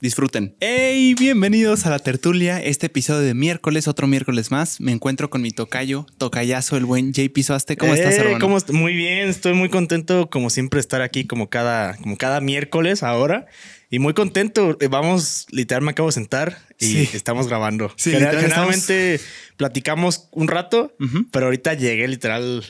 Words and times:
Disfruten. 0.00 0.54
¡Hey! 0.60 1.14
Bienvenidos 1.18 1.86
a 1.86 1.90
la 1.90 1.98
tertulia. 1.98 2.60
Este 2.62 2.86
episodio 2.86 3.20
de 3.20 3.32
miércoles, 3.32 3.88
otro 3.88 4.06
miércoles 4.06 4.50
más. 4.50 4.80
Me 4.80 4.92
encuentro 4.92 5.30
con 5.30 5.40
mi 5.40 5.50
tocayo, 5.50 6.04
tocayazo, 6.18 6.76
el 6.76 6.84
buen 6.84 7.12
JP 7.12 7.42
Soaste. 7.42 7.76
¿Cómo 7.78 7.94
estás, 7.94 8.14
Eh, 8.14 8.18
hermano? 8.18 8.38
¿cómo 8.38 8.58
est- 8.58 8.70
muy 8.70 8.94
bien, 8.94 9.28
estoy 9.28 9.54
muy 9.54 9.70
contento 9.70 10.28
como 10.28 10.50
siempre 10.50 10.80
estar 10.80 11.00
aquí 11.00 11.24
como 11.26 11.48
cada, 11.48 11.96
como 11.96 12.18
cada 12.18 12.40
miércoles 12.40 13.02
ahora. 13.02 13.46
Y 13.88 13.98
muy 13.98 14.12
contento. 14.12 14.76
Eh, 14.80 14.88
Vamos, 14.88 15.46
literal, 15.50 15.82
me 15.82 15.92
acabo 15.92 16.08
de 16.08 16.12
sentar 16.14 16.58
y 16.78 16.86
Sí. 16.86 17.10
estamos 17.14 17.46
grabando. 17.48 17.90
Sí, 17.96 18.10
General- 18.10 18.40
generalmente 18.40 19.20
platicamos 19.56 20.28
un 20.32 20.48
rato, 20.48 20.92
pero 21.30 21.46
ahorita 21.46 21.74
llegué 21.74 22.06
literal 22.08 22.62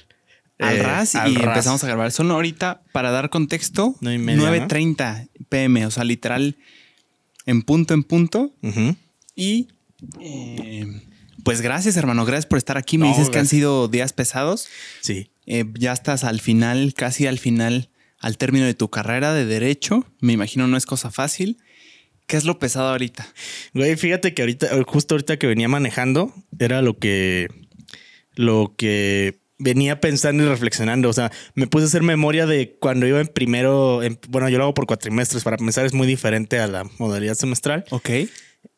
Al 0.61 0.77
eh, 0.77 0.83
ras 0.83 1.15
al 1.17 1.33
y 1.33 1.37
ras. 1.37 1.47
empezamos 1.47 1.83
a 1.83 1.87
grabar. 1.89 2.13
Son 2.13 2.31
ahorita, 2.31 2.83
para 2.93 3.11
dar 3.11 3.29
contexto, 3.31 3.97
Nueve 4.01 4.17
y 4.17 4.25
media, 4.25 4.43
9.30 4.43 5.29
pm. 5.49 5.87
O 5.87 5.91
sea, 5.91 6.05
literal, 6.05 6.57
en 7.47 7.63
punto, 7.63 7.95
en 7.95 8.03
punto. 8.05 8.55
Y 9.37 9.69
eh, 10.21 10.87
pues 11.43 11.61
gracias, 11.61 11.97
hermano. 11.97 12.25
Gracias 12.25 12.47
por 12.47 12.59
estar 12.59 12.77
aquí. 12.77 12.99
Me 12.99 13.07
No, 13.07 13.13
dices 13.13 13.31
que 13.31 13.39
han 13.39 13.47
sido 13.47 13.89
días 13.89 14.13
pesados. 14.13 14.69
Sí. 15.01 15.31
Eh, 15.47 15.65
ya 15.79 15.93
estás 15.93 16.25
al 16.25 16.41
final, 16.41 16.95
casi 16.95 17.27
al 17.27 17.39
final, 17.39 17.91
al 18.19 18.39
término 18.39 18.65
de 18.65 18.75
tu 18.75 18.89
carrera 18.89 19.35
de 19.35 19.45
derecho. 19.45 20.07
Me 20.21 20.33
imagino 20.33 20.67
no 20.67 20.77
es 20.77 20.87
cosa 20.87 21.11
fácil. 21.11 21.59
¿Qué 22.27 22.39
es 22.39 22.45
lo 22.45 22.59
pesado 22.59 22.89
ahorita? 22.89 23.27
Güey, 23.75 23.97
fíjate 23.97 24.33
que 24.33 24.43
ahorita, 24.43 24.69
justo 24.87 25.15
ahorita 25.15 25.39
que 25.39 25.47
venía 25.47 25.69
manejando, 25.69 26.33
era 26.59 26.81
lo 26.81 26.99
que, 26.99 27.49
lo 28.35 28.75
que 28.79 29.41
venía 29.59 30.01
pensando 30.01 30.43
y 30.43 30.47
reflexionando. 30.49 31.09
O 31.09 31.13
sea, 31.13 31.31
me 31.55 31.67
puse 31.67 31.85
a 31.85 31.89
hacer 31.89 32.03
memoria 32.03 32.47
de 32.47 32.77
cuando 32.81 33.07
iba 33.07 33.21
en 33.21 33.29
primero, 33.29 34.03
en- 34.03 34.19
bueno, 34.29 34.49
yo 34.49 34.59
lo 34.59 34.65
hago 34.65 34.75
por 34.75 34.87
cuatrimestres, 34.87 35.45
para 35.45 35.57
pensar 35.57 35.87
es 35.87 35.93
muy 35.95 36.07
diferente 36.07 36.59
a 36.59 36.67
la 36.67 36.85
modalidad 36.99 37.35
semestral. 37.35 37.85
Ok. 37.91 38.11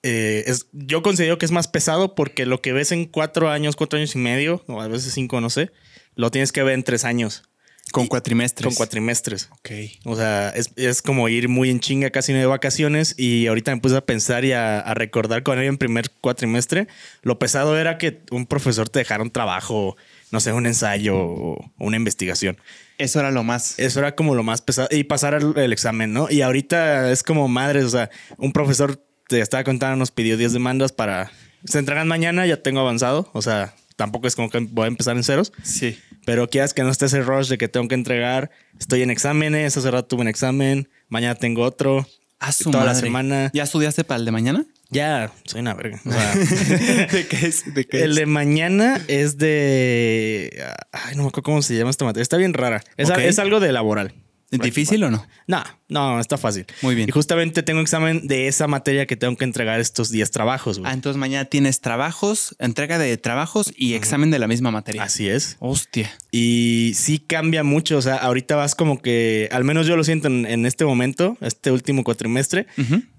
Eh, 0.03 0.45
es, 0.47 0.67
yo 0.73 1.03
considero 1.03 1.39
que 1.39 1.47
es 1.47 1.53
más 1.53 1.69
pesado 1.69 2.15
porque 2.15 2.45
lo 2.47 2.61
que 2.61 2.73
ves 2.73 2.93
en 2.93 3.07
cuatro 3.07 3.51
años, 3.51 3.77
cuatro 3.77 3.99
años 3.99 4.15
y 4.15 4.19
medio, 4.19 4.63
o 4.67 4.81
a 4.81 4.89
veces 4.89 5.13
cinco, 5.15 5.41
no 5.41 5.51
sé, 5.51 5.71
lo 6.15 6.31
tienes 6.31 6.53
que 6.53 6.63
ver 6.63 6.75
en 6.75 6.83
tres 6.83 7.05
años, 7.05 7.45
Con 7.93 8.07
cuatrimestres. 8.09 8.67
con 8.67 8.75
cuatrimestres. 8.75 9.49
Ok. 9.53 9.71
O 10.05 10.17
sea, 10.17 10.51
es, 10.51 10.71
es 10.77 11.03
como 11.03 11.29
ir 11.29 11.49
muy 11.49 11.71
en 11.71 11.79
chinga, 11.81 12.11
casi 12.11 12.33
no 12.33 12.39
de 12.41 12.47
vacaciones. 12.47 13.15
Y 13.17 13.47
ahorita 13.47 13.75
me 13.75 13.81
puse 13.81 13.97
a 13.97 14.01
pensar 14.05 14.45
y 14.45 14.53
a, 14.53 14.81
a 14.81 14.95
recordar 14.95 15.43
cuando 15.45 15.63
iba 15.63 15.69
en 15.71 15.79
primer 15.79 16.11
cuatrimestre. 16.21 16.89
Lo 17.23 17.39
pesado 17.39 17.79
era 17.79 17.97
que 17.97 18.21
un 18.33 18.47
profesor 18.47 18.89
te 18.89 18.99
dejara 18.99 19.23
un 19.23 19.31
trabajo, 19.31 19.97
no 20.31 20.41
sé, 20.41 20.53
un 20.53 20.67
ensayo 20.67 21.17
o 21.17 21.73
una 21.79 21.97
investigación. 21.97 22.59
Eso 22.99 23.21
era 23.21 23.31
lo 23.31 23.45
más. 23.45 23.79
Eso 23.79 23.99
era 24.01 24.15
como 24.15 24.35
lo 24.35 24.43
más 24.43 24.63
pesado. 24.63 24.89
Y 24.91 25.05
pasar 25.05 25.35
el, 25.35 25.57
el 25.57 25.73
examen, 25.73 26.13
¿no? 26.13 26.29
Y 26.31 26.43
ahorita 26.43 27.11
es 27.13 27.23
como 27.23 27.49
madres. 27.49 27.85
O 27.85 27.91
sea, 27.91 28.11
un 28.39 28.53
profesor 28.53 29.03
te 29.29 29.41
estaba 29.41 29.65
contando, 29.65 29.97
nos 29.97 30.11
pidió 30.11 30.37
10 30.37 30.53
demandas 30.53 30.93
para. 30.93 31.31
Se 31.65 31.79
entregan 31.79 32.09
mañana, 32.09 32.47
ya 32.47 32.63
tengo 32.63 32.81
avanzado. 32.81 33.29
O 33.33 33.43
sea, 33.43 33.75
tampoco 33.97 34.27
es 34.27 34.37
como 34.37 34.51
que 34.51 34.59
voy 34.59 34.85
a 34.85 34.89
empezar 34.89 35.17
en 35.17 35.25
ceros. 35.25 35.53
Sí. 35.63 35.99
Pero 36.25 36.49
quieras 36.49 36.75
que 36.75 36.83
no 36.83 36.91
esté 36.91 37.07
ese 37.07 37.23
rush 37.23 37.49
de 37.49 37.59
que 37.59 37.69
tengo 37.69 37.89
que 37.89 37.95
entregar. 37.95 38.51
Estoy 38.79 39.03
en 39.03 39.11
exámenes, 39.11 39.77
hace 39.77 39.91
rato 39.91 40.09
tuve 40.09 40.23
un 40.23 40.29
examen, 40.29 40.89
mañana 41.09 41.35
tengo 41.35 41.63
otro. 41.63 42.07
A 42.47 42.53
su 42.53 42.71
toda 42.71 42.85
la 42.85 42.95
semana. 42.95 43.51
¿Ya 43.53 43.65
estudiaste 43.65 44.05
para 44.05 44.21
el 44.21 44.25
de 44.25 44.31
mañana? 44.31 44.65
Ya, 44.89 45.33
soy 45.47 45.63
una 45.63 45.75
verga. 45.75 46.01
O 46.07 46.13
sea, 46.13 46.35
¿De 47.13 47.27
qué 47.29 47.47
es? 47.47 47.75
¿De 47.75 47.85
qué 47.87 48.05
el 48.05 48.15
de 48.15 48.25
mañana 48.27 49.01
es 49.09 49.37
de. 49.37 50.65
Ay, 50.93 51.17
no 51.17 51.23
me 51.23 51.29
acuerdo 51.29 51.43
cómo 51.43 51.63
se 51.63 51.77
llama 51.77 51.91
esta 51.91 52.05
materia. 52.05 52.23
Está 52.23 52.37
bien 52.37 52.55
rara. 52.55 52.85
Es, 52.97 53.11
es 53.11 53.41
algo 53.41 53.59
de 53.59 53.73
laboral. 53.73 54.15
¿Difícil 54.51 55.03
o 55.03 55.11
no? 55.11 55.27
No, 55.49 55.65
no, 55.89 56.21
está 56.21 56.39
fácil. 56.39 56.67
Muy 56.83 56.95
bien. 56.95 57.09
Y 57.09 57.13
justamente 57.13 57.63
tengo 57.65 57.81
examen 57.81 58.29
de 58.29 58.47
esa 58.47 58.69
materia 58.69 59.07
que 59.07 59.17
tengo 59.17 59.37
que 59.37 59.45
entregar 59.45 59.81
estos 59.81 60.11
10 60.11 60.31
trabajos, 60.31 60.79
güey. 60.79 60.91
Ah, 60.91 60.95
entonces 60.95 61.19
mañana 61.19 61.47
tienes 61.47 61.81
trabajos, 61.81 62.55
entrega 62.61 62.99
de 62.99 63.17
trabajos 63.17 63.73
y 63.77 63.95
examen 63.95 64.31
de 64.31 64.39
la 64.39 64.47
misma 64.47 64.71
materia. 64.71 65.03
Así 65.03 65.29
es. 65.29 65.57
Hostia. 65.59 66.13
Y 66.31 66.93
sí 66.95 67.19
cambia 67.19 67.65
mucho. 67.65 67.99
O 67.99 68.03
sea, 68.03 68.17
ahorita 68.17 68.55
vas 68.55 68.75
como 68.77 69.03
que, 69.03 69.49
al 69.51 69.65
menos 69.65 69.87
yo 69.87 69.97
lo 69.97 70.05
siento 70.05 70.29
en, 70.29 70.47
en 70.47 70.65
este 70.65 70.85
momento, 70.85 71.37
este 71.41 71.73
último 71.73 72.05
cuatrimestre, 72.05 72.67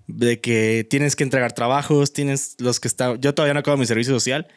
de 0.07 0.39
que 0.39 0.87
tienes 0.89 1.17
que 1.17 1.23
entregar 1.23 1.51
trabajos, 1.51 2.13
tienes 2.13 2.55
los 2.59 2.79
que 2.79 2.87
están. 2.87 3.19
Yo 3.19 3.33
todavía 3.35 3.53
no 3.53 3.59
acabo 3.59 3.75
mi 3.75 3.85
servicio 3.85 4.13
social. 4.13 4.47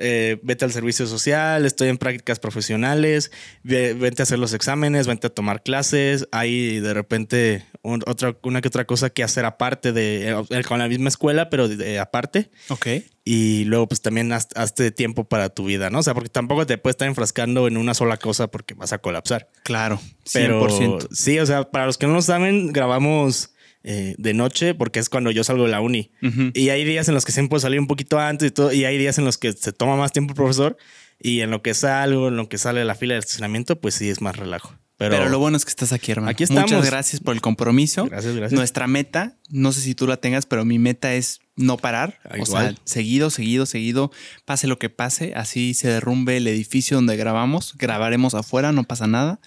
Eh, 0.00 0.38
vete 0.42 0.64
al 0.64 0.72
servicio 0.72 1.06
social, 1.06 1.64
estoy 1.66 1.88
en 1.88 1.98
prácticas 1.98 2.38
profesionales, 2.38 3.30
ve- 3.62 3.94
vete 3.94 4.22
a 4.22 4.24
hacer 4.24 4.38
los 4.38 4.52
exámenes, 4.52 5.06
vete 5.06 5.26
a 5.26 5.30
tomar 5.30 5.62
clases, 5.62 6.28
hay 6.32 6.80
de 6.80 6.94
repente 6.94 7.64
un- 7.82 8.02
otra, 8.06 8.36
una 8.42 8.60
que 8.60 8.68
otra 8.68 8.84
cosa 8.86 9.10
que 9.10 9.22
hacer 9.22 9.44
aparte 9.44 9.92
de, 9.92 10.30
eh, 10.50 10.62
con 10.64 10.78
la 10.78 10.88
misma 10.88 11.08
escuela, 11.08 11.50
pero 11.50 11.68
de- 11.68 11.76
de 11.76 11.98
aparte. 11.98 12.50
Ok. 12.68 12.86
Y 13.24 13.64
luego, 13.64 13.86
pues 13.88 14.00
también 14.00 14.32
haz- 14.32 14.48
hazte 14.54 14.90
tiempo 14.90 15.24
para 15.24 15.50
tu 15.50 15.64
vida, 15.66 15.90
¿no? 15.90 15.98
O 15.98 16.02
sea, 16.02 16.14
porque 16.14 16.30
tampoco 16.30 16.66
te 16.66 16.78
puedes 16.78 16.94
estar 16.94 17.08
enfrascando 17.08 17.66
en 17.68 17.76
una 17.76 17.92
sola 17.94 18.16
cosa 18.16 18.46
porque 18.50 18.72
vas 18.74 18.92
a 18.94 18.98
colapsar. 18.98 19.48
Claro. 19.64 20.00
Pero 20.32 20.66
100%. 20.68 21.08
sí, 21.12 21.38
o 21.38 21.44
sea, 21.44 21.70
para 21.70 21.84
los 21.86 21.98
que 21.98 22.06
no 22.06 22.14
lo 22.14 22.22
saben, 22.22 22.72
grabamos 22.72 23.50
eh, 23.90 24.14
de 24.18 24.34
noche 24.34 24.74
porque 24.74 24.98
es 24.98 25.08
cuando 25.08 25.30
yo 25.30 25.42
salgo 25.44 25.64
de 25.64 25.70
la 25.70 25.80
uni. 25.80 26.12
Y 26.52 26.68
hay 26.68 26.84
días 26.84 27.08
en 27.08 27.14
los 27.14 27.24
que 27.24 27.32
siempre 27.32 27.48
puedo 27.48 27.60
salir 27.60 27.80
un 27.80 27.86
poquito 27.86 28.18
antes 28.18 28.48
y 28.48 28.50
todo. 28.50 28.70
Y 28.70 28.84
hay 28.84 28.98
días 28.98 29.16
en 29.16 29.24
los 29.24 29.38
que 29.38 29.54
se 29.54 29.72
toma 29.72 29.96
más 29.96 30.12
tiempo 30.12 30.32
el 30.32 30.36
profesor. 30.36 30.76
Y 31.18 31.40
en 31.40 31.50
lo 31.50 31.62
que 31.62 31.72
salgo, 31.72 32.28
en 32.28 32.36
lo 32.36 32.50
que 32.50 32.58
sale 32.58 32.80
de 32.80 32.84
la 32.84 32.94
fila 32.94 33.14
de 33.14 33.20
estacionamiento, 33.20 33.80
pues 33.80 33.94
sí 33.94 34.10
es 34.10 34.20
más 34.20 34.36
relajo. 34.36 34.74
Pero, 34.98 35.16
Pero, 35.16 35.30
lo 35.30 35.38
bueno 35.38 35.56
es 35.56 35.64
que 35.64 35.70
estás 35.70 35.92
aquí, 35.92 36.12
hermano. 36.12 36.30
Aquí 36.30 36.42
estamos. 36.44 36.70
Muchas 36.70 36.84
gracias 36.84 37.22
por 37.22 37.34
el 37.34 37.40
compromiso. 37.40 38.04
Gracias, 38.04 38.36
gracias. 38.36 38.58
Nuestra 38.58 38.86
meta, 38.86 39.38
no 39.48 39.72
sé 39.72 39.80
si 39.80 39.94
tú 39.94 40.06
la 40.06 40.18
tengas, 40.18 40.44
pero 40.44 40.66
mi 40.66 40.78
meta 40.78 41.14
es 41.14 41.40
no 41.56 41.78
parar. 41.78 42.18
Ah, 42.24 42.36
o 42.38 42.44
sea, 42.44 42.74
seguido, 42.84 43.30
seguido, 43.30 43.64
seguido, 43.64 44.12
pase 44.44 44.66
lo 44.66 44.78
que 44.78 44.90
pase, 44.90 45.32
así 45.34 45.72
se 45.72 45.88
derrumbe 45.88 46.36
el 46.36 46.46
edificio 46.46 46.98
donde 46.98 47.16
grabamos, 47.16 47.74
grabaremos 47.78 48.34
afuera, 48.34 48.72
no 48.72 48.84
pasa 48.84 49.06
nada. 49.06 49.40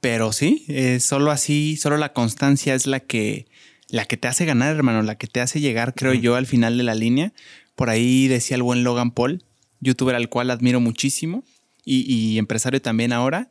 Pero 0.00 0.32
sí, 0.32 0.64
eh, 0.68 1.00
solo 1.00 1.30
así, 1.30 1.76
solo 1.76 1.96
la 1.96 2.12
constancia 2.12 2.74
es 2.74 2.86
la 2.86 3.00
que, 3.00 3.46
la 3.88 4.04
que 4.04 4.16
te 4.16 4.28
hace 4.28 4.44
ganar, 4.44 4.74
hermano, 4.74 5.02
la 5.02 5.16
que 5.16 5.26
te 5.26 5.40
hace 5.40 5.60
llegar, 5.60 5.94
creo 5.94 6.14
yo, 6.14 6.36
al 6.36 6.46
final 6.46 6.76
de 6.78 6.84
la 6.84 6.94
línea. 6.94 7.32
Por 7.74 7.90
ahí 7.90 8.28
decía 8.28 8.56
el 8.56 8.62
buen 8.62 8.84
Logan 8.84 9.10
Paul, 9.10 9.44
youtuber 9.80 10.14
al 10.14 10.28
cual 10.28 10.50
admiro 10.50 10.80
muchísimo 10.80 11.44
y, 11.84 12.12
y 12.12 12.38
empresario 12.38 12.80
también 12.80 13.12
ahora, 13.12 13.48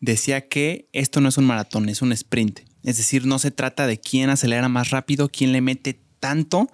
decía 0.00 0.48
que 0.48 0.88
esto 0.92 1.20
no 1.20 1.28
es 1.28 1.38
un 1.38 1.46
maratón, 1.46 1.88
es 1.88 2.02
un 2.02 2.12
sprint. 2.12 2.60
Es 2.84 2.96
decir, 2.96 3.26
no 3.26 3.38
se 3.38 3.50
trata 3.50 3.86
de 3.86 3.98
quién 3.98 4.30
acelera 4.30 4.68
más 4.68 4.90
rápido, 4.90 5.28
quién 5.28 5.52
le 5.52 5.60
mete 5.60 5.98
tanto 6.20 6.70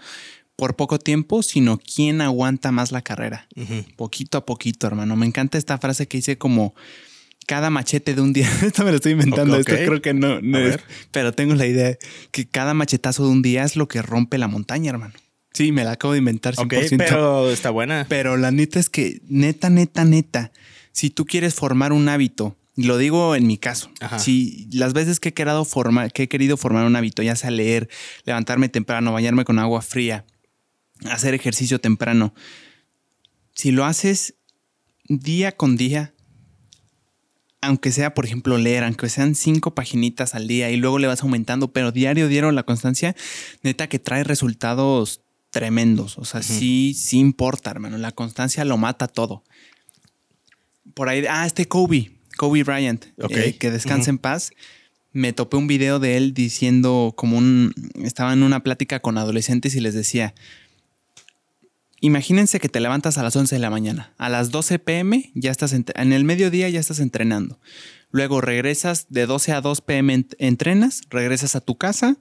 por 0.56 0.74
poco 0.74 0.98
tiempo, 0.98 1.42
sino 1.42 1.78
quién 1.78 2.20
aguanta 2.20 2.72
más 2.72 2.90
la 2.90 3.02
carrera. 3.02 3.46
Poquito 3.96 4.38
a 4.38 4.44
poquito, 4.44 4.86
hermano. 4.86 5.14
Me 5.14 5.24
encanta 5.24 5.56
esta 5.56 5.78
frase 5.78 6.08
que 6.08 6.18
dice 6.18 6.36
como 6.36 6.74
cada 7.48 7.70
machete 7.70 8.14
de 8.14 8.20
un 8.20 8.34
día. 8.34 8.48
Esto 8.62 8.84
me 8.84 8.90
lo 8.90 8.96
estoy 8.96 9.12
inventando. 9.12 9.56
Esto 9.56 9.72
creo 9.72 10.02
que 10.02 10.12
no, 10.12 10.40
no 10.42 10.58
es, 10.58 10.78
pero 11.10 11.32
tengo 11.32 11.54
la 11.54 11.66
idea 11.66 11.96
que 12.30 12.46
cada 12.46 12.74
machetazo 12.74 13.24
de 13.24 13.30
un 13.30 13.42
día 13.42 13.64
es 13.64 13.74
lo 13.74 13.88
que 13.88 14.02
rompe 14.02 14.36
la 14.36 14.48
montaña, 14.48 14.90
hermano. 14.90 15.14
Sí, 15.54 15.72
me 15.72 15.82
la 15.82 15.92
acabo 15.92 16.12
de 16.12 16.18
inventar 16.18 16.54
100%. 16.54 16.64
Ok, 16.64 16.98
pero 16.98 17.50
está 17.50 17.70
buena. 17.70 18.04
Pero 18.06 18.36
la 18.36 18.50
neta 18.50 18.78
es 18.78 18.90
que, 18.90 19.22
neta, 19.28 19.70
neta, 19.70 20.04
neta, 20.04 20.52
si 20.92 21.08
tú 21.08 21.24
quieres 21.24 21.54
formar 21.54 21.94
un 21.94 22.10
hábito, 22.10 22.54
lo 22.76 22.98
digo 22.98 23.34
en 23.34 23.46
mi 23.46 23.56
caso, 23.56 23.90
Ajá. 23.98 24.18
si 24.18 24.68
las 24.70 24.92
veces 24.92 25.18
que 25.18 25.30
he, 25.30 25.34
querido 25.34 25.64
formar, 25.64 26.12
que 26.12 26.24
he 26.24 26.28
querido 26.28 26.58
formar 26.58 26.84
un 26.84 26.96
hábito, 26.96 27.22
ya 27.22 27.34
sea 27.34 27.50
leer, 27.50 27.88
levantarme 28.24 28.68
temprano, 28.68 29.10
bañarme 29.10 29.44
con 29.44 29.58
agua 29.58 29.80
fría, 29.80 30.26
hacer 31.10 31.32
ejercicio 31.32 31.80
temprano, 31.80 32.34
si 33.54 33.70
lo 33.70 33.86
haces 33.86 34.34
día 35.08 35.52
con 35.52 35.76
día, 35.76 36.12
aunque 37.60 37.92
sea, 37.92 38.14
por 38.14 38.24
ejemplo, 38.24 38.56
leer, 38.58 38.84
aunque 38.84 39.08
sean 39.08 39.34
cinco 39.34 39.74
paginitas 39.74 40.34
al 40.34 40.46
día 40.46 40.70
y 40.70 40.76
luego 40.76 40.98
le 40.98 41.06
vas 41.08 41.22
aumentando, 41.22 41.72
pero 41.72 41.92
diario, 41.92 42.28
diario 42.28 42.52
la 42.52 42.62
constancia, 42.62 43.16
neta 43.62 43.88
que 43.88 43.98
trae 43.98 44.24
resultados 44.24 45.22
tremendos. 45.50 46.18
O 46.18 46.24
sea, 46.24 46.42
sí, 46.42 46.94
sí 46.94 47.18
importa, 47.18 47.70
hermano. 47.70 47.98
La 47.98 48.12
constancia 48.12 48.64
lo 48.64 48.76
mata 48.76 49.08
todo. 49.08 49.42
Por 50.94 51.08
ahí, 51.08 51.24
ah, 51.28 51.46
este 51.46 51.66
Kobe, 51.66 52.12
Kobe 52.36 52.62
Bryant, 52.62 53.06
eh, 53.30 53.56
que 53.56 53.70
descanse 53.70 54.10
en 54.10 54.18
paz. 54.18 54.52
Me 55.12 55.32
topé 55.32 55.56
un 55.56 55.66
video 55.66 55.98
de 55.98 56.16
él 56.16 56.34
diciendo 56.34 57.14
como 57.16 57.38
un, 57.38 57.74
estaba 58.02 58.32
en 58.32 58.42
una 58.42 58.62
plática 58.62 59.00
con 59.00 59.18
adolescentes 59.18 59.74
y 59.74 59.80
les 59.80 59.94
decía, 59.94 60.34
imagínense 62.00 62.60
que 62.60 62.68
te 62.68 62.80
levantas 62.80 63.18
a 63.18 63.22
las 63.22 63.36
11 63.36 63.54
de 63.54 63.60
la 63.60 63.70
mañana. 63.70 64.14
A 64.18 64.28
las 64.28 64.50
12 64.50 64.78
pm 64.78 65.30
ya 65.34 65.50
estás 65.50 65.72
en, 65.72 65.84
en 65.94 66.12
el 66.12 66.24
mediodía 66.24 66.68
ya 66.68 66.80
estás 66.80 67.00
entrenando. 67.00 67.60
Luego 68.10 68.40
regresas 68.40 69.06
de 69.10 69.26
12 69.26 69.52
a 69.52 69.60
2 69.60 69.80
pm 69.82 70.26
entrenas, 70.38 71.02
regresas 71.10 71.56
a 71.56 71.60
tu 71.60 71.76
casa, 71.76 72.16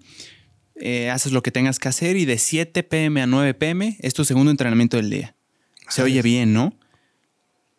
eh, 0.79 1.09
haces 1.09 1.31
lo 1.31 1.41
que 1.41 1.51
tengas 1.51 1.79
que 1.79 1.88
hacer 1.88 2.18
y 2.18 2.25
de 2.25 2.38
7 2.38 2.83
pm 2.83 3.21
a 3.21 3.27
9 3.27 3.53
pm 3.56 3.97
es 4.00 4.13
tu 4.13 4.25
segundo 4.25 4.51
entrenamiento 4.51 4.97
del 4.97 5.09
día. 5.09 5.35
Se 5.89 6.03
oye 6.03 6.21
bien, 6.21 6.53
¿no? 6.53 6.77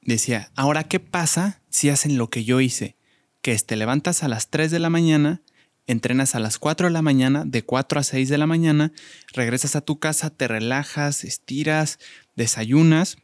Decía, 0.03 0.51
ahora, 0.57 0.85
¿qué 0.85 1.01
pasa 1.01 1.61
si 1.69 1.91
hacen 1.91 2.17
lo 2.17 2.31
que 2.31 2.45
yo 2.45 2.61
hice? 2.61 2.97
Que 3.43 3.57
te 3.59 3.77
levantas 3.77 4.23
a 4.23 4.29
las 4.29 4.49
3 4.49 4.71
de 4.71 4.79
la 4.79 4.89
mañana, 4.89 5.43
entrenas 5.89 6.37
a 6.37 6.39
las 6.39 6.59
4 6.59 6.87
de 6.87 6.93
la 6.93 7.03
mañana, 7.03 7.45
de 7.45 7.65
4 7.65 7.99
a 7.99 8.03
6 8.05 8.29
de 8.29 8.39
la 8.39 8.47
mañana, 8.47 8.93
regresas 9.33 9.75
a 9.75 9.81
tu 9.81 9.99
casa, 9.99 10.31
te 10.31 10.47
relajas, 10.47 11.25
estiras, 11.25 11.99
desayunas, 12.37 13.17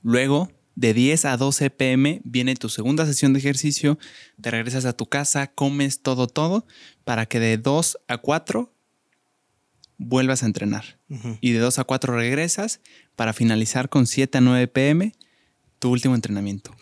luego 0.00 0.50
de 0.74 0.94
10 0.94 1.26
a 1.26 1.36
12 1.36 1.70
pm 1.70 2.22
viene 2.24 2.54
tu 2.54 2.68
segunda 2.68 3.04
sesión 3.04 3.32
de 3.34 3.40
ejercicio, 3.40 3.98
te 4.40 4.50
regresas 4.50 4.84
a 4.84 4.94
tu 4.94 5.06
casa, 5.06 5.48
comes 5.48 6.00
todo, 6.00 6.26
todo, 6.28 6.66
para 7.04 7.26
que 7.26 7.40
de 7.40 7.58
2 7.58 7.98
a 8.08 8.18
4 8.18 8.72
vuelvas 9.98 10.42
a 10.42 10.46
entrenar. 10.46 10.98
Y 11.40 11.52
de 11.52 11.58
2 11.58 11.78
a 11.78 11.84
4 11.84 12.16
regresas 12.16 12.80
para 13.16 13.32
finalizar 13.32 13.88
con 13.88 14.06
7 14.06 14.38
a 14.38 14.40
9 14.40 14.68
pm 14.68 15.12
tu 15.78 15.90
último 15.90 16.14
entrenamiento. 16.14 16.74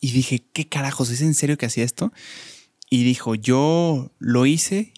Y 0.00 0.12
dije, 0.12 0.44
¿qué 0.52 0.68
carajos? 0.68 1.10
¿Es 1.10 1.20
en 1.20 1.34
serio 1.34 1.58
que 1.58 1.66
hacía 1.66 1.84
esto? 1.84 2.12
Y 2.90 3.04
dijo, 3.04 3.34
yo 3.34 4.12
lo 4.18 4.46
hice 4.46 4.92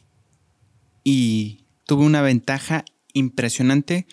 y 1.03 1.65
tuve 1.87 2.05
una 2.05 2.23
ventaja 2.23 2.85
impresionante 3.13 4.07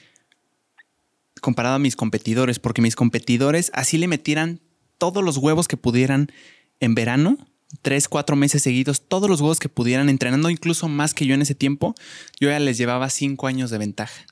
comparado 1.41 1.75
a 1.75 1.79
mis 1.79 1.95
competidores, 1.95 2.59
porque 2.59 2.81
mis 2.81 2.95
competidores 2.95 3.71
así 3.73 3.97
le 3.97 4.07
metieran 4.07 4.61
todos 4.97 5.23
los 5.23 5.37
huevos 5.37 5.67
que 5.67 5.77
pudieran 5.77 6.31
en 6.79 6.95
verano, 6.95 7.37
tres, 7.81 8.07
cuatro 8.07 8.35
meses 8.35 8.63
seguidos, 8.63 9.07
todos 9.07 9.29
los 9.29 9.41
huevos 9.41 9.59
que 9.59 9.69
pudieran, 9.69 10.09
entrenando 10.09 10.49
incluso 10.49 10.87
más 10.87 11.13
que 11.13 11.25
yo 11.25 11.35
en 11.35 11.41
ese 11.41 11.55
tiempo, 11.55 11.95
yo 12.39 12.49
ya 12.49 12.59
les 12.59 12.77
llevaba 12.77 13.09
cinco 13.09 13.47
años 13.47 13.69
de 13.69 13.77
ventaja. 13.77 14.25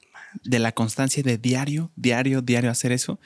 De 0.43 0.59
la 0.59 0.73
constancia 0.73 1.23
de 1.23 1.37
diario, 1.37 1.91
diario, 1.95 2.41
diario 2.41 2.69
hacer 2.69 2.91
eso. 2.91 3.19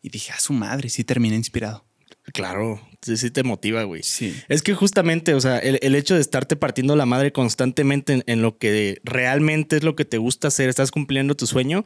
Y 0.00 0.08
dije, 0.08 0.32
a 0.32 0.40
su 0.40 0.52
madre, 0.52 0.88
sí 0.88 1.04
terminé 1.04 1.36
inspirado. 1.36 1.85
Claro, 2.32 2.80
sí, 3.02 3.16
sí 3.16 3.30
te 3.30 3.42
motiva, 3.42 3.84
güey. 3.84 4.02
Sí. 4.02 4.34
Es 4.48 4.62
que 4.62 4.74
justamente, 4.74 5.34
o 5.34 5.40
sea, 5.40 5.58
el, 5.58 5.94
hecho 5.94 6.14
de 6.14 6.20
estarte 6.20 6.56
partiendo 6.56 6.96
la 6.96 7.06
madre 7.06 7.32
constantemente 7.32 8.22
en, 8.26 8.42
lo 8.42 8.58
que 8.58 9.00
realmente 9.04 9.76
es 9.76 9.84
lo 9.84 9.94
que 9.96 10.04
te 10.04 10.18
gusta 10.18 10.48
hacer, 10.48 10.68
estás 10.68 10.90
cumpliendo 10.90 11.36
tu 11.36 11.46
sueño, 11.46 11.84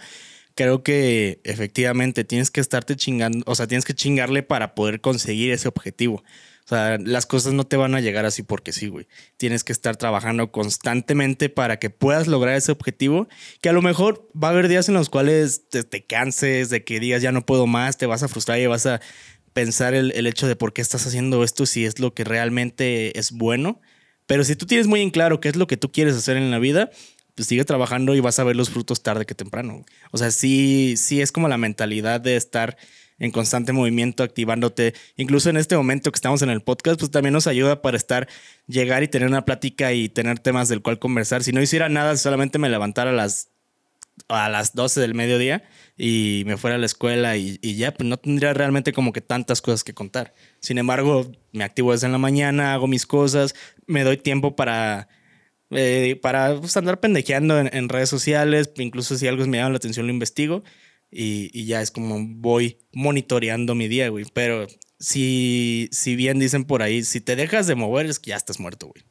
creo 0.54 0.82
que 0.82 1.40
efectivamente 1.44 2.24
tienes 2.24 2.50
que 2.50 2.60
estarte 2.60 2.96
chingando, 2.96 3.44
o 3.46 3.54
sea, 3.54 3.66
tienes 3.66 3.84
que 3.84 3.94
chingarle 3.94 4.42
para 4.42 4.74
poder 4.74 5.00
conseguir 5.00 5.52
ese 5.52 5.68
objetivo. 5.68 6.22
O 6.64 6.68
sea, 6.70 6.98
las 6.98 7.26
cosas 7.26 7.52
no 7.52 7.64
te 7.64 7.76
van 7.76 7.96
a 7.96 8.00
llegar 8.00 8.26
así 8.26 8.44
porque 8.44 8.72
sí, 8.72 8.86
güey. 8.86 9.08
Tienes 9.36 9.64
que 9.64 9.72
estar 9.72 9.96
trabajando 9.96 10.52
constantemente 10.52 11.48
para 11.48 11.80
que 11.80 11.90
puedas 11.90 12.28
lograr 12.28 12.54
ese 12.54 12.70
objetivo, 12.70 13.28
que 13.60 13.68
a 13.68 13.72
lo 13.72 13.82
mejor 13.82 14.30
va 14.40 14.48
a 14.48 14.50
haber 14.52 14.68
días 14.68 14.88
en 14.88 14.94
los 14.94 15.10
cuales 15.10 15.68
te, 15.68 16.06
canses, 16.06 16.70
de 16.70 16.84
que 16.84 17.00
digas 17.00 17.22
ya 17.22 17.32
no 17.32 17.44
puedo 17.44 17.66
más, 17.66 17.98
te 17.98 18.06
vas 18.06 18.22
a 18.22 18.28
frustrar 18.28 18.60
y 18.60 18.66
vas 18.66 18.86
a 18.86 19.00
pensar 19.52 19.94
el, 19.94 20.12
el 20.12 20.26
hecho 20.26 20.46
de 20.46 20.56
por 20.56 20.72
qué 20.72 20.82
estás 20.82 21.06
haciendo 21.06 21.44
esto, 21.44 21.66
si 21.66 21.84
es 21.84 21.98
lo 21.98 22.14
que 22.14 22.24
realmente 22.24 23.18
es 23.18 23.32
bueno. 23.32 23.80
Pero 24.26 24.44
si 24.44 24.56
tú 24.56 24.66
tienes 24.66 24.86
muy 24.86 25.00
en 25.00 25.10
claro 25.10 25.40
qué 25.40 25.48
es 25.48 25.56
lo 25.56 25.66
que 25.66 25.76
tú 25.76 25.90
quieres 25.90 26.14
hacer 26.14 26.36
en 26.36 26.50
la 26.50 26.58
vida, 26.58 26.90
pues 27.34 27.48
sigue 27.48 27.64
trabajando 27.64 28.14
y 28.14 28.20
vas 28.20 28.38
a 28.38 28.44
ver 28.44 28.56
los 28.56 28.70
frutos 28.70 29.02
tarde 29.02 29.26
que 29.26 29.34
temprano. 29.34 29.84
O 30.12 30.18
sea, 30.18 30.30
sí, 30.30 30.94
sí 30.96 31.20
es 31.20 31.32
como 31.32 31.48
la 31.48 31.58
mentalidad 31.58 32.20
de 32.20 32.36
estar 32.36 32.76
en 33.18 33.30
constante 33.30 33.72
movimiento, 33.72 34.22
activándote. 34.22 34.94
Incluso 35.16 35.50
en 35.50 35.56
este 35.56 35.76
momento 35.76 36.10
que 36.10 36.16
estamos 36.16 36.42
en 36.42 36.50
el 36.50 36.62
podcast, 36.62 36.98
pues 36.98 37.10
también 37.10 37.34
nos 37.34 37.46
ayuda 37.46 37.82
para 37.82 37.96
estar, 37.96 38.28
llegar 38.66 39.02
y 39.02 39.08
tener 39.08 39.28
una 39.28 39.44
plática 39.44 39.92
y 39.92 40.08
tener 40.08 40.38
temas 40.38 40.68
del 40.68 40.82
cual 40.82 40.98
conversar. 40.98 41.44
Si 41.44 41.52
no 41.52 41.60
hiciera 41.60 41.88
nada, 41.88 42.16
solamente 42.16 42.58
me 42.58 42.68
levantara 42.68 43.10
a 43.10 43.14
las, 43.14 43.49
a 44.28 44.48
las 44.48 44.74
12 44.74 45.00
del 45.00 45.14
mediodía 45.14 45.62
y 45.96 46.42
me 46.46 46.56
fuera 46.56 46.76
a 46.76 46.78
la 46.78 46.86
escuela 46.86 47.36
y, 47.36 47.58
y 47.62 47.76
ya, 47.76 47.92
pues 47.92 48.08
no 48.08 48.16
tendría 48.16 48.54
realmente 48.54 48.92
como 48.92 49.12
que 49.12 49.20
tantas 49.20 49.60
cosas 49.62 49.84
que 49.84 49.94
contar. 49.94 50.34
Sin 50.60 50.78
embargo, 50.78 51.30
me 51.52 51.64
activo 51.64 51.92
desde 51.92 52.08
la 52.08 52.18
mañana, 52.18 52.74
hago 52.74 52.86
mis 52.86 53.06
cosas, 53.06 53.54
me 53.86 54.04
doy 54.04 54.16
tiempo 54.16 54.56
para 54.56 55.08
eh, 55.70 56.18
para 56.20 56.56
pues, 56.56 56.76
andar 56.76 56.98
pendejeando 56.98 57.58
en, 57.60 57.88
redes 57.88 58.08
sociales, 58.08 58.72
incluso 58.76 59.16
si 59.16 59.28
algo 59.28 59.46
me 59.46 59.58
llama 59.58 59.70
la 59.70 59.76
atención 59.76 60.06
lo 60.06 60.12
investigo 60.12 60.64
y, 61.12 61.64
ya 61.64 61.80
es 61.80 61.90
como 61.92 62.18
voy 62.20 62.78
monitoreando 62.92 63.74
mi 63.74 63.86
día, 63.88 64.08
güey. 64.08 64.26
Pero 64.34 64.66
si, 64.98 65.88
si 65.92 66.16
bien 66.16 66.38
dicen 66.40 66.64
por 66.64 66.82
ahí, 66.82 67.04
si 67.04 67.20
te 67.20 67.36
dejas 67.36 67.66
de 67.68 67.76
mover 67.76 68.06
es 68.06 68.18
que 68.18 68.30
ya 68.30 68.36
estás 68.36 68.58
muerto, 68.58 68.88
güey. 68.88 69.04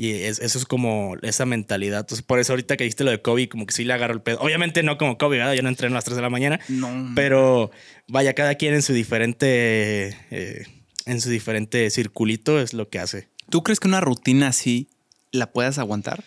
Y 0.00 0.12
eso 0.12 0.42
es 0.42 0.64
como 0.64 1.16
esa 1.20 1.44
mentalidad. 1.44 2.00
Entonces, 2.00 2.24
por 2.24 2.38
eso 2.38 2.54
ahorita 2.54 2.78
que 2.78 2.84
dijiste 2.84 3.04
lo 3.04 3.10
de 3.10 3.20
Kobe, 3.20 3.50
como 3.50 3.66
que 3.66 3.74
sí 3.74 3.84
le 3.84 3.92
agarro 3.92 4.14
el 4.14 4.22
pedo. 4.22 4.38
Obviamente 4.40 4.82
no 4.82 4.96
como 4.96 5.18
Kobe, 5.18 5.36
¿verdad? 5.36 5.52
Yo 5.52 5.60
no 5.60 5.68
entreno 5.68 5.94
a 5.94 5.98
las 5.98 6.04
3 6.04 6.16
de 6.16 6.22
la 6.22 6.30
mañana. 6.30 6.58
No. 6.68 7.12
Pero 7.14 7.70
vaya, 8.08 8.32
cada 8.32 8.54
quien 8.54 8.72
en 8.72 8.80
su 8.80 8.94
diferente... 8.94 10.16
Eh, 10.30 10.64
en 11.04 11.20
su 11.20 11.28
diferente 11.28 11.90
circulito 11.90 12.62
es 12.62 12.72
lo 12.72 12.88
que 12.88 12.98
hace. 12.98 13.28
¿Tú 13.50 13.62
crees 13.62 13.78
que 13.78 13.88
una 13.88 14.00
rutina 14.00 14.48
así 14.48 14.88
la 15.32 15.52
puedas 15.52 15.76
aguantar? 15.76 16.24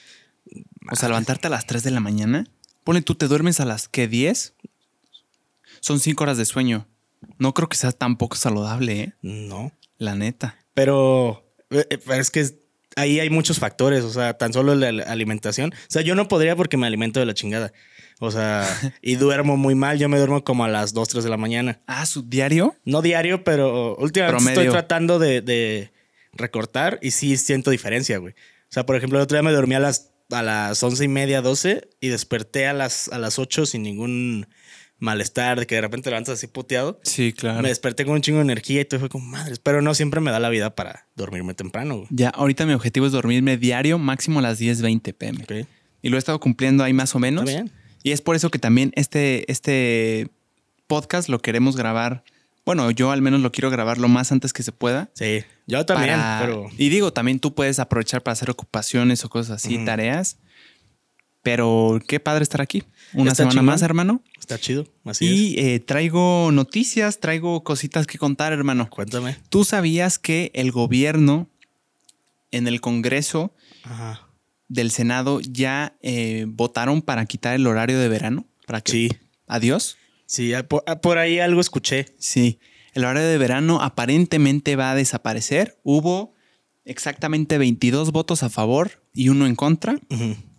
O 0.92 0.96
sea, 0.96 1.10
levantarte 1.10 1.48
a 1.48 1.50
las 1.50 1.66
3 1.66 1.82
de 1.82 1.90
la 1.90 2.00
mañana. 2.00 2.46
Pone 2.84 3.02
tú, 3.02 3.16
te 3.16 3.28
duermes 3.28 3.60
a 3.60 3.66
las 3.66 3.88
que 3.88 4.08
10. 4.08 4.54
Son 5.80 6.00
5 6.00 6.24
horas 6.24 6.38
de 6.38 6.46
sueño. 6.46 6.86
No 7.40 7.56
creo 7.56 7.70
que 7.70 7.78
sea 7.78 7.92
tan 7.92 8.18
poco 8.18 8.36
saludable, 8.36 9.02
¿eh? 9.02 9.14
No. 9.24 9.72
La 9.98 10.14
neta. 10.14 10.60
Pero, 10.76 11.52
eh, 11.72 11.88
eh, 11.90 12.00
es 12.20 12.30
que 12.30 12.63
ahí 12.96 13.20
hay 13.20 13.30
muchos 13.30 13.60
factores. 13.60 14.04
O 14.04 14.10
sea, 14.10 14.38
tan 14.38 14.54
solo 14.54 14.76
la 14.76 15.04
alimentación. 15.04 15.74
O 15.74 15.92
sea, 15.92 16.02
yo 16.02 16.16
no 16.16 16.28
podría 16.28 16.56
porque 16.56 16.78
me 16.78 16.88
alimento 16.88 17.20
de 17.20 17.26
la 17.26 17.34
chingada. 17.34 17.74
O 18.20 18.32
sea, 18.32 18.66
y 19.02 19.16
duermo 19.16 19.58
muy 19.58 19.76
mal. 19.76 20.00
Yo 20.00 20.10
me 20.10 20.18
duermo 20.18 20.44
como 20.44 20.66
a 20.66 20.68
las 20.68 20.94
2, 20.94 21.08
3 21.08 21.24
de 21.24 21.30
la 21.30 21.38
mañana. 21.38 21.82
Ah, 21.88 22.06
su 22.06 22.24
diario. 22.24 22.76
No 22.86 23.02
diario, 23.02 23.44
pero 23.44 23.96
últimamente 23.98 24.52
estoy 24.52 24.70
tratando 24.70 25.20
de 25.20 25.92
recortar 26.34 27.00
y 27.02 27.12
sí 27.12 27.38
siento 27.38 27.72
diferencia, 27.72 28.18
güey. 28.18 28.34
O 28.34 28.74
sea, 28.74 28.86
por 28.86 28.96
ejemplo, 28.96 29.20
el 29.20 29.24
otro 29.24 29.36
día 29.36 29.44
me 29.44 29.52
dormí 29.52 29.76
a 29.76 29.80
las, 29.80 30.12
a 30.32 30.42
las 30.42 30.82
once 30.82 31.04
y 31.04 31.08
media, 31.08 31.42
doce 31.42 31.90
y 32.00 32.08
desperté 32.08 32.66
a 32.66 32.74
las, 32.74 33.08
a 33.10 33.20
las 33.20 33.38
8 33.38 33.68
sin 33.68 33.84
ningún 33.84 34.48
malestar, 35.04 35.60
de 35.60 35.68
que 35.68 35.76
de 35.76 35.82
repente 35.82 36.06
te 36.06 36.10
levantas 36.12 36.36
así 36.36 36.48
puteado. 36.48 37.00
Sí, 37.04 37.34
claro. 37.34 37.62
Me 37.62 37.68
desperté 37.68 38.06
con 38.06 38.16
un 38.16 38.22
chingo 38.22 38.38
de 38.38 38.44
energía 38.44 38.82
y 38.82 38.86
todo 38.86 39.00
fue 39.00 39.10
como 39.10 39.26
madres, 39.26 39.60
pero 39.60 39.82
no 39.82 39.94
siempre 39.94 40.22
me 40.22 40.32
da 40.32 40.40
la 40.40 40.50
vida 40.50 40.76
para 40.76 41.08
dormirme 41.16 41.54
temprano. 41.54 41.98
Güey. 41.98 42.08
Ya, 42.10 42.30
ahorita 42.30 42.66
mi 42.66 42.74
objetivo 42.74 43.06
es 43.06 43.12
dormirme 43.12 43.58
diario, 43.58 44.00
máximo 44.00 44.40
a 44.40 44.42
las 44.42 44.58
10, 44.58 44.82
20 44.82 45.14
pm. 45.14 45.44
Okay. 45.44 45.68
Y 46.02 46.10
lo 46.10 46.18
he 46.18 46.20
estado 46.20 46.40
cumpliendo 46.40 46.84
ahí 46.84 46.94
más 46.94 47.14
o 47.16 47.20
menos. 47.20 47.46
bien. 47.46 47.72
Y 48.02 48.12
es 48.12 48.22
por 48.22 48.36
eso 48.36 48.50
que 48.50 48.60
también 48.60 48.92
este, 48.96 49.50
este 49.52 50.30
podcast 50.88 51.30
lo 51.30 51.40
queremos 51.40 51.76
grabar 51.76 52.24
bueno, 52.66 52.90
yo 52.92 53.12
al 53.12 53.22
menos 53.22 53.42
lo 53.42 53.52
quiero 53.52 53.70
grabar 53.70 53.98
lo 53.98 54.08
más 54.08 54.32
antes 54.32 54.54
que 54.54 54.64
se 54.64 54.72
pueda. 54.72 55.10
Sí, 55.16 55.44
yo 55.68 55.86
también, 55.86 56.18
pero... 56.40 56.68
Y 56.78 56.88
digo, 56.88 57.12
también 57.12 57.40
tú 57.40 57.54
puedes 57.54 57.78
aprovechar 57.80 58.24
para 58.24 58.32
hacer 58.32 58.50
ocupaciones 58.50 59.26
o 59.26 59.30
cosas 59.30 59.64
así, 59.64 59.84
tareas. 59.84 60.38
Pero 61.42 62.00
qué 62.08 62.22
padre 62.22 62.44
estar 62.44 62.62
aquí. 62.62 62.84
Una 63.14 63.36
semana 63.36 63.62
más, 63.62 63.82
hermano. 63.82 64.22
Está 64.44 64.60
chido, 64.60 64.86
así 65.06 65.54
y 65.56 65.58
eh, 65.58 65.80
traigo 65.80 66.52
noticias, 66.52 67.22
traigo 67.22 67.64
cositas 67.64 68.06
que 68.06 68.18
contar, 68.18 68.52
hermano. 68.52 68.90
Cuéntame. 68.90 69.38
¿Tú 69.48 69.64
sabías 69.64 70.20
que 70.20 70.52
el 70.54 70.74
gobierno 70.74 71.50
en 72.52 72.68
el 72.68 72.82
Congreso 72.82 73.56
del 74.68 74.92
Senado 74.92 75.40
ya 75.40 75.96
eh, 76.02 76.44
votaron 76.50 77.02
para 77.02 77.26
quitar 77.26 77.56
el 77.56 77.66
horario 77.66 77.98
de 77.98 78.10
verano? 78.10 78.46
¿Para 78.68 78.82
que, 78.82 78.92
sí. 78.92 79.10
Adiós. 79.48 79.96
Sí, 80.26 80.52
por, 81.02 81.18
ahí 81.18 81.40
algo 81.40 81.62
escuché. 81.62 82.08
Sí, 82.20 82.60
el 82.94 83.06
horario 83.06 83.30
de 83.30 83.38
verano 83.38 83.82
aparentemente 83.82 84.76
va 84.76 84.92
a 84.92 84.96
desaparecer. 84.96 85.80
Hubo 85.84 86.34
exactamente 86.84 87.58
22 87.58 88.12
votos 88.12 88.44
a 88.44 88.50
favor 88.50 89.04
y 89.14 89.30
uno 89.30 89.48
en 89.48 89.56
contra. 89.56 90.02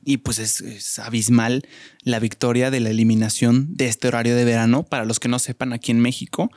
Y 0.05 0.19
pues 0.19 0.39
es, 0.39 0.99
abismal 0.99 1.67
la 2.03 2.19
victoria 2.19 2.71
de 2.71 2.81
la 2.81 2.91
eliminación 2.91 3.75
de 3.77 3.87
este 3.87 4.09
horario 4.09 4.37
de 4.37 4.45
verano. 4.45 4.85
Para 4.85 5.05
los 5.05 5.21
que 5.21 5.29
no 5.29 5.39
sepan, 5.39 5.73
aquí 5.73 5.91
en 5.91 6.01
México 6.01 6.51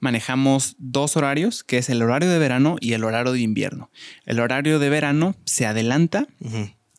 manejamos 0.00 0.76
dos 0.78 1.16
horarios, 1.16 1.64
que 1.64 1.78
es 1.78 1.88
el 1.88 2.02
horario 2.02 2.30
de 2.30 2.38
verano 2.38 2.76
y 2.80 2.92
el 2.92 3.04
horario 3.04 3.32
de 3.32 3.40
invierno. 3.40 3.90
El 4.26 4.40
horario 4.40 4.78
de 4.78 4.88
verano 4.88 5.36
se 5.44 5.66
adelanta 5.66 6.26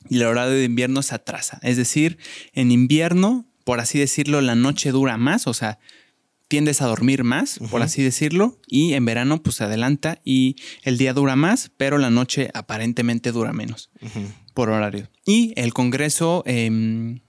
y 0.10 0.18
el 0.18 0.24
horario 0.24 0.54
de 0.54 0.64
invierno 0.64 1.02
se 1.02 1.16
atrasa. 1.16 1.60
Es 1.62 1.78
decir, 1.78 2.18
en 2.54 2.72
invierno 2.72 3.46
por 3.66 3.80
así 3.80 4.00
decirlo, 4.00 4.40
la 4.40 4.56
noche 4.56 4.92
dura 4.92 5.18
más, 5.18 5.48
o 5.48 5.54
sea, 5.54 5.80
tiendes 6.48 6.82
a 6.82 6.86
dormir 6.86 7.24
más, 7.24 7.60
por 7.72 7.82
así 7.82 8.04
decirlo, 8.04 8.62
y 8.68 8.94
en 8.94 9.04
verano 9.04 9.42
pues 9.42 9.58
se 9.58 9.64
adelanta 9.64 10.22
y 10.24 10.56
el 10.84 10.98
día 10.98 11.14
dura 11.14 11.36
más, 11.36 11.72
pero 11.76 11.98
la 11.98 12.12
noche 12.12 12.52
aparentemente 12.54 13.32
dura 13.32 13.52
menos 13.52 13.90
por 14.56 14.70
horario. 14.70 15.08
Y 15.26 15.54
el 15.56 15.74
Congreso, 15.74 16.42
em, 16.48 17.20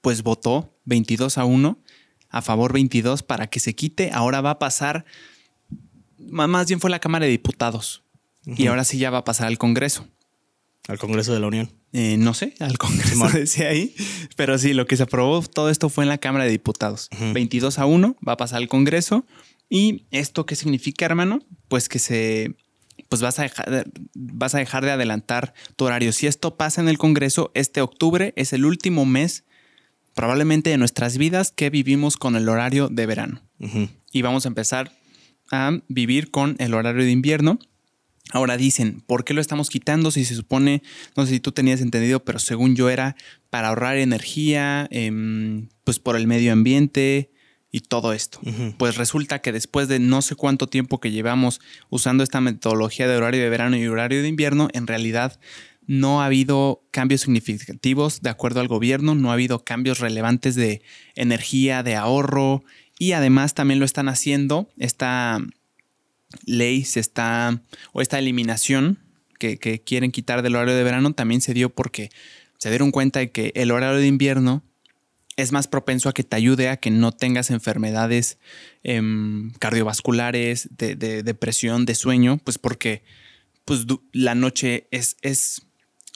pues 0.00 0.22
votó 0.22 0.78
22 0.84 1.38
a 1.38 1.44
1, 1.44 1.78
a 2.30 2.42
favor 2.42 2.72
22 2.72 3.24
para 3.24 3.48
que 3.48 3.58
se 3.58 3.74
quite. 3.74 4.12
Ahora 4.12 4.40
va 4.40 4.50
a 4.50 4.58
pasar, 4.60 5.04
más 6.18 6.68
bien 6.68 6.78
fue 6.78 6.90
la 6.90 7.00
Cámara 7.00 7.24
de 7.24 7.32
Diputados. 7.32 8.04
Y 8.44 8.68
ahora 8.68 8.84
sí 8.84 8.98
ya 8.98 9.10
va 9.10 9.18
a 9.18 9.24
pasar 9.24 9.48
al 9.48 9.58
Congreso. 9.58 10.06
Al 10.86 10.98
Congreso 10.98 11.34
de 11.34 11.40
la 11.40 11.48
Unión. 11.48 11.72
Eh, 11.92 12.16
no 12.16 12.32
sé, 12.32 12.54
al 12.60 12.78
Congreso 12.78 13.28
decía 13.30 13.68
ahí. 13.68 13.96
Pero 14.36 14.56
sí, 14.58 14.72
lo 14.72 14.86
que 14.86 14.96
se 14.96 15.02
aprobó, 15.02 15.42
todo 15.42 15.70
esto 15.70 15.88
fue 15.88 16.04
en 16.04 16.10
la 16.10 16.18
Cámara 16.18 16.44
de 16.44 16.50
Diputados. 16.50 17.08
22 17.32 17.80
a 17.80 17.86
1 17.86 18.16
va 18.26 18.34
a 18.34 18.36
pasar 18.36 18.58
al 18.58 18.68
Congreso. 18.68 19.26
¿Y 19.68 20.04
esto 20.12 20.46
qué 20.46 20.54
significa, 20.54 21.06
hermano? 21.06 21.40
Pues 21.66 21.88
que 21.88 21.98
se. 21.98 22.54
Pues 23.16 23.22
vas 23.22 23.38
a, 23.38 23.44
dejar, 23.44 23.86
vas 24.14 24.54
a 24.54 24.58
dejar 24.58 24.84
de 24.84 24.90
adelantar 24.90 25.54
tu 25.76 25.86
horario. 25.86 26.12
Si 26.12 26.26
esto 26.26 26.58
pasa 26.58 26.82
en 26.82 26.88
el 26.88 26.98
Congreso, 26.98 27.50
este 27.54 27.80
octubre 27.80 28.34
es 28.36 28.52
el 28.52 28.66
último 28.66 29.06
mes, 29.06 29.44
probablemente 30.12 30.68
de 30.68 30.76
nuestras 30.76 31.16
vidas, 31.16 31.50
que 31.50 31.70
vivimos 31.70 32.18
con 32.18 32.36
el 32.36 32.46
horario 32.50 32.90
de 32.90 33.06
verano. 33.06 33.40
Y 34.12 34.20
vamos 34.20 34.44
a 34.44 34.48
empezar 34.48 34.92
a 35.50 35.78
vivir 35.88 36.30
con 36.30 36.56
el 36.58 36.74
horario 36.74 37.04
de 37.04 37.10
invierno. 37.10 37.58
Ahora 38.32 38.58
dicen, 38.58 39.00
¿por 39.06 39.24
qué 39.24 39.32
lo 39.32 39.40
estamos 39.40 39.70
quitando 39.70 40.10
si 40.10 40.26
se 40.26 40.34
supone, 40.34 40.82
no 41.16 41.24
sé 41.24 41.32
si 41.32 41.40
tú 41.40 41.52
tenías 41.52 41.80
entendido, 41.80 42.22
pero 42.22 42.38
según 42.38 42.76
yo 42.76 42.90
era 42.90 43.16
para 43.48 43.68
ahorrar 43.68 43.96
energía, 43.96 44.88
em, 44.90 45.68
pues 45.84 46.00
por 46.00 46.16
el 46.16 46.26
medio 46.26 46.52
ambiente 46.52 47.30
y 47.76 47.80
todo 47.80 48.14
esto? 48.14 48.40
Pues 48.78 48.96
resulta 48.96 49.40
que 49.40 49.52
después 49.52 49.86
de 49.86 49.98
no 49.98 50.22
sé 50.22 50.34
cuánto 50.34 50.66
tiempo 50.66 50.98
que 50.98 51.10
llevamos 51.10 51.60
usando 51.90 52.24
esta 52.24 52.40
metodología 52.40 53.06
de 53.06 53.18
horario 53.18 53.42
de 53.42 53.50
verano 53.50 53.76
y 53.76 53.86
horario 53.86 54.22
de 54.22 54.28
invierno, 54.28 54.70
en 54.72 54.86
realidad 54.86 55.38
no 55.86 56.22
ha 56.22 56.24
habido 56.24 56.86
cambios 56.90 57.20
significativos 57.20 58.22
de 58.22 58.30
acuerdo 58.30 58.60
al 58.60 58.68
gobierno, 58.68 59.14
no 59.14 59.28
ha 59.28 59.34
habido 59.34 59.62
cambios 59.62 59.98
relevantes 59.98 60.54
de 60.54 60.80
energía, 61.16 61.82
de 61.82 61.96
ahorro 61.96 62.64
y 62.98 63.12
además 63.12 63.52
también 63.52 63.78
lo 63.78 63.84
están 63.84 64.08
haciendo 64.08 64.70
esta 64.78 65.38
ley 66.46 66.82
se 66.86 67.00
está, 67.00 67.60
o 67.92 68.00
esta 68.00 68.18
eliminación 68.18 69.00
que, 69.38 69.58
quieren 69.84 70.12
quitar 70.12 70.40
del 70.40 70.56
horario 70.56 70.74
de 70.74 70.82
verano 70.82 71.12
también 71.12 71.42
se 71.42 71.52
dio 71.52 71.68
porque 71.68 72.08
se 72.56 72.70
dieron 72.70 72.90
cuenta 72.90 73.18
de 73.18 73.32
que 73.32 73.52
el 73.54 73.70
horario 73.70 73.98
de 73.98 74.06
invierno 74.06 74.64
es 75.36 75.52
más 75.52 75.68
propenso 75.68 76.08
a 76.08 76.14
que 76.14 76.24
te 76.24 76.36
ayude 76.36 76.68
a 76.68 76.78
que 76.78 76.90
no 76.90 77.12
tengas 77.12 77.50
enfermedades 77.50 78.38
em, 78.82 79.52
cardiovasculares, 79.58 80.68
de, 80.76 80.96
depresión, 81.22 81.84
de 81.84 81.94
sueño, 81.94 82.38
pues 82.42 82.58
porque 82.58 83.04
pues, 83.64 83.86
la 84.12 84.34
noche 84.34 84.88
es, 84.90 85.16
es, 85.20 85.62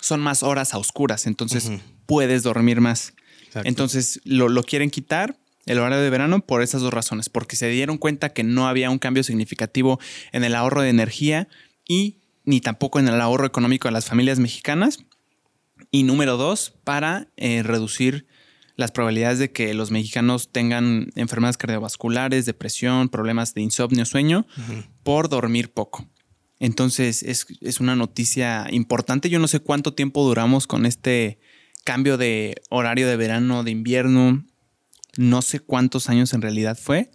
son 0.00 0.20
más 0.20 0.42
horas 0.42 0.72
a 0.72 0.78
oscuras, 0.78 1.26
entonces 1.26 1.70
puedes 2.06 2.42
dormir 2.42 2.80
más. 2.80 3.14
Entonces 3.64 4.20
lo, 4.24 4.48
lo, 4.48 4.62
quieren 4.62 4.90
quitar 4.90 5.36
el 5.66 5.78
horario 5.78 5.98
de 5.98 6.10
verano 6.10 6.40
por 6.40 6.62
esas 6.62 6.80
dos 6.80 6.94
razones, 6.94 7.28
porque 7.28 7.56
se 7.56 7.68
dieron 7.68 7.98
cuenta 7.98 8.32
que 8.32 8.44
no 8.44 8.68
había 8.68 8.90
un 8.90 8.98
cambio 8.98 9.22
significativo 9.22 10.00
en 10.32 10.44
el 10.44 10.54
ahorro 10.54 10.82
de 10.82 10.88
energía 10.88 11.48
y 11.86 12.18
ni 12.44 12.60
tampoco 12.60 12.98
en 13.00 13.08
el 13.08 13.20
ahorro 13.20 13.46
económico 13.46 13.88
de 13.88 13.92
las 13.92 14.06
familias 14.06 14.38
mexicanas. 14.38 15.00
Y 15.90 16.04
número 16.04 16.36
dos, 16.36 16.72
para 16.84 17.28
eh, 17.36 17.62
reducir 17.62 18.26
las 18.80 18.90
probabilidades 18.90 19.38
de 19.38 19.52
que 19.52 19.74
los 19.74 19.90
mexicanos 19.90 20.50
tengan 20.50 21.10
enfermedades 21.14 21.56
cardiovasculares, 21.56 22.46
depresión, 22.46 23.08
problemas 23.08 23.54
de 23.54 23.60
insomnio, 23.60 24.04
sueño, 24.04 24.46
por 25.02 25.28
dormir 25.28 25.72
poco. 25.72 26.08
Entonces 26.58 27.22
es, 27.22 27.46
es, 27.60 27.80
una 27.80 27.94
noticia 27.94 28.66
importante. 28.70 29.30
Yo 29.30 29.38
no 29.38 29.48
sé 29.48 29.60
cuánto 29.60 29.94
tiempo 29.94 30.24
duramos 30.24 30.66
con 30.66 30.84
este 30.84 31.38
cambio 31.84 32.18
de 32.18 32.56
horario 32.68 33.06
de 33.06 33.16
verano, 33.16 33.64
de 33.64 33.70
invierno. 33.70 34.44
No 35.16 35.42
sé 35.42 35.60
cuántos 35.60 36.08
años 36.08 36.34
en 36.34 36.42
realidad 36.42 36.78
fue, 36.78 37.10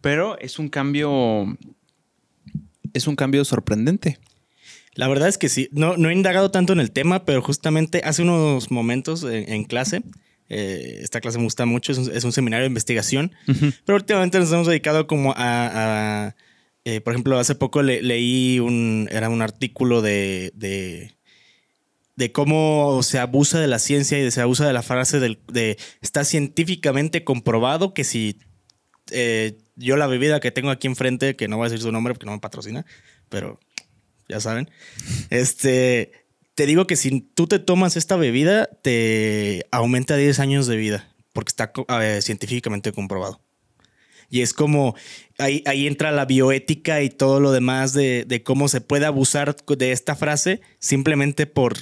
pero 0.00 0.38
es 0.38 0.58
un 0.58 0.68
cambio. 0.68 1.56
Es 2.92 3.06
un 3.06 3.16
cambio 3.16 3.44
sorprendente. 3.44 4.18
La 4.98 5.06
verdad 5.06 5.28
es 5.28 5.38
que 5.38 5.48
sí. 5.48 5.68
No, 5.70 5.96
no 5.96 6.10
he 6.10 6.12
indagado 6.12 6.50
tanto 6.50 6.72
en 6.72 6.80
el 6.80 6.90
tema, 6.90 7.24
pero 7.24 7.40
justamente 7.40 8.02
hace 8.04 8.22
unos 8.22 8.72
momentos 8.72 9.24
en, 9.24 9.62
clase. 9.62 10.02
Eh, 10.48 11.00
esta 11.02 11.20
clase 11.20 11.38
me 11.38 11.44
gusta 11.44 11.66
mucho, 11.66 11.92
es 11.92 12.24
un, 12.24 12.32
seminario 12.32 12.64
de 12.64 12.68
investigación, 12.68 13.32
pero 13.84 13.96
últimamente 13.96 14.38
nos 14.38 14.50
hemos 14.52 14.66
dedicado 14.66 15.06
como 15.06 15.34
a, 15.36 16.34
eh, 16.84 17.00
por 17.00 17.12
ejemplo, 17.12 17.38
hace 17.38 17.54
poco 17.54 17.82
leí 17.82 18.58
un, 18.60 19.08
era 19.12 19.28
un 19.28 19.42
artículo 19.42 20.00
de, 20.00 20.52
de 20.54 22.32
cómo 22.32 23.02
se 23.02 23.18
abusa 23.18 23.60
de 23.60 23.68
la 23.68 23.78
ciencia 23.78 24.18
y 24.18 24.30
se 24.30 24.40
abusa 24.40 24.66
de 24.66 24.72
la 24.72 24.82
frase 24.82 25.20
de 25.20 25.78
está 26.00 26.24
científicamente 26.24 27.22
comprobado 27.22 27.94
que 27.94 28.02
si 28.04 28.40
eh, 29.10 29.58
yo 29.76 29.96
la 29.96 30.06
bebida 30.06 30.40
que 30.40 30.50
tengo 30.50 30.70
aquí 30.70 30.86
enfrente, 30.86 31.36
que 31.36 31.48
no 31.48 31.56
voy 31.56 31.66
a 31.66 31.70
decir 31.70 31.82
su 31.82 31.92
nombre 31.92 32.14
porque 32.14 32.26
no 32.26 32.32
me 32.32 32.40
patrocina, 32.40 32.84
pero 33.28 33.60
ya 34.28 34.40
saben, 34.40 34.70
este, 35.30 36.26
te 36.58 36.66
digo 36.66 36.88
que 36.88 36.96
si 36.96 37.20
tú 37.20 37.46
te 37.46 37.60
tomas 37.60 37.96
esta 37.96 38.16
bebida, 38.16 38.68
te 38.82 39.64
aumenta 39.70 40.16
10 40.16 40.40
años 40.40 40.66
de 40.66 40.74
vida, 40.74 41.08
porque 41.32 41.50
está 41.50 41.70
eh, 42.00 42.18
científicamente 42.20 42.90
comprobado. 42.90 43.40
Y 44.28 44.40
es 44.40 44.52
como, 44.54 44.96
ahí, 45.38 45.62
ahí 45.66 45.86
entra 45.86 46.10
la 46.10 46.24
bioética 46.24 47.00
y 47.00 47.10
todo 47.10 47.38
lo 47.38 47.52
demás 47.52 47.92
de, 47.92 48.24
de 48.26 48.42
cómo 48.42 48.66
se 48.66 48.80
puede 48.80 49.06
abusar 49.06 49.54
de 49.54 49.92
esta 49.92 50.16
frase 50.16 50.60
simplemente 50.80 51.46
por 51.46 51.78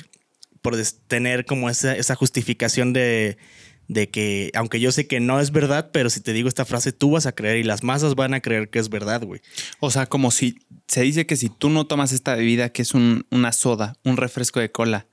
por 0.60 0.76
tener 1.06 1.46
como 1.46 1.70
esa, 1.70 1.94
esa 1.94 2.16
justificación 2.16 2.92
de, 2.92 3.38
de 3.88 4.10
que, 4.10 4.50
aunque 4.54 4.80
yo 4.80 4.92
sé 4.92 5.06
que 5.06 5.20
no 5.20 5.40
es 5.40 5.52
verdad, 5.52 5.90
pero 5.92 6.10
si 6.10 6.20
te 6.20 6.32
digo 6.32 6.48
esta 6.48 6.64
frase, 6.64 6.92
tú 6.92 7.12
vas 7.12 7.26
a 7.26 7.32
creer 7.32 7.58
y 7.58 7.62
las 7.62 7.82
masas 7.82 8.14
van 8.14 8.34
a 8.34 8.40
creer 8.40 8.68
que 8.68 8.78
es 8.78 8.88
verdad, 8.88 9.22
güey. 9.22 9.40
O 9.80 9.90
sea, 9.90 10.06
como 10.06 10.30
si 10.30 10.58
se 10.88 11.02
dice 11.02 11.26
que 11.26 11.36
si 11.36 11.48
tú 11.48 11.70
no 11.70 11.86
tomas 11.86 12.12
esta 12.12 12.34
bebida, 12.34 12.70
que 12.70 12.82
es 12.82 12.94
una 12.94 13.52
soda, 13.52 13.96
un 14.04 14.16
refresco 14.16 14.60
de 14.60 14.70
cola, 14.70 15.06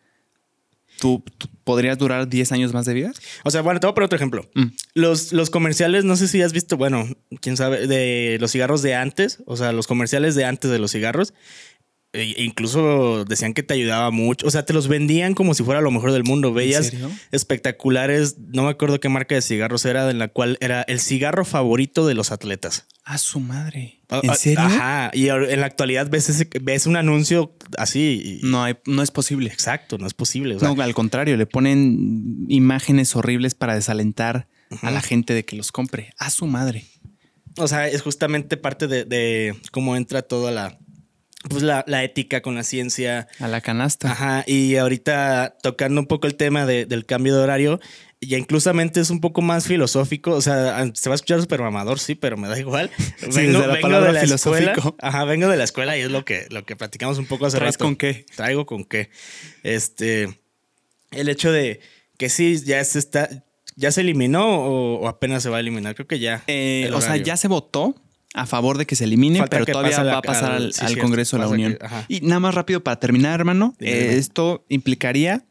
¿tú, 0.99 1.23
podrías 1.63 1.97
durar 1.97 2.27
10 2.27 2.51
años 2.51 2.73
más 2.73 2.85
de 2.85 2.93
vida? 2.93 3.11
O 3.43 3.51
sea, 3.51 3.61
bueno, 3.61 3.79
te 3.79 3.87
voy 3.87 3.91
a 3.91 3.95
poner 3.95 4.05
otro 4.05 4.15
ejemplo. 4.15 4.49
Mm. 4.55 4.67
Los, 4.95 5.33
los 5.33 5.49
comerciales, 5.49 6.03
no 6.03 6.15
sé 6.15 6.27
si 6.27 6.41
has 6.41 6.53
visto, 6.53 6.77
bueno, 6.77 7.07
quién 7.41 7.57
sabe, 7.57 7.87
de 7.87 8.37
los 8.39 8.51
cigarros 8.51 8.81
de 8.81 8.95
antes, 8.95 9.39
o 9.45 9.55
sea, 9.57 9.71
los 9.71 9.87
comerciales 9.87 10.35
de 10.35 10.45
antes 10.45 10.71
de 10.71 10.79
los 10.79 10.91
cigarros, 10.91 11.33
e 12.13 12.43
incluso 12.43 13.25
decían 13.25 13.55
que 13.55 13.63
te 13.63 13.73
ayudaba 13.73 14.11
mucho. 14.11 14.45
O 14.45 14.51
sea, 14.51 14.63
te 14.65 14.71
los 14.71 14.87
vendían 14.87 15.33
como 15.33 15.55
si 15.55 15.63
fuera 15.63 15.81
lo 15.81 15.89
mejor 15.89 16.11
del 16.11 16.23
mundo. 16.23 16.53
Veías 16.53 16.93
espectaculares. 17.31 18.37
No 18.37 18.63
me 18.63 18.69
acuerdo 18.69 18.99
qué 18.99 19.09
marca 19.09 19.33
de 19.33 19.41
cigarros 19.41 19.83
era, 19.85 20.09
en 20.11 20.19
la 20.19 20.27
cual 20.27 20.57
era 20.61 20.83
el 20.83 20.99
cigarro 20.99 21.43
favorito 21.43 22.05
de 22.05 22.13
los 22.13 22.31
atletas. 22.31 22.85
A 23.03 23.17
su 23.17 23.39
madre. 23.39 24.01
Ah, 24.09 24.19
¿En 24.21 24.29
ah, 24.29 24.35
serio? 24.35 24.61
Ajá. 24.61 25.11
Y 25.13 25.29
en 25.29 25.59
la 25.59 25.65
actualidad 25.65 26.07
ves, 26.07 26.47
ves 26.61 26.85
un 26.85 26.97
anuncio 26.97 27.57
así. 27.79 28.39
no, 28.43 28.63
hay, 28.63 28.75
no 28.85 29.01
es 29.01 29.09
posible. 29.09 29.49
Exacto, 29.49 29.97
no 29.97 30.05
es 30.05 30.13
posible. 30.13 30.55
no, 30.61 30.79
al 30.79 30.93
contrario, 30.93 31.35
le 31.35 31.47
ponen 31.47 32.45
imágenes 32.47 33.15
horribles 33.15 33.55
para 33.55 33.73
desalentar 33.73 34.47
a 34.83 34.91
la 34.91 35.01
gente 35.01 35.33
de 35.33 35.45
que 35.45 35.55
los 35.55 35.71
compre. 35.71 36.13
A 36.19 36.29
su 36.29 36.45
madre. 36.45 36.85
O 37.57 37.67
sea, 37.67 37.87
es 37.87 38.03
justamente 38.03 38.55
parte 38.55 38.87
de, 38.87 39.03
de 39.03 39.55
cómo 39.71 39.95
entra 39.95 40.21
toda 40.21 40.51
la 40.51 40.79
pues 41.49 41.63
la, 41.63 41.83
ética 42.03 42.41
con 42.41 42.55
la 42.55 42.63
ciencia. 42.63 43.27
A 43.39 43.47
la 43.47 43.61
canasta. 43.61 44.11
Ajá. 44.11 44.43
Y 44.47 44.77
ahorita 44.77 45.57
tocando 45.61 46.01
un 46.01 46.07
poco 46.07 46.27
el 46.27 46.35
tema 46.35 46.65
del 46.65 47.05
cambio 47.05 47.35
de 47.35 47.43
horario, 47.43 47.79
ya 48.21 48.37
inclusamente 48.37 48.99
es 48.99 49.09
un 49.09 49.19
poco 49.19 49.41
más 49.41 49.67
filosófico. 49.67 50.31
O 50.31 50.41
sea, 50.41 50.89
se 50.93 51.09
va 51.09 51.13
a 51.13 51.15
escuchar 51.15 51.41
súper 51.41 51.61
mamador, 51.61 51.99
sí, 51.99 52.15
pero 52.15 52.37
me 52.37 52.47
da 52.47 52.57
igual. 52.59 52.89
Vengo, 53.35 53.59
de 53.61 54.13
la 54.13 54.21
escuela. 54.23 54.73
Ajá, 54.99 55.25
vengo 55.25 55.49
de 55.49 55.57
la 55.57 55.63
escuela 55.63 55.97
y 55.97 56.01
es 56.01 56.11
lo 56.11 56.25
que, 56.25 56.47
lo 56.49 56.65
que 56.65 56.75
platicamos 56.75 57.17
un 57.17 57.25
poco 57.25 57.45
hace 57.45 57.57
¿Traes 57.57 57.77
con 57.77 57.95
qué? 57.95 58.25
Traigo 58.35 58.65
con 58.65 58.85
qué. 58.85 59.09
Este. 59.63 60.39
El 61.11 61.29
hecho 61.29 61.51
de 61.51 61.79
que 62.17 62.29
sí, 62.29 62.59
ya 62.63 62.83
se 62.83 62.99
está. 62.99 63.29
¿Ya 63.75 63.91
se 63.91 64.01
eliminó 64.01 64.45
o, 64.45 65.07
apenas 65.07 65.41
se 65.41 65.49
va 65.49 65.57
a 65.57 65.59
eliminar? 65.59 65.95
Creo 65.95 66.07
que 66.07 66.19
ya. 66.19 66.43
Eh, 66.47 66.89
o 66.93 67.01
sea, 67.01 67.17
ya 67.17 67.37
se 67.37 67.47
votó 67.47 67.95
a 68.33 68.45
favor 68.45 68.77
de 68.77 68.85
que 68.85 68.95
se 68.95 69.03
elimine, 69.03 69.45
pero 69.49 69.65
todavía 69.65 70.03
va 70.03 70.17
a 70.17 70.21
pasar 70.21 70.53
al, 70.53 70.97
Congreso 70.99 71.37
de 71.37 71.43
la 71.43 71.49
Unión. 71.49 71.77
y 72.07 72.21
nada 72.21 72.39
más 72.39 72.55
rápido 72.55 72.83
para 72.83 72.99
terminar, 72.99 73.39
hermano, 73.39 73.75
eh, 73.79 74.15
esto 74.17 74.65
implicaría, 74.69 75.45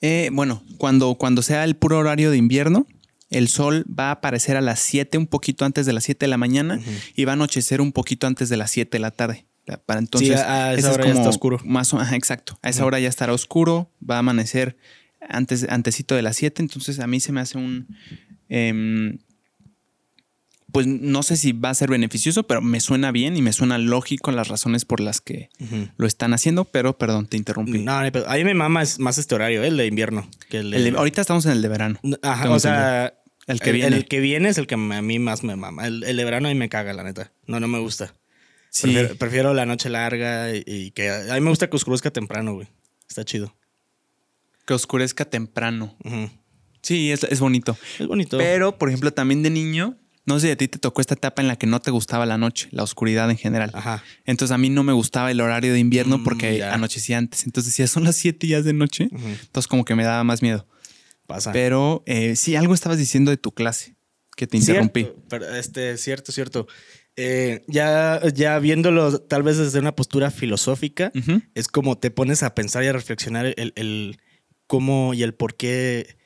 eh, 0.00 0.30
bueno, 0.32 0.62
cuando, 0.76 1.14
cuando 1.14 1.42
sea 1.42 1.64
el 1.64 1.76
puro 1.76 1.98
horario 1.98 2.30
de 2.30 2.36
invierno, 2.36 2.86
el 3.30 3.48
sol 3.48 3.84
va 3.86 4.08
a 4.08 4.12
aparecer 4.12 4.56
a 4.56 4.60
las 4.60 4.80
7, 4.80 5.18
un 5.18 5.26
poquito 5.26 5.64
antes 5.64 5.86
de 5.86 5.92
las 5.92 6.04
7 6.04 6.26
de 6.26 6.28
la 6.28 6.38
mañana, 6.38 6.80
y 7.14 7.24
va 7.24 7.32
a 7.32 7.34
anochecer 7.34 7.80
un 7.80 7.92
poquito 7.92 8.26
antes 8.26 8.48
de 8.48 8.56
las 8.56 8.70
7 8.70 8.90
de 8.90 9.00
la 9.00 9.10
tarde. 9.10 9.46
Para 9.84 10.00
entonces, 10.00 10.40
a 10.40 10.72
esa 10.74 10.92
hora 10.92 11.04
ya 11.04 11.12
está 11.12 11.28
oscuro. 11.28 11.60
Más 11.64 11.92
exacto. 12.12 12.58
A 12.62 12.70
esa 12.70 12.86
hora 12.86 12.98
ya 13.00 13.08
estará 13.08 13.34
oscuro, 13.34 13.90
va 14.08 14.16
a 14.16 14.18
amanecer 14.20 14.78
antes, 15.20 15.66
antesito 15.68 16.14
de 16.14 16.22
las 16.22 16.36
7. 16.36 16.62
Entonces, 16.62 17.00
a 17.00 17.06
mí 17.06 17.20
se 17.20 17.32
me 17.32 17.40
hace 17.40 17.58
un. 17.58 17.86
Em, 18.48 19.18
pues 20.72 20.86
no 20.86 21.22
sé 21.22 21.36
si 21.36 21.52
va 21.52 21.70
a 21.70 21.74
ser 21.74 21.88
beneficioso, 21.90 22.42
pero 22.42 22.60
me 22.60 22.80
suena 22.80 23.10
bien 23.10 23.36
y 23.36 23.42
me 23.42 23.52
suena 23.52 23.78
lógico 23.78 24.30
las 24.32 24.48
razones 24.48 24.84
por 24.84 25.00
las 25.00 25.20
que 25.20 25.48
lo 25.96 26.06
están 26.06 26.34
haciendo, 26.34 26.64
pero 26.64 26.98
perdón, 26.98 27.26
te 27.26 27.36
interrumpí. 27.36 27.78
No, 27.78 27.92
a 27.98 28.02
mí 28.10 28.44
me 28.44 28.54
mama 28.54 28.82
más 28.98 29.18
este 29.18 29.34
horario, 29.34 29.62
el 29.64 29.76
de 29.76 29.86
invierno. 29.86 30.28
Que 30.50 30.58
el 30.58 30.70
de- 30.70 30.76
El 30.76 30.84
de- 30.92 30.98
ahorita 30.98 31.20
estamos 31.20 31.46
en 31.46 31.52
el 31.52 31.62
de 31.62 31.68
verano. 31.68 32.00
Ajá, 32.22 32.50
o 32.50 32.58
sea, 32.60 33.14
El 33.46 33.60
que 33.60 33.72
viene. 33.72 33.96
El 33.96 34.04
que 34.06 34.20
viene 34.20 34.50
es 34.50 34.58
el 34.58 34.66
que 34.66 34.74
a 34.74 34.78
mí 34.78 35.18
más 35.18 35.42
me 35.42 35.56
mama. 35.56 35.86
El, 35.86 36.04
el 36.04 36.16
de 36.16 36.24
verano 36.24 36.48
a 36.48 36.52
mí 36.52 36.58
me 36.58 36.68
caga, 36.68 36.92
la 36.92 37.02
neta. 37.02 37.32
No, 37.46 37.60
no 37.60 37.66
me 37.68 37.78
gusta. 37.78 38.14
Sí, 38.70 38.82
Prefiero, 38.92 39.16
prefiero 39.16 39.54
la 39.54 39.64
noche 39.64 39.88
larga 39.88 40.54
y, 40.54 40.62
y 40.66 40.90
que 40.90 41.08
a 41.10 41.32
mí 41.34 41.40
me 41.40 41.48
gusta 41.48 41.70
que 41.70 41.76
oscurezca 41.76 42.10
temprano, 42.10 42.52
güey. 42.52 42.68
Está 43.08 43.24
chido. 43.24 43.54
que 44.66 44.74
oscurezca 44.74 45.24
temprano. 45.24 45.96
Sí, 46.82 47.10
es, 47.10 47.24
es 47.24 47.40
bonito. 47.40 47.78
Es 47.98 48.06
bonito. 48.06 48.36
Pero, 48.36 48.76
por 48.76 48.90
ejemplo, 48.90 49.10
también 49.14 49.42
de 49.42 49.48
niño, 49.48 49.96
no 50.28 50.38
sé 50.38 50.46
si 50.46 50.52
a 50.52 50.56
ti 50.56 50.68
te 50.68 50.78
tocó 50.78 51.00
esta 51.00 51.14
etapa 51.14 51.42
en 51.42 51.48
la 51.48 51.56
que 51.56 51.66
no 51.66 51.80
te 51.80 51.90
gustaba 51.90 52.26
la 52.26 52.38
noche, 52.38 52.68
la 52.70 52.82
oscuridad 52.82 53.28
en 53.30 53.36
general. 53.36 53.70
Ajá. 53.74 54.04
Entonces 54.24 54.54
a 54.54 54.58
mí 54.58 54.68
no 54.70 54.82
me 54.84 54.92
gustaba 54.92 55.30
el 55.30 55.40
horario 55.40 55.72
de 55.72 55.78
invierno 55.80 56.18
Mm, 56.18 56.24
porque 56.24 56.58
ya. 56.58 56.74
anochecía 56.74 57.18
antes. 57.18 57.44
Entonces 57.46 57.72
decía, 57.72 57.86
son 57.88 58.04
las 58.04 58.16
7 58.16 58.46
ya 58.46 58.62
de 58.62 58.72
noche. 58.72 59.08
Entonces 59.10 59.66
como 59.66 59.84
que 59.84 59.94
me 59.94 60.04
daba 60.04 60.22
más 60.24 60.42
miedo. 60.42 60.66
Pasa. 61.26 61.52
Pero 61.52 62.02
eh, 62.06 62.36
sí, 62.36 62.56
algo 62.56 62.74
estabas 62.74 62.98
diciendo 62.98 63.30
de 63.30 63.36
tu 63.36 63.52
clase 63.52 63.96
que 64.36 64.46
te 64.46 64.56
interrumpí. 64.56 65.02
Cierto, 65.02 65.22
pero, 65.28 65.54
este, 65.56 65.96
cierto, 65.98 66.30
cierto. 66.32 66.66
Eh, 67.16 67.64
ya, 67.66 68.20
ya 68.32 68.58
viéndolo 68.60 69.18
tal 69.20 69.42
vez 69.42 69.56
desde 69.58 69.80
una 69.80 69.96
postura 69.96 70.30
filosófica, 70.30 71.10
es 71.54 71.66
como 71.68 71.98
te 71.98 72.10
pones 72.12 72.42
a 72.44 72.54
pensar 72.54 72.84
y 72.84 72.86
a 72.86 72.92
reflexionar 72.92 73.46
el, 73.56 73.72
el 73.74 74.18
cómo 74.68 75.14
y 75.14 75.24
el 75.24 75.34
por 75.34 75.56
qué, 75.56 76.16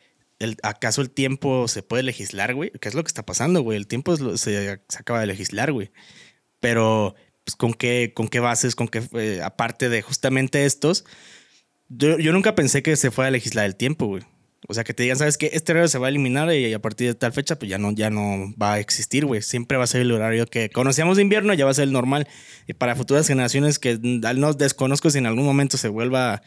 el, 0.43 0.57
acaso 0.63 1.01
el 1.03 1.11
tiempo 1.11 1.69
se 1.69 1.83
puede 1.83 2.03
legislar, 2.03 2.55
güey. 2.55 2.71
¿Qué 2.81 2.89
es 2.89 2.95
lo 2.95 3.03
que 3.03 3.09
está 3.09 3.25
pasando, 3.25 3.63
güey? 3.63 3.77
El 3.79 3.87
tiempo 3.87 4.15
lo- 4.17 4.37
se, 4.37 4.81
se 4.89 4.99
acaba 4.99 5.21
de 5.21 5.27
legislar, 5.27 5.73
güey. 5.73 5.91
Pero, 6.61 7.15
pues, 7.45 7.57
¿con 7.57 7.75
qué, 7.75 8.13
con 8.15 8.29
qué 8.29 8.41
bases? 8.41 8.75
¿Con 8.75 8.89
qué, 8.89 9.03
eh, 9.15 9.41
aparte 9.43 9.89
de 9.89 10.03
justamente 10.03 10.65
estos? 10.65 11.05
Yo, 11.89 12.19
yo 12.19 12.33
nunca 12.33 12.55
pensé 12.55 12.83
que 12.83 12.97
se 12.97 13.11
fuera 13.11 13.29
a 13.29 13.33
legislar 13.33 13.67
el 13.67 13.77
tiempo, 13.77 14.07
güey. 14.07 14.23
O 14.69 14.75
sea, 14.75 14.85
que 14.85 14.95
te 14.95 15.03
digan, 15.03 15.19
¿sabes 15.19 15.39
qué? 15.39 15.51
Este 15.55 15.73
horario 15.73 15.89
se 15.89 15.99
va 15.99 16.07
a 16.07 16.11
eliminar 16.11 16.53
y 16.55 16.73
a 16.73 16.81
partir 16.81 17.09
de 17.09 17.15
tal 17.15 17.33
fecha, 17.33 17.59
pues 17.59 17.69
ya 17.69 17.79
no, 17.79 17.91
ya 17.91 18.11
no 18.11 18.55
va 18.63 18.75
a 18.75 18.79
existir, 18.79 19.27
güey. 19.27 19.43
Siempre 19.43 19.77
va 19.77 19.83
a 19.85 19.89
ser 19.89 20.03
el 20.03 20.13
horario 20.13 20.47
que 20.47 20.71
conocíamos 20.71 21.17
de 21.17 21.23
invierno, 21.23 21.53
ya 21.53 21.65
va 21.65 21.73
a 21.73 21.75
ser 21.75 21.83
el 21.85 21.93
normal. 21.93 22.29
Y 22.69 22.75
para 22.75 22.95
futuras 22.95 23.27
generaciones 23.27 23.81
que 23.81 23.99
no 24.01 24.53
desconozco 24.55 25.11
si 25.11 25.19
en 25.19 25.27
algún 25.27 25.45
momento 25.45 25.77
se 25.79 25.89
vuelva 25.89 26.43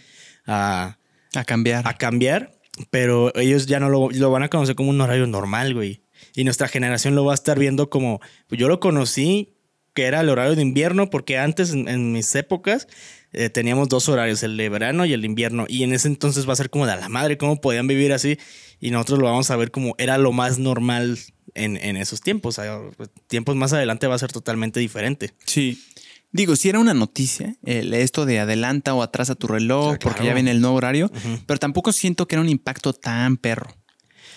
a, 0.48 0.98
A 1.36 1.44
cambiar. 1.44 1.86
a 1.86 1.98
cambiar, 1.98 2.55
pero 2.90 3.34
ellos 3.36 3.66
ya 3.66 3.80
no 3.80 3.90
lo, 3.90 4.10
lo 4.10 4.32
van 4.32 4.44
a 4.44 4.50
conocer 4.50 4.76
como 4.76 4.90
un 4.90 5.02
horario 5.02 5.28
normal, 5.28 5.74
güey. 5.74 6.02
Y 6.36 6.44
nuestra 6.44 6.68
generación 6.68 7.16
lo 7.16 7.26
va 7.26 7.34
a 7.34 7.36
estar 7.36 7.58
viendo 7.58 7.90
como, 7.90 8.20
pues 8.48 8.60
yo 8.60 8.68
lo 8.68 8.80
conocí, 8.80 9.56
que 9.94 10.04
era 10.04 10.22
el 10.22 10.30
horario 10.30 10.56
de 10.56 10.62
invierno, 10.62 11.10
porque 11.10 11.38
antes, 11.38 11.72
en, 11.72 12.12
mis 12.12 12.36
épocas, 12.36 12.88
eh, 13.32 13.50
teníamos 13.50 13.88
dos 13.88 14.10
horarios, 14.10 14.44
el 14.44 14.58
de 14.58 14.68
verano 14.70 15.06
y 15.06 15.14
el 15.14 15.22
de 15.22 15.28
invierno. 15.28 15.66
Y 15.70 15.84
en 15.84 15.94
ese 15.94 16.10
entonces 16.10 16.48
va 16.48 16.54
a 16.54 16.58
ser 16.58 16.70
como 16.70 16.86
de 16.86 16.96
la 16.98 17.10
madre, 17.10 17.38
cómo 17.38 17.62
podían 17.62 17.88
vivir 17.88 18.12
así. 18.12 18.38
Y 18.82 18.92
nosotros 18.92 19.20
lo 19.20 19.26
vamos 19.26 19.50
a 19.52 19.56
ver 19.56 19.72
como 19.72 19.96
era 19.98 20.18
lo 20.18 20.34
más 20.34 20.60
normal 20.60 21.18
en, 21.54 21.78
en 21.78 21.96
esos 21.96 22.20
tiempos. 22.20 22.60
Tiempos 23.28 23.56
más 23.56 23.72
adelante 23.72 24.08
va 24.08 24.16
a 24.16 24.20
ser 24.20 24.34
totalmente 24.34 24.82
diferente. 24.82 25.34
Sí. 25.46 25.82
Digo, 26.36 26.56
si 26.58 26.68
era 26.70 26.80
una 26.80 26.94
noticia, 26.94 27.56
el- 27.64 27.94
esto 27.94 28.26
de 28.26 28.40
adelanta 28.40 28.94
o 28.94 29.02
atrasa 29.02 29.36
tu 29.36 29.48
reloj 29.48 29.94
Ah, 29.94 29.98
claro. 29.98 30.00
porque 30.16 30.26
ya 30.28 30.34
viene 30.34 30.52
el 30.52 30.60
nuevo 30.60 30.76
horario, 30.76 31.10
pero 31.46 31.60
tampoco 31.60 31.92
siento 31.94 32.28
que 32.28 32.36
era 32.36 32.42
un 32.42 32.50
impacto 32.50 32.92
tan 32.94 33.38
perro. 33.38 33.74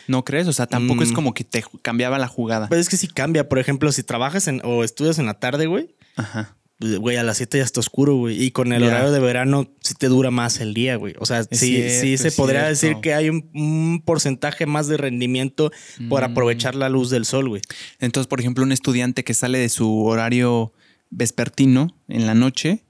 ¿No 0.07 0.25
crees? 0.25 0.47
O 0.47 0.53
sea, 0.53 0.67
tampoco 0.67 1.03
es 1.03 1.11
Mm. 1.11 1.15
como 1.15 1.35
que 1.35 1.45
te 1.45 1.65
cambiaba 1.83 2.19
la 2.19 2.29
jugada. 2.29 2.69
Pero 2.69 2.81
es 2.81 2.89
que 2.89 2.97
sí 2.97 3.09
cambia. 3.09 3.49
Por 3.49 3.59
ejemplo, 3.59 3.91
si 3.93 4.03
trabajas 4.05 4.47
en, 4.49 4.61
o 4.65 4.85
estudias 4.85 5.19
en 5.19 5.27
la 5.27 5.35
tarde, 5.35 5.67
güey, 5.67 5.95
Ajá. 6.17 6.55
Pues, 6.79 6.97
Güey, 6.99 7.17
a 7.17 7.25
las 7.25 7.39
7 7.39 7.59
ya 7.59 7.65
está 7.65 7.81
oscuro, 7.81 8.15
güey. 8.15 8.41
Y 8.41 8.53
con 8.53 8.73
el 8.73 8.85
horario 8.85 9.11
de 9.11 9.19
verano 9.19 9.69
sí 9.81 9.95
te 9.95 10.07
dura 10.07 10.31
más 10.31 10.61
el 10.61 10.75
día, 10.75 10.95
güey. 10.95 11.15
O 11.19 11.27
sea, 11.27 11.41
Es 11.41 11.49
sí, 11.51 11.75
cierto, 11.75 12.01
sí 12.03 12.17
se 12.19 12.31
podría 12.31 12.61
cierto. 12.61 12.69
decir 12.71 12.97
que 13.03 13.15
hay 13.15 13.29
un, 13.31 13.51
un 13.53 14.01
porcentaje 14.05 14.65
más 14.67 14.87
de 14.87 14.97
rendimiento 14.97 15.73
por 16.09 16.21
Mm. 16.23 16.31
aprovechar 16.31 16.77
la 16.77 16.89
luz 16.89 17.11
del 17.11 17.25
sol, 17.25 17.49
güey. 17.49 17.63
Entonces, 17.99 18.29
por 18.29 18.39
ejemplo, 18.39 18.63
un 18.63 18.71
estudiante 18.71 19.25
que 19.25 19.35
sale 19.35 19.59
de 19.59 19.69
su 19.69 20.05
horario 20.05 20.73
vespertino 21.11 21.97
en 22.09 22.27
la 22.27 22.35
noche, 22.35 22.85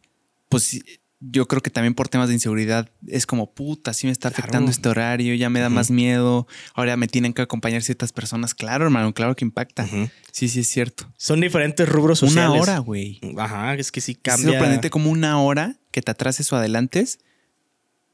pues 0.48 0.80
yo 1.20 1.48
creo 1.48 1.60
que 1.60 1.70
también 1.70 1.94
por 1.94 2.08
temas 2.08 2.28
de 2.28 2.34
inseguridad 2.34 2.88
es 3.08 3.26
como, 3.26 3.52
puta, 3.52 3.92
sí 3.92 4.06
me 4.06 4.12
está 4.12 4.30
Claro. 4.30 4.42
afectando 4.42 4.70
este 4.70 4.88
horario, 4.88 5.34
ya 5.34 5.50
me 5.50 5.58
da 5.58 5.68
más 5.68 5.90
miedo, 5.90 6.46
ahora 6.74 6.96
me 6.96 7.08
tienen 7.08 7.32
que 7.32 7.42
acompañar 7.42 7.82
ciertas 7.82 8.12
personas. 8.12 8.54
Claro, 8.54 8.84
hermano, 8.84 9.12
claro 9.12 9.34
que 9.34 9.44
impacta. 9.44 9.86
Sí, 10.30 10.48
sí, 10.48 10.60
es 10.60 10.68
cierto. 10.68 11.12
Son 11.16 11.40
diferentes 11.40 11.88
rubros 11.88 12.20
sociales. 12.20 12.50
Una 12.52 12.60
hora, 12.62 12.78
güey. 12.78 13.20
Ajá, 13.36 13.74
es 13.74 13.90
que 13.90 14.00
sí 14.00 14.12
Es 14.12 14.18
cambia. 14.22 14.50
sorprendente 14.52 14.90
como 14.90 15.10
una 15.10 15.40
hora 15.42 15.76
que 15.90 16.02
te 16.02 16.10
atrases 16.12 16.52
o 16.52 16.56
adelantes 16.56 17.18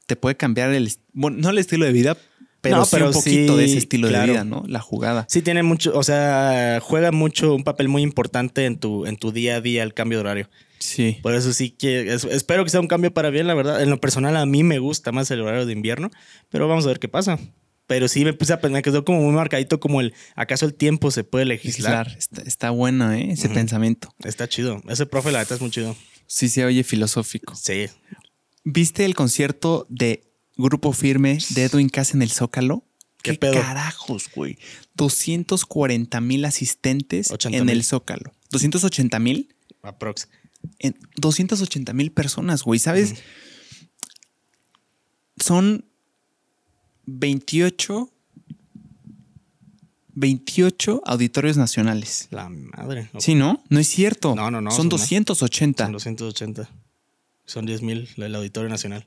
te 0.07 0.17
puede 0.17 0.37
cambiar 0.37 0.71
el, 0.73 0.91
bueno, 1.13 1.39
no 1.41 1.51
el 1.51 1.59
estilo 1.59 1.85
de 1.87 1.93
vida, 1.93 2.17
pero, 2.65 2.79
No, 2.79 2.85
sí 2.85 2.91
pero 2.93 3.07
un 3.09 3.13
poquito 3.13 3.57
de 3.57 3.65
ese 3.67 3.73
sí, 3.75 3.79
estilo 3.79 4.09
claro. 4.09 4.25
de 4.27 4.33
vida, 4.33 4.45
¿no? 4.45 4.65
La 4.67 4.81
jugada. 4.81 5.27
Sí 5.29 5.43
tiene 5.43 5.63
mucho, 5.63 5.93
o 5.97 6.03
sea, 6.03 6.81
juega 6.83 7.13
mucho, 7.13 7.55
un 7.55 7.63
papel 7.63 7.89
muy 7.89 8.03
importante 8.03 8.65
en 8.65 8.79
tu, 8.81 9.07
en 9.07 9.17
tu 9.17 9.31
día 9.31 9.57
a 9.57 9.61
día 9.61 9.83
el 9.83 9.95
cambio 9.95 10.19
de 10.19 10.21
horario. 10.23 10.51
Sí. 10.81 11.19
Por 11.23 11.35
eso 11.35 11.53
sí 11.53 11.71
que 11.71 12.13
es- 12.13 12.25
espero 12.25 12.65
que 12.65 12.71
sea 12.71 12.81
un 12.81 12.89
cambio 12.89 13.13
para 13.15 13.31
bien, 13.31 13.47
la 13.47 13.55
verdad. 13.55 13.81
En 13.83 13.91
lo 13.91 14.01
personal 14.01 14.37
a 14.37 14.47
mí 14.47 14.63
me 14.65 14.79
gusta 14.81 15.13
más 15.13 15.31
el 15.31 15.41
horario 15.43 15.67
de 15.67 15.73
invierno, 15.73 16.11
pero 16.49 16.67
vamos 16.67 16.85
a 16.87 16.89
ver 16.89 16.99
qué 16.99 17.09
pasa. 17.09 17.39
Pero 17.87 18.09
sí 18.09 18.25
me 18.25 18.33
puse 18.33 18.55
a 18.55 18.61
pensar, 18.63 18.83
quedó 18.83 19.05
como 19.05 19.21
muy 19.21 19.35
marcadito 19.35 19.79
como 19.79 20.01
el, 20.01 20.15
¿acaso 20.37 20.65
el 20.65 20.73
tiempo 20.73 21.11
se 21.11 21.23
puede 21.23 21.45
legislar? 21.45 22.07
Legislar. 22.07 22.19
Está, 22.19 22.43
está 22.49 22.71
bueno, 22.71 23.13
¿eh? 23.13 23.29
Ese 23.33 23.51
pensamiento. 23.51 24.09
Está 24.25 24.49
chido. 24.49 24.81
Ese 24.89 25.05
profe 25.05 25.31
la 25.33 25.41
neta 25.41 25.55
es 25.55 25.61
muy 25.61 25.71
chido. 25.71 25.95
Sí 26.27 26.49
se 26.49 26.65
oye 26.65 26.83
filosófico. 26.83 27.55
Sí. 27.55 27.87
¿Viste 28.65 29.05
el 29.05 29.15
concierto 29.15 29.87
de 29.91 30.33
Grupo 30.57 30.93
Firme 30.93 31.39
de 31.51 31.65
Edwin 31.65 31.89
Cass 31.89 32.15
en 32.15 32.23
el 32.23 32.31
Zócalo? 32.31 32.85
¿Qué 33.23 33.33
¿Qué, 33.33 33.39
pedo? 33.39 33.55
carajos, 33.55 34.29
güey? 34.35 34.59
240 34.97 36.21
mil 36.21 36.45
asistentes 36.45 37.31
80,000. 37.31 37.61
en 37.63 37.69
el 37.71 37.83
Zócalo. 37.85 38.33
280 38.51 39.19
mil. 39.19 39.55
Aprox. 39.83 40.29
En 40.79 40.99
280 41.17 41.93
mil 41.93 42.13
personas, 42.13 42.63
güey. 42.63 42.79
¿Sabes? 42.79 43.15
Son 45.39 45.85
28, 47.07 48.11
28 50.15 51.03
auditorios 51.05 51.57
nacionales. 51.57 52.29
La 52.31 52.49
madre. 52.49 53.11
Sí, 53.19 53.35
¿no? 53.35 53.63
No 53.69 53.81
es 53.81 53.89
cierto. 53.89 54.35
No, 54.35 54.51
no, 54.51 54.61
no, 54.61 54.71
Son 54.71 54.89
son 54.91 54.99
más. 55.01 55.11
280. 55.11 55.85
Son 55.85 55.93
280. 55.93 56.71
Son 57.47 57.67
10 57.67 57.83
mil 57.83 58.09
el 58.17 58.35
Auditorio 58.35 58.71
Nacional. 58.71 59.07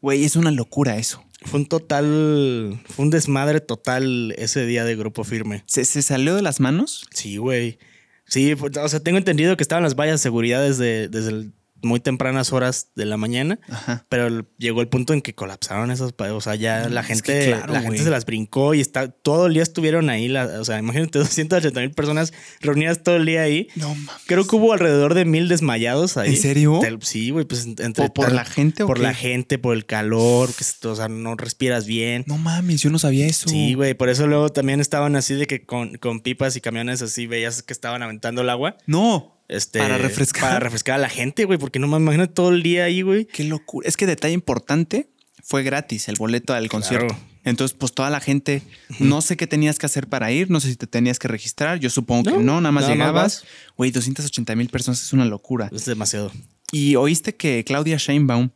Güey, 0.00 0.24
es 0.24 0.36
una 0.36 0.50
locura 0.50 0.96
eso. 0.96 1.22
Fue 1.42 1.60
un 1.60 1.66
total. 1.66 2.80
Fue 2.88 3.04
un 3.04 3.10
desmadre 3.10 3.60
total 3.60 4.34
ese 4.36 4.64
día 4.66 4.84
de 4.84 4.96
Grupo 4.96 5.24
Firme. 5.24 5.62
¿Se, 5.66 5.84
se 5.84 6.02
salió 6.02 6.34
de 6.34 6.42
las 6.42 6.60
manos? 6.60 7.06
Sí, 7.12 7.36
güey. 7.38 7.78
Sí, 8.26 8.52
o 8.54 8.88
sea, 8.88 9.00
tengo 9.00 9.18
entendido 9.18 9.56
que 9.56 9.62
estaban 9.62 9.82
las 9.82 9.96
vallas 9.96 10.14
de 10.20 10.22
seguridad 10.22 10.62
desde, 10.62 11.08
desde 11.08 11.30
el- 11.30 11.52
muy 11.82 12.00
tempranas 12.00 12.52
horas 12.52 12.88
de 12.94 13.06
la 13.06 13.16
mañana. 13.16 13.58
Ajá. 13.68 14.06
Pero 14.08 14.46
llegó 14.58 14.80
el 14.80 14.88
punto 14.88 15.12
en 15.12 15.22
que 15.22 15.34
colapsaron 15.34 15.90
esas, 15.90 16.12
o 16.18 16.40
sea, 16.40 16.54
ya 16.54 16.84
No, 16.84 16.88
la 16.90 17.00
es 17.02 17.06
gente, 17.06 17.22
que 17.40 17.46
claro, 17.46 17.72
la 17.72 17.80
güey. 17.80 17.82
gente 17.92 18.04
se 18.04 18.10
las 18.10 18.24
brincó 18.26 18.74
y 18.74 18.80
está, 18.80 19.08
todo 19.10 19.46
el 19.46 19.54
día 19.54 19.62
estuvieron 19.62 20.10
ahí, 20.10 20.28
la- 20.28 20.60
o 20.60 20.64
sea, 20.64 20.78
imagínate 20.78 21.18
280 21.18 21.80
mil 21.80 21.90
personas 21.92 22.32
reunidas 22.60 23.02
todo 23.02 23.16
el 23.16 23.26
día 23.26 23.42
ahí. 23.42 23.68
No 23.76 23.94
mames. 23.94 24.22
Creo 24.26 24.46
que 24.46 24.56
hubo 24.56 24.72
alrededor 24.72 25.14
de 25.14 25.24
mil 25.24 25.48
desmayados 25.48 26.16
ahí. 26.16 26.30
¿En 26.30 26.36
serio? 26.36 26.80
Sí, 27.00 27.30
güey, 27.30 27.44
pues 27.44 27.64
entre 27.66 27.92
¿Por, 28.08 28.12
por 28.12 28.32
la 28.32 28.44
gente 28.44 28.82
o 28.82 28.86
por 28.86 28.96
qué? 28.98 29.02
la 29.02 29.14
gente, 29.14 29.58
por 29.58 29.74
el 29.76 29.86
calor, 29.86 30.50
que 30.54 30.64
o 30.88 30.94
sea, 30.96 31.08
no 31.08 31.34
respiras 31.36 31.86
bien. 31.86 32.24
No 32.26 32.38
mames, 32.38 32.80
yo 32.82 32.90
no 32.90 32.98
sabía 32.98 33.26
eso. 33.26 33.48
Sí, 33.48 33.74
güey, 33.74 33.94
por 33.94 34.08
eso 34.08 34.26
luego 34.26 34.48
también 34.50 34.80
estaban 34.80 35.16
así 35.16 35.34
de 35.34 35.46
que 35.46 35.64
con, 35.64 35.94
con 35.96 36.20
pipas 36.20 36.56
y 36.56 36.60
camiones 36.60 37.02
así 37.02 37.26
veías 37.26 37.62
que 37.62 37.72
estaban 37.72 38.02
aventando 38.02 38.42
el 38.42 38.50
agua. 38.50 38.76
No. 38.86 39.39
Este, 39.50 39.80
Para 39.80 39.98
refrescar. 39.98 40.42
Para 40.42 40.60
refrescar 40.60 40.94
a 40.94 40.98
la 40.98 41.08
gente, 41.08 41.44
güey, 41.44 41.58
porque 41.58 41.80
no 41.80 41.88
me 41.88 41.96
imagino 41.96 42.30
todo 42.30 42.50
el 42.50 42.62
día 42.62 42.84
ahí, 42.84 43.02
güey. 43.02 43.26
Qué 43.26 43.42
locura. 43.44 43.88
Es 43.88 43.96
que 43.96 44.06
detalle 44.06 44.32
importante, 44.32 45.10
fue 45.42 45.64
gratis 45.64 46.08
el 46.08 46.14
boleto 46.16 46.54
al 46.54 46.68
concierto. 46.68 47.08
Claro. 47.08 47.22
Entonces, 47.42 47.76
pues 47.76 47.92
toda 47.92 48.10
la 48.10 48.20
gente, 48.20 48.62
no 49.00 49.22
sé 49.22 49.36
qué 49.36 49.46
tenías 49.48 49.78
que 49.78 49.86
hacer 49.86 50.06
para 50.06 50.30
ir, 50.30 50.50
no 50.50 50.60
sé 50.60 50.68
si 50.68 50.76
te 50.76 50.86
tenías 50.86 51.18
que 51.18 51.26
registrar, 51.26 51.80
yo 51.80 51.90
supongo 51.90 52.30
que 52.30 52.38
No, 52.38 52.60
nada 52.60 52.70
más 52.70 52.82
nada 52.84 52.94
llegabas. 52.94 53.44
Güey, 53.76 53.90
280 53.90 54.54
mil 54.54 54.68
personas 54.68 55.02
es 55.02 55.12
una 55.12 55.24
locura. 55.24 55.68
Es 55.72 55.84
demasiado. 55.86 56.30
Y 56.70 56.94
oíste 56.96 57.34
que 57.34 57.64
Claudia 57.64 57.96
Sheinbaum, 57.96 58.50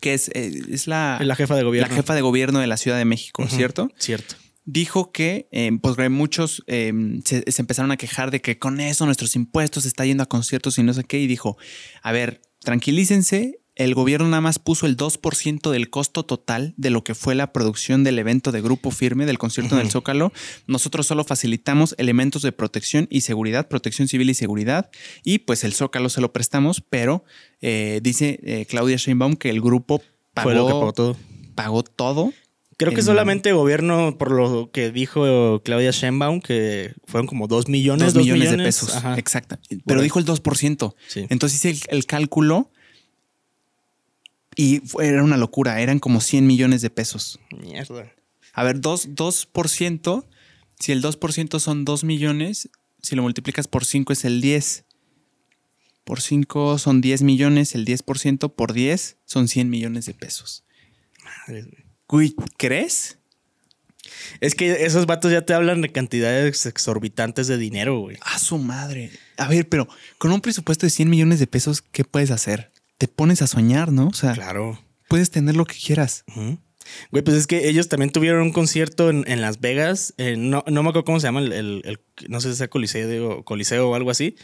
que 0.00 0.14
es, 0.14 0.28
eh, 0.34 0.62
es 0.70 0.86
la, 0.86 1.18
la 1.22 1.34
jefa 1.34 1.56
de 1.56 1.64
gobierno. 1.64 1.88
la 1.90 1.96
jefa 1.96 2.14
de 2.14 2.20
gobierno 2.20 2.60
de 2.60 2.66
la 2.68 2.76
Ciudad 2.76 2.98
de 2.98 3.04
México, 3.04 3.42
Ujú, 3.42 3.56
¿cierto? 3.56 3.90
Cierto. 3.98 4.36
Dijo 4.64 5.12
que 5.12 5.48
eh, 5.52 5.70
pues 5.80 5.96
muchos 6.10 6.62
eh, 6.66 6.92
se, 7.24 7.50
se 7.50 7.62
empezaron 7.62 7.90
a 7.90 7.96
quejar 7.96 8.30
de 8.30 8.40
que 8.40 8.58
con 8.58 8.80
eso 8.80 9.06
nuestros 9.06 9.36
impuestos 9.36 9.84
se 9.84 9.88
está 9.88 10.04
yendo 10.04 10.22
a 10.22 10.26
conciertos 10.26 10.78
y 10.78 10.82
no 10.82 10.94
sé 10.94 11.04
qué. 11.04 11.18
Y 11.20 11.26
dijo, 11.26 11.56
a 12.02 12.12
ver, 12.12 12.40
tranquilícense, 12.60 13.60
el 13.76 13.94
gobierno 13.94 14.28
nada 14.28 14.40
más 14.40 14.58
puso 14.60 14.86
el 14.86 14.96
2% 14.96 15.70
del 15.70 15.90
costo 15.90 16.24
total 16.24 16.74
de 16.76 16.90
lo 16.90 17.02
que 17.02 17.14
fue 17.14 17.34
la 17.34 17.52
producción 17.52 18.04
del 18.04 18.18
evento 18.18 18.52
de 18.52 18.60
Grupo 18.60 18.92
Firme 18.92 19.26
del 19.26 19.38
concierto 19.38 19.74
en 19.74 19.80
el 19.80 19.90
Zócalo. 19.90 20.32
Nosotros 20.68 21.06
solo 21.06 21.24
facilitamos 21.24 21.94
elementos 21.98 22.42
de 22.42 22.52
protección 22.52 23.08
y 23.10 23.22
seguridad, 23.22 23.68
protección 23.68 24.06
civil 24.06 24.30
y 24.30 24.34
seguridad, 24.34 24.90
y 25.24 25.40
pues 25.40 25.64
el 25.64 25.72
Zócalo 25.72 26.08
se 26.08 26.20
lo 26.20 26.32
prestamos, 26.32 26.82
pero 26.88 27.24
eh, 27.60 28.00
dice 28.02 28.38
eh, 28.44 28.66
Claudia 28.66 28.96
Sheinbaum 28.96 29.34
que 29.34 29.50
el 29.50 29.60
grupo 29.60 30.00
pagó, 30.34 30.50
Fue 30.50 30.54
lo 30.54 30.66
que 30.66 30.72
pagó 30.72 30.92
todo. 30.92 31.16
pagó 31.56 31.82
todo. 31.82 32.32
Creo 32.76 32.90
que 32.92 33.00
En- 33.00 33.06
solamente 33.06 33.52
gobierno, 33.52 34.16
por 34.18 34.30
lo 34.32 34.70
que 34.72 34.90
dijo 34.90 35.60
Claudia 35.64 35.90
Sheinbaum, 35.92 36.40
que 36.40 36.94
fueron 37.06 37.26
como 37.26 37.46
dos 37.46 37.68
millones, 37.68 38.12
Dos 38.14 38.22
millones, 38.24 38.50
de 38.50 38.56
pesos. 38.58 38.94
Ajá. 38.96 39.16
Exacto. 39.18 39.58
Pero 39.86 40.02
dijo 40.02 40.18
el 40.18 40.24
2%. 40.24 40.94
Sí. 41.08 41.26
Entonces 41.30 41.58
hice 41.64 41.70
el, 41.90 41.98
el 41.98 42.06
cálculo 42.06 42.70
y 44.56 44.80
fue- 44.80 45.06
era 45.08 45.22
una 45.22 45.36
locura. 45.36 45.80
Eran 45.80 45.98
como 45.98 46.20
100 46.20 46.46
millones 46.46 46.82
de 46.82 46.90
pesos. 46.90 47.38
Mierda. 47.50 48.12
A 48.52 48.62
ver, 48.64 48.80
2, 48.80 49.10
2%. 49.14 50.26
Si 50.78 50.92
el 50.92 51.02
2% 51.02 51.58
son 51.60 51.84
2 51.84 52.04
millones, 52.04 52.68
si 53.02 53.16
lo 53.16 53.22
multiplicas 53.22 53.68
por 53.68 53.84
5 53.84 54.12
es 54.12 54.24
el 54.24 54.40
10. 54.40 54.84
Por 56.04 56.20
5 56.20 56.78
son 56.78 57.00
10 57.00 57.22
millones, 57.22 57.74
el 57.74 57.84
10% 57.86 58.52
por 58.54 58.72
10 58.74 59.16
son 59.24 59.48
100 59.48 59.70
millones 59.70 60.04
de 60.06 60.14
pesos. 60.14 60.64
Madre. 61.24 61.62
Güey, 61.62 61.83
¿crees? 62.56 63.18
Es 64.40 64.54
que 64.54 64.84
esos 64.84 65.06
vatos 65.06 65.32
ya 65.32 65.42
te 65.42 65.54
hablan 65.54 65.80
de 65.80 65.90
cantidades 65.90 66.66
exorbitantes 66.66 67.46
de 67.46 67.56
dinero, 67.58 67.98
güey. 68.00 68.18
A 68.22 68.38
su 68.38 68.58
madre. 68.58 69.10
A 69.36 69.48
ver, 69.48 69.68
pero 69.68 69.88
con 70.18 70.30
un 70.32 70.40
presupuesto 70.40 70.86
de 70.86 70.90
100 70.90 71.08
millones 71.10 71.38
de 71.40 71.46
pesos, 71.46 71.82
¿qué 71.82 72.04
puedes 72.04 72.30
hacer? 72.30 72.70
Te 72.98 73.08
pones 73.08 73.42
a 73.42 73.46
soñar, 73.46 73.90
¿no? 73.92 74.08
O 74.08 74.12
sea, 74.14 74.32
Claro. 74.34 74.80
puedes 75.08 75.30
tener 75.30 75.56
lo 75.56 75.64
que 75.64 75.76
quieras. 75.76 76.24
Güey, 77.10 77.24
pues 77.24 77.36
es 77.36 77.46
que 77.46 77.68
ellos 77.68 77.88
también 77.88 78.10
tuvieron 78.10 78.42
un 78.42 78.52
concierto 78.52 79.08
en, 79.10 79.24
en 79.26 79.40
Las 79.40 79.60
Vegas. 79.60 80.12
eh, 80.18 80.36
no, 80.36 80.62
no 80.68 80.82
me 80.82 80.90
acuerdo 80.90 81.04
cómo 81.06 81.18
se 81.20 81.26
llama 81.26 81.40
el, 81.40 81.52
el- 81.52 81.82
el- 81.84 82.00
no 82.28 82.40
sé 82.40 82.50
si 82.50 82.56
sea 82.58 82.68
Coliseo, 82.68 83.42
Coliseo 83.44 83.88
o 83.90 83.94
algo 83.94 84.10
así. 84.10 84.36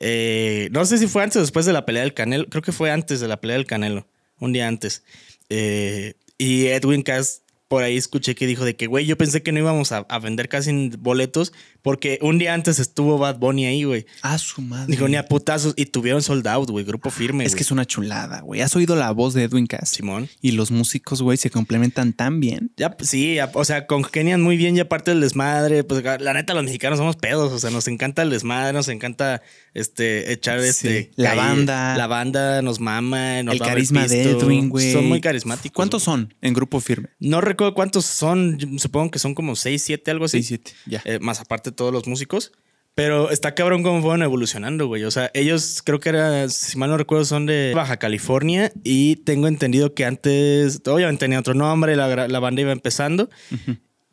Eh, 0.00 0.68
no 0.72 0.84
sé 0.86 0.98
si 0.98 1.06
fue 1.08 1.22
antes 1.22 1.36
o 1.36 1.40
después 1.40 1.66
de 1.66 1.72
la 1.72 1.84
pelea 1.84 2.02
del 2.02 2.14
Canelo. 2.14 2.46
Creo 2.48 2.62
que 2.62 2.72
fue 2.72 2.90
antes 2.90 3.20
de 3.20 3.28
la 3.28 3.40
pelea 3.40 3.56
del 3.56 3.66
Canelo. 3.66 4.06
Un 4.38 4.52
día 4.52 4.68
antes. 4.68 5.02
Eh, 5.50 6.14
y 6.42 6.66
Edwin 6.66 7.02
Cass 7.02 7.42
por 7.68 7.84
ahí 7.84 7.96
escuché 7.96 8.34
que 8.34 8.46
dijo 8.46 8.66
de 8.66 8.76
que, 8.76 8.86
güey, 8.86 9.06
yo 9.06 9.16
pensé 9.16 9.42
que 9.42 9.50
no 9.50 9.58
íbamos 9.58 9.92
a, 9.92 9.98
a 10.10 10.18
vender 10.18 10.50
casi 10.50 10.90
boletos 10.98 11.54
porque 11.82 12.18
un 12.20 12.38
día 12.38 12.54
antes 12.54 12.78
estuvo 12.78 13.18
Bad 13.18 13.38
Bunny 13.38 13.66
ahí, 13.66 13.84
güey. 13.84 14.06
A 14.22 14.38
su 14.38 14.62
madre. 14.62 14.92
Dijo 14.92 15.08
ni 15.08 15.16
a 15.16 15.26
putazos 15.26 15.74
y 15.76 15.86
tuvieron 15.86 16.22
sold 16.22 16.46
out, 16.46 16.70
güey, 16.70 16.84
grupo 16.84 17.10
firme. 17.10 17.44
es 17.44 17.56
que 17.56 17.62
es 17.62 17.70
una 17.70 17.84
chulada, 17.84 18.40
güey. 18.42 18.60
¿Has 18.60 18.76
oído 18.76 18.94
la 18.94 19.10
voz 19.10 19.34
de 19.34 19.44
Edwin 19.44 19.66
Cass? 19.66 19.88
Simón. 19.88 20.28
Y 20.40 20.52
los 20.52 20.70
músicos, 20.70 21.22
güey, 21.22 21.38
se 21.38 21.50
complementan 21.50 22.12
tan 22.12 22.40
bien. 22.40 22.72
Ya, 22.76 22.96
pues, 22.96 23.10
sí, 23.10 23.36
ya, 23.36 23.50
o 23.52 23.64
sea, 23.64 23.86
congenian 23.86 24.42
muy 24.42 24.56
bien 24.56 24.76
y 24.76 24.80
aparte 24.80 25.10
del 25.10 25.20
desmadre, 25.20 25.82
pues 25.82 26.04
la 26.04 26.34
neta 26.34 26.54
los 26.54 26.64
mexicanos 26.64 26.98
somos 26.98 27.16
pedos, 27.16 27.52
o 27.52 27.58
sea, 27.58 27.70
nos 27.70 27.88
encanta 27.88 28.22
el 28.22 28.30
desmadre, 28.30 28.74
nos 28.74 28.88
encanta 28.88 29.42
este 29.74 30.32
echar 30.32 30.60
Sí, 30.62 30.68
este 30.68 31.10
la 31.16 31.30
calle- 31.30 31.40
banda. 31.40 31.96
la 31.96 32.06
banda 32.06 32.62
nos 32.62 32.80
mama, 32.80 33.42
nos 33.42 33.54
el 33.54 33.60
carisma 33.60 34.06
de. 34.06 34.22
Edwin, 34.32 34.68
güey. 34.68 34.92
Son 34.92 35.06
muy 35.06 35.20
carismáticos. 35.20 35.74
¿Cuántos 35.74 36.02
son 36.02 36.34
en 36.40 36.54
grupo 36.54 36.80
firme? 36.80 37.08
No 37.18 37.40
recuerdo 37.40 37.74
cuántos 37.74 38.04
son, 38.04 38.58
supongo 38.78 39.10
que 39.10 39.18
son 39.18 39.34
como 39.34 39.56
6, 39.56 39.82
7, 39.82 40.10
algo 40.10 40.24
así. 40.26 40.42
6, 40.42 40.46
7. 40.64 40.72
Ya. 40.86 41.02
Eh, 41.04 41.18
más 41.20 41.40
aparte 41.40 41.72
todos 41.72 41.92
los 41.92 42.06
músicos. 42.06 42.52
Pero 42.94 43.30
está 43.30 43.54
cabrón 43.54 43.82
cómo 43.82 44.02
fueron 44.02 44.22
evolucionando, 44.22 44.86
güey. 44.86 45.04
O 45.04 45.10
sea, 45.10 45.30
ellos 45.32 45.80
creo 45.82 45.98
que 45.98 46.10
era, 46.10 46.46
si 46.50 46.76
mal 46.76 46.90
no 46.90 46.98
recuerdo, 46.98 47.24
son 47.24 47.46
de 47.46 47.72
Baja 47.74 47.96
California 47.96 48.70
y 48.84 49.16
tengo 49.16 49.48
entendido 49.48 49.94
que 49.94 50.04
antes, 50.04 50.82
obviamente 50.86 51.20
tenía 51.20 51.38
otro 51.40 51.54
nombre, 51.54 51.96
la, 51.96 52.28
la 52.28 52.38
banda 52.38 52.60
iba 52.60 52.70
empezando 52.70 53.30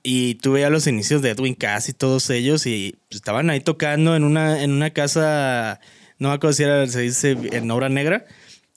y 0.04 0.36
tuve 0.36 0.62
ya 0.62 0.70
los 0.70 0.88
inicios 0.88 1.22
de 1.22 1.32
Edwin 1.32 1.56
Cass 1.56 1.90
y 1.90 1.94
todos 1.94 2.30
ellos 2.30 2.66
y 2.66 2.98
pues, 3.10 3.18
estaban 3.18 3.50
ahí 3.50 3.60
tocando 3.60 4.16
en 4.16 4.24
una, 4.24 4.64
en 4.64 4.72
una 4.72 4.92
casa, 4.92 5.80
no 6.18 6.30
me 6.30 6.36
acuerdo 6.36 6.54
si 6.54 6.64
era, 6.64 6.88
se 6.88 7.02
dice, 7.02 7.38
en 7.52 7.70
obra 7.72 7.90
negra. 7.90 8.26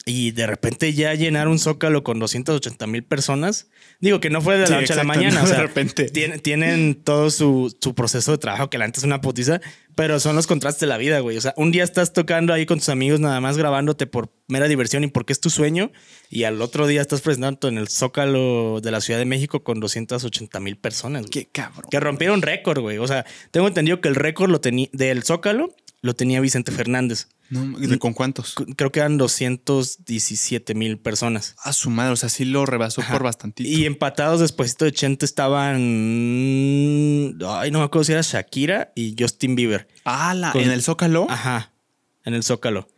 Y 0.05 0.33
de 0.33 0.49
repente 0.49 0.93
ya 0.95 1.15
llenar 1.15 1.47
un 1.47 1.61
zócalo 1.61 2.03
con 2.03 2.19
280 2.19 2.87
mil 2.88 3.05
personas. 3.05 3.69
Digo 4.01 4.19
que 4.19 4.31
no 4.31 4.41
fue 4.41 4.55
de 4.55 4.62
la 4.62 4.67
Sí, 4.67 4.73
noche 4.75 4.93
a 4.95 4.97
la 4.97 5.05
mañana. 5.05 5.45
de 5.45 5.55
repente. 5.57 6.07
Tienen, 6.11 6.41
tienen 6.41 6.97
todo 7.05 7.31
su, 7.31 7.73
su 7.81 7.95
proceso 7.95 8.33
de 8.33 8.38
trabajo, 8.38 8.69
que 8.69 8.79
la 8.79 8.85
antes 8.85 9.03
es 9.03 9.07
una 9.07 9.21
putiza, 9.21 9.61
pero 9.95 10.19
son 10.19 10.35
los 10.35 10.49
contrastes 10.49 10.81
de 10.81 10.87
la 10.88 10.97
vida, 10.97 11.21
güey. 11.21 11.37
O 11.37 11.41
sea, 11.41 11.55
un 11.57 11.71
día 11.71 11.85
estás 11.85 12.12
tocando 12.12 12.53
ahí 12.53 12.67
con 12.67 12.79
tus 12.81 12.88
amigos, 12.88 13.21
nada 13.21 13.41
más 13.41 13.57
grabándote 13.57 14.09
por 14.09 14.33
mera 14.49 14.67
diversión 14.67 15.05
y 15.05 15.07
porque 15.07 15.33
es 15.33 15.41
tu 15.41 15.51
sueño, 15.51 15.93
y 16.29 16.45
al 16.45 16.61
otro 16.62 16.88
día 16.88 17.01
estás 17.01 17.21
presentando 17.21 17.69
en 17.69 17.79
el 17.79 17.87
Zócalo 17.88 18.81
de 18.81 18.91
la 18.91 19.01
Ciudad 19.01 19.21
de 19.21 19.25
México 19.25 19.62
con 19.62 19.79
280 19.79 20.59
mil 20.59 20.77
personas, 20.79 21.23
güey. 21.23 21.31
Qué 21.31 21.49
cabrón. 21.53 21.88
Que 21.91 22.01
rompieron 22.01 22.43
récord, 22.43 22.81
güey. 22.81 22.99
O 22.99 23.07
sea, 23.07 23.25
tengo 23.53 23.69
entendido 23.69 24.01
que 24.01 24.09
el 24.09 24.17
récord 24.17 24.51
lo 24.51 24.61
tenía 24.61 24.88
del 24.93 25.23
Zócalo 25.23 25.73
lo 26.03 26.15
tenía 26.15 26.41
Vicente 26.41 26.71
Fernández. 26.73 27.29
No, 27.49 27.79
¿de 27.79 27.99
¿Con 27.99 28.12
cuántos? 28.12 28.55
Creo 28.77 28.91
que 28.93 29.01
eran 29.01 29.19
217 29.19 30.75
mil 30.75 30.99
personas. 30.99 31.55
A 31.62 31.73
su 31.73 31.91
madre, 31.91 32.12
o 32.12 32.17
sea, 32.17 32.29
sí 32.29 32.45
lo 32.45 32.65
rebasó 32.67 33.03
por 33.11 33.23
bastantito. 33.23 33.69
Y 33.69 33.85
empatados 33.87 34.41
despuésito 34.41 34.85
de 34.85 34.93
Chente 34.93 35.25
estaban. 35.27 35.77
Ay, 37.47 37.71
no 37.71 37.79
me 37.81 37.85
acuerdo 37.85 38.05
si 38.05 38.12
era 38.12 38.23
Shakira 38.23 38.93
y 38.95 39.15
Justin 39.19 39.55
Bieber. 39.55 39.88
ah, 40.05 40.35
la- 40.35 40.53
con- 40.53 40.62
en 40.62 40.71
el 40.71 40.83
Zócalo. 40.83 41.27
Ajá. 41.31 41.73
En 42.25 42.35
el 42.35 42.43
Zócalo. 42.43 42.88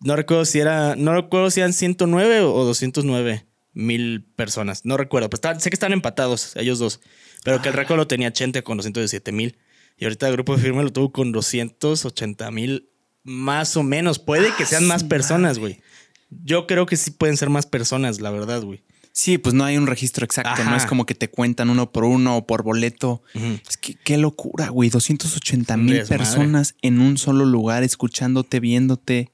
No 0.00 0.16
recuerdo 0.16 0.44
si 0.44 0.58
era. 0.58 0.96
No 0.96 1.14
recuerdo 1.14 1.50
si 1.50 1.60
eran 1.60 1.72
109 1.72 2.40
o 2.40 2.64
209 2.64 3.46
mil 3.74 4.22
personas. 4.36 4.84
No 4.84 4.96
recuerdo. 4.96 5.30
Pero 5.30 5.60
sé 5.60 5.70
que 5.70 5.74
están 5.76 5.92
empatados, 5.92 6.56
ellos 6.56 6.78
dos. 6.78 7.00
Pero 7.44 7.62
que 7.62 7.68
el 7.68 7.74
récord 7.74 7.96
lo 7.98 8.06
tenía 8.06 8.32
Chente 8.32 8.62
con 8.62 8.76
217 8.76 9.32
mil. 9.32 9.56
Y 10.00 10.04
ahorita 10.06 10.26
el 10.28 10.32
grupo 10.32 10.56
de 10.56 10.62
firme 10.62 10.82
lo 10.82 10.90
tuvo 10.90 11.12
con 11.12 11.30
280 11.30 12.50
mil 12.50 12.88
más 13.22 13.76
o 13.76 13.82
menos. 13.82 14.18
Puede 14.18 14.50
que 14.56 14.64
sean 14.64 14.86
más 14.86 15.02
su 15.02 15.08
personas, 15.08 15.58
güey. 15.58 15.82
Yo 16.30 16.66
creo 16.66 16.86
que 16.86 16.96
sí 16.96 17.10
pueden 17.10 17.36
ser 17.36 17.50
más 17.50 17.66
personas, 17.66 18.18
la 18.18 18.30
verdad, 18.30 18.62
güey. 18.62 18.82
Sí, 19.12 19.36
pues 19.36 19.54
no 19.54 19.62
hay 19.62 19.76
un 19.76 19.86
registro 19.86 20.24
exacto. 20.24 20.64
No 20.64 20.74
es 20.74 20.86
como 20.86 21.04
que 21.04 21.14
te 21.14 21.28
cuentan 21.28 21.68
uno 21.68 21.92
por 21.92 22.04
uno 22.04 22.38
o 22.38 22.46
por 22.46 22.62
boleto. 22.62 23.22
Es 23.68 23.76
que 23.76 23.94
qué 23.94 24.16
locura, 24.16 24.70
güey. 24.70 24.88
280 24.88 25.76
mil 25.76 26.02
personas 26.04 26.76
en 26.80 27.00
un 27.00 27.18
solo 27.18 27.44
lugar, 27.44 27.82
escuchándote, 27.82 28.58
viéndote. 28.58 29.32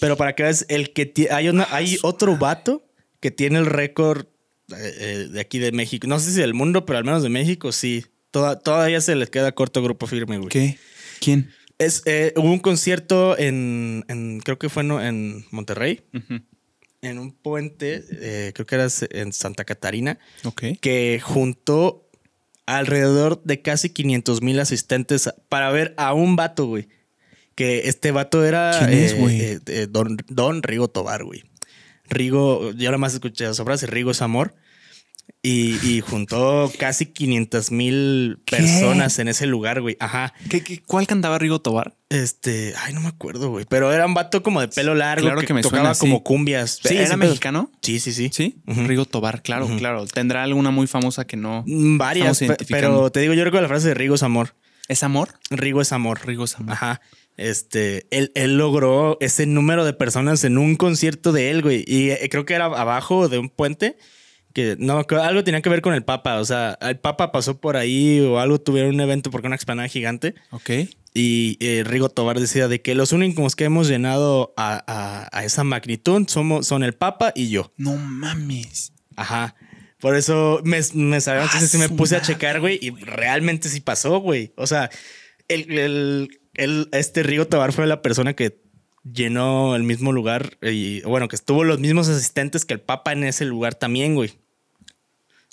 Pero 0.00 0.16
para 0.16 0.34
que 0.34 0.42
veas, 0.42 0.66
el 0.68 0.92
que 0.92 1.28
hay, 1.30 1.48
una, 1.48 1.68
hay 1.70 1.98
otro 2.02 2.36
vato 2.36 2.84
que 3.20 3.30
tiene 3.30 3.60
el 3.60 3.66
récord 3.66 4.26
eh, 4.70 4.94
eh, 4.98 5.28
de 5.30 5.40
aquí 5.40 5.60
de 5.60 5.70
México. 5.70 6.08
No 6.08 6.18
sé 6.18 6.32
si 6.32 6.40
del 6.40 6.54
mundo, 6.54 6.86
pero 6.86 6.98
al 6.98 7.04
menos 7.04 7.22
de 7.22 7.28
México 7.28 7.70
sí. 7.70 8.06
Toda- 8.32 8.58
todavía 8.58 9.00
se 9.00 9.14
les 9.14 9.30
queda 9.30 9.52
corto 9.52 9.80
grupo 9.82 10.08
firme, 10.08 10.38
güey. 10.38 10.48
¿Qué? 10.48 10.78
¿Quién? 11.20 11.52
Es, 11.78 12.02
eh, 12.06 12.32
hubo 12.36 12.50
un 12.50 12.58
concierto 12.58 13.38
en, 13.38 14.04
en- 14.08 14.40
creo 14.40 14.58
que 14.58 14.68
fue 14.68 14.82
en 14.82 15.44
Monterrey, 15.50 16.00
en 17.02 17.18
un 17.18 17.32
puente, 17.32 18.04
eh, 18.10 18.52
creo 18.54 18.66
que 18.66 18.74
era 18.74 18.88
en 19.10 19.32
Santa 19.32 19.64
Catarina, 19.64 20.18
Ok. 20.44 20.62
que 20.80 21.20
juntó 21.22 22.08
alrededor 22.66 23.42
de 23.44 23.60
casi 23.62 23.90
500 23.90 24.40
mil 24.42 24.60
asistentes 24.60 25.28
para 25.48 25.70
ver 25.70 25.94
a 25.96 26.14
un 26.14 26.36
vato, 26.36 26.66
güey. 26.66 26.88
Que 27.54 27.88
este 27.88 28.12
vato 28.12 28.44
era 28.44 28.76
¿Quién 28.78 28.92
es, 28.98 29.18
güey? 29.18 29.40
eh, 29.40 29.58
eh, 29.66 29.86
don, 29.90 30.16
don 30.28 30.62
Rigo 30.62 30.88
Tobar, 30.88 31.24
güey. 31.24 31.42
Rigo, 32.08 32.70
yo 32.72 32.84
nada 32.90 32.98
más 32.98 33.14
escuché 33.14 33.48
esa 33.48 33.64
frase, 33.64 33.86
Rigo 33.86 34.10
es 34.12 34.22
amor. 34.22 34.54
Y, 35.44 35.74
y 35.84 36.00
juntó 36.02 36.70
casi 36.78 37.06
500 37.06 37.72
mil 37.72 38.38
personas 38.48 39.18
en 39.18 39.26
ese 39.26 39.46
lugar, 39.46 39.80
güey. 39.80 39.96
Ajá. 39.98 40.32
¿Qué, 40.48 40.62
qué- 40.62 40.80
cuál 40.82 41.08
cantaba 41.08 41.36
Rigo 41.38 41.60
Tobar? 41.60 41.96
Este, 42.10 42.74
ay, 42.78 42.92
no 42.92 43.00
me 43.00 43.08
acuerdo, 43.08 43.50
güey. 43.50 43.64
Pero 43.68 43.92
era 43.92 44.06
un 44.06 44.14
vato 44.14 44.44
como 44.44 44.60
de 44.60 44.68
pelo 44.68 44.94
largo 44.94 45.24
Claro 45.26 45.40
que, 45.40 45.48
que 45.48 45.54
me 45.54 45.62
tocaba 45.62 45.94
suena, 45.94 45.98
como 45.98 46.18
sí. 46.18 46.22
cumbias. 46.24 46.78
¿Era 46.84 47.06
sí, 47.08 47.16
mexicano? 47.16 47.72
Sí, 47.82 47.98
sí, 47.98 48.12
sí. 48.12 48.30
Sí. 48.32 48.56
Ujú. 48.68 48.84
Rigo 48.86 49.04
Tobar, 49.04 49.42
claro, 49.42 49.68
claro. 49.78 50.06
Tendrá 50.06 50.44
alguna 50.44 50.70
muy 50.70 50.86
famosa 50.86 51.26
que 51.26 51.36
no. 51.36 51.64
Mm, 51.66 51.98
Varias, 51.98 52.40
pero 52.68 53.10
te 53.10 53.18
digo, 53.18 53.34
yo 53.34 53.42
recuerdo 53.42 53.62
la 53.62 53.68
frase 53.68 53.88
de 53.88 53.94
Rigo 53.94 54.14
es 54.14 54.22
amor. 54.22 54.54
¿Es 54.86 55.02
amor? 55.02 55.30
Rigo 55.50 55.80
es 55.80 55.90
amor. 55.92 56.20
Rigo 56.24 56.44
es 56.44 56.54
amor. 56.56 56.72
Ajá. 56.74 57.00
Este, 57.36 58.06
él, 58.10 58.30
él 58.36 58.58
logró 58.58 59.16
ese 59.20 59.46
número 59.46 59.84
de 59.84 59.92
personas 59.92 60.44
en 60.44 60.56
un 60.58 60.76
concierto 60.76 61.32
de 61.32 61.50
él, 61.50 61.62
güey. 61.62 61.82
Y 61.86 62.10
eh, 62.10 62.28
creo 62.30 62.44
que 62.44 62.54
era 62.54 62.66
abajo 62.66 63.28
de 63.28 63.38
un 63.38 63.48
puente. 63.48 63.96
Que 64.54 64.76
no, 64.78 65.06
que 65.06 65.14
algo 65.16 65.42
tenía 65.44 65.62
que 65.62 65.68
ver 65.70 65.80
con 65.82 65.94
el 65.94 66.04
Papa. 66.04 66.38
O 66.38 66.44
sea, 66.44 66.78
el 66.82 66.98
Papa 66.98 67.32
pasó 67.32 67.60
por 67.60 67.76
ahí 67.76 68.20
o 68.20 68.38
algo 68.38 68.60
tuvieron 68.60 68.94
un 68.94 69.00
evento 69.00 69.30
porque 69.30 69.46
una 69.46 69.56
explanada 69.56 69.88
gigante. 69.88 70.34
Ok. 70.50 70.70
Y 71.14 71.58
eh, 71.60 71.84
Rigo 71.84 72.08
Tobar 72.08 72.40
decía 72.40 72.68
de 72.68 72.80
que 72.80 72.94
los 72.94 73.12
únicos 73.12 73.54
que 73.56 73.64
hemos 73.64 73.88
llenado 73.88 74.54
a, 74.56 74.82
a- 74.86 75.28
a 75.38 75.44
esa 75.44 75.62
magnitud 75.64 76.26
somos, 76.28 76.66
son 76.66 76.82
el 76.82 76.94
Papa 76.94 77.32
y 77.34 77.48
yo. 77.50 77.72
No 77.76 77.96
mames. 77.96 78.92
Ajá. 79.16 79.54
Por 80.00 80.16
eso 80.16 80.60
me, 80.64 80.80
me 80.94 81.20
sabía, 81.20 81.42
entonces 81.44 81.70
sí 81.70 81.78
me 81.78 81.88
puse 81.88 82.16
a 82.16 82.22
checar, 82.22 82.60
güey, 82.60 82.78
y 82.82 82.90
realmente 82.90 83.68
sí 83.68 83.80
pasó, 83.80 84.18
güey. 84.20 84.52
O 84.56 84.66
sea, 84.66 84.90
el, 85.48 85.70
el- 85.78 86.38
el- 86.54 86.88
este 86.92 87.22
Rigo 87.22 87.46
Tobar 87.46 87.72
fue 87.72 87.86
la 87.86 88.02
persona 88.02 88.34
que 88.34 88.60
llenó 89.04 89.74
el 89.76 89.82
mismo 89.82 90.12
lugar 90.12 90.58
y 90.62 91.00
bueno, 91.02 91.28
que 91.28 91.36
estuvo 91.36 91.64
los 91.64 91.78
mismos 91.80 92.08
asistentes 92.08 92.64
que 92.64 92.74
el 92.74 92.80
Papa 92.80 93.12
en 93.12 93.24
ese 93.24 93.44
lugar 93.44 93.74
también, 93.74 94.14
güey. 94.14 94.32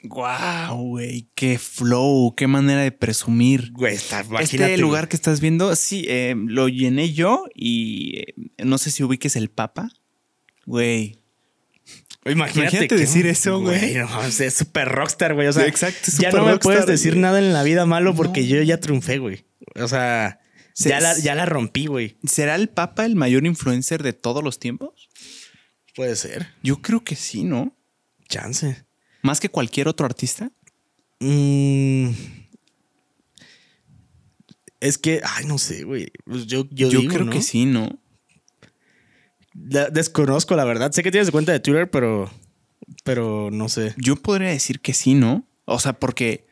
Wow, 0.03 0.77
güey, 0.81 1.27
qué 1.35 1.59
flow, 1.59 2.33
qué 2.35 2.47
manera 2.47 2.81
de 2.81 2.91
presumir. 2.91 3.71
Güey, 3.73 3.95
está 3.95 4.23
Este 4.39 4.77
lugar 4.77 5.09
que 5.09 5.17
estás 5.17 5.41
viendo, 5.41 5.75
sí, 5.75 6.05
eh, 6.07 6.35
lo 6.37 6.69
llené 6.69 7.11
yo 7.11 7.45
y 7.53 8.19
eh, 8.19 8.33
no 8.63 8.77
sé 8.77 8.91
si 8.91 9.03
ubiques 9.03 9.35
el 9.35 9.49
Papa. 9.49 9.89
Güey. 10.65 11.19
Imagínate, 12.25 12.87
decir 12.95 13.27
eso, 13.27 13.59
güey. 13.59 13.95
No, 13.95 14.23
es 14.23 14.53
súper 14.53 14.87
rockstar, 14.87 15.33
güey. 15.33 15.47
O 15.47 15.53
sea, 15.53 15.65
Exacto, 15.65 16.11
ya 16.19 16.31
no 16.31 16.45
me 16.45 16.57
puedes 16.57 16.85
decir 16.85 17.17
nada 17.17 17.39
en 17.39 17.51
la 17.53 17.63
vida 17.63 17.85
malo 17.85 18.15
porque 18.15 18.47
yo 18.47 18.61
ya 18.61 18.79
triunfé, 18.79 19.17
güey. 19.17 19.45
O 19.75 19.87
sea, 19.87 20.39
ya 20.75 20.99
la, 20.99 21.17
ya 21.17 21.35
la 21.35 21.45
rompí, 21.45 21.87
güey. 21.87 22.17
¿Será 22.25 22.55
el 22.55 22.69
Papa 22.69 23.05
el 23.05 23.15
mayor 23.15 23.45
influencer 23.45 24.03
de 24.03 24.13
todos 24.13 24.43
los 24.43 24.59
tiempos? 24.59 25.09
Puede 25.95 26.15
ser. 26.15 26.47
Yo 26.63 26.81
creo 26.81 27.03
que 27.03 27.15
sí, 27.15 27.43
¿no? 27.43 27.75
Chance. 28.27 28.85
¿Más 29.21 29.39
que 29.39 29.49
cualquier 29.49 29.87
otro 29.87 30.05
artista? 30.05 30.51
Mm. 31.19 32.09
Es 34.79 34.97
que, 34.97 35.21
ay, 35.23 35.45
no 35.45 35.57
sé, 35.57 35.83
güey. 35.83 36.11
Pues 36.25 36.45
yo, 36.47 36.65
yo, 36.71 36.89
creo 37.07 37.29
que 37.29 37.41
sí, 37.41 37.65
¿no? 37.65 37.99
desconozco, 39.53 40.55
la 40.55 40.63
verdad. 40.63 40.91
Sé 40.91 41.03
que 41.03 41.11
tienes 41.11 41.31
cuenta 41.31 41.51
de 41.51 41.59
Twitter, 41.59 41.89
pero, 41.89 42.31
pero 43.03 43.49
no 43.51 43.67
sé. 43.67 43.93
Yo 43.97 44.15
podría 44.15 44.49
decir 44.49 44.79
que 44.79 44.93
sí, 44.93 45.15
¿no? 45.15 45.45
O 45.65 45.79
sea, 45.79 45.93
porque... 45.93 46.47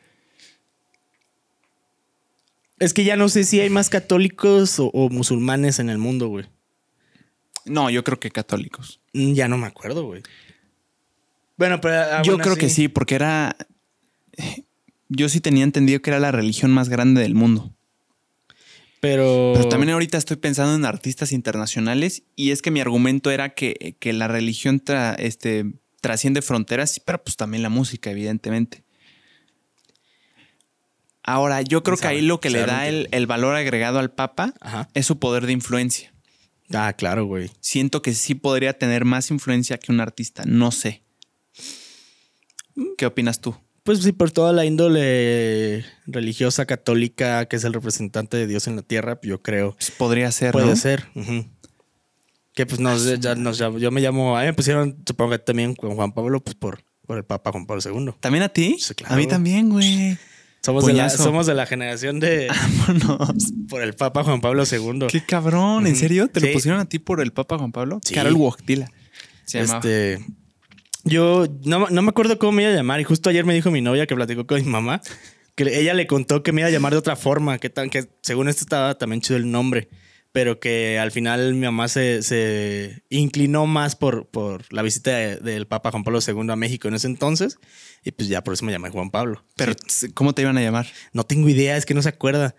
Es 2.78 2.92
que 2.94 3.02
ya 3.02 3.16
no 3.16 3.28
sé 3.28 3.44
si 3.44 3.60
hay 3.60 3.70
más 3.70 3.88
católicos 3.88 4.78
o, 4.78 4.88
o 4.88 5.08
musulmanes 5.08 5.78
en 5.78 5.88
el 5.88 5.98
mundo, 5.98 6.28
güey. 6.28 6.46
No, 7.64 7.90
yo 7.90 8.04
creo 8.04 8.20
que 8.20 8.30
católicos. 8.30 9.00
Mm, 9.14 9.32
ya 9.32 9.48
no 9.48 9.58
me 9.58 9.66
acuerdo, 9.66 10.04
güey. 10.04 10.22
Bueno, 11.58 11.80
pero. 11.80 12.00
Ah, 12.00 12.22
yo 12.22 12.38
creo 12.38 12.56
que 12.56 12.70
sí, 12.70 12.88
porque 12.88 13.16
era. 13.16 13.54
Yo 15.10 15.28
sí 15.28 15.40
tenía 15.40 15.64
entendido 15.64 16.00
que 16.00 16.10
era 16.10 16.20
la 16.20 16.32
religión 16.32 16.70
más 16.70 16.88
grande 16.88 17.20
del 17.20 17.34
mundo. 17.34 17.74
Pero... 19.00 19.52
Pero 19.54 19.68
también 19.68 19.90
ahorita 19.90 20.18
estoy 20.18 20.36
pensando 20.36 20.74
en 20.74 20.84
artistas 20.84 21.32
internacionales 21.32 22.24
y 22.36 22.50
es 22.50 22.62
que 22.62 22.70
mi 22.70 22.80
argumento 22.80 23.30
era 23.30 23.50
que, 23.50 23.96
la 24.02 24.28
religión 24.28 24.82
este, 25.18 25.64
trasciende 26.00 26.42
fronteras, 26.42 27.00
pero 27.00 27.22
pues 27.22 27.36
también 27.36 27.62
la 27.62 27.68
música, 27.68 28.10
evidentemente. 28.10 28.84
Ahora, 31.22 31.62
yo 31.62 31.82
creo 31.82 31.96
que 31.96 32.06
ahí 32.06 32.22
lo 32.22 32.40
que 32.40 32.50
le 32.50 32.66
da 32.66 32.88
el, 32.88 33.26
valor 33.26 33.54
agregado 33.54 33.98
al 33.98 34.10
Papa 34.10 34.54
es 34.94 35.06
su 35.06 35.18
poder 35.18 35.46
de 35.46 35.52
influencia. 35.52 36.12
Ah, 36.72 36.92
claro, 36.92 37.24
güey. 37.24 37.50
Siento 37.60 38.02
que 38.02 38.14
sí 38.14 38.34
podría 38.34 38.78
tener 38.78 39.04
más 39.04 39.30
influencia 39.30 39.78
que 39.78 39.92
un 39.92 40.00
artista, 40.00 40.42
no 40.44 40.70
sé. 40.70 41.02
¿Qué 42.96 43.06
opinas 43.06 43.40
tú? 43.40 43.56
Pues 43.84 44.02
sí, 44.02 44.12
por 44.12 44.30
toda 44.30 44.52
la 44.52 44.66
índole 44.66 45.84
religiosa 46.06 46.66
católica 46.66 47.46
que 47.46 47.56
es 47.56 47.64
el 47.64 47.72
representante 47.72 48.36
de 48.36 48.46
Dios 48.46 48.66
en 48.66 48.76
la 48.76 48.82
tierra, 48.82 49.18
yo 49.22 49.40
creo. 49.40 49.72
Pues 49.72 49.90
podría 49.90 50.30
ser. 50.30 50.52
Puede 50.52 50.76
ser. 50.76 51.06
Que 52.52 52.66
pues 52.66 52.80
nos, 52.80 53.18
ya 53.20 53.34
nos, 53.34 53.58
yo 53.58 53.90
me 53.90 54.00
llamo, 54.00 54.36
a 54.36 54.40
mí 54.40 54.46
me 54.46 54.52
pusieron, 54.52 54.96
supongo 55.06 55.30
que 55.30 55.38
también 55.38 55.74
con 55.74 55.94
Juan 55.94 56.12
Pablo, 56.12 56.40
pues 56.40 56.54
por, 56.54 56.84
por 57.06 57.16
el 57.16 57.24
Papa 57.24 57.52
Juan 57.52 57.66
Pablo 57.66 57.82
II. 57.82 58.14
¿También 58.20 58.42
a 58.42 58.48
ti? 58.48 58.76
Sí, 58.78 58.94
claro. 58.94 59.14
A 59.14 59.16
mí 59.16 59.26
también, 59.26 59.70
güey. 59.70 60.18
Somos 60.60 60.84
de, 60.84 60.92
la, 60.92 61.08
somos 61.08 61.46
de, 61.46 61.54
la, 61.54 61.64
generación 61.66 62.20
de. 62.20 62.48
Vámonos. 62.86 63.52
Por 63.70 63.80
el 63.80 63.94
Papa 63.94 64.24
Juan 64.24 64.40
Pablo 64.40 64.64
II. 64.70 65.06
Qué 65.08 65.24
cabrón, 65.24 65.86
¿en 65.86 65.96
serio? 65.96 66.28
¿Te 66.28 66.40
lo 66.40 66.52
pusieron 66.52 66.80
a 66.80 66.84
ti 66.84 66.98
por 66.98 67.22
el 67.22 67.32
Papa 67.32 67.56
Juan 67.56 67.72
Pablo? 67.72 68.00
Sí. 68.04 68.12
Carol 68.12 68.34
Wojtyla. 68.34 68.90
este. 69.50 70.18
Yo 71.08 71.46
no, 71.64 71.86
me 71.88 72.08
acuerdo 72.08 72.38
cómo 72.38 72.52
me 72.52 72.62
iba 72.62 72.72
a 72.72 72.74
llamar 72.74 73.00
y 73.00 73.04
justo 73.04 73.30
ayer 73.30 73.44
me 73.44 73.54
dijo 73.54 73.70
mi 73.70 73.80
novia 73.80 74.06
que 74.06 74.14
platicó 74.14 74.46
con 74.46 74.62
mi 74.62 74.68
mamá 74.68 75.00
que 75.54 75.80
ella 75.80 75.92
le 75.92 76.06
contó 76.06 76.42
que 76.42 76.52
me 76.52 76.60
iba 76.60 76.68
a 76.68 76.70
llamar 76.70 76.92
de 76.92 76.98
otra 76.98 77.16
forma, 77.16 77.58
que, 77.58 77.68
tan, 77.68 77.90
que 77.90 78.08
según 78.22 78.48
esto 78.48 78.62
estaba 78.62 78.96
también 78.96 79.20
chido 79.20 79.36
el 79.36 79.50
nombre, 79.50 79.88
pero 80.30 80.60
que 80.60 81.00
al 81.00 81.10
final 81.10 81.54
mi 81.54 81.66
mamá 81.66 81.88
se, 81.88 83.02
inclinó 83.10 83.66
más 83.66 83.96
por, 83.96 84.28
por 84.28 84.72
la 84.72 84.82
visita 84.82 85.10
del 85.10 85.66
Papa 85.66 85.90
Juan 85.90 86.04
Pablo 86.04 86.20
II 86.24 86.50
a 86.50 86.56
México 86.56 86.86
en 86.86 86.94
ese 86.94 87.08
entonces 87.08 87.58
y 88.04 88.12
pues 88.12 88.28
ya 88.28 88.44
por 88.44 88.54
eso 88.54 88.64
me 88.64 88.70
llamé 88.70 88.90
Juan 88.90 89.10
Pablo. 89.10 89.44
Pero 89.56 89.72
¿cómo 90.14 90.32
te 90.32 90.42
iban 90.42 90.56
a 90.58 90.62
llamar? 90.62 90.86
No 91.12 91.24
tengo 91.24 91.48
idea, 91.48 91.76
es 91.76 91.86
que 91.86 91.94
no 91.94 92.02
se 92.02 92.10
acuerda, 92.10 92.54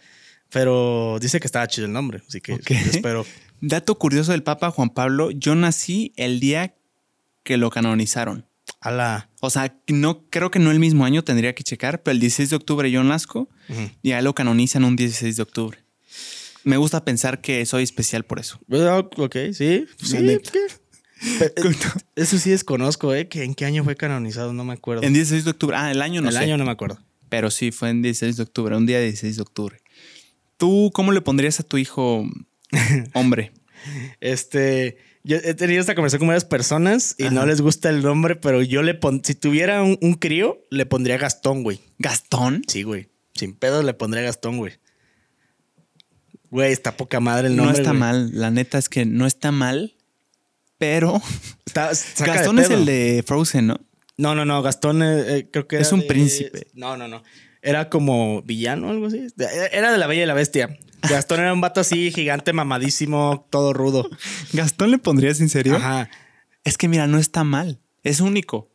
pero 0.49 1.19
dice 1.21 1.39
que 1.39 1.47
estaba 1.47 1.67
chido 1.67 1.87
el 1.87 1.93
nombre, 1.93 2.21
así 2.27 2.41
que 2.41 2.53
espero. 2.91 3.25
Dato 3.61 3.95
curioso 3.95 4.33
del 4.33 4.43
Papa 4.43 4.71
Juan 4.71 4.89
Pablo, 4.89 5.31
yo 5.31 5.55
nací 5.55 6.13
el 6.17 6.41
día 6.41 6.75
que 7.49 7.57
lo 7.57 7.71
canonizaron. 7.71 8.45
A 8.79 8.91
la... 8.91 9.31
O 9.41 9.49
sea, 9.49 9.75
no 9.87 10.29
creo 10.29 10.51
que 10.51 10.59
no 10.59 10.69
el 10.69 10.77
mismo 10.77 11.03
año 11.03 11.23
tendría 11.23 11.55
que 11.55 11.63
checar, 11.63 12.03
pero 12.03 12.13
el 12.13 12.19
16 12.19 12.51
de 12.51 12.55
octubre 12.57 12.91
yo 12.91 13.03
nazco 13.03 13.49
y 14.03 14.09
ya 14.09 14.21
lo 14.21 14.35
canonizan 14.35 14.83
un 14.83 14.95
16 14.95 15.35
de 15.35 15.41
octubre. 15.41 15.79
Me 16.63 16.77
gusta 16.77 17.03
pensar 17.03 17.41
que 17.41 17.65
soy 17.65 17.81
especial 17.81 18.23
por 18.23 18.39
eso. 18.39 18.59
Ok, 19.17 19.35
sí. 19.53 19.87
sí 19.99 20.39
eso 22.15 22.37
sí 22.37 22.51
desconozco, 22.51 23.15
¿eh? 23.15 23.27
¿En 23.33 23.55
qué 23.55 23.65
año 23.65 23.83
fue 23.83 23.95
canonizado? 23.95 24.53
No 24.53 24.63
me 24.63 24.73
acuerdo. 24.73 25.01
En 25.01 25.13
16 25.13 25.45
de 25.45 25.49
octubre. 25.49 25.75
Ah, 25.75 25.89
el 25.89 26.03
año 26.03 26.21
no 26.21 26.31
sé. 26.31 26.37
El 26.37 26.43
año 26.43 26.57
no 26.57 26.65
me 26.65 26.71
acuerdo. 26.71 26.99
Pero 27.29 27.49
sí, 27.49 27.71
fue 27.71 27.89
en 27.89 28.03
16 28.03 28.37
de 28.37 28.43
octubre, 28.43 28.77
un 28.77 28.85
día 28.85 28.99
de 28.99 29.05
16 29.05 29.37
de 29.37 29.41
octubre. 29.41 29.81
¿Tú 30.57 30.91
cómo 30.93 31.11
le 31.11 31.21
pondrías 31.21 31.59
a 31.59 31.63
tu 31.63 31.79
hijo 31.79 32.29
hombre? 33.15 33.53
este 34.19 34.97
yo 35.23 35.37
he 35.37 35.53
tenido 35.53 35.81
esta 35.81 35.95
conversación 35.95 36.19
con 36.19 36.27
varias 36.29 36.45
personas 36.45 37.15
y 37.17 37.29
no 37.29 37.45
les 37.45 37.61
gusta 37.61 37.89
el 37.89 38.01
nombre, 38.01 38.35
pero 38.35 38.61
yo 38.61 38.81
le 38.83 38.93
pon 38.93 39.21
si 39.23 39.35
tuviera 39.35 39.83
un, 39.83 40.13
crío, 40.13 40.65
le 40.69 40.85
pondría 40.85 41.17
Gastón, 41.17 41.63
güey. 41.63 41.81
¿Gastón? 41.97 42.63
Sí, 42.67 42.83
güey. 42.83 43.09
Sin 43.33 43.53
pedos 43.53 43.83
le 43.83 43.93
pondría 43.93 44.23
Gastón, 44.23 44.57
güey. 44.57 44.73
Güey, 46.49 46.71
está 46.71 46.97
poca 46.97 47.19
madre 47.19 47.47
el 47.47 47.55
nombre. 47.55 47.73
No 47.73 47.79
está 47.79 47.93
mal. 47.93 48.31
La 48.33 48.49
neta 48.49 48.77
es 48.77 48.89
que 48.89 49.05
no 49.05 49.25
está 49.25 49.51
mal, 49.51 49.95
pero. 50.77 51.21
Gastón 51.75 52.59
es 52.59 52.69
el 52.69 52.85
de 52.85 53.23
Frozen, 53.25 53.67
¿no? 53.67 53.79
No, 54.17 54.35
no, 54.35 54.45
no. 54.45 54.61
Gastón 54.61 55.03
eh, 55.03 55.37
eh, 55.37 55.49
creo 55.51 55.67
que 55.67 55.77
Es 55.77 55.91
un 55.91 56.07
príncipe. 56.07 56.67
No, 56.73 56.97
no, 56.97 57.07
no. 57.07 57.23
Era 57.61 57.89
como 57.89 58.41
villano 58.41 58.87
o 58.87 58.89
algo 58.91 59.07
así. 59.07 59.27
Era 59.71 59.91
de 59.91 59.97
la 59.97 60.07
Bella 60.07 60.23
y 60.23 60.25
la 60.25 60.33
Bestia. 60.33 60.77
Gastón 61.01 61.39
era 61.39 61.53
un 61.53 61.61
vato 61.61 61.79
así, 61.79 62.11
gigante, 62.11 62.53
mamadísimo, 62.53 63.47
todo 63.49 63.73
rudo. 63.73 64.09
¿Gastón 64.53 64.91
le 64.91 64.97
pondrías 64.97 65.39
en 65.39 65.49
serio? 65.49 65.75
Ajá. 65.75 66.09
Es 66.63 66.77
que 66.77 66.87
mira, 66.87 67.07
no 67.07 67.17
está 67.17 67.43
mal. 67.43 67.79
Es 68.03 68.19
único. 68.19 68.69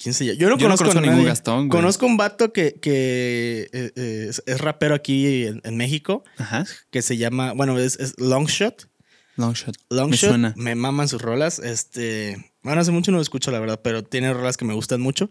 ¿quién 0.00 0.14
se 0.14 0.24
llama? 0.24 0.38
Yo 0.38 0.48
no 0.48 0.58
conozco, 0.58 0.90
a 0.90 1.00
ningún 1.00 1.24
Gastón. 1.24 1.68
Conozco 1.68 2.06
un 2.06 2.16
vato 2.16 2.52
que, 2.52 2.78
que 2.80 3.68
eh, 3.72 4.30
es, 4.46 4.60
rapero 4.60 4.94
aquí 4.94 5.46
en, 5.46 5.76
México. 5.76 6.24
Ajá. 6.38 6.64
Que 6.90 7.02
se 7.02 7.16
llama, 7.16 7.52
bueno, 7.52 7.78
es, 7.78 8.14
Longshot. 8.18 8.88
Longshot. 9.36 9.76
Longshot. 9.90 10.38
Me, 10.38 10.52
me 10.56 10.74
maman 10.74 11.08
sus 11.08 11.20
rolas. 11.20 11.58
Este. 11.58 12.52
Bueno, 12.62 12.80
hace 12.80 12.90
mucho 12.90 13.12
no 13.12 13.18
lo 13.18 13.22
escucho, 13.22 13.50
la 13.50 13.60
verdad, 13.60 13.80
pero 13.82 14.02
tiene 14.02 14.32
rolas 14.32 14.56
que 14.56 14.64
me 14.64 14.74
gustan 14.74 15.00
mucho. 15.00 15.30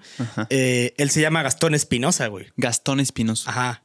Eh, 0.50 0.94
él 0.98 1.10
se 1.10 1.22
llama 1.22 1.42
Gastón 1.44 1.74
Espinosa, 1.74 2.28
güey. 2.28 2.48
Gastón 2.56 3.00
Espinosa. 3.00 3.50
Ajá. 3.50 3.84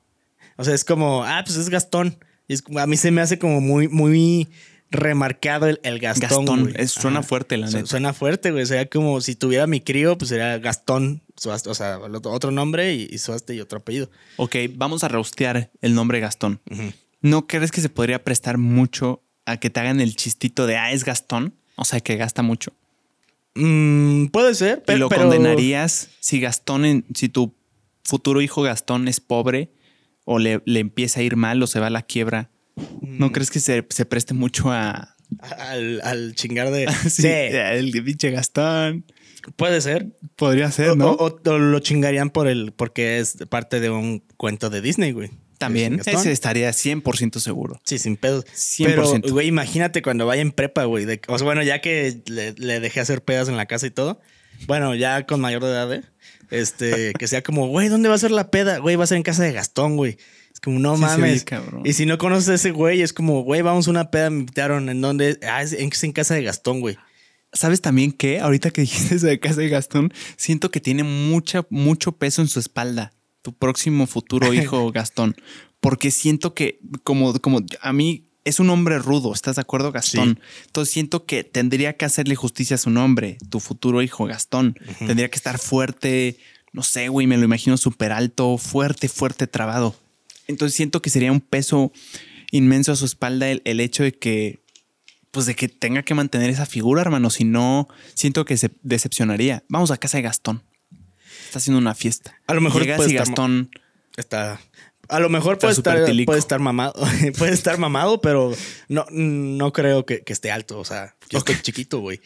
O 0.56 0.64
sea, 0.64 0.74
es 0.74 0.84
como, 0.84 1.24
ah, 1.24 1.42
pues 1.44 1.56
es 1.56 1.68
Gastón. 1.68 2.18
Y 2.50 2.54
es, 2.54 2.64
a 2.76 2.86
mí 2.88 2.96
se 2.96 3.12
me 3.12 3.20
hace 3.20 3.38
como 3.38 3.60
muy, 3.60 3.86
muy 3.86 4.48
remarcado 4.90 5.68
el, 5.68 6.00
Gastón. 6.00 6.46
Gastón, 6.46 6.88
suena 6.88 7.22
fuerte, 7.22 7.56
la 7.56 7.68
neta. 7.68 7.86
Suena 7.86 8.12
fuerte, 8.12 8.50
güey. 8.50 8.64
O 8.64 8.66
sea, 8.66 8.84
como 8.86 9.20
si 9.20 9.36
tuviera 9.36 9.68
mi 9.68 9.80
crío, 9.80 10.18
pues 10.18 10.30
sería 10.30 10.58
Gastón, 10.58 11.22
o 11.44 11.74
sea, 11.74 12.00
otro 12.24 12.50
nombre 12.50 12.92
y, 12.92 13.18
Suaste 13.18 13.54
y 13.54 13.60
otro 13.60 13.78
apellido. 13.78 14.10
Ok, 14.36 14.56
vamos 14.74 15.04
a 15.04 15.08
rostear 15.08 15.70
el 15.80 15.94
nombre 15.94 16.18
Gastón. 16.18 16.60
¿No 17.20 17.46
crees 17.46 17.70
que 17.70 17.82
se 17.82 17.88
podría 17.88 18.24
prestar 18.24 18.58
mucho 18.58 19.22
a 19.46 19.58
que 19.58 19.70
te 19.70 19.78
hagan 19.78 20.00
el 20.00 20.16
chistito 20.16 20.66
de, 20.66 20.76
ah, 20.76 20.90
es 20.90 21.04
Gastón? 21.04 21.54
O 21.76 21.84
sea, 21.84 22.00
que 22.00 22.16
gasta 22.16 22.42
mucho. 22.42 22.72
Mm, 23.54 24.26
puede 24.26 24.56
ser, 24.56 24.82
pero. 24.84 24.96
¿Y 24.96 24.98
lo 24.98 25.08
condenarías 25.08 26.08
si 26.18 26.40
Gastón, 26.40 27.04
si 27.14 27.28
tu 27.28 27.54
futuro 28.02 28.40
hijo 28.40 28.62
Gastón 28.62 29.06
es 29.06 29.20
pobre? 29.20 29.70
O 30.24 30.38
le, 30.38 30.62
empieza 30.66 31.20
a 31.20 31.22
ir 31.22 31.36
mal 31.36 31.62
o 31.62 31.66
se 31.66 31.80
va 31.80 31.88
a 31.88 31.90
la 31.90 32.02
quiebra, 32.02 32.50
¿no 33.02 33.28
mm. 33.28 33.32
crees 33.32 33.50
que 33.50 33.60
se, 33.60 33.82
preste 33.82 34.34
mucho 34.34 34.70
a... 34.70 35.16
Al, 35.62 36.34
chingar 36.34 36.70
de... 36.70 36.88
sí, 37.08 37.26
el 37.26 37.90
pinche 38.04 38.30
Gastón. 38.30 39.04
Puede 39.56 39.80
ser. 39.80 40.08
Podría 40.36 40.70
ser, 40.70 40.96
¿no? 40.96 41.12
O, 41.12 41.58
lo 41.58 41.78
chingarían 41.80 42.30
por 42.30 42.48
el, 42.48 42.72
porque 42.72 43.18
es 43.18 43.36
parte 43.48 43.80
de 43.80 43.90
un 43.90 44.20
cuento 44.36 44.70
de 44.70 44.80
Disney, 44.80 45.12
güey. 45.12 45.30
También, 45.58 46.00
ese 46.06 46.32
estaría 46.32 46.70
100% 46.70 47.38
seguro. 47.38 47.80
Sí, 47.84 47.98
sin 47.98 48.16
pedos. 48.16 48.46
100%. 48.46 48.86
Pero, 48.86 49.32
güey, 49.34 49.46
imagínate 49.46 50.00
cuando 50.00 50.24
vaya 50.24 50.40
en 50.40 50.52
prepa, 50.52 50.84
güey. 50.84 51.04
o 51.28 51.38
sea, 51.38 51.44
bueno, 51.44 51.62
ya 51.62 51.82
que 51.82 52.22
le, 52.26 52.52
le, 52.52 52.80
dejé 52.80 53.00
hacer 53.00 53.22
pedas 53.22 53.48
en 53.48 53.58
la 53.58 53.66
casa 53.66 53.86
y 53.86 53.90
todo. 53.90 54.20
Bueno, 54.66 54.94
ya 54.94 55.26
con 55.26 55.40
mayor 55.40 55.62
de 55.62 55.70
edad, 55.70 55.92
¿eh? 55.92 56.02
Este, 56.50 57.12
que 57.18 57.28
sea 57.28 57.42
como, 57.42 57.68
güey, 57.68 57.88
¿dónde 57.88 58.08
va 58.08 58.14
a 58.14 58.18
ser 58.18 58.30
la 58.30 58.50
peda? 58.50 58.78
Güey, 58.78 58.96
va 58.96 59.04
a 59.04 59.06
ser 59.06 59.16
en 59.16 59.22
casa 59.22 59.42
de 59.44 59.52
Gastón, 59.52 59.96
güey. 59.96 60.18
Es 60.52 60.60
como, 60.60 60.78
no 60.78 60.96
Sí, 60.96 61.02
mames. 61.02 61.44
y 61.84 61.92
si 61.92 62.06
no 62.06 62.18
conoces 62.18 62.48
a 62.48 62.54
ese 62.54 62.72
güey, 62.72 63.02
es 63.02 63.12
como, 63.12 63.42
güey, 63.42 63.62
vamos 63.62 63.86
a 63.86 63.90
una 63.90 64.10
peda, 64.10 64.30
me 64.30 64.40
invitaron. 64.40 64.88
¿En 64.88 65.00
dónde? 65.00 65.38
Ah, 65.48 65.62
es 65.62 65.72
en, 65.72 65.90
es 65.92 66.02
en 66.04 66.12
casa 66.12 66.34
de 66.34 66.42
Gastón, 66.42 66.80
güey. 66.80 66.96
¿Sabes 67.52 67.80
también 67.80 68.12
que 68.12 68.40
ahorita 68.40 68.70
que 68.70 68.80
dijiste 68.82 69.16
eso 69.16 69.26
de 69.26 69.40
casa 69.40 69.60
de 69.60 69.68
Gastón, 69.68 70.12
siento 70.36 70.70
que 70.70 70.80
tiene 70.80 71.02
mucha, 71.02 71.66
mucho 71.70 72.12
peso 72.12 72.42
en 72.42 72.48
su 72.48 72.60
espalda, 72.60 73.12
tu 73.42 73.52
próximo 73.52 74.06
futuro 74.06 74.52
hijo 74.54 74.90
Gastón, 74.92 75.34
porque 75.80 76.10
siento 76.12 76.54
que 76.54 76.78
como, 77.02 77.32
como 77.40 77.60
a 77.80 77.92
mí 77.92 78.29
es 78.44 78.60
un 78.60 78.70
hombre 78.70 78.98
rudo, 78.98 79.32
¿estás 79.32 79.56
de 79.56 79.62
acuerdo 79.62 79.92
Gastón? 79.92 80.40
Entonces 80.66 80.92
siento 80.92 81.26
que 81.26 81.44
tendría 81.44 81.96
que 81.96 82.04
hacerle 82.04 82.34
justicia 82.34 82.76
a 82.76 82.78
su 82.78 82.90
nombre, 82.90 83.38
tu 83.50 83.60
futuro 83.60 84.02
hijo 84.02 84.26
Gastón. 84.26 84.76
Tendría 84.98 85.28
que 85.30 85.36
estar 85.36 85.58
fuerte, 85.58 86.38
no 86.72 86.82
sé, 86.82 87.08
güey, 87.08 87.26
me 87.26 87.36
lo 87.36 87.44
imagino 87.44 87.76
súper 87.76 88.12
alto, 88.12 88.56
fuerte, 88.58 89.08
fuerte, 89.08 89.46
trabado. 89.46 89.94
Entonces 90.46 90.76
siento 90.76 91.02
que 91.02 91.10
sería 91.10 91.32
un 91.32 91.40
peso 91.40 91.92
inmenso 92.50 92.92
a 92.92 92.96
su 92.96 93.04
espalda 93.04 93.48
el, 93.50 93.62
el 93.64 93.80
hecho 93.80 94.02
de 94.02 94.12
que 94.12 94.60
pues 95.30 95.46
de 95.46 95.54
que 95.54 95.68
tenga 95.68 96.02
que 96.02 96.14
mantener 96.14 96.50
esa 96.50 96.66
figura, 96.66 97.02
hermano. 97.02 97.30
Si 97.30 97.44
no, 97.44 97.88
siento 98.14 98.44
que 98.44 98.56
se 98.56 98.70
decepcionaría. 98.82 99.62
Vamos 99.68 99.90
a 99.90 99.96
casa 99.96 100.18
de 100.18 100.22
Gastón. 100.22 100.64
Está 101.46 101.58
haciendo 101.58 101.78
una 101.78 101.94
fiesta. 101.94 102.40
A 102.46 102.54
lo 102.54 102.60
mejor 102.60 102.82
Llegas 102.82 103.08
y 103.08 103.14
Gastón. 103.14 103.70
Está. 104.16 104.60
A 105.10 105.20
lo 105.20 105.28
mejor 105.28 105.58
puede 105.58 105.72
estar, 105.72 106.04
puede 106.24 106.38
estar 106.38 106.60
mamado. 106.60 106.94
puede 107.38 107.52
estar 107.52 107.78
mamado, 107.78 108.20
pero 108.20 108.52
no, 108.88 109.04
no 109.10 109.72
creo 109.72 110.06
que, 110.06 110.22
que 110.22 110.32
esté 110.32 110.50
alto. 110.50 110.78
O 110.78 110.84
sea, 110.84 111.16
yo 111.28 111.38
estoy 111.38 111.56
chiquito, 111.60 111.98
güey. 111.98 112.20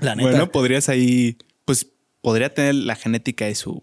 La 0.00 0.14
neta. 0.14 0.30
Bueno, 0.30 0.52
podrías 0.52 0.88
ahí, 0.88 1.36
pues 1.64 1.88
podría 2.20 2.54
tener 2.54 2.74
la 2.74 2.96
genética 2.96 3.46
de 3.46 3.54
su, 3.54 3.82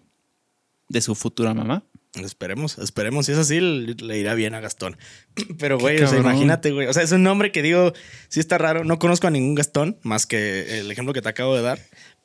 de 0.88 1.01
su 1.01 1.15
futura 1.15 1.53
mamá. 1.53 1.83
Esperemos, 2.15 2.79
esperemos. 2.79 3.27
Si 3.27 3.33
es 3.33 3.38
así, 3.38 3.59
le, 3.59 4.17
irá 4.17 4.33
bien 4.33 4.55
a 4.55 4.59
Gastón. 4.59 4.97
Pero, 5.59 5.77
güey, 5.77 5.97
o 5.97 5.99
sea, 5.99 6.17
cabrón. 6.17 6.31
imagínate, 6.31 6.71
güey. 6.71 6.88
O 6.88 6.93
sea, 6.93 7.03
es 7.03 7.12
un 7.12 7.23
nombre 7.23 7.51
que 7.51 7.62
digo, 7.62 7.93
sí 8.29 8.39
está 8.39 8.57
raro. 8.57 8.83
No 8.83 8.97
conozco 8.97 9.27
a 9.27 9.31
ningún 9.31 9.55
Gastón, 9.55 9.99
más 10.01 10.25
que 10.25 10.79
el 10.79 10.89
ejemplo 10.89 11.13
que 11.13 11.21
te 11.21 11.29
acabo 11.29 11.55
de 11.55 11.62
dar. 11.62 11.79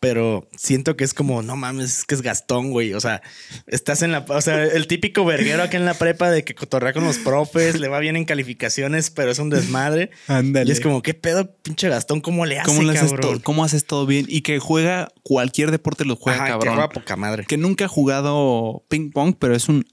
Pero 0.05 0.47
siento 0.55 0.97
que 0.97 1.05
es 1.05 1.15
como, 1.15 1.41
no 1.41 1.57
mames, 1.57 2.01
es 2.01 2.05
que 2.05 2.15
es 2.15 2.21
Gastón, 2.21 2.71
güey. 2.73 2.93
O 2.93 3.01
sea, 3.01 3.23
estás 3.67 4.03
en 4.03 4.13
la. 4.13 4.27
O 4.29 4.41
sea, 4.43 4.63
el 4.63 4.87
típico 4.87 5.25
verguero 5.25 5.63
acá 5.63 5.79
en 5.79 5.87
la 5.87 5.95
prepa 5.95 6.31
de 6.31 6.45
que 6.45 6.55
cotorrea 6.55 6.93
con 6.93 7.05
los 7.05 7.17
profes, 7.17 7.81
le 7.81 7.89
va 7.89 8.01
bien 8.01 8.15
en 8.17 8.27
calificaciones, 8.27 9.11
pero 9.11 9.31
es 9.31 9.39
un 9.39 9.49
desmadre. 9.49 10.11
Ándale. 10.29 10.69
Y 10.69 10.73
es 10.73 10.81
como, 10.81 11.01
¿qué 11.01 11.15
pedo, 11.15 11.57
pinche 11.63 11.89
Gastón? 11.89 12.21
¿Cómo 12.21 12.45
le 12.45 12.59
hace, 12.59 12.67
¿Cómo, 12.67 12.83
le 12.83 12.99
haces 12.99 13.15
todo, 13.19 13.41
¿Cómo 13.43 13.65
haces 13.65 13.87
todo 13.87 14.05
bien? 14.05 14.27
Y 14.29 14.43
que 14.43 14.59
juega 14.59 15.09
cualquier 15.23 15.71
deporte 15.71 16.05
lo 16.05 16.17
juega, 16.17 16.37
Ajá, 16.37 16.45
que 16.45 16.53
cabrón. 16.53 16.75
juega 16.75 16.89
poca 16.91 17.17
madre. 17.17 17.47
Que 17.49 17.57
nunca 17.57 17.87
ha 17.87 17.89
jugado 17.89 18.85
ping 18.89 19.11
pong, 19.11 19.35
pero 19.39 19.57
es 19.57 19.71
un. 19.71 19.87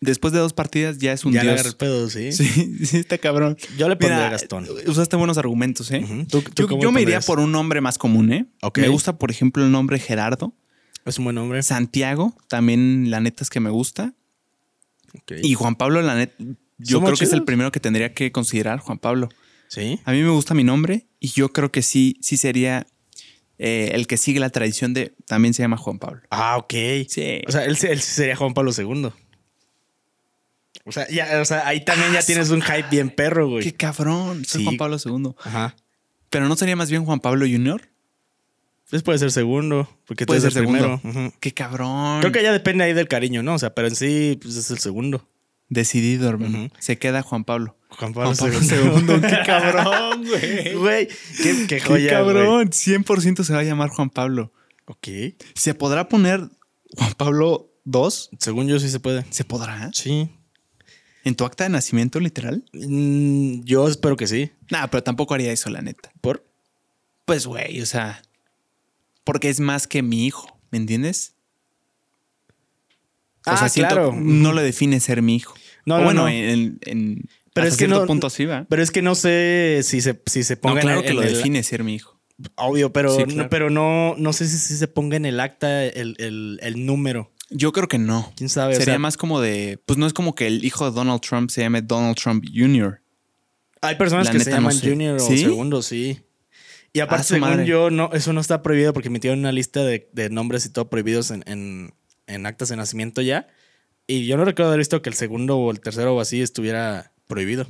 Después 0.00 0.32
de 0.32 0.40
dos 0.40 0.52
partidas 0.52 0.98
ya 0.98 1.12
es 1.12 1.24
un 1.24 1.32
ya 1.32 1.42
le 1.42 1.54
dios. 1.54 1.66
el 1.66 1.76
pedo, 1.76 2.10
sí. 2.10 2.30
Sí, 2.32 2.84
sí, 2.86 2.98
está 2.98 3.16
cabrón. 3.18 3.56
Yo 3.78 3.88
le 3.88 3.96
pondría 3.96 4.16
Mira, 4.16 4.26
a 4.28 4.30
Gastón. 4.30 4.66
Usaste 4.86 5.16
buenos 5.16 5.38
argumentos, 5.38 5.90
¿eh? 5.90 6.00
Ujú. 6.04 6.26
¿Tú- 6.26 6.42
tú 6.42 6.78
yo 6.80 6.92
me 6.92 7.02
iría 7.02 7.20
por 7.20 7.40
un 7.40 7.50
nombre 7.52 7.80
más 7.80 7.96
común, 7.98 8.32
¿eh? 8.32 8.46
Me 8.76 8.88
gusta, 8.88 9.18
por 9.18 9.30
ejemplo, 9.30 9.64
el 9.64 9.70
nombre 9.72 9.98
Gerardo. 9.98 10.54
Es 11.06 11.18
un 11.18 11.24
buen 11.24 11.36
nombre. 11.36 11.62
Santiago, 11.62 12.36
también 12.48 13.10
la 13.10 13.20
neta 13.20 13.42
es 13.44 13.48
que 13.50 13.60
me 13.60 13.70
gusta. 13.70 14.12
Y 15.42 15.54
Juan 15.54 15.76
Pablo, 15.76 16.02
la 16.02 16.14
neta, 16.14 16.34
yo 16.78 17.00
creo 17.00 17.14
que 17.16 17.24
es 17.24 17.32
el 17.32 17.44
primero 17.44 17.72
que 17.72 17.80
tendría 17.80 18.12
que 18.12 18.32
considerar, 18.32 18.80
Juan 18.80 18.98
Pablo. 18.98 19.28
Sí. 19.68 19.98
A 20.04 20.12
mí 20.12 20.22
me 20.22 20.28
gusta 20.30 20.52
mi 20.54 20.62
nombre 20.64 21.06
y 21.20 21.28
yo 21.28 21.52
creo 21.52 21.72
que 21.72 21.82
sí, 21.82 22.18
sí 22.20 22.36
sería 22.36 22.86
eh, 23.58 23.92
el 23.94 24.06
que 24.06 24.16
sigue 24.18 24.40
la 24.40 24.50
tradición 24.50 24.92
de 24.94 25.14
también 25.26 25.54
se 25.54 25.62
llama 25.62 25.76
Juan 25.78 25.98
Pablo. 25.98 26.20
Ah, 26.30 26.56
ok. 26.58 26.74
Sí. 27.08 27.40
O 27.48 27.52
sea, 27.52 27.64
él, 27.64 27.78
él 27.80 28.00
sí 28.00 28.12
sería 28.12 28.36
Juan 28.36 28.52
Pablo 28.52 28.72
II. 28.76 29.08
O 30.86 30.92
sea, 30.92 31.06
ya, 31.08 31.40
o 31.40 31.44
sea, 31.44 31.66
ahí 31.66 31.84
también 31.84 32.12
ya 32.12 32.20
Ah, 32.20 32.22
tienes 32.22 32.50
un 32.50 32.62
hype 32.62 32.86
bien 32.90 33.10
perro, 33.10 33.48
güey. 33.48 33.64
Qué 33.64 33.74
cabrón, 33.74 34.44
soy 34.44 34.60
Sí. 34.60 34.64
Juan 34.64 34.76
Pablo 34.76 34.96
II. 35.04 35.32
Ajá. 35.44 35.74
Pero 36.30 36.48
no 36.48 36.56
sería 36.56 36.76
más 36.76 36.90
bien 36.90 37.04
Juan 37.04 37.20
Pablo 37.20 37.44
Jr. 37.44 37.88
Pues 38.88 39.02
puede 39.02 39.18
ser 39.18 39.32
segundo, 39.32 39.88
porque 40.06 40.26
Puede 40.26 40.40
puede 40.40 40.52
ser 40.52 40.52
ser 40.52 40.62
segundo. 40.72 41.00
primero. 41.02 41.32
Qué 41.40 41.52
cabrón. 41.52 42.20
Creo 42.20 42.32
que 42.32 42.42
ya 42.42 42.52
depende 42.52 42.84
ahí 42.84 42.92
del 42.92 43.08
cariño, 43.08 43.42
¿no? 43.42 43.54
O 43.54 43.58
sea, 43.58 43.74
pero 43.74 43.88
en 43.88 43.96
sí, 43.96 44.38
pues 44.40 44.54
es 44.56 44.70
el 44.70 44.78
segundo. 44.78 45.28
Decidido, 45.68 46.28
hermano. 46.28 46.68
Se 46.78 46.96
queda 46.96 47.22
Juan 47.22 47.42
Pablo. 47.42 47.76
Juan 47.88 48.14
Pablo, 48.14 48.32
Juan 48.36 48.52
Pablo. 48.52 49.16
II. 49.16 49.20
Qué 49.28 49.38
cabrón, 49.46 50.24
güey. 50.24 50.74
Güey, 50.74 51.08
qué, 51.08 51.66
qué 51.66 51.66
Qué 51.66 51.80
joya, 51.80 52.10
cabrón. 52.10 52.70
100% 52.70 53.42
se 53.42 53.52
va 53.52 53.58
a 53.58 53.64
llamar 53.64 53.88
Juan 53.88 54.08
Pablo. 54.10 54.52
güey. 54.86 55.32
Ok. 55.32 55.36
¿Se 55.56 55.74
podrá 55.74 56.08
poner 56.08 56.48
Juan 56.96 57.12
Pablo 57.16 57.72
II? 57.86 58.08
Según 58.38 58.68
yo 58.68 58.78
sí 58.78 58.88
se 58.88 59.00
puede. 59.00 59.24
¿Se 59.30 59.42
podrá? 59.42 59.90
Sí. 59.92 60.28
¿En 61.26 61.34
tu 61.34 61.44
acta 61.44 61.64
de 61.64 61.70
nacimiento 61.70 62.20
literal? 62.20 62.64
Mm, 62.72 63.64
yo 63.64 63.88
espero 63.88 64.16
que 64.16 64.28
sí. 64.28 64.52
Nah, 64.70 64.86
pero 64.86 65.02
tampoco 65.02 65.34
haría 65.34 65.50
eso, 65.50 65.70
la 65.70 65.82
neta. 65.82 66.12
¿Por? 66.20 66.46
Pues, 67.24 67.46
güey, 67.48 67.80
o 67.80 67.86
sea, 67.86 68.22
porque 69.24 69.48
es 69.48 69.58
más 69.58 69.88
que 69.88 70.02
mi 70.02 70.24
hijo, 70.24 70.56
¿me 70.70 70.78
entiendes? 70.78 71.34
O 73.44 73.50
Ah, 73.50 73.56
sea, 73.56 73.68
siento 73.68 73.94
claro. 73.94 74.12
no 74.16 74.52
lo 74.52 74.60
define 74.62 75.00
ser 75.00 75.20
mi 75.22 75.34
hijo. 75.34 75.54
No, 75.84 75.96
O 75.96 75.98
no, 75.98 76.04
bueno, 76.04 76.22
no. 76.22 76.28
en, 76.28 76.78
en 76.82 77.28
Pero 77.52 77.64
hasta 77.66 77.74
es 77.74 77.76
que 77.76 77.88
no- 77.88 78.06
punto 78.06 78.30
sí 78.30 78.44
va. 78.44 78.64
Pero 78.68 78.82
es 78.82 78.92
que 78.92 79.02
no 79.02 79.16
sé 79.16 79.80
si 79.82 80.00
se, 80.00 80.20
si 80.26 80.44
se 80.44 80.54
No, 80.54 80.60
ponga 80.60 80.80
en 80.80 80.86
claro 80.86 81.02
que 81.02 81.12
lo 81.12 81.22
el- 81.22 81.34
define 81.34 81.62
ser 81.64 81.82
mi 81.82 81.96
hijo. 81.96 82.20
Obvio, 82.54 82.92
pero, 82.92 83.16
Sí, 83.16 83.24
no, 83.34 83.48
pero 83.48 83.68
no, 83.70 84.14
no 84.16 84.32
sé 84.32 84.46
si, 84.46 84.58
si 84.58 84.76
se 84.76 84.86
ponga 84.88 85.16
en 85.16 85.24
el 85.26 85.40
acta 85.40 85.84
el, 85.84 86.14
el- 86.18 86.60
el 86.62 86.86
número. 86.86 87.32
Yo 87.50 87.72
creo 87.72 87.86
que 87.88 87.98
no. 87.98 88.32
¿Quién 88.36 88.48
sabe? 88.48 88.72
O 88.74 88.76
Sería 88.78 88.94
sea, 88.94 88.98
más 88.98 89.16
como 89.16 89.40
de, 89.40 89.80
pues 89.86 89.98
no 89.98 90.06
es 90.06 90.12
como 90.12 90.34
que 90.34 90.46
el 90.48 90.64
hijo 90.64 90.84
de 90.84 90.94
Donald 90.94 91.20
Trump 91.20 91.50
se 91.50 91.60
llame 91.62 91.82
Donald 91.82 92.16
Trump 92.16 92.44
Jr. 92.52 93.00
Hay 93.82 93.94
personas 93.96 94.26
la 94.26 94.32
que 94.32 94.40
se 94.40 94.50
no 94.50 94.56
llaman 94.56 94.72
sé. 94.74 94.88
Junior 94.90 95.16
o 95.16 95.20
¿Sí? 95.26 95.38
segundo, 95.38 95.82
sí. 95.82 96.20
Y 96.92 97.00
aparte, 97.00 97.24
su 97.24 97.34
según 97.34 97.50
madre. 97.50 97.66
yo, 97.66 97.90
no, 97.90 98.10
eso 98.14 98.32
no 98.32 98.40
está 98.40 98.62
prohibido 98.62 98.92
porque 98.92 99.10
metieron 99.10 99.38
una 99.40 99.52
lista 99.52 99.84
de, 99.84 100.08
de 100.12 100.30
nombres 100.30 100.64
y 100.66 100.70
todo 100.70 100.88
prohibidos 100.88 101.30
en, 101.30 101.44
en- 101.46 101.92
en 102.26 102.46
actas 102.46 102.70
de 102.70 102.76
nacimiento 102.76 103.20
ya. 103.22 103.46
Y 104.08 104.26
yo 104.26 104.36
no 104.36 104.44
recuerdo 104.44 104.70
haber 104.70 104.78
visto 104.78 105.02
que 105.02 105.10
el 105.10 105.14
segundo 105.14 105.56
o 105.58 105.70
el 105.70 105.80
tercero 105.80 106.14
o 106.16 106.20
así 106.20 106.40
estuviera 106.42 107.12
prohibido. 107.28 107.66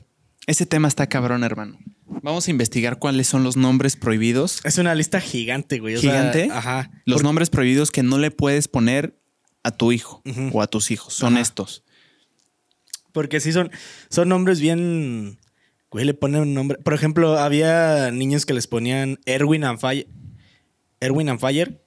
Ese 0.46 0.64
tema 0.64 0.86
está 0.88 1.08
cabrón, 1.08 1.42
hermano. 1.44 1.76
Vamos 2.22 2.46
a 2.46 2.50
investigar 2.50 2.98
cuáles 2.98 3.26
son 3.26 3.42
los 3.42 3.56
nombres 3.56 3.96
prohibidos. 3.96 4.60
Es 4.64 4.78
una 4.78 4.94
lista 4.94 5.20
gigante, 5.20 5.80
güey. 5.80 5.96
o 5.96 6.00
sea, 6.00 6.10
¿Gigante? 6.12 6.48
ajá. 6.52 6.90
Los 7.04 7.22
nombres 7.22 7.50
prohibidos 7.50 7.90
que 7.90 8.02
no 8.02 8.16
le 8.18 8.30
puedes 8.30 8.68
poner 8.68 9.18
a 9.66 9.70
tu 9.72 9.92
hijo 9.92 10.22
o 10.52 10.62
a 10.62 10.66
tus 10.66 10.90
hijos. 10.90 11.12
Son 11.14 11.34
Ajá. 11.34 11.42
estos. 11.42 11.82
Porque 13.12 13.40
sí 13.40 13.52
son, 13.52 13.70
son 14.10 14.28
nombres 14.28 14.60
bien. 14.60 15.38
Güey, 15.90 16.04
le 16.04 16.14
ponen 16.14 16.42
un 16.42 16.54
nombre. 16.54 16.78
Por 16.78 16.94
ejemplo, 16.94 17.38
había 17.38 18.10
niños 18.10 18.44
que 18.44 18.52
les 18.54 18.66
ponían 18.66 19.18
Erwin 19.24 19.64
and 19.64 19.78
Fire. 19.78 20.06
Erwin 21.00 21.28
and 21.28 21.40
Fire. 21.40 21.82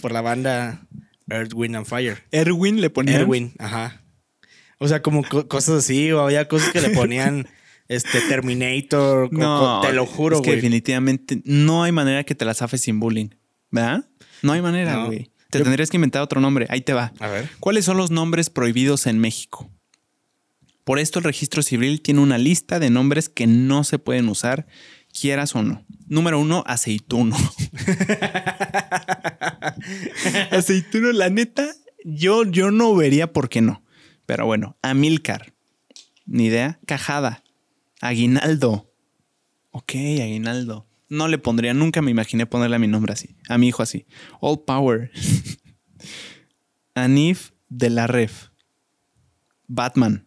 por 0.00 0.12
la 0.12 0.20
banda 0.20 0.86
Erwin 1.28 1.76
and 1.76 1.86
Fire. 1.86 2.22
Erwin 2.32 2.80
le 2.80 2.90
ponía. 2.90 3.16
Erwin, 3.16 3.52
ajá. 3.58 4.02
O 4.78 4.88
sea, 4.88 5.00
como 5.02 5.22
co- 5.24 5.48
cosas 5.48 5.76
así, 5.84 6.12
o 6.12 6.20
había 6.20 6.48
cosas 6.48 6.70
que 6.70 6.80
le 6.80 6.90
ponían 6.90 7.46
este 7.88 8.20
Terminator. 8.22 9.32
No, 9.32 9.80
te 9.82 9.92
lo 9.92 10.06
juro, 10.06 10.36
es 10.36 10.42
que 10.42 10.50
güey. 10.50 10.56
definitivamente 10.56 11.40
no 11.44 11.82
hay 11.82 11.92
manera 11.92 12.24
que 12.24 12.34
te 12.34 12.44
la 12.44 12.54
zafes 12.54 12.82
sin 12.82 13.00
bullying. 13.00 13.28
¿Verdad? 13.70 14.08
No 14.42 14.52
hay 14.52 14.62
manera, 14.62 14.94
No. 14.94 15.10
Te 15.56 15.60
Yo- 15.60 15.64
tendrías 15.64 15.90
que 15.90 15.96
inventar 15.96 16.22
otro 16.22 16.40
nombre. 16.40 16.66
Ahí 16.70 16.80
te 16.80 16.92
va. 16.92 17.12
A 17.20 17.28
ver. 17.28 17.48
¿Cuáles 17.60 17.84
son 17.84 17.96
los 17.96 18.10
nombres 18.10 18.50
prohibidos 18.50 19.06
en 19.06 19.18
México? 19.18 19.70
Por 20.84 20.98
esto 21.00 21.18
el 21.18 21.24
registro 21.24 21.62
civil 21.62 22.00
tiene 22.00 22.20
una 22.20 22.38
lista 22.38 22.78
de 22.78 22.90
nombres 22.90 23.28
que 23.28 23.46
no 23.48 23.82
se 23.82 23.98
pueden 23.98 24.28
usar, 24.28 24.66
quieras 25.18 25.54
o 25.56 25.62
no. 25.62 25.84
Número 26.06 26.38
uno, 26.38 26.62
aceituno. 26.66 27.36
aceituno, 30.50 31.12
la 31.12 31.30
neta, 31.30 31.66
yo, 32.04 32.44
yo 32.44 32.70
no 32.70 32.94
vería 32.94 33.32
por 33.32 33.48
qué 33.48 33.60
no. 33.60 33.82
Pero 34.26 34.46
bueno, 34.46 34.76
Amilcar. 34.82 35.52
Ni 36.24 36.46
idea. 36.46 36.80
Cajada. 36.86 37.44
Aguinaldo. 38.00 38.92
Ok, 39.70 39.94
Aguinaldo. 39.94 40.86
No 41.08 41.28
le 41.28 41.38
pondría, 41.38 41.72
nunca 41.74 42.02
me 42.02 42.10
imaginé 42.10 42.46
ponerle 42.46 42.76
a 42.76 42.78
mi 42.78 42.88
nombre 42.88 43.12
así, 43.12 43.36
a 43.48 43.58
mi 43.58 43.68
hijo 43.68 43.82
así. 43.82 44.06
All 44.40 44.60
Power. 44.64 45.10
Anif 46.94 47.50
de 47.68 47.90
la 47.90 48.06
Ref. 48.06 48.48
Batman. 49.68 50.26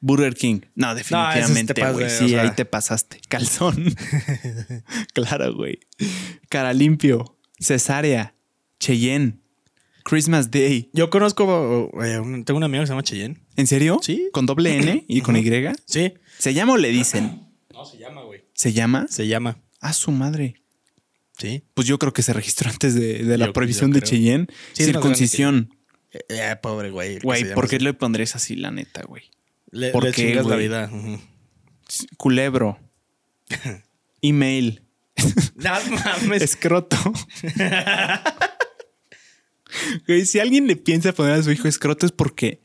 Burger 0.00 0.34
King. 0.34 0.60
No, 0.74 0.94
definitivamente, 0.94 1.90
güey. 1.92 2.10
sí, 2.10 2.24
o 2.24 2.28
sea- 2.28 2.42
ahí 2.42 2.50
te 2.54 2.64
pasaste. 2.66 3.20
Calzón. 3.28 3.94
claro, 5.14 5.54
güey. 5.54 5.80
Cara 6.50 6.72
limpio. 6.74 7.38
Cesárea. 7.58 8.34
Cheyenne. 8.78 9.38
Christmas 10.04 10.50
Day. 10.50 10.90
Yo 10.92 11.08
conozco, 11.08 11.90
eh, 12.04 12.20
tengo 12.44 12.58
un 12.58 12.64
amigo 12.64 12.82
que 12.82 12.86
se 12.86 12.92
llama 12.92 13.02
Cheyenne. 13.02 13.40
¿En 13.56 13.66
serio? 13.66 13.98
Sí. 14.02 14.28
¿Con 14.34 14.44
doble 14.44 14.76
N 14.76 15.04
y 15.08 15.22
con. 15.22 15.34
Y? 15.36 15.42
Sí. 15.86 16.12
¿Se 16.38 16.52
llama 16.52 16.74
o 16.74 16.76
le 16.76 16.90
dicen? 16.90 17.48
No, 17.72 17.86
se 17.86 17.96
llama, 17.96 18.22
güey. 18.22 18.44
¿Se 18.52 18.74
llama? 18.74 19.06
Se 19.08 19.26
llama. 19.26 19.56
A 19.84 19.92
su 19.92 20.10
madre. 20.12 20.54
Sí. 21.38 21.62
Pues 21.74 21.86
yo 21.86 21.98
creo 21.98 22.12
que 22.12 22.22
se 22.22 22.32
registró 22.32 22.70
antes 22.70 22.94
de, 22.94 23.22
de 23.24 23.38
la 23.38 23.46
Yo- 23.46 23.52
prohibición 23.52 23.92
yo 23.92 24.00
de. 24.00 24.06
Cheyenne. 24.06 24.46
Sí, 24.72 24.84
Circuncisión. 24.84 25.74
Eh, 26.12 26.20
eh, 26.28 26.56
pobre 26.62 26.90
güey. 26.90 27.18
Güey, 27.18 27.52
¿por 27.54 27.68
qué 27.68 27.76
así. 27.76 27.84
le 27.84 27.92
pondrías 27.94 28.34
así, 28.36 28.56
la 28.56 28.70
neta, 28.70 29.02
güey? 29.02 29.24
le, 29.70 29.90
por 29.90 30.04
le 30.04 30.12
qué, 30.12 30.28
chingas 30.28 30.46
la 30.46 30.56
vida? 30.56 30.90
Culebro. 32.16 32.78
Email. 34.22 34.82
No 35.56 35.70
mames. 35.90 36.42
Escroto. 36.42 36.96
Güey, 40.06 40.24
si 40.24 40.38
alguien 40.38 40.66
le 40.68 40.76
piensa 40.76 41.12
poner 41.12 41.32
a 41.32 41.42
su 41.42 41.50
hijo 41.50 41.66
escroto 41.66 42.06
es 42.06 42.12
porque 42.12 42.60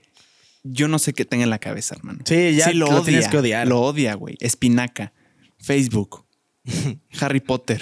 yo 0.64 0.88
no 0.88 1.00
sé 1.00 1.14
qué 1.14 1.26
tenga 1.26 1.44
en 1.44 1.50
la 1.50 1.58
cabeza, 1.60 1.96
hermano. 1.96 2.20
Sí, 2.26 2.56
ya 2.56 2.72
lo, 2.72 2.86
lo 2.86 2.98
odia, 2.98 3.04
tienes 3.06 3.28
que 3.30 3.38
odiar. 3.38 3.68
Lo 3.68 3.82
odia, 3.82 4.14
güey. 4.14 4.38
Espinaca. 4.40 5.12
Facebook. 5.58 6.26
Harry 7.20 7.40
Potter. 7.40 7.82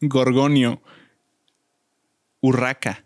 Gorgonio. 0.00 0.82
Urraca. 2.40 3.04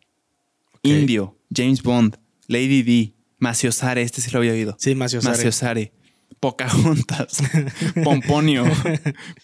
Indio. 0.82 1.36
James 1.54 1.82
Bond. 1.82 2.18
Lady 2.48 2.82
D. 2.82 3.14
Maciosare. 3.38 4.02
Este 4.02 4.20
sí 4.20 4.30
lo 4.30 4.38
había 4.38 4.52
oído. 4.52 4.76
Sí, 4.78 4.94
Macio 4.94 5.20
Sare. 5.20 5.36
Maciosare. 5.36 5.92
Pocahontas. 6.40 7.42
Pomponio. 8.04 8.64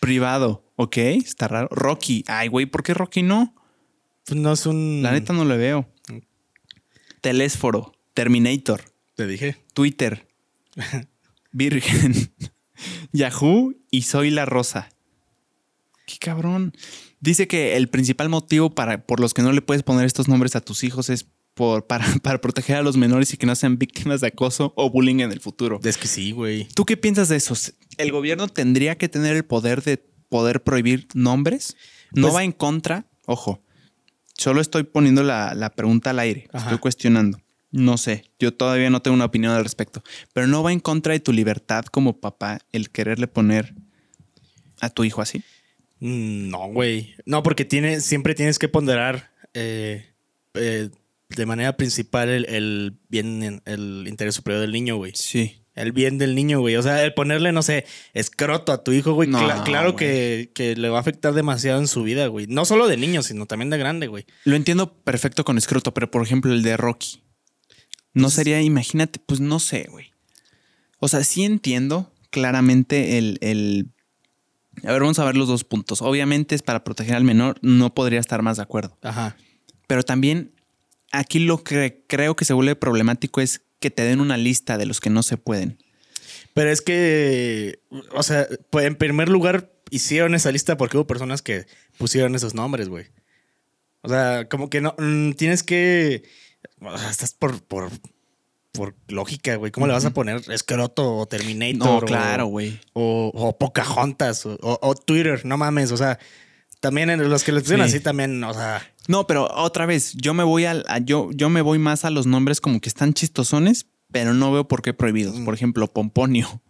Privado. 0.00 0.64
Ok, 0.76 0.96
está 0.98 1.48
raro. 1.48 1.68
Rocky. 1.70 2.24
Ay, 2.26 2.48
güey, 2.48 2.66
¿por 2.66 2.82
qué 2.82 2.94
Rocky 2.94 3.22
no? 3.22 3.54
Pues 4.26 4.38
no 4.40 4.52
es 4.52 4.66
un. 4.66 5.02
La 5.02 5.12
neta 5.12 5.32
no 5.32 5.44
le 5.44 5.56
veo. 5.56 5.88
Telésforo. 7.20 7.92
Terminator. 8.14 8.82
Te 9.14 9.26
dije. 9.26 9.56
Twitter. 9.74 10.26
Virgen. 11.52 12.14
Yahoo 13.12 13.74
y 13.90 14.02
Soy 14.02 14.30
la 14.30 14.44
Rosa. 14.44 14.88
Qué 16.12 16.18
cabrón. 16.18 16.74
Dice 17.20 17.48
que 17.48 17.76
el 17.76 17.88
principal 17.88 18.28
motivo 18.28 18.74
para, 18.74 19.06
por 19.06 19.18
los 19.18 19.32
que 19.32 19.40
no 19.40 19.50
le 19.52 19.62
puedes 19.62 19.82
poner 19.82 20.04
estos 20.04 20.28
nombres 20.28 20.54
a 20.56 20.60
tus 20.60 20.84
hijos 20.84 21.08
es 21.08 21.26
por, 21.54 21.86
para, 21.86 22.04
para 22.22 22.38
proteger 22.40 22.76
a 22.76 22.82
los 22.82 22.98
menores 22.98 23.32
y 23.32 23.38
que 23.38 23.46
no 23.46 23.54
sean 23.56 23.78
víctimas 23.78 24.20
de 24.20 24.26
acoso 24.26 24.74
o 24.76 24.90
bullying 24.90 25.20
en 25.20 25.32
el 25.32 25.40
futuro. 25.40 25.80
Es 25.82 25.96
que 25.96 26.08
sí, 26.08 26.32
güey. 26.32 26.68
¿Tú 26.74 26.84
qué 26.84 26.98
piensas 26.98 27.30
de 27.30 27.36
eso? 27.36 27.54
¿El 27.96 28.12
gobierno 28.12 28.46
tendría 28.48 28.98
que 28.98 29.08
tener 29.08 29.36
el 29.36 29.44
poder 29.44 29.82
de 29.82 30.04
poder 30.28 30.62
prohibir 30.62 31.08
nombres? 31.14 31.76
No 32.12 32.22
Pues- 32.28 32.34
va 32.34 32.44
en 32.44 32.52
contra, 32.52 33.06
ojo. 33.26 33.62
Solo 34.34 34.60
estoy 34.60 34.82
poniendo 34.82 35.22
la, 35.22 35.54
la 35.54 35.70
pregunta 35.70 36.10
al 36.10 36.18
aire. 36.18 36.48
Ajá. 36.52 36.66
Estoy 36.66 36.78
cuestionando. 36.78 37.40
No 37.70 37.96
sé, 37.96 38.30
yo 38.38 38.52
todavía 38.52 38.90
no 38.90 39.00
tengo 39.00 39.14
una 39.14 39.24
opinión 39.24 39.52
al 39.54 39.62
respecto. 39.62 40.02
Pero 40.34 40.46
no 40.46 40.62
va 40.62 40.72
en 40.72 40.80
contra 40.80 41.14
de 41.14 41.20
tu 41.20 41.32
libertad 41.32 41.86
como 41.86 42.20
papá 42.20 42.58
el 42.72 42.90
quererle 42.90 43.28
poner 43.28 43.74
a 44.80 44.90
tu 44.90 45.04
hijo 45.04 45.22
así. 45.22 45.42
Mm, 46.02 46.50
No, 46.50 46.66
güey. 46.68 47.14
No, 47.26 47.42
porque 47.42 47.64
tiene, 47.64 48.00
siempre 48.00 48.34
tienes 48.34 48.58
que 48.58 48.68
ponderar 48.68 49.30
eh, 49.54 50.04
eh, 50.54 50.90
de 51.28 51.46
manera 51.46 51.76
principal 51.76 52.28
el, 52.28 52.44
el 52.46 52.98
bien, 53.08 53.62
el 53.64 54.04
interés 54.08 54.34
superior 54.34 54.60
del 54.60 54.72
niño, 54.72 54.96
güey. 54.96 55.12
Sí. 55.14 55.62
El 55.74 55.92
bien 55.92 56.18
del 56.18 56.34
niño, 56.34 56.60
güey. 56.60 56.76
O 56.76 56.82
sea, 56.82 57.02
el 57.04 57.14
ponerle, 57.14 57.52
no 57.52 57.62
sé, 57.62 57.86
escroto 58.14 58.72
a 58.72 58.82
tu 58.84 58.92
hijo, 58.92 59.12
güey. 59.14 59.28
No, 59.28 59.38
claro 59.64 59.96
que, 59.96 60.50
que 60.54 60.76
le 60.76 60.88
va 60.90 60.98
a 60.98 61.00
afectar 61.00 61.32
demasiado 61.32 61.80
en 61.80 61.86
su 61.86 62.02
vida, 62.02 62.26
güey. 62.26 62.46
No 62.48 62.64
solo 62.64 62.88
de 62.88 62.96
niño, 62.96 63.22
sino 63.22 63.46
también 63.46 63.70
de 63.70 63.78
grande, 63.78 64.08
güey. 64.08 64.26
Lo 64.44 64.56
entiendo 64.56 64.92
perfecto 65.02 65.44
con 65.44 65.56
escroto, 65.56 65.94
pero 65.94 66.10
por 66.10 66.22
ejemplo 66.22 66.52
el 66.52 66.62
de 66.62 66.76
Rocky. 66.76 67.22
No 68.12 68.28
sería, 68.28 68.60
imagínate, 68.60 69.20
pues 69.24 69.40
no 69.40 69.60
sé, 69.60 69.86
güey. 69.88 70.10
O 70.98 71.08
sea, 71.08 71.24
sí 71.24 71.44
entiendo 71.44 72.12
claramente 72.30 73.16
el, 73.18 73.38
el... 73.40 73.86
A 74.84 74.92
ver, 74.92 75.00
vamos 75.00 75.18
a 75.18 75.24
ver 75.24 75.36
los 75.36 75.48
dos 75.48 75.64
puntos. 75.64 76.02
Obviamente 76.02 76.54
es 76.54 76.62
para 76.62 76.84
proteger 76.84 77.14
al 77.14 77.24
menor, 77.24 77.58
no 77.62 77.94
podría 77.94 78.20
estar 78.20 78.42
más 78.42 78.56
de 78.56 78.62
acuerdo. 78.62 78.98
Ajá. 79.02 79.36
Pero 79.86 80.02
también 80.02 80.52
aquí 81.12 81.38
lo 81.38 81.62
que 81.62 82.04
creo 82.06 82.34
que 82.36 82.44
se 82.44 82.54
vuelve 82.54 82.74
problemático 82.74 83.40
es 83.40 83.62
que 83.80 83.90
te 83.90 84.02
den 84.02 84.20
una 84.20 84.36
lista 84.36 84.78
de 84.78 84.86
los 84.86 85.00
que 85.00 85.10
no 85.10 85.22
se 85.22 85.36
pueden. 85.36 85.78
Pero 86.54 86.70
es 86.70 86.80
que, 86.80 87.80
o 88.12 88.22
sea, 88.22 88.46
pues 88.70 88.86
en 88.86 88.96
primer 88.96 89.28
lugar 89.28 89.72
hicieron 89.90 90.34
esa 90.34 90.50
lista 90.52 90.76
porque 90.76 90.96
hubo 90.96 91.06
personas 91.06 91.42
que 91.42 91.66
pusieron 91.98 92.34
esos 92.34 92.54
nombres, 92.54 92.88
güey. 92.88 93.06
O 94.02 94.08
sea, 94.08 94.48
como 94.48 94.68
que 94.68 94.80
no, 94.80 94.94
mm, 94.98 95.32
tienes 95.32 95.62
que, 95.62 96.24
o 96.80 96.98
sea, 96.98 97.10
estás 97.10 97.34
por, 97.34 97.62
por, 97.62 97.90
por 98.72 98.94
lógica, 99.08 99.56
güey. 99.56 99.70
¿Cómo 99.70 99.86
le 99.86 99.92
vas 99.92 100.04
a 100.06 100.10
poner 100.14 100.42
escroto 100.50 101.16
o 101.16 101.26
Terminator? 101.26 102.00
No, 102.02 102.06
claro, 102.06 102.46
güey. 102.46 102.80
O, 102.94 103.30
o 103.34 103.56
Pocahontas 103.58 104.44
o, 104.46 104.94
Twitter, 104.94 105.44
no 105.44 105.56
mames, 105.58 105.92
o 105.92 105.96
sea, 105.96 106.18
también 106.80 107.10
en 107.10 107.28
los 107.28 107.44
que 107.44 107.52
les 107.52 107.62
pusieron 107.62 107.86
Sí. 107.88 107.96
así 107.96 108.02
también, 108.02 108.42
o 108.42 108.54
sea, 108.54 108.82
No, 109.08 109.26
pero 109.26 109.48
otra 109.54 109.84
vez, 109.86 110.14
yo 110.14 110.32
me 110.34 110.42
voy 110.42 110.64
al, 110.64 110.84
a- 110.88 110.98
yo, 110.98 111.30
yo 111.32 111.50
me 111.50 111.60
voy 111.60 111.78
más 111.78 112.04
a 112.04 112.10
los 112.10 112.26
nombres 112.26 112.60
como 112.60 112.80
que 112.80 112.88
están 112.88 113.12
chistosones, 113.14 113.86
pero 114.10 114.32
no 114.34 114.50
veo 114.52 114.66
por 114.66 114.80
qué 114.82 114.94
prohibidos. 114.94 115.38
Mm. 115.38 115.44
Por 115.44 115.54
ejemplo, 115.54 115.86
Pomponio. 115.88 116.60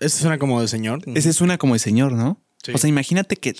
eso 0.00 0.18
suena 0.18 0.38
como 0.38 0.60
de 0.60 0.68
señor. 0.68 1.02
Esa 1.14 1.28
es 1.28 1.40
una 1.40 1.56
como 1.58 1.74
de 1.74 1.78
señor, 1.78 2.12
¿no? 2.12 2.42
Sí. 2.64 2.72
O 2.74 2.78
sea, 2.78 2.88
imagínate 2.88 3.36
que, 3.36 3.54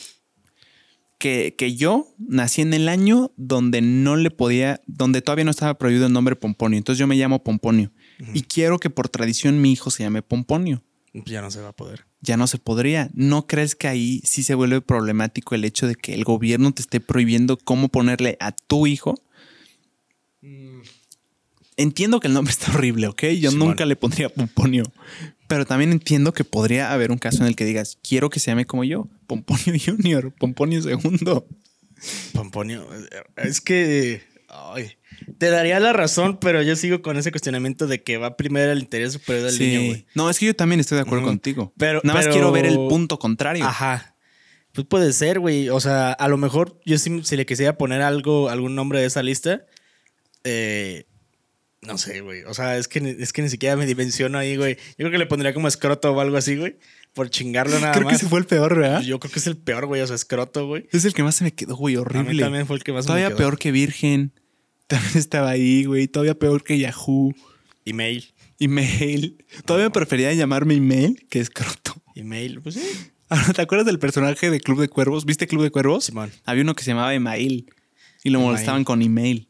que, 1.21 1.55
que 1.57 1.77
yo 1.77 2.09
nací 2.19 2.63
en 2.63 2.73
el 2.73 2.89
año 2.89 3.31
donde 3.37 3.83
no 3.83 4.17
le 4.17 4.31
podía, 4.31 4.81
donde 4.87 5.21
todavía 5.21 5.45
no 5.45 5.51
estaba 5.51 5.75
prohibido 5.75 6.07
el 6.07 6.13
nombre 6.15 6.35
Pomponio. 6.35 6.79
Entonces 6.79 6.99
yo 6.99 7.07
me 7.07 7.15
llamo 7.15 7.45
Pomponio. 7.45 7.93
Y 8.35 8.43
quiero 8.43 8.79
que 8.79 8.91
por 8.91 9.09
tradición 9.09 9.61
mi 9.61 9.71
hijo 9.71 9.91
se 9.91 10.03
llame 10.03 10.23
Pomponio. 10.23 10.83
Ya 11.13 11.43
no 11.43 11.51
se 11.51 11.61
va 11.61 11.69
a 11.69 11.73
poder. 11.73 12.07
Ya 12.23 12.39
no 12.39 12.47
se 12.47 12.57
podría. 12.57 13.11
¿No 13.13 13.47
crees 13.47 13.75
que 13.75 13.87
ahí 13.87 14.23
sí 14.25 14.43
se 14.43 14.55
vuelve 14.55 14.81
problemático 14.81 15.55
el 15.55 15.65
hecho 15.65 15.87
de 15.87 15.95
que 15.95 16.15
el 16.15 16.25
gobierno 16.25 16.73
te 16.73 16.81
esté 16.81 17.01
prohibiendo 17.01 17.59
cómo 17.59 17.89
ponerle 17.89 18.39
a 18.41 18.53
tu 18.53 18.87
hijo? 18.87 19.15
Entiendo 21.77 22.19
que 22.21 22.29
el 22.29 22.35
nombre 22.35 22.53
está 22.53 22.73
horrible, 22.73 23.09
¿ok? 23.09 23.25
Yo 23.39 23.51
nunca 23.51 23.85
le 23.85 23.95
pondría 23.95 24.31
Pomponio. 24.31 24.85
Pero 25.51 25.67
también 25.67 25.91
entiendo 25.91 26.33
que 26.33 26.45
podría 26.45 26.93
haber 26.93 27.11
un 27.11 27.19
caso 27.19 27.43
en 27.43 27.49
el 27.49 27.57
que 27.57 27.65
digas, 27.65 27.99
quiero 28.09 28.31
que 28.31 28.39
se 28.39 28.53
llame 28.53 28.67
como 28.67 28.85
yo, 28.85 29.09
Pomponio 29.27 29.75
Junior, 29.85 30.33
Pomponio 30.39 30.81
Segundo. 30.81 31.45
Pomponio. 32.33 32.87
Es 33.37 33.61
que. 33.61 34.23
ay, 34.49 34.93
te 35.39 35.51
daría 35.51 35.81
la 35.81 35.93
razón, 35.93 36.39
pero 36.41 36.63
yo 36.63 36.77
sigo 36.77 37.03
con 37.03 37.17
ese 37.17 37.33
cuestionamiento 37.33 37.89
de 37.89 38.01
que 38.01 38.17
va 38.17 38.37
primero 38.37 38.71
el 38.71 38.79
interés 38.79 39.13
superior 39.15 39.51
del 39.51 39.59
niño, 39.59 39.81
güey. 39.89 40.07
No, 40.15 40.31
es 40.31 40.39
que 40.39 40.47
yo 40.47 40.55
también 40.55 40.79
estoy 40.79 40.97
de 40.97 41.03
acuerdo 41.03 41.25
contigo. 41.27 41.73
Pero- 41.77 42.01
Nada 42.05 42.15
más 42.15 42.27
pero- 42.27 42.35
quiero 42.35 42.53
ver 42.53 42.67
el 42.67 42.77
punto 42.77 43.19
contrario. 43.19 43.65
Ajá. 43.67 44.15
Pues 44.73 44.87
puede 44.87 45.13
ser, 45.13 45.41
güey. 45.41 45.69
O 45.69 45.81
sea, 45.81 46.13
a 46.13 46.29
lo 46.29 46.37
mejor 46.37 46.81
yo 46.87 46.97
sí, 46.97 47.23
si 47.25 47.37
le 47.37 47.45
quisiera 47.45 47.77
poner 47.77 48.03
algo, 48.03 48.51
algún 48.51 48.77
nombre 48.77 49.01
de 49.01 49.07
esa 49.07 49.21
lista, 49.25 49.63
eh, 50.45 51.07
no 51.83 51.97
sé, 51.99 52.21
güey. 52.21 52.43
O 52.45 52.55
sea, 52.55 52.77
es 52.77 52.89
que, 52.89 53.17
es 53.19 53.33
que 53.33 53.43
ni 53.43 53.49
siquiera 53.49 53.77
me 53.77 53.87
dimensiono 53.87 54.39
ahí, 54.39 54.57
güey. 54.57 54.77
Yo 54.77 54.97
creo 54.99 55.11
que 55.13 55.19
le 55.19 55.27
pondría 55.27 55.55
como 55.55 55.67
escroto 55.69 56.13
o 56.13 56.21
algo 56.21 56.37
así, 56.37 56.57
güey. 56.57 56.77
Por 57.15 57.29
chingarlo 57.31 57.79
nada 57.81 57.93
Creo 57.93 58.07
que 58.07 58.13
más. 58.13 58.21
ese 58.21 58.29
fue 58.29 58.39
el 58.39 58.47
peor, 58.47 58.77
¿verdad? 58.79 59.01
Yo 59.03 59.19
creo 59.19 59.33
que 59.33 59.39
es 59.41 59.47
el 59.47 59.57
peor, 59.57 59.87
güey. 59.87 60.01
O 60.03 60.07
sea, 60.07 60.15
escroto, 60.17 60.67
güey. 60.67 60.87
Es 60.93 61.05
el 61.05 61.15
que 61.15 61.23
más 61.23 61.35
se 61.37 61.45
me 61.45 61.53
quedó, 61.53 61.75
güey, 61.77 61.95
A 61.97 61.99
mí 61.99 62.03
horrible. 62.03 62.43
también 62.43 62.67
fue 62.67 62.77
el 62.77 62.85
que 62.85 62.93
más 62.93 63.05
me 63.05 63.09
Todavía 63.09 63.29
quedó. 63.29 63.37
peor 63.39 63.59
que 63.59 63.73
Virgen. 63.73 64.33
También 64.87 65.19
estaba 65.19 65.51
ahí, 65.51 65.85
güey. 65.85 66.09
Todavía 66.09 66.35
peor 66.39 66.63
que 66.65 66.79
Yahoo. 66.79 67.33
Email. 67.85 68.33
Email. 68.59 69.39
Todavía 69.65 69.91
prefería 69.91 70.33
llamarme 70.35 70.75
email 70.75 71.27
que 71.31 71.41
escroto. 71.41 71.95
Email, 72.15 72.61
pues 72.61 72.75
sí. 72.75 72.83
Ahora, 73.29 73.53
¿te 73.53 73.63
acuerdas 73.63 73.87
del 73.87 73.99
personaje 74.01 74.51
de 74.51 74.61
Club 74.61 74.81
de 74.81 74.89
Cuervos? 74.89 75.25
¿Viste 75.25 75.47
Club 75.47 75.63
de 75.63 75.71
Cuervos? 75.71 76.05
Simón. 76.05 76.31
Había 76.45 76.63
uno 76.65 76.75
que 76.75 76.83
se 76.85 76.91
llamaba 76.91 77.15
Email. 77.15 77.71
Y 78.25 78.31
lo 78.31 78.39
Email. 78.39 78.51
molestaban 78.53 78.85
con 78.85 79.01
email. 79.03 79.49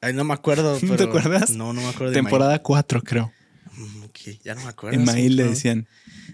Ay, 0.00 0.12
no 0.14 0.24
me 0.24 0.34
acuerdo. 0.34 0.74
¿No 0.82 0.96
te 0.96 1.06
pero- 1.06 1.08
acuerdas? 1.10 1.50
No, 1.50 1.72
no 1.72 1.80
me 1.82 1.88
acuerdo 1.88 2.10
de 2.12 2.14
Temporada 2.20 2.60
4, 2.62 3.02
creo. 3.02 3.32
Mm, 3.76 4.04
ok, 4.04 4.18
ya 4.44 4.54
no 4.54 4.62
me 4.62 4.68
acuerdo. 4.68 4.98
Email 5.00 5.26
hace 5.26 5.30
le 5.30 5.44
decían. 5.44 5.88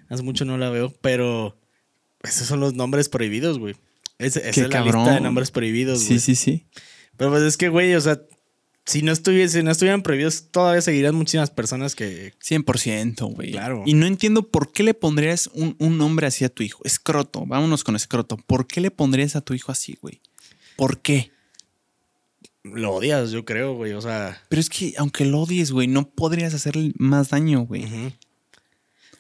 Hace 0.09 0.23
mucho 0.23 0.45
no 0.45 0.59
la 0.59 0.71
veo, 0.71 0.93
pero 1.01 1.57
esos 2.23 2.47
son 2.47 2.61
los 2.61 2.75
nombres 2.75 3.09
prohibidos, 3.09 3.59
güey. 3.59 3.75
Es, 4.19 4.37
esa 4.37 4.51
Qué 4.51 4.61
es 4.63 4.69
la 4.69 4.77
cabrón. 4.77 5.03
lista 5.03 5.15
de 5.15 5.21
nombres 5.21 5.51
prohibidos, 5.51 6.01
Sí, 6.01 6.07
güey. 6.09 6.19
sí, 6.21 6.35
sí. 6.37 6.67
Pero 7.17 7.31
pues 7.31 7.43
es 7.43 7.57
que, 7.57 7.69
güey, 7.69 7.95
o 7.95 8.01
sea, 8.01 8.21
si 8.87 9.03
no, 9.03 9.13
estuviese, 9.13 9.59
si 9.59 9.65
no 9.65 9.71
estuvieran 9.71 10.03
prohibidos, 10.03 10.51
todavía 10.51 10.83
seguirían 10.83 11.15
muchísimas 11.15 11.51
personas 11.51 11.95
que... 11.95 12.33
100%, 12.45 13.35
güey. 13.35 13.53
Claro. 13.53 13.83
Y 13.87 13.95
no 13.95 14.07
entiendo 14.07 14.49
por 14.49 14.73
qué 14.73 14.83
le 14.83 14.95
pondrías 14.95 15.49
un, 15.55 15.75
un 15.79 15.97
nombre 15.99 16.27
así 16.27 16.45
a 16.45 16.49
tu 16.49 16.63
hijo. 16.63 16.81
Escroto. 16.85 17.45
Vámonos 17.47 17.83
con 17.83 17.97
escroto. 17.97 18.37
¿Por 18.37 18.67
qué 18.67 18.81
le 18.81 18.91
pondrías 18.91 19.37
a 19.37 19.41
tu 19.41 19.55
hijo 19.55 19.73
así, 19.73 19.97
güey? 20.03 20.21
¿Por 20.77 21.01
qué? 21.01 21.31
Lo 22.65 22.95
odias, 22.95 23.31
yo 23.31 23.45
creo, 23.45 23.75
güey. 23.75 23.93
O 23.93 24.01
sea... 24.01 24.43
Pero 24.49 24.61
es 24.61 24.69
que 24.69 24.95
aunque 24.97 25.25
lo 25.25 25.43
odies, 25.43 25.71
güey, 25.71 25.87
no 25.87 26.09
podrías 26.09 26.55
hacerle 26.55 26.93
más 26.99 27.31
daño, 27.31 27.61
güey. 27.61 27.87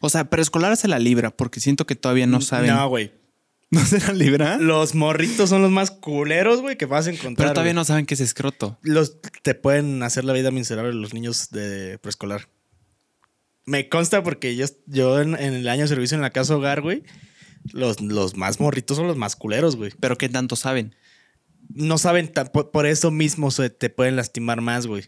O 0.00 0.08
sea, 0.08 0.28
preescolar 0.30 0.76
se 0.76 0.88
la 0.88 0.98
libra 0.98 1.30
porque 1.30 1.60
siento 1.60 1.86
que 1.86 1.94
todavía 1.94 2.26
no 2.26 2.40
saben. 2.40 2.70
No, 2.70 2.88
güey. 2.88 3.12
¿No 3.70 3.84
se 3.84 3.98
la 4.00 4.12
libra? 4.12 4.58
Los 4.58 4.94
morritos 4.94 5.50
son 5.50 5.62
los 5.62 5.70
más 5.70 5.90
culeros, 5.90 6.60
güey, 6.60 6.76
que 6.76 6.86
vas 6.86 7.06
a 7.06 7.10
encontrar. 7.10 7.36
Pero 7.36 7.54
todavía 7.54 7.72
güey. 7.72 7.80
no 7.80 7.84
saben 7.84 8.06
que 8.06 8.14
es 8.14 8.20
escroto. 8.20 8.78
Los, 8.82 9.20
te 9.42 9.54
pueden 9.54 10.02
hacer 10.02 10.24
la 10.24 10.32
vida 10.32 10.50
miserable 10.50 10.92
los 10.92 11.12
niños 11.12 11.50
de 11.50 11.98
preescolar. 11.98 12.48
Me 13.66 13.88
consta 13.88 14.22
porque 14.22 14.56
yo, 14.56 14.66
yo 14.86 15.20
en, 15.20 15.34
en 15.34 15.54
el 15.54 15.68
año 15.68 15.82
de 15.82 15.88
servicio 15.88 16.14
en 16.14 16.22
la 16.22 16.30
casa 16.30 16.54
hogar, 16.54 16.82
güey, 16.82 17.02
Los, 17.72 18.00
los 18.00 18.36
más 18.36 18.60
morritos 18.60 18.96
son 18.96 19.06
los 19.06 19.16
más 19.16 19.36
culeros, 19.36 19.76
güey. 19.76 19.90
Pero 19.98 20.16
¿qué 20.16 20.28
tanto 20.28 20.54
saben? 20.54 20.94
No 21.68 21.98
saben, 21.98 22.28
tan- 22.32 22.48
por, 22.48 22.70
por 22.70 22.86
eso 22.86 23.10
mismo 23.10 23.50
se 23.50 23.70
te 23.70 23.90
pueden 23.90 24.16
lastimar 24.16 24.60
más, 24.60 24.86
güey. 24.86 25.04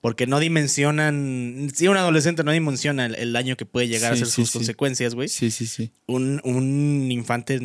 Porque 0.00 0.26
no 0.26 0.40
dimensionan. 0.40 1.70
Si 1.74 1.86
un 1.86 1.96
adolescente 1.96 2.42
no 2.42 2.50
dimensiona 2.50 3.06
el, 3.06 3.14
el 3.14 3.32
daño 3.32 3.56
que 3.56 3.66
puede 3.66 3.86
llegar 3.86 4.16
Sí, 4.16 4.22
a 4.22 4.26
ser 4.26 4.34
sí, 4.34 4.42
sus 4.42 4.50
sí. 4.50 4.58
consecuencias, 4.58 5.14
güey. 5.14 5.28
Sí, 5.28 5.50
sí, 5.52 5.66
sí. 5.66 5.92
Un, 6.06 6.40
un 6.42 7.10
infante, 7.12 7.60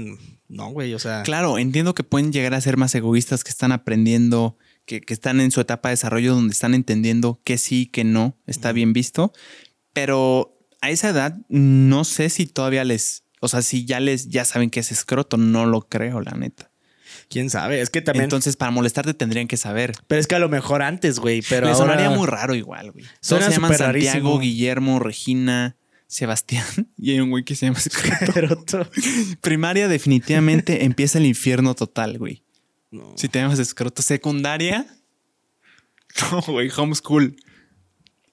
no, 0.47 0.69
güey. 0.69 0.93
O 0.93 0.99
sea, 0.99 1.23
Claro, 1.23 1.57
entiendo 1.57 1.95
que 1.95 2.03
pueden 2.03 2.31
llegar 2.31 2.53
a 2.53 2.61
ser 2.61 2.77
más 2.77 2.93
egoístas, 2.93 3.43
que 3.43 3.49
están 3.49 3.71
aprendiendo, 3.71 4.55
que, 4.85 5.01
que 5.01 5.13
están 5.15 5.41
en 5.41 5.49
su 5.49 5.61
etapa 5.61 5.89
de 5.89 5.93
desarrollo 5.93 6.35
donde 6.35 6.51
están 6.53 6.75
entendiendo 6.75 7.41
que 7.43 7.57
sí, 7.57 7.87
que 7.87 8.03
no, 8.03 8.37
está 8.45 8.71
bien 8.71 8.93
visto. 8.93 9.33
Pero 9.93 10.59
a 10.81 10.91
esa 10.91 11.09
edad 11.09 11.37
no 11.49 12.03
sé 12.03 12.29
si 12.29 12.45
todavía 12.45 12.83
les, 12.83 13.23
o 13.39 13.47
sea, 13.47 13.61
si 13.63 13.85
ya 13.85 13.99
les, 13.99 14.29
ya 14.29 14.45
saben 14.45 14.69
que 14.69 14.79
es 14.81 14.91
escroto, 14.91 15.37
no 15.37 15.65
lo 15.65 15.81
creo, 15.89 16.21
la 16.21 16.33
neta. 16.33 16.66
Quién 17.29 17.49
sabe. 17.49 17.81
Es 17.81 17.89
que 17.89 18.01
también. 18.01 18.23
Entonces, 18.25 18.55
para 18.55 18.71
molestarte 18.71 19.13
tendrían 19.13 19.47
que 19.47 19.57
saber. 19.57 19.93
pero 20.07 20.19
es 20.21 20.27
que 20.27 20.35
a 20.35 20.39
lo 20.39 20.49
mejor 20.49 20.81
antes, 20.81 21.19
güey. 21.19 21.41
Pero 21.47 21.67
ahora. 21.67 21.77
sonaría 21.77 22.09
muy 22.09 22.27
raro 22.27 22.55
igual, 22.55 22.91
güey. 22.91 23.05
Todos 23.27 23.43
se 23.45 23.51
llaman 23.51 23.71
Santiago, 23.71 23.91
rarísimo. 23.91 24.39
Guillermo, 24.39 24.99
Regina, 24.99 25.75
Sebastián. 26.07 26.65
Y 26.97 27.11
hay 27.11 27.19
un 27.19 27.29
güey 27.29 27.43
que 27.43 27.55
se 27.55 27.65
llama 27.67 27.79
escroto. 27.85 28.89
Primaria 29.41 29.87
definitivamente 29.87 30.83
empieza 30.85 31.17
el 31.17 31.25
infierno 31.25 31.75
total, 31.75 32.17
güey. 32.17 32.43
No. 32.91 33.13
Si 33.17 33.27
te 33.27 33.39
llamas 33.39 33.59
escroto. 33.59 34.01
Secundaria. 34.01 34.85
No, 36.31 36.41
güey, 36.41 36.69
homeschool. 36.75 37.35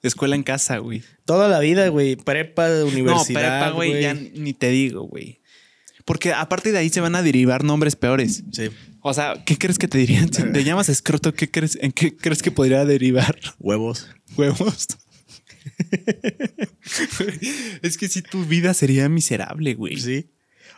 Escuela 0.02 0.36
en 0.36 0.42
casa, 0.42 0.78
güey. 0.78 1.02
Toda 1.24 1.48
la 1.48 1.58
vida, 1.60 1.88
güey. 1.88 2.16
Prepa, 2.16 2.68
No, 2.68 2.86
universidad. 2.86 3.60
prepa, 3.60 3.70
güey, 3.70 4.02
ya 4.02 4.14
ni 4.14 4.52
te 4.52 4.68
digo, 4.68 5.02
güey. 5.02 5.40
Porque 6.04 6.32
aparte 6.32 6.72
de 6.72 6.78
ahí 6.78 6.90
se 6.90 7.00
van 7.00 7.14
a 7.14 7.22
derivar 7.22 7.64
nombres 7.64 7.96
peores. 7.96 8.44
Sí. 8.52 8.70
O 9.00 9.14
sea, 9.14 9.42
¿qué 9.44 9.56
crees 9.56 9.78
que 9.78 9.88
te 9.88 9.98
dirían? 9.98 10.32
Si 10.32 10.42
te 10.42 10.64
llamas 10.64 10.88
escroto, 10.88 11.32
¿qué 11.34 11.50
crees, 11.50 11.78
¿en 11.80 11.92
qué 11.92 12.16
crees 12.16 12.42
que 12.42 12.50
podría 12.50 12.84
derivar? 12.84 13.38
Huevos. 13.58 14.08
Huevos. 14.36 14.88
es 17.82 17.96
que 17.96 18.08
si 18.08 18.22
tu 18.22 18.44
vida 18.44 18.74
sería 18.74 19.08
miserable, 19.08 19.74
güey. 19.74 19.98
Sí. 19.98 20.30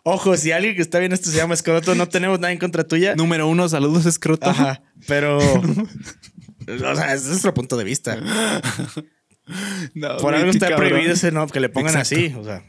Ojo, 0.05 0.37
si 0.37 0.53
alguien 0.53 0.77
que 0.77 0.83
está 0.83 1.01
viendo 1.01 1.17
esto 1.17 1.31
se 1.31 1.37
llama 1.37 1.55
escroto, 1.55 1.97
no 1.97 2.09
tenemos 2.09 2.39
nada 2.39 2.53
en 2.53 2.59
contra 2.59 2.85
tuya. 2.85 3.17
Número 3.17 3.49
uno, 3.49 3.69
saludos, 3.69 4.07
escroto. 4.07 4.49
Ajá. 4.49 4.83
Pero. 5.09 5.39
o 5.39 6.95
sea, 6.95 7.15
ese 7.15 7.25
es 7.25 7.29
nuestro 7.29 7.55
punto 7.55 7.77
de 7.77 7.85
vista. 7.85 8.17
No, 9.95 10.17
Por 10.19 10.35
algo 10.35 10.51
está 10.51 10.69
cabrón. 10.71 10.89
prohibido 10.91 11.13
ese 11.15 11.31
no, 11.33 11.47
que 11.47 11.61
le 11.61 11.69
pongan 11.69 11.97
Exacto. 11.97 12.17
así. 12.17 12.35
O 12.37 12.45
sea. 12.45 12.65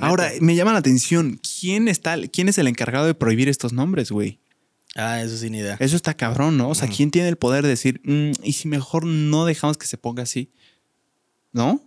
Ahora, 0.00 0.30
me 0.40 0.54
llama 0.56 0.72
la 0.72 0.78
atención. 0.78 1.40
¿Quién 1.60 1.88
está, 1.88 2.16
quién 2.28 2.48
es 2.48 2.58
el 2.58 2.66
encargado 2.68 3.06
de 3.06 3.14
prohibir 3.14 3.48
estos 3.48 3.72
nombres, 3.72 4.10
güey? 4.10 4.40
Ah, 4.96 5.20
eso 5.22 5.36
sin 5.36 5.54
idea. 5.54 5.76
Eso 5.78 5.94
está 5.94 6.14
cabrón, 6.14 6.56
¿no? 6.56 6.68
O 6.70 6.74
sea, 6.74 6.88
¿quién 6.88 7.10
tiene 7.10 7.28
el 7.28 7.36
poder 7.36 7.62
de 7.62 7.68
decir, 7.68 8.00
"Mm, 8.04 8.30
y 8.42 8.52
si 8.54 8.66
mejor 8.68 9.04
no 9.04 9.44
dejamos 9.44 9.76
que 9.76 9.86
se 9.86 9.98
ponga 9.98 10.22
así? 10.22 10.50
¿No? 11.52 11.82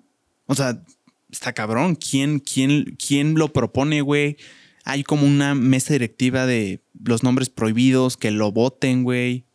O 0.46 0.56
sea, 0.56 0.84
está 1.32 1.54
cabrón. 1.54 1.96
¿Quién, 1.96 2.40
quién, 2.40 2.96
quién 3.04 3.36
lo 3.36 3.52
propone, 3.52 4.02
güey? 4.02 4.38
Hay 4.86 5.04
como 5.04 5.26
una 5.26 5.54
mesa 5.56 5.94
directiva 5.94 6.46
de 6.46 6.82
los 7.04 7.24
nombres 7.24 7.50
prohibidos, 7.50 8.16
que 8.18 8.32
lo 8.32 8.52
voten, 8.52 9.04
güey. 9.04 9.46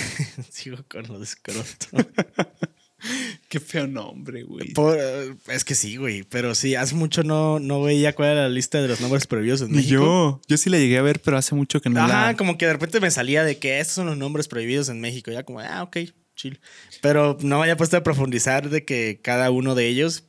Sigo 0.50 0.78
con 0.88 1.06
lo 1.08 1.18
de 1.18 1.24
escroto. 1.24 1.86
Qué 3.48 3.58
feo 3.58 3.86
nombre, 3.86 4.44
güey. 4.44 4.72
Por- 4.72 4.96
eh, 4.98 5.34
es 5.48 5.64
que 5.64 5.74
sí, 5.74 5.96
güey. 5.96 6.22
Pero 6.22 6.54
sí, 6.54 6.74
hace 6.76 6.94
mucho 6.94 7.22
no, 7.24 7.58
no 7.58 7.82
veía 7.82 8.14
cuál 8.14 8.30
era 8.30 8.42
la 8.42 8.48
lista 8.48 8.80
de 8.80 8.88
los 8.88 9.00
nombres 9.00 9.26
prohibidos 9.26 9.60
en 9.62 9.72
México. 9.72 9.90
yo. 9.92 10.40
Yo 10.46 10.56
sí 10.56 10.70
la 10.70 10.78
llegué 10.78 10.98
a 10.98 11.02
ver, 11.02 11.20
pero 11.20 11.36
hace 11.36 11.54
mucho 11.54 11.80
que 11.80 11.90
no 11.90 12.00
Ajá, 12.00 12.28
la... 12.28 12.36
como 12.36 12.56
que 12.56 12.66
de 12.66 12.72
repente 12.74 13.00
me 13.00 13.10
salía 13.10 13.44
de 13.44 13.58
que 13.58 13.80
estos 13.80 13.96
son 13.96 14.06
los 14.06 14.16
nombres 14.16 14.46
prohibidos 14.48 14.88
en 14.88 15.00
México. 15.00 15.30
Ya 15.32 15.42
como, 15.42 15.60
ah, 15.60 15.82
ok, 15.82 15.98
chill. 16.36 16.60
Pero 17.00 17.36
no 17.40 17.56
me 17.56 17.62
había 17.64 17.76
puesto 17.76 17.96
a 17.96 18.04
profundizar 18.04 18.70
de 18.70 18.84
que 18.84 19.20
cada 19.22 19.50
uno 19.50 19.74
de 19.74 19.88
ellos. 19.88 20.24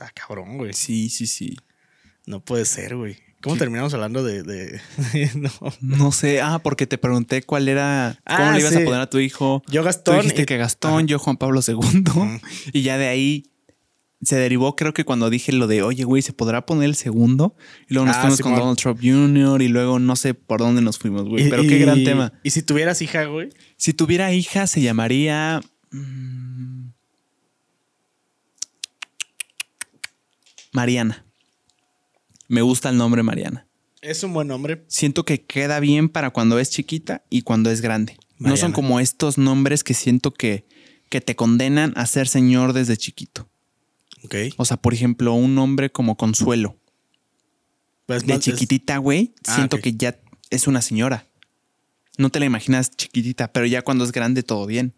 Ah, 0.00 0.10
cabrón, 0.12 0.58
güey. 0.58 0.72
Sí, 0.72 1.08
sí, 1.10 1.26
sí. 1.28 1.56
No 2.26 2.44
puede 2.44 2.64
ser, 2.64 2.96
güey. 2.96 3.16
¿Cómo 3.42 3.54
Sí. 3.54 3.58
terminamos 3.60 3.94
hablando 3.94 4.24
de.? 4.24 4.42
de- 4.42 4.80
no. 5.36 5.50
No 5.80 6.12
sé. 6.12 6.40
Ah, 6.40 6.58
porque 6.62 6.86
te 6.86 6.98
pregunté 6.98 7.42
cuál 7.42 7.68
era... 7.68 8.18
¿Cómo 8.26 8.38
Ah, 8.48 8.52
le 8.52 8.60
ibas 8.60 8.72
sí. 8.74 8.82
a 8.82 8.84
poner 8.84 9.00
a 9.00 9.08
tu 9.10 9.18
hijo? 9.18 9.62
Yo 9.68 9.80
Tú 9.82 9.84
Gastón. 9.86 10.16
dijiste 10.16 10.42
y- 10.42 10.46
que 10.46 10.56
Gastón, 10.56 11.06
yo 11.06 11.18
Juan 11.18 11.36
Pablo 11.36 11.60
II. 11.66 12.04
Y 12.72 12.82
ya 12.82 12.98
de 12.98 13.06
ahí 13.08 13.44
se 14.20 14.34
derivó, 14.34 14.74
creo 14.74 14.92
que 14.92 15.04
cuando 15.04 15.30
dije 15.30 15.52
lo 15.52 15.68
de, 15.68 15.82
oye, 15.84 16.02
güey, 16.02 16.22
¿se 16.22 16.32
podrá 16.32 16.66
poner 16.66 16.86
el 16.86 16.96
segundo? 16.96 17.54
Y 17.88 17.94
luego 17.94 18.06
nos 18.06 18.16
Ah, 18.16 18.22
fuimos 18.22 18.40
con. 18.40 18.56
Donald 18.56 18.76
Trump 18.76 18.98
Jr. 19.00 19.62
y 19.62 19.68
luego 19.68 20.00
no 20.00 20.16
sé 20.16 20.34
por 20.34 20.58
dónde 20.58 20.82
nos 20.82 20.98
fuimos, 20.98 21.22
güey. 21.28 21.46
y- 21.46 21.50
Pero 21.50 21.62
qué 21.62 21.78
gran 21.78 22.02
tema. 22.02 22.32
Y 22.42 22.50
si 22.50 22.62
tuvieras 22.62 23.00
hija, 23.02 23.26
güey. 23.26 23.50
Si 23.76 23.92
tuviera 23.92 24.32
hija, 24.32 24.66
se 24.66 24.80
llamaría... 24.82 25.60
mm, 25.92 26.88
Mariana. 30.72 31.24
Me 32.48 32.62
gusta 32.62 32.88
el 32.88 32.96
nombre 32.96 33.22
Mariana. 33.22 33.66
Es 34.00 34.22
un 34.22 34.32
buen 34.32 34.48
nombre. 34.48 34.84
Siento 34.88 35.24
que 35.24 35.44
queda 35.44 35.80
bien 35.80 36.08
para 36.08 36.30
cuando 36.30 36.58
es 36.58 36.70
chiquita 36.70 37.24
y 37.30 37.42
cuando 37.42 37.70
es 37.70 37.80
grande. 37.80 38.16
No 38.38 38.56
son 38.56 38.72
como 38.72 39.00
estos 39.00 39.36
nombres 39.38 39.82
que 39.82 39.94
siento 39.94 40.32
que, 40.32 40.66
que 41.08 41.20
te 41.20 41.34
condenan 41.34 41.92
a 41.96 42.06
ser 42.06 42.28
señor 42.28 42.72
desde 42.72 42.96
chiquito. 42.96 43.48
Ok. 44.24 44.34
O 44.56 44.64
sea, 44.64 44.76
por 44.76 44.94
ejemplo, 44.94 45.32
un 45.34 45.54
nombre 45.54 45.90
como 45.90 46.16
Consuelo. 46.16 46.76
Pues 48.06 48.24
De 48.26 48.38
chiquitita, 48.38 48.96
güey, 48.98 49.34
Ah, 49.46 49.56
siento 49.56 49.78
que 49.80 49.94
ya 49.94 50.18
es 50.50 50.66
una 50.66 50.80
señora. 50.80 51.26
No 52.16 52.30
te 52.30 52.40
la 52.40 52.46
imaginas 52.46 52.90
chiquitita, 52.96 53.52
pero 53.52 53.66
ya 53.66 53.82
cuando 53.82 54.04
es 54.04 54.12
grande 54.12 54.42
todo 54.42 54.64
bien. 54.66 54.94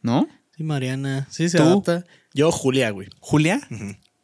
¿no? 0.00 0.26
Sí, 0.56 0.64
Mariana. 0.64 1.28
Sí, 1.30 1.48
se 1.48 1.58
¿Tú? 1.58 1.64
adapta. 1.64 2.04
Yo, 2.34 2.50
Julia, 2.50 2.90
güey. 2.90 3.08
Julia. 3.20 3.60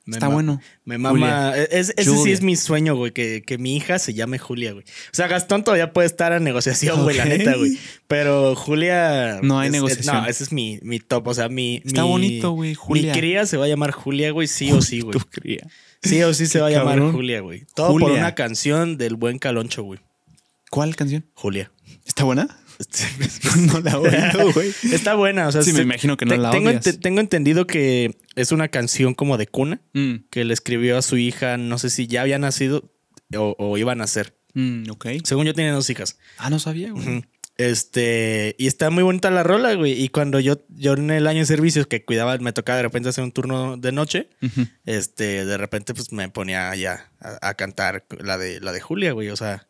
Me 0.09 0.16
está 0.16 0.28
bueno. 0.28 0.61
Me 0.84 0.96
mama. 0.98 1.52
e-, 1.56 1.68
Es, 1.70 1.92
ese 1.96 2.16
sí 2.16 2.32
es 2.32 2.40
mi 2.42 2.56
sueño, 2.56 2.96
güey, 2.96 3.12
que, 3.12 3.42
que 3.42 3.59
mi 3.59 3.76
hija 3.76 3.98
se 3.98 4.14
llame 4.14 4.38
Julia, 4.38 4.72
güey. 4.72 4.84
O 4.84 5.14
sea, 5.14 5.26
Gastón 5.28 5.64
todavía 5.64 5.92
puede 5.92 6.06
estar 6.06 6.32
a 6.32 6.40
negociación, 6.40 7.02
güey, 7.02 7.16
la 7.16 7.26
neta, 7.26 7.54
güey. 7.56 7.78
Pero 8.06 8.54
Julia. 8.56 9.40
No 9.42 9.59
hay 9.59 9.68
es- 9.68 9.74
es- 9.74 9.80
negociación. 9.82 10.16
no, 10.22 10.26
ese 10.26 10.44
es 10.44 10.52
mi, 10.52 10.78
mi 10.82 10.98
top. 10.98 11.26
O 11.28 11.34
sea, 11.34 11.48
mi. 11.48 11.82
Está 11.84 12.02
mi- 12.04 12.09
bonito, 12.09 12.50
güey, 12.52 12.74
Julia. 12.74 13.12
Mi 13.12 13.18
cría 13.18 13.44
se 13.46 13.56
va 13.56 13.66
a 13.66 13.68
llamar 13.68 13.90
Julia, 13.92 14.30
güey, 14.32 14.48
sí 14.48 14.72
o 14.72 14.80
sí, 14.82 15.00
güey. 15.00 15.12
Tu 15.12 15.20
cría. 15.26 15.66
Sí 16.02 16.22
o 16.22 16.32
sí 16.32 16.46
se 16.48 16.61
va 16.61 16.68
a 16.68 16.70
llamar 16.70 16.94
cabrón. 16.94 17.12
Julia, 17.12 17.40
güey. 17.40 17.64
Todo 17.74 17.88
por 17.92 18.02
Julia. 18.02 18.18
una 18.20 18.34
canción 18.34 18.96
del 18.98 19.16
buen 19.16 19.38
Caloncho, 19.38 19.82
güey. 19.82 20.00
¿Cuál 20.70 20.96
canción? 20.96 21.24
Julia. 21.34 21.70
¿Está 22.06 22.24
buena? 22.24 22.59
no 23.72 23.80
la 23.80 23.98
oído, 23.98 24.52
güey. 24.52 24.72
Está 24.92 25.14
buena, 25.14 25.48
o 25.48 25.52
sea, 25.52 25.62
Sí, 25.62 25.72
me 25.72 25.82
imagino 25.82 26.16
que 26.16 26.24
no 26.26 26.32
te- 26.34 26.38
la 26.38 26.50
tengo, 26.50 26.70
odias. 26.70 27.00
tengo 27.00 27.20
entendido 27.20 27.66
que 27.66 28.16
es 28.36 28.52
una 28.52 28.68
canción 28.68 29.14
como 29.14 29.36
de 29.36 29.46
cuna 29.46 29.80
Mm, 29.94 30.26
que 30.30 30.44
le 30.44 30.54
escribió 30.54 30.96
a 30.98 31.02
su 31.02 31.16
hija, 31.16 31.56
no 31.56 31.78
sé 31.78 31.90
si 31.90 32.06
ya 32.06 32.22
había 32.22 32.38
nacido 32.38 32.92
o, 33.36 33.54
o 33.58 33.76
iba 33.78 33.92
a 33.92 33.96
nacer. 33.96 34.34
mm, 34.54 34.90
ok. 34.90 35.06
Según 35.24 35.46
yo 35.46 35.54
tiene 35.54 35.70
dos 35.72 35.90
hijas. 35.90 36.18
Ah, 36.38 36.50
no 36.50 36.58
sabía, 36.58 36.92
güey. 36.92 37.24
Este, 37.58 38.54
y 38.56 38.68
está 38.68 38.88
muy 38.90 39.02
bonita 39.02 39.30
la 39.32 39.42
rola, 39.42 39.74
güey. 39.74 40.00
Y 40.00 40.10
cuando 40.10 40.38
yo, 40.38 40.64
yo 40.68 40.92
en 40.94 41.10
el 41.10 41.26
año 41.26 41.40
de 41.40 41.46
servicios 41.46 41.88
que 41.88 42.04
cuidaba, 42.04 42.38
me 42.38 42.52
tocaba 42.52 42.76
de 42.76 42.84
repente 42.84 43.08
hacer 43.08 43.24
un 43.24 43.32
turno 43.32 43.76
de 43.76 43.90
noche, 43.90 44.28
este, 44.86 45.44
de 45.44 45.56
repente 45.58 45.92
pues 45.92 46.12
me 46.12 46.28
ponía 46.28 46.74
ya 46.76 47.10
a, 47.20 47.48
a 47.48 47.54
cantar 47.54 48.06
la 48.20 48.38
de, 48.38 48.60
la 48.60 48.70
de 48.72 48.80
Julia, 48.80 49.10
güey. 49.12 49.30
O 49.30 49.36
sea, 49.36 49.67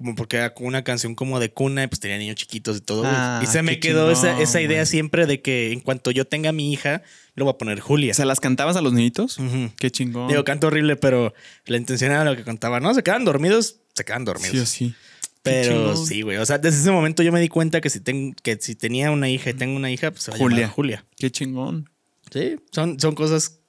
como 0.00 0.14
porque 0.14 0.38
era 0.38 0.54
una 0.60 0.82
canción 0.82 1.14
como 1.14 1.38
de 1.40 1.52
cuna 1.52 1.84
y 1.84 1.86
pues 1.88 2.00
tenía 2.00 2.16
niños 2.16 2.36
chiquitos 2.36 2.78
y 2.78 2.80
todo. 2.80 3.00
güey. 3.00 3.12
Ah, 3.14 3.40
y 3.42 3.46
se 3.46 3.60
me 3.62 3.78
quedó 3.80 4.10
esa, 4.10 4.28
chingón, 4.28 4.42
esa 4.42 4.60
idea 4.62 4.78
güey. 4.78 4.86
siempre 4.86 5.26
de 5.26 5.42
que 5.42 5.72
en 5.72 5.80
cuanto 5.80 6.10
yo 6.10 6.24
tenga 6.26 6.48
a 6.48 6.52
mi 6.52 6.72
hija, 6.72 7.02
le 7.34 7.44
voy 7.44 7.52
a 7.52 7.58
poner 7.58 7.80
Julia. 7.80 8.14
¿Se 8.14 8.24
las 8.24 8.40
cantabas 8.40 8.76
a 8.76 8.80
los 8.80 8.94
niñitos? 8.94 9.36
Qué 9.78 9.90
chingón. 9.90 10.28
Digo, 10.28 10.42
canto 10.44 10.68
horrible, 10.68 10.96
pero 10.96 11.34
la 11.66 11.76
intención 11.76 12.12
era 12.12 12.24
lo 12.24 12.34
que 12.34 12.44
contaba. 12.44 12.80
No, 12.80 12.94
se 12.94 13.02
quedan 13.02 13.26
dormidos, 13.26 13.76
se 13.94 14.04
quedan 14.04 14.24
dormidos. 14.24 14.50
sí 14.52 14.58
o 14.58 14.66
sí. 14.88 14.94
Pero 15.42 15.96
sí, 15.96 16.22
güey. 16.22 16.38
O 16.38 16.46
sea, 16.46 16.58
desde 16.58 16.80
ese 16.80 16.90
momento 16.90 17.22
yo 17.22 17.30
me 17.32 17.40
di 17.40 17.48
cuenta 17.48 17.80
que 17.80 17.90
si, 17.90 18.00
ten- 18.00 18.34
que 18.42 18.56
si 18.60 18.74
tenía 18.74 19.10
una 19.10 19.28
hija 19.28 19.50
y 19.50 19.54
tengo 19.54 19.76
una 19.76 19.90
hija, 19.90 20.10
pues 20.10 20.24
se 20.24 20.30
va 20.32 20.36
Julia. 20.38 20.68
Julia. 20.68 21.04
Qué 21.18 21.30
chingón. 21.30 21.88
Sí, 22.32 22.56
son, 22.72 22.98
son 23.00 23.14
cosas 23.14 23.59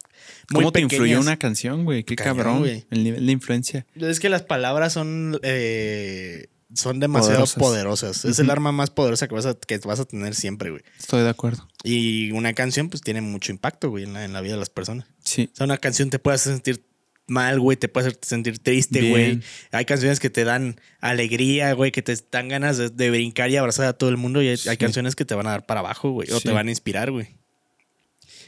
muy 0.49 0.61
¿Cómo 0.63 0.71
te 0.71 0.81
pequeñas. 0.81 0.93
influyó 0.93 1.19
una 1.19 1.37
canción, 1.37 1.85
güey? 1.85 2.03
Qué 2.03 2.15
Cañón, 2.15 2.37
cabrón. 2.37 2.59
güey. 2.59 2.85
El 2.91 3.03
nivel 3.03 3.25
de 3.25 3.31
influencia. 3.31 3.85
Es 3.95 4.19
que 4.19 4.29
las 4.29 4.43
palabras 4.43 4.93
son, 4.93 5.39
eh, 5.43 6.47
son 6.73 6.99
demasiado 6.99 7.45
Poderosas. 7.45 7.59
poderosas. 7.59 8.25
Es 8.25 8.39
el 8.39 8.49
arma 8.49 8.71
más 8.71 8.89
poderosa 8.89 9.27
que 9.27 9.35
vas 9.35 9.45
a, 9.45 9.55
que 9.55 9.77
vas 9.79 9.99
a 9.99 10.05
tener 10.05 10.35
siempre, 10.35 10.69
güey. 10.71 10.83
Estoy 10.99 11.21
de 11.23 11.29
acuerdo. 11.29 11.67
Y 11.83 12.31
una 12.31 12.53
canción, 12.53 12.89
pues, 12.89 13.01
tiene 13.01 13.21
mucho 13.21 13.51
impacto, 13.51 13.89
güey, 13.89 14.03
en 14.05 14.13
la, 14.13 14.23
en 14.25 14.33
la 14.33 14.41
vida 14.41 14.53
de 14.53 14.59
las 14.59 14.69
personas. 14.69 15.07
Sí. 15.23 15.49
O 15.53 15.55
sea, 15.55 15.65
una 15.65 15.77
canción 15.77 16.09
te 16.09 16.19
puede 16.19 16.35
hacer 16.35 16.53
sentir 16.53 16.85
mal, 17.27 17.59
güey, 17.61 17.77
te 17.77 17.87
puede 17.87 18.07
hacer 18.07 18.19
sentir 18.23 18.59
triste, 18.59 18.99
Bien. 18.99 19.11
güey. 19.11 19.39
Hay 19.71 19.85
canciones 19.85 20.19
que 20.19 20.29
te 20.29 20.43
dan 20.43 20.79
alegría, 20.99 21.71
güey, 21.73 21.91
que 21.91 22.01
te 22.01 22.13
dan 22.31 22.49
ganas 22.49 22.77
de, 22.77 22.89
de 22.89 23.09
brincar 23.09 23.49
y 23.49 23.57
abrazar 23.57 23.85
a 23.87 23.93
todo 23.93 24.09
el 24.09 24.17
mundo. 24.17 24.41
Y 24.41 24.47
hay, 24.49 24.77
canciones 24.77 25.15
que 25.15 25.23
te 25.25 25.35
van 25.35 25.47
a 25.47 25.51
dar 25.51 25.65
para 25.65 25.79
abajo, 25.81 26.11
güey, 26.11 26.29
o 26.31 26.37
Sí. 26.39 26.43
te 26.47 26.51
van 26.51 26.67
a 26.67 26.71
inspirar, 26.71 27.11
güey. 27.11 27.37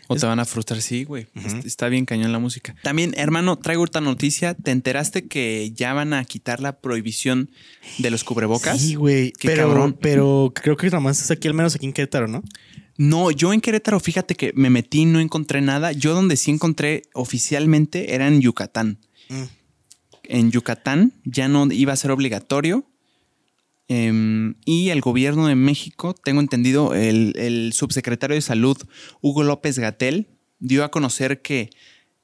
O 0.07 0.15
te 0.15 0.25
van 0.25 0.39
a 0.39 0.45
frustrar, 0.45 0.81
sí, 0.81 1.03
güey. 1.03 1.27
Está 1.65 1.87
bien 1.87 2.05
cañón 2.05 2.31
la 2.31 2.39
música. 2.39 2.75
También, 2.83 3.13
hermano, 3.17 3.57
traigo 3.57 3.83
esta 3.85 4.01
noticia. 4.01 4.53
¿Te 4.53 4.71
enteraste 4.71 5.27
que 5.27 5.71
ya 5.73 5.93
van 5.93 6.13
a 6.13 6.23
quitar 6.25 6.59
la 6.59 6.79
prohibición 6.79 7.49
de 7.99 8.11
los 8.11 8.23
cubrebocas? 8.23 8.81
Sí, 8.81 8.95
güey. 8.95 9.33
Pero, 9.41 9.67
cabrón. 9.67 9.97
pero 9.99 10.51
creo 10.53 10.75
que 10.75 10.87
nada 10.87 10.99
más 10.99 11.21
es 11.21 11.31
aquí, 11.31 11.47
al 11.47 11.53
menos 11.53 11.75
aquí 11.75 11.85
en 11.85 11.93
Querétaro, 11.93 12.27
¿no? 12.27 12.43
No, 12.97 13.31
yo 13.31 13.53
en 13.53 13.61
Querétaro, 13.61 13.99
fíjate 13.99 14.35
que 14.35 14.51
me 14.55 14.69
metí, 14.69 15.05
no 15.05 15.19
encontré 15.19 15.61
nada. 15.61 15.91
Yo 15.93 16.13
donde 16.13 16.37
sí 16.37 16.51
encontré 16.51 17.03
oficialmente 17.13 18.13
era 18.13 18.27
en 18.27 18.41
Yucatán. 18.41 18.99
Mm. 19.29 19.43
En 20.25 20.51
Yucatán 20.51 21.13
ya 21.25 21.47
no 21.47 21.71
iba 21.71 21.93
a 21.93 21.97
ser 21.97 22.11
obligatorio. 22.11 22.85
Em, 23.87 24.55
y 24.65 24.89
el 24.89 25.01
gobierno 25.01 25.47
de 25.47 25.55
México, 25.55 26.13
tengo 26.15 26.39
entendido, 26.41 26.93
el, 26.93 27.33
el 27.37 27.73
subsecretario 27.73 28.35
de 28.35 28.41
Salud, 28.41 28.77
Hugo 29.21 29.43
López 29.43 29.77
Gatel, 29.77 30.29
dio 30.59 30.83
a 30.83 30.91
conocer 30.91 31.41
que 31.41 31.69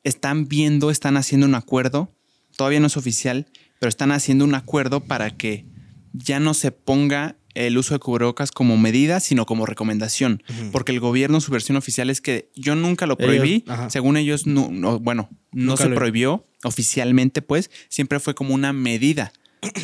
están 0.04 0.48
viendo, 0.48 0.90
están 0.90 1.18
haciendo 1.18 1.46
un 1.46 1.56
acuerdo, 1.56 2.16
todavía 2.56 2.80
no 2.80 2.88
es 2.88 2.96
oficial, 2.98 3.48
pero 3.80 3.90
están 3.90 4.12
haciendo 4.12 4.46
un 4.46 4.56
acuerdo 4.56 5.02
para 5.02 5.32
que 5.36 5.66
ya 6.14 6.40
no 6.40 6.54
se 6.54 6.72
ponga 6.72 7.36
el 7.56 7.78
uso 7.78 7.94
de 7.94 8.00
cubrebocas 8.00 8.52
como 8.52 8.78
medida, 8.78 9.20
sino 9.20 9.46
como 9.46 9.66
recomendación. 9.66 10.42
Porque 10.72 10.92
el 10.94 11.00
gobierno, 11.02 11.42
su 11.42 11.52
versión 11.52 11.76
oficial 11.78 12.10
es 12.10 12.22
que 12.22 12.50
yo 12.56 12.76
nunca 12.76 13.06
lo 13.06 13.18
prohibí. 13.18 13.64
Según 13.90 14.16
ellos, 14.18 14.48
no, 14.48 14.70
no- 14.72 15.00
bueno, 15.00 15.30
no 15.52 15.72
Nunca 15.72 15.84
se 15.84 15.90
lo- 15.90 15.96
prohibió 15.96 16.48
oficialmente, 16.64 17.42
pues, 17.42 17.70
siempre 17.90 18.20
fue 18.20 18.34
como 18.36 18.54
una 18.56 18.72
medida. 18.72 19.34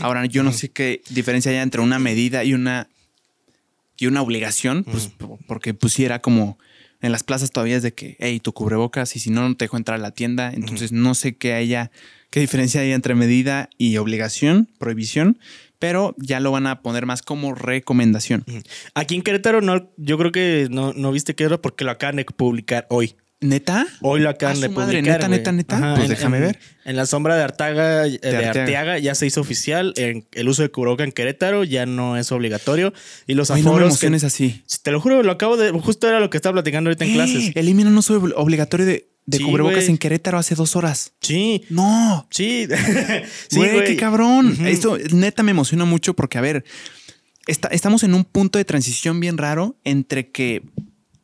Ahora, 0.02 0.26
yo 0.26 0.44
no 0.44 0.52
sé 0.52 0.70
qué 0.70 1.02
diferencia 1.10 1.52
hay 1.52 1.58
entre 1.58 1.82
una 1.82 2.00
medida 2.00 2.44
y 2.44 2.54
una, 2.54 2.88
y 3.98 4.08
una 4.08 4.22
obligación, 4.22 4.84
pues, 4.84 5.08
po- 5.08 5.40
porque 5.48 5.74
pusiera 5.74 6.22
como 6.22 6.58
en 7.02 7.12
las 7.12 7.24
plazas 7.24 7.52
todavía 7.52 7.78
es 7.78 7.84
de 7.84 7.94
que, 7.94 8.16
hey, 8.20 8.40
tu 8.40 8.54
cubrebocas 8.54 9.16
y 9.16 9.20
si 9.20 9.30
no, 9.30 9.48
no 9.48 9.56
te 9.56 9.66
dejo 9.66 9.78
entrar 9.78 10.00
a 10.00 10.02
la 10.02 10.12
tienda. 10.12 10.52
Entonces, 10.54 10.92
no 10.92 11.14
sé 11.14 11.36
qué 11.36 11.54
haya, 11.54 11.92
qué 12.30 12.40
diferencia 12.40 12.82
hay 12.82 12.92
entre 12.94 13.16
medida 13.16 13.70
y 13.78 13.98
obligación, 13.98 14.70
prohibición, 14.80 15.38
pero 15.78 16.16
ya 16.18 16.40
lo 16.40 16.52
van 16.52 16.68
a 16.68 16.82
poner 16.82 17.06
más 17.06 17.22
como 17.22 17.54
recomendación. 17.54 18.44
Aquí 18.96 19.16
en 19.16 19.22
Querétaro, 19.22 19.62
no, 19.62 19.92
yo 19.98 20.18
creo 20.18 20.32
que 20.32 20.68
no, 20.72 20.94
no 20.94 21.12
viste 21.12 21.36
que 21.36 21.44
era 21.44 21.62
porque 21.62 21.84
lo 21.84 21.92
acaban 21.92 22.16
de 22.16 22.26
publicar 22.26 22.88
hoy. 22.90 23.16
¿Neta? 23.48 23.88
Hoy 24.02 24.20
lo 24.22 24.30
acaban 24.30 24.60
de 24.60 24.70
madre, 24.70 24.98
publicar. 25.00 25.18
neta, 25.20 25.28
neta, 25.30 25.52
neta. 25.52 25.96
Pues 25.96 26.10
déjame 26.10 26.38
en- 26.38 26.44
ver. 26.44 26.60
En 26.86 26.96
la 26.96 27.06
sombra 27.06 27.36
de 27.36 27.44
Artaga, 27.44 28.06
eh, 28.08 28.20
de, 28.22 28.28
Arteaga. 28.30 28.62
Arteaga, 28.62 29.00
ya 29.00 29.16
se 29.16 29.26
hizo 29.26 29.42
oficial. 29.42 29.94
En- 29.98 30.26
el 30.34 30.48
uso 30.50 30.62
de 30.62 30.70
cubreboca 30.70 31.04
en 31.04 31.12
Querétaro 31.12 31.64
ya 31.64 31.86
no 31.86 32.18
es 32.18 32.32
obligatorio. 32.32 32.94
Y 33.28 33.34
los 33.34 33.50
Ay, 33.52 33.62
no 33.64 33.70
me 33.72 33.76
aforos. 33.78 33.90
emociones 33.90 34.22
que- 34.22 34.28
así. 34.28 34.64
te 34.84 34.92
lo 34.92 35.00
juro, 35.02 35.24
lo 35.24 35.32
acabo 35.32 35.58
de. 35.58 35.72
Justo 35.72 36.08
era 36.08 36.20
lo 36.20 36.30
que 36.30 36.38
estaba 36.38 36.54
platicando 36.54 36.90
ahorita 36.90 37.06
en 37.06 37.14
clases. 37.14 37.52
Elimina 37.56 37.90
un 37.90 37.98
uso 37.98 38.16
obligatorio 38.36 38.86
de, 38.86 39.08
de 39.26 39.38
Sí, 39.40 39.44
cubrebocas 39.44 39.88
en 39.90 39.98
Querétaro 39.98 40.38
hace 40.38 40.54
dos 40.56 40.76
horas. 40.76 41.14
Sí. 41.22 41.64
No. 41.70 42.28
Sí. 42.30 42.68
sí, 43.50 43.58
güey, 43.58 43.84
qué 43.86 43.96
cabrón. 43.98 44.56
Esto 44.66 44.98
neta 45.12 45.42
me 45.44 45.52
emociona 45.52 45.86
mucho 45.86 46.14
porque, 46.14 46.38
a 46.38 46.42
ver, 46.42 46.64
está- 47.48 47.70
estamos 47.70 48.04
en 48.04 48.14
un 48.14 48.24
punto 48.26 48.60
de 48.60 48.66
transición 48.66 49.20
bien 49.20 49.38
raro 49.40 49.76
entre 49.84 50.30
que 50.30 50.62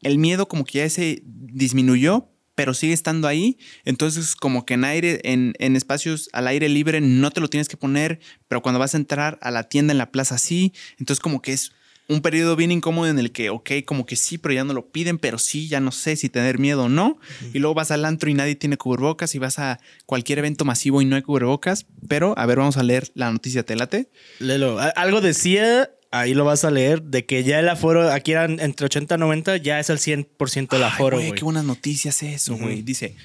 el 0.01 0.17
miedo 0.17 0.47
como 0.47 0.65
que 0.65 0.79
ya 0.79 0.89
se 0.89 1.23
disminuyó, 1.25 2.29
pero 2.55 2.73
sigue 2.73 2.93
estando 2.93 3.27
ahí. 3.27 3.57
Entonces, 3.85 4.35
como 4.35 4.65
que 4.65 4.75
en 4.75 4.83
aire, 4.83 5.21
en, 5.23 5.53
en 5.59 5.75
espacios 5.75 6.29
al 6.33 6.47
aire 6.47 6.69
libre 6.69 7.01
no 7.01 7.31
te 7.31 7.41
lo 7.41 7.49
tienes 7.49 7.67
que 7.67 7.77
poner, 7.77 8.19
pero 8.47 8.61
cuando 8.61 8.79
vas 8.79 8.93
a 8.93 8.97
entrar 8.97 9.39
a 9.41 9.51
la 9.51 9.63
tienda 9.63 9.91
en 9.93 9.97
la 9.97 10.11
plaza 10.11 10.37
sí. 10.37 10.73
Entonces, 10.99 11.19
como 11.19 11.41
que 11.41 11.53
es 11.53 11.71
un 12.11 12.21
periodo 12.21 12.55
bien 12.55 12.71
incómodo 12.71 13.07
en 13.07 13.19
el 13.19 13.31
que, 13.31 13.49
ok, 13.49 13.71
como 13.85 14.05
que 14.05 14.15
sí, 14.15 14.37
pero 14.37 14.53
ya 14.53 14.63
no 14.63 14.73
lo 14.73 14.91
piden, 14.91 15.17
pero 15.17 15.37
sí, 15.37 15.67
ya 15.67 15.79
no 15.79 15.91
sé 15.91 16.15
si 16.17 16.29
tener 16.29 16.59
miedo 16.59 16.85
o 16.85 16.89
no. 16.89 17.19
Y 17.53 17.59
luego 17.59 17.73
vas 17.73 17.91
al 17.91 18.03
antro 18.05 18.29
y 18.29 18.33
nadie 18.33 18.55
tiene 18.55 18.77
cubrebocas 18.77 19.33
y 19.33 19.39
vas 19.39 19.59
a 19.59 19.79
cualquier 20.05 20.39
evento 20.39 20.65
masivo 20.65 21.01
y 21.01 21.05
no 21.05 21.15
hay 21.15 21.21
cubrebocas. 21.21 21.85
Pero, 22.09 22.37
a 22.37 22.45
ver, 22.45 22.57
vamos 22.57 22.77
a 22.77 22.83
leer 22.83 23.11
la 23.15 23.31
noticia, 23.31 23.63
¿te 23.63 23.75
late? 23.75 24.09
Lelo. 24.39 24.77
Algo 24.95 25.21
decía, 25.21 25.89
ahí 26.11 26.33
lo 26.33 26.45
vas 26.45 26.63
a 26.65 26.71
leer, 26.71 27.01
de 27.03 27.25
que 27.25 27.43
ya 27.43 27.59
el 27.59 27.69
aforo, 27.69 28.11
aquí 28.11 28.31
eran 28.33 28.59
entre 28.59 28.85
80 28.85 29.15
y 29.15 29.17
90, 29.17 29.57
ya 29.57 29.79
es 29.79 29.89
el 29.89 29.97
100% 29.97 30.69
del 30.69 30.83
Ay, 30.83 30.89
aforo, 30.93 31.17
güey, 31.17 31.29
güey. 31.29 31.39
qué 31.39 31.43
buenas 31.45 31.63
noticias 31.65 32.21
eso, 32.23 32.55
güey. 32.57 32.81
Dice, 32.81 33.15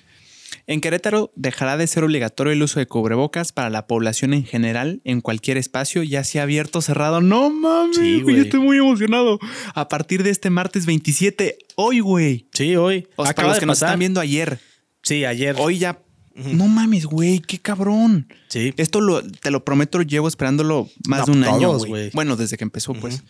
en 0.68 0.80
Querétaro 0.80 1.32
dejará 1.36 1.76
de 1.76 1.86
ser 1.86 2.04
obligatorio 2.04 2.52
el 2.52 2.62
uso 2.62 2.78
de 2.80 2.86
cubrebocas 2.86 3.52
para 3.52 3.70
la 3.70 3.86
población 3.86 4.34
en 4.34 4.44
general 4.44 5.00
en 5.04 5.20
cualquier 5.20 5.58
espacio, 5.58 6.02
ya 6.02 6.24
sea 6.24 6.42
abierto 6.44 6.78
o 6.78 6.82
cerrado. 6.82 7.20
No 7.20 7.50
mames, 7.50 7.96
Sí, 7.96 8.20
güey, 8.20 8.36
güey. 8.36 8.40
estoy 8.40 8.60
muy 8.60 8.76
emocionado. 8.78 9.38
A 9.74 9.88
partir 9.88 10.22
de 10.22 10.30
este 10.30 10.50
martes 10.50 10.86
27, 10.86 11.58
hoy, 11.76 12.00
güey. 12.00 12.48
Sí, 12.52 12.74
hoy. 12.76 13.06
O 13.16 13.24
sea, 13.24 13.26
para 13.26 13.30
Acaba 13.30 13.48
los 13.50 13.58
que 13.60 13.66
nos 13.66 13.82
están 13.82 13.98
viendo 13.98 14.20
ayer, 14.20 14.58
Sí, 15.02 15.24
ayer. 15.24 15.54
hoy 15.58 15.78
ya... 15.78 15.98
No 16.36 16.68
mames, 16.68 17.06
güey, 17.06 17.40
qué 17.40 17.58
cabrón. 17.58 18.28
Sí. 18.48 18.74
Esto 18.76 19.00
lo, 19.00 19.22
te 19.22 19.50
lo 19.50 19.64
prometo, 19.64 20.02
llevo 20.02 20.28
esperándolo 20.28 20.88
más 21.08 21.20
No, 21.20 21.26
de 21.26 21.32
un 21.32 21.44
año, 21.44 21.68
todos, 21.68 21.78
güey. 21.86 21.90
güey. 21.90 22.10
Bueno, 22.12 22.36
desde 22.36 22.56
que 22.56 22.64
empezó, 22.64 22.92
pues. 22.92 23.22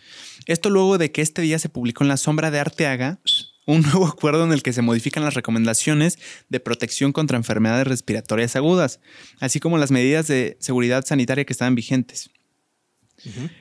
Esto 0.45 0.69
luego 0.69 0.97
de 0.97 1.11
que 1.11 1.21
este 1.21 1.41
día 1.41 1.57
se 1.57 1.69
publicó 1.69 2.03
en 2.03 2.09
la 2.09 2.17
sombra 2.17 2.51
de 2.51 2.59
Arteaga 2.59 3.19
un 3.65 3.81
nuevo 3.83 4.07
acuerdo 4.07 4.43
en 4.43 4.51
el 4.51 4.61
que 4.63 4.73
se 4.73 4.81
modifican 4.81 5.23
las 5.23 5.33
recomendaciones 5.35 6.19
de 6.49 6.59
protección 6.59 7.11
contra 7.13 7.37
enfermedades 7.37 7.87
respiratorias 7.87 8.55
agudas, 8.55 8.99
así 9.39 9.59
como 9.59 9.77
las 9.77 9.91
medidas 9.91 10.27
de 10.27 10.57
seguridad 10.59 11.05
sanitaria 11.05 11.45
que 11.45 11.53
estaban 11.53 11.75
vigentes. 11.75 12.29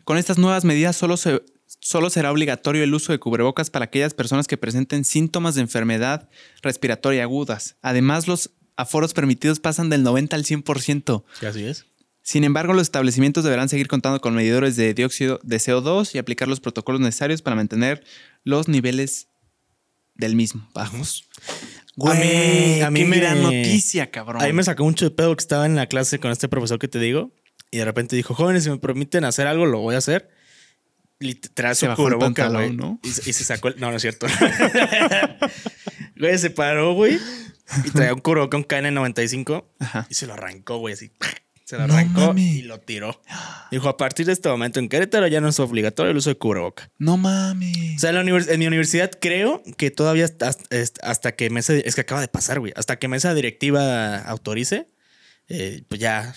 Con 0.05 0.19
estas 0.19 0.39
nuevas 0.39 0.65
medidas 0.65 0.97
solo, 0.97 1.17
se, 1.17 1.43
solo 1.81 2.11
será 2.11 2.31
obligatorio 2.31 2.85
el 2.85 2.95
uso 2.95 3.13
de 3.13 3.19
cubrebocas 3.19 3.71
para 3.71 3.87
aquellas 3.87 4.13
personas 4.13 4.47
que 4.47 4.57
presenten 4.59 5.05
síntomas 5.05 5.55
de 5.55 5.63
enfermedad 5.63 6.29
respiratoria 6.63 7.23
agudas. 7.23 7.77
Además, 7.81 8.29
los 8.29 8.51
aforos 8.77 9.13
permitidos 9.15 9.61
pasan 9.61 9.89
del 9.91 10.03
90 10.03 10.37
al 10.37 10.45
100%. 10.45 11.25
Sí, 11.41 11.47
Así 11.47 11.65
es. 11.65 11.87
Sin 12.23 12.43
embargo, 12.43 12.73
los 12.73 12.83
establecimientos 12.83 13.45
deberán 13.45 13.69
seguir 13.69 13.87
contando 13.87 14.21
con 14.21 14.35
medidores 14.35 14.75
de 14.77 14.93
dióxido 14.95 15.39
de 15.45 15.59
CO2 15.59 16.15
y 16.15 16.19
aplicar 16.19 16.49
los 16.49 16.59
protocolos 16.61 17.01
necesarios 17.01 17.41
para 17.41 17.55
mantener 17.55 18.03
los 18.43 18.67
niveles 18.67 19.29
del 20.17 20.35
mismo 20.35 20.69
bajos. 20.75 21.25
A 22.05 22.15
mí- 22.15 22.81
a 22.83 22.91
mí 22.91 23.01
qué 23.01 23.07
me- 23.07 23.17
gran 23.19 23.43
noticia, 23.43 24.11
cabrón. 24.11 24.43
Ahí 24.43 24.53
me 24.53 24.65
sacó 24.65 24.83
mucho 24.85 25.05
de 25.05 25.13
pedo 25.13 25.37
que 25.37 25.41
estaba 25.43 25.67
en 25.67 25.77
la 25.77 25.87
clase 25.87 26.19
con 26.19 26.33
este 26.33 26.49
profesor 26.49 26.79
que 26.81 26.89
te 26.89 26.99
digo. 26.99 27.33
Y 27.71 27.79
de 27.79 27.85
repente 27.85 28.17
dijo, 28.17 28.35
jóvenes, 28.35 28.65
si 28.65 28.71
me 28.71 28.79
permiten 28.79 29.25
hacer 29.25 29.47
algo, 29.47 29.65
lo 29.67 29.79
voy 29.79 29.95
a 29.95 29.99
hacer. 29.99 30.29
Literal, 31.21 31.77
Se 31.77 31.87
bajó 31.89 32.09
el 32.09 32.19
pantalón. 32.19 32.77
¿no? 32.77 33.01
Y, 33.05 33.09
y 33.09 33.33
se 33.33 33.45
sacó 33.45 33.69
el... 33.69 33.79
No, 33.79 33.91
no 33.91 33.97
es 33.97 34.03
cierto. 34.03 34.27
güey, 36.19 36.39
se 36.39 36.51
paró, 36.51 36.95
güey. 36.95 37.19
Y 37.85 37.91
traía 37.91 38.15
un 38.15 38.21
cubreboca, 38.21 38.57
un 38.57 38.65
KN95. 38.65 39.65
Ajá. 39.81 40.07
Y 40.11 40.15
se 40.15 40.27
lo 40.27 40.35
arrancó, 40.35 40.79
güey, 40.79 40.95
así. 40.95 41.11
Se 41.65 41.77
lo 41.77 41.83
arrancó 41.83 42.33
y 42.37 42.63
lo 42.63 42.79
tiró. 42.79 43.21
Dijo, 43.73 43.89
a 43.89 43.97
partir 43.97 44.25
de 44.27 44.33
este 44.33 44.49
momento 44.49 44.79
en 44.79 44.89
Querétaro 44.89 45.27
ya 45.27 45.41
no 45.41 45.49
es 45.49 45.59
obligatorio 45.59 46.13
el 46.13 46.17
uso 46.17 46.31
de 46.31 46.37
cubreboca. 46.39 46.91
No 46.99 47.17
mames. 47.17 47.97
O 47.97 47.99
sea, 47.99 48.11
en, 48.11 48.17
la 48.17 48.23
univers- 48.23 48.49
en 48.49 48.61
mi 48.61 48.69
universidad 48.69 49.11
creo 49.21 49.65
que 49.77 49.91
todavía 49.91 50.27
hasta, 50.27 50.53
hasta- 51.03 51.33
que 51.33 51.51
mesa... 51.51 51.75
Es 51.75 51.97
que 51.97 52.03
acaba 52.03 52.21
de 52.21 52.29
pasar, 52.29 52.61
güey. 52.61 52.73
Hasta 52.77 53.01
que 53.01 53.09
mesa 53.09 53.35
directiva 53.35 54.19
autorice, 54.19 54.89
eh, 55.49 55.83
pues 55.89 56.01
ya 56.01 56.35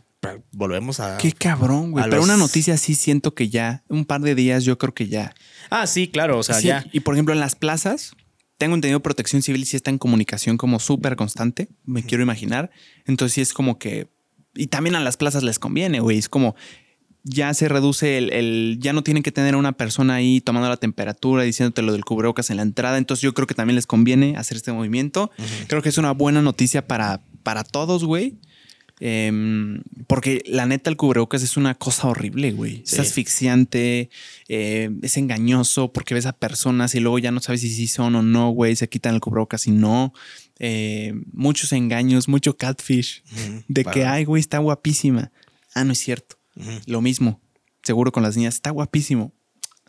volvemos 0.51 0.99
a... 0.99 1.17
Qué 1.17 1.31
cabrón, 1.31 1.91
güey. 1.91 2.05
Pero 2.05 2.17
los- 2.17 2.25
una 2.25 2.35
noticia 2.35 2.75
sí 2.77 2.95
siento 2.95 3.35
que 3.35 3.49
ya, 3.49 3.83
un 3.87 4.05
par 4.05 4.21
de 4.21 4.33
días 4.33 4.63
yo 4.63 4.79
creo 4.79 4.95
que 4.95 5.09
ya. 5.09 5.35
Ah, 5.69 5.85
sí, 5.85 6.07
claro. 6.07 6.39
O 6.39 6.43
sea, 6.43 6.55
Sí, 6.55 6.67
ya... 6.69 6.83
Y 6.91 7.01
por 7.01 7.13
ejemplo, 7.13 7.35
en 7.35 7.39
las 7.39 7.53
plazas, 7.53 8.13
tengo 8.59 8.75
entendido 8.75 8.99
protección 8.99 9.41
civil 9.41 9.65
sí 9.65 9.75
está 9.75 9.89
en 9.89 9.97
comunicación 9.97 10.57
como 10.57 10.79
súper 10.79 11.15
constante, 11.15 11.69
me 11.85 12.03
quiero 12.03 12.21
imaginar. 12.21 12.69
Entonces 13.07 13.33
sí 13.33 13.41
es 13.41 13.53
como 13.53 13.79
que... 13.79 14.07
Y 14.53 14.67
también 14.67 14.95
a 14.95 14.99
las 14.99 15.17
plazas 15.17 15.41
les 15.41 15.57
conviene, 15.57 15.99
güey. 16.01 16.19
Es 16.19 16.29
como... 16.29 16.55
Ya 17.23 17.53
se 17.53 17.67
reduce 17.67 18.17
el, 18.17 18.31
el- 18.31 18.77
Ya 18.79 18.93
no 18.93 19.03
tienen 19.03 19.23
que 19.23 19.31
tener 19.31 19.53
a 19.53 19.57
una 19.57 19.73
persona 19.73 20.15
ahí 20.15 20.39
tomando 20.41 20.69
la 20.69 20.77
temperatura, 20.77 21.43
diciéndote 21.43 21.81
lo 21.81 21.91
del 21.93 22.05
cubrebocas 22.05 22.49
en 22.49 22.57
la 22.57 22.63
entrada. 22.63 22.97
Entonces 22.97 23.21
yo 23.23 23.33
creo 23.33 23.45
que 23.47 23.53
también 23.55 23.75
les 23.75 23.87
conviene 23.87 24.35
hacer 24.37 24.55
este 24.57 24.71
movimiento. 24.71 25.29
Creo 25.67 25.81
que 25.81 25.89
es 25.89 25.97
una 25.97 26.11
buena 26.11 26.41
noticia 26.41 26.87
para, 26.87 27.21
para 27.43 27.63
todos, 27.63 28.03
güey. 28.05 28.37
Em, 28.99 29.81
porque 30.07 30.43
la 30.45 30.65
neta, 30.65 30.89
el 30.89 30.97
cubrebocas 30.97 31.41
es 31.41 31.55
una 31.55 31.75
cosa 31.75 32.07
horrible, 32.07 32.51
güey. 32.51 32.83
Es 32.85 32.99
asfixiante, 32.99 34.09
eh, 34.47 34.89
es 35.01 35.17
engañoso 35.17 35.93
porque 35.93 36.13
ves 36.13 36.25
a 36.25 36.33
personas 36.33 36.95
y 36.95 36.99
luego 36.99 37.19
ya 37.19 37.31
no 37.31 37.39
sabes 37.39 37.61
si 37.61 37.69
sí 37.69 37.87
son 37.87 38.15
o 38.15 38.21
no, 38.21 38.49
güey. 38.49 38.75
Se 38.75 38.89
quitan 38.89 39.15
el 39.15 39.21
cubrebocas 39.21 39.67
y 39.67 39.71
no. 39.71 40.13
Eh, 40.59 41.13
muchos 41.31 41.71
engaños, 41.71 42.27
mucho 42.27 42.57
catfish. 42.57 43.23
De 43.67 43.85
que, 43.85 44.05
ay, 44.05 44.25
güey, 44.25 44.41
está 44.41 44.57
guapísima. 44.57 45.31
Ah, 45.73 45.83
no 45.83 45.93
es 45.93 45.99
cierto. 45.99 46.37
Lo 46.85 47.01
mismo. 47.01 47.39
Seguro 47.83 48.11
con 48.11 48.23
las 48.23 48.35
niñas, 48.35 48.55
está 48.55 48.71
guapísimo. 48.71 49.33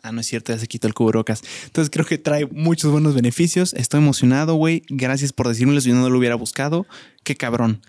Ah, 0.03 0.11
no 0.11 0.21
es 0.21 0.27
cierto, 0.27 0.51
ya 0.51 0.57
se 0.57 0.67
quitó 0.67 0.87
el 0.87 0.93
cubrebocas. 0.93 1.43
Entonces 1.65 1.91
creo 1.91 2.05
que 2.05 2.17
trae 2.17 2.47
muchos 2.47 2.91
buenos 2.91 3.13
beneficios. 3.13 3.73
Estoy 3.73 3.99
emocionado, 3.99 4.55
güey. 4.55 4.83
Gracias 4.89 5.31
por 5.33 5.47
decírmelo 5.47 5.79
si 5.81 5.89
yo 5.89 5.95
no 5.95 6.09
lo 6.09 6.17
hubiera 6.17 6.35
buscado. 6.35 6.87
Qué 7.23 7.35
cabrón. 7.35 7.81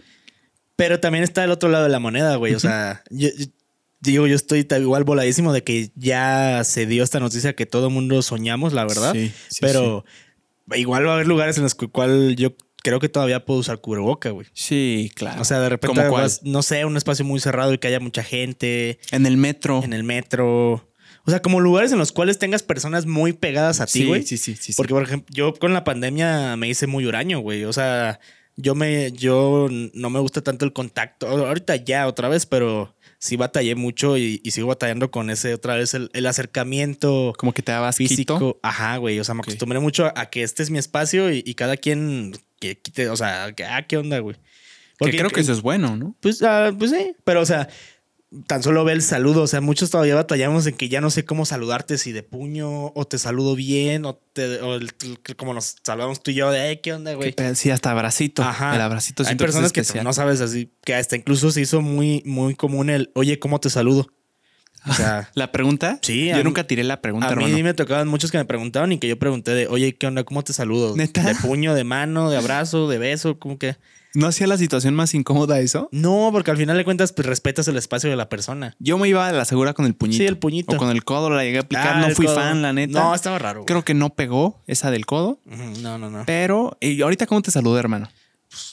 Pero 0.77 1.01
también 1.01 1.23
está 1.25 1.45
el 1.45 1.51
otro 1.51 1.68
lado 1.68 1.85
de 1.85 1.91
la 1.91 1.99
moneda, 1.99 2.37
güey. 2.37 2.55
O 2.55 2.61
sea, 2.61 3.03
yo, 3.11 3.29
yo- 3.37 3.47
digo, 4.01 4.27
yo 4.27 4.35
estoy 4.35 4.66
igual 4.81 5.05
voladísimo 5.05 5.53
de 5.53 5.62
que 5.62 5.91
ya 5.95 6.62
se 6.64 6.87
dio 6.87 7.05
esta 7.05 7.20
noticia 7.20 7.55
que 7.55 7.66
todo 7.66 7.87
el 7.89 7.93
mundo 7.93 8.20
soñamos, 8.23 8.73
la 8.73 8.85
verdad. 8.85 9.12
Sí, 9.12 9.33
sí, 9.49 9.59
Pero 9.61 10.05
igual 10.75 11.07
va 11.07 11.12
a 11.12 11.14
haber 11.14 11.27
lugares 11.29 11.57
en 11.57 11.62
los 11.62 11.75
cuales 11.75 12.35
yo 12.37 12.55
creo 12.83 12.99
que 12.99 13.09
todavía 13.09 13.45
puedo 13.45 13.61
usar 13.61 13.81
cubreboca, 13.81 14.31
güey. 14.31 14.49
Sí, 14.55 15.12
claro. 15.14 15.41
O 15.41 15.45
sea, 15.45 15.61
de 15.61 15.68
repente, 15.68 16.03
no 16.43 16.62
sé, 16.62 16.85
un 16.85 16.97
espacio 16.97 17.25
muy 17.25 17.39
cerrado 17.39 17.73
y 17.73 17.79
que 17.79 17.87
haya 17.87 18.01
mucha 18.01 18.25
gente, 18.25 18.99
En 19.12 19.25
el 19.27 19.37
metro. 19.37 19.83
en 19.85 19.93
el 19.93 20.03
metro. 20.03 20.89
O 21.25 21.31
sea, 21.31 21.41
como 21.41 21.61
lugares 21.61 21.93
en 21.93 21.99
los 21.99 22.11
cuales 22.11 22.41
tengas 22.41 22.64
personas 22.64 23.07
muy 23.07 23.33
pegadas 23.33 23.81
a 23.81 23.87
ti, 23.87 24.05
güey. 24.07 24.23
sí, 24.25 24.37
sí, 24.37 24.57
sí, 24.57 24.73
sí. 24.73 24.73
Porque, 24.77 24.93
por 24.95 25.05
ejemplo, 25.05 25.33
yo 25.33 25.55
con 25.55 25.73
la 25.73 25.85
pandemia 25.85 26.57
me 26.57 26.68
hice 26.68 26.89
muy 26.89 27.07
huraño, 27.07 27.39
güey. 27.39 27.64
O 27.64 27.73
sea, 27.73 28.18
yo 28.57 28.74
me, 28.74 29.12
yo 29.12 29.68
no 29.70 30.11
me 30.11 30.20
gusta 30.20 30.42
tanto 30.42 30.64
el 30.64 30.72
contacto. 30.72 31.26
Ahorita 31.26 31.76
ya 31.76 32.07
otra 32.07 32.28
vez, 32.28 32.46
pero 32.46 32.94
sí 33.18 33.36
batallé 33.36 33.74
mucho 33.74 34.16
y, 34.16 34.40
y 34.44 34.50
sigo 34.50 34.68
batallando 34.68 35.11
con 35.11 35.30
ese 35.30 35.55
otra 35.55 35.76
vez 35.76 35.94
el, 35.94 36.11
el 36.12 36.26
acercamiento 36.26 37.32
como 37.38 37.53
que 37.53 37.62
te 37.62 37.72
dabas 37.72 37.96
físico. 37.96 38.59
Ajá, 38.62 38.96
güey. 38.96 39.18
O 39.20 39.24
sea, 39.24 39.34
me 39.34 39.40
acostumbré 39.42 39.78
mucho 39.78 40.07
a, 40.07 40.12
a 40.16 40.30
que 40.30 40.42
este 40.42 40.62
es 40.62 40.70
mi 40.70 40.78
espacio 40.78 41.32
y, 41.32 41.42
y 41.46 41.55
cada 41.55 41.76
quien 41.76 42.32
que 42.61 42.78
quite, 42.78 43.09
o 43.09 43.16
sea, 43.16 43.53
que, 43.53 43.64
ah, 43.64 43.86
qué 43.86 43.96
onda, 43.96 44.18
güey. 44.18 44.36
Que 44.98 45.16
creo 45.16 45.30
que 45.30 45.40
eso 45.40 45.53
es 45.53 45.62
bueno, 45.62 45.96
¿no? 45.96 46.14
Pues, 46.20 46.42
ah, 46.42 46.70
pues 46.78 46.92
sí, 46.92 47.16
pero 47.24 47.40
o 47.40 47.46
sea, 47.46 47.68
tan 48.47 48.62
solo 48.62 48.85
ve 48.85 48.93
el 48.93 49.03
saludo. 49.03 49.43
O 49.43 49.47
sea, 49.47 49.61
muchos 49.61 49.91
todavía 49.91 50.14
batallamos 50.14 50.66
en 50.66 50.74
que 50.74 50.89
ya 50.89 51.01
no 51.01 51.11
sé 51.11 51.24
cómo 51.24 51.45
saludarte, 51.45 51.99
si 51.99 52.12
de 52.12 52.22
puño, 52.22 52.87
o 52.95 53.05
te 53.07 53.18
saludo 53.18 53.55
bien, 53.55 54.05
o, 54.05 54.14
te, 54.33 54.61
o 54.61 54.74
el- 54.76 54.91
como 55.37 55.55
nos 55.55 55.76
saludamos 55.83 56.22
tú 56.22 56.30
y 56.30 56.35
yo, 56.35 56.51
de, 56.51 56.68
"Ey, 56.70 56.80
¿qué 56.83 56.93
onda, 56.95 57.14
güey? 57.14 57.35
Sí, 57.55 57.70
hasta 57.70 57.91
abracito. 57.91 58.43
Ajá. 58.43 58.74
El 58.74 58.80
abracito 58.80 59.22
Hay 59.26 59.37
personas 59.37 59.72
que, 59.72 59.80
es 59.80 59.95
no 60.03 60.12
sabes 60.12 60.41
así, 60.41 60.70
que 60.85 60.95
hasta 60.95 61.16
incluso 61.16 61.51
se 61.51 61.61
hizo 61.61 61.80
muy, 61.83 62.22
muy 62.24 62.55
común 62.55 62.91
el, 62.91 63.11
oye, 63.14 63.39
¿cómo 63.39 63.61
te 63.61 63.68
saludo? 63.70 64.07
O 64.89 64.93
sea, 64.95 65.30
La 65.35 65.53
pregunta. 65.53 65.99
Sí, 66.03 66.28
Yo 66.28 66.37
a 66.37 66.43
nunca 66.43 66.66
tiré 66.66 66.83
la 66.85 67.01
pregunta, 67.01 67.28
a 67.28 67.37
mí 67.37 67.45
hermano. 67.45 67.62
me 67.64 67.74
tocaban 67.74 68.09
muchos 68.09 68.33
que 68.33 68.39
me 68.39 68.45
preguntaban 68.45 68.91
y 68.93 68.99
que 68.99 69.07
yo 69.09 69.18
pregunté 69.18 69.53
de, 69.53 69.68
oye, 69.68 69.95
¿qué 69.95 70.07
onda? 70.09 70.24
¿Cómo 70.24 70.43
te 70.43 70.53
saludo? 70.53 70.97
¿Neta? 70.97 71.22
¿De 71.22 71.35
puño, 71.37 71.74
de 71.74 71.85
mano, 71.85 72.30
de 72.30 72.37
abrazo, 72.37 72.89
de 72.89 72.99
beso? 72.99 73.39
¿Cómo 73.39 73.59
que? 73.59 73.76
¿No 74.14 74.26
hacía 74.26 74.46
la 74.46 74.58
situación 74.58 74.94
más 74.94 75.14
incómoda 75.14 75.58
eso? 75.60 75.88
No, 75.90 76.28
porque 76.32 76.50
al 76.50 76.56
final 76.58 76.76
de 76.76 76.84
cuentas, 76.84 77.12
pues 77.12 77.26
respetas 77.26 77.66
el 77.68 77.76
espacio 77.78 78.10
de 78.10 78.16
la 78.16 78.28
persona. 78.28 78.76
Yo 78.78 78.98
me 78.98 79.08
iba 79.08 79.26
a 79.26 79.32
la 79.32 79.44
segura 79.46 79.72
con 79.72 79.86
el 79.86 79.94
puñito. 79.94 80.18
Sí, 80.18 80.26
el 80.26 80.36
puñito. 80.38 80.74
O 80.76 80.78
con 80.78 80.90
el 80.90 81.02
codo 81.04 81.30
la 81.30 81.44
llegué 81.44 81.58
a 81.58 81.62
aplicar. 81.62 81.96
Ah, 81.96 82.06
no 82.08 82.14
fui 82.14 82.26
codo. 82.26 82.36
fan, 82.36 82.60
la 82.62 82.72
neta. 82.72 83.00
No, 83.00 83.14
estaba 83.14 83.38
raro. 83.38 83.64
Creo 83.64 83.84
que 83.84 83.94
no 83.94 84.10
pegó 84.14 84.62
esa 84.66 84.90
del 84.90 85.06
codo. 85.06 85.40
No, 85.46 85.96
no, 85.98 86.10
no. 86.10 86.24
Pero, 86.26 86.76
¿y 86.80 87.00
ahorita 87.00 87.26
cómo 87.26 87.40
te 87.42 87.50
saludé, 87.50 87.80
hermano? 87.80 88.10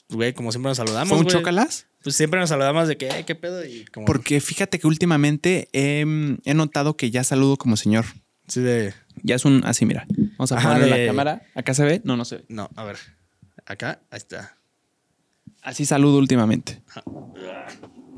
Güey, 0.10 0.34
como 0.34 0.52
siempre 0.52 0.70
nos 0.72 0.78
saludamos. 0.78 1.08
¿Fue 1.08 1.18
un 1.18 1.24
güey. 1.24 1.36
chocalas? 1.38 1.86
Pues 2.04 2.16
siempre 2.16 2.40
nos 2.40 2.50
saludamos 2.50 2.88
de 2.90 2.98
que, 2.98 3.10
"Ay, 3.12 3.24
¿qué 3.24 3.36
pedo? 3.36 3.64
Y 3.66 3.86
como. 3.86 4.06
Porque 4.06 4.42
fíjate 4.42 4.78
que 4.80 4.88
últimamente 4.88 5.70
he, 5.72 6.02
he 6.44 6.54
notado 6.54 6.98
que 6.98 7.12
ya 7.12 7.24
saludo 7.24 7.56
como 7.58 7.78
señor. 7.78 8.06
Sí, 8.48 8.60
de. 8.62 8.94
Ya 9.24 9.36
es 9.36 9.46
un 9.46 9.62
así, 9.66 9.86
mira. 9.86 10.06
Vamos 10.38 10.52
a 10.52 10.58
ponerle 10.62 10.86
de- 10.98 11.06
la 11.06 11.12
cámara. 11.12 11.42
¿Acá 11.56 11.74
se 11.74 11.84
ve? 11.86 12.02
No, 12.04 12.18
no 12.18 12.26
se 12.26 12.38
ve. 12.38 12.46
No, 12.50 12.70
a 12.76 12.84
ver. 12.84 12.98
Acá, 13.66 14.02
ahí 14.12 14.18
está. 14.18 14.58
Así 15.62 15.86
saludo 15.86 16.18
últimamente. 16.18 16.82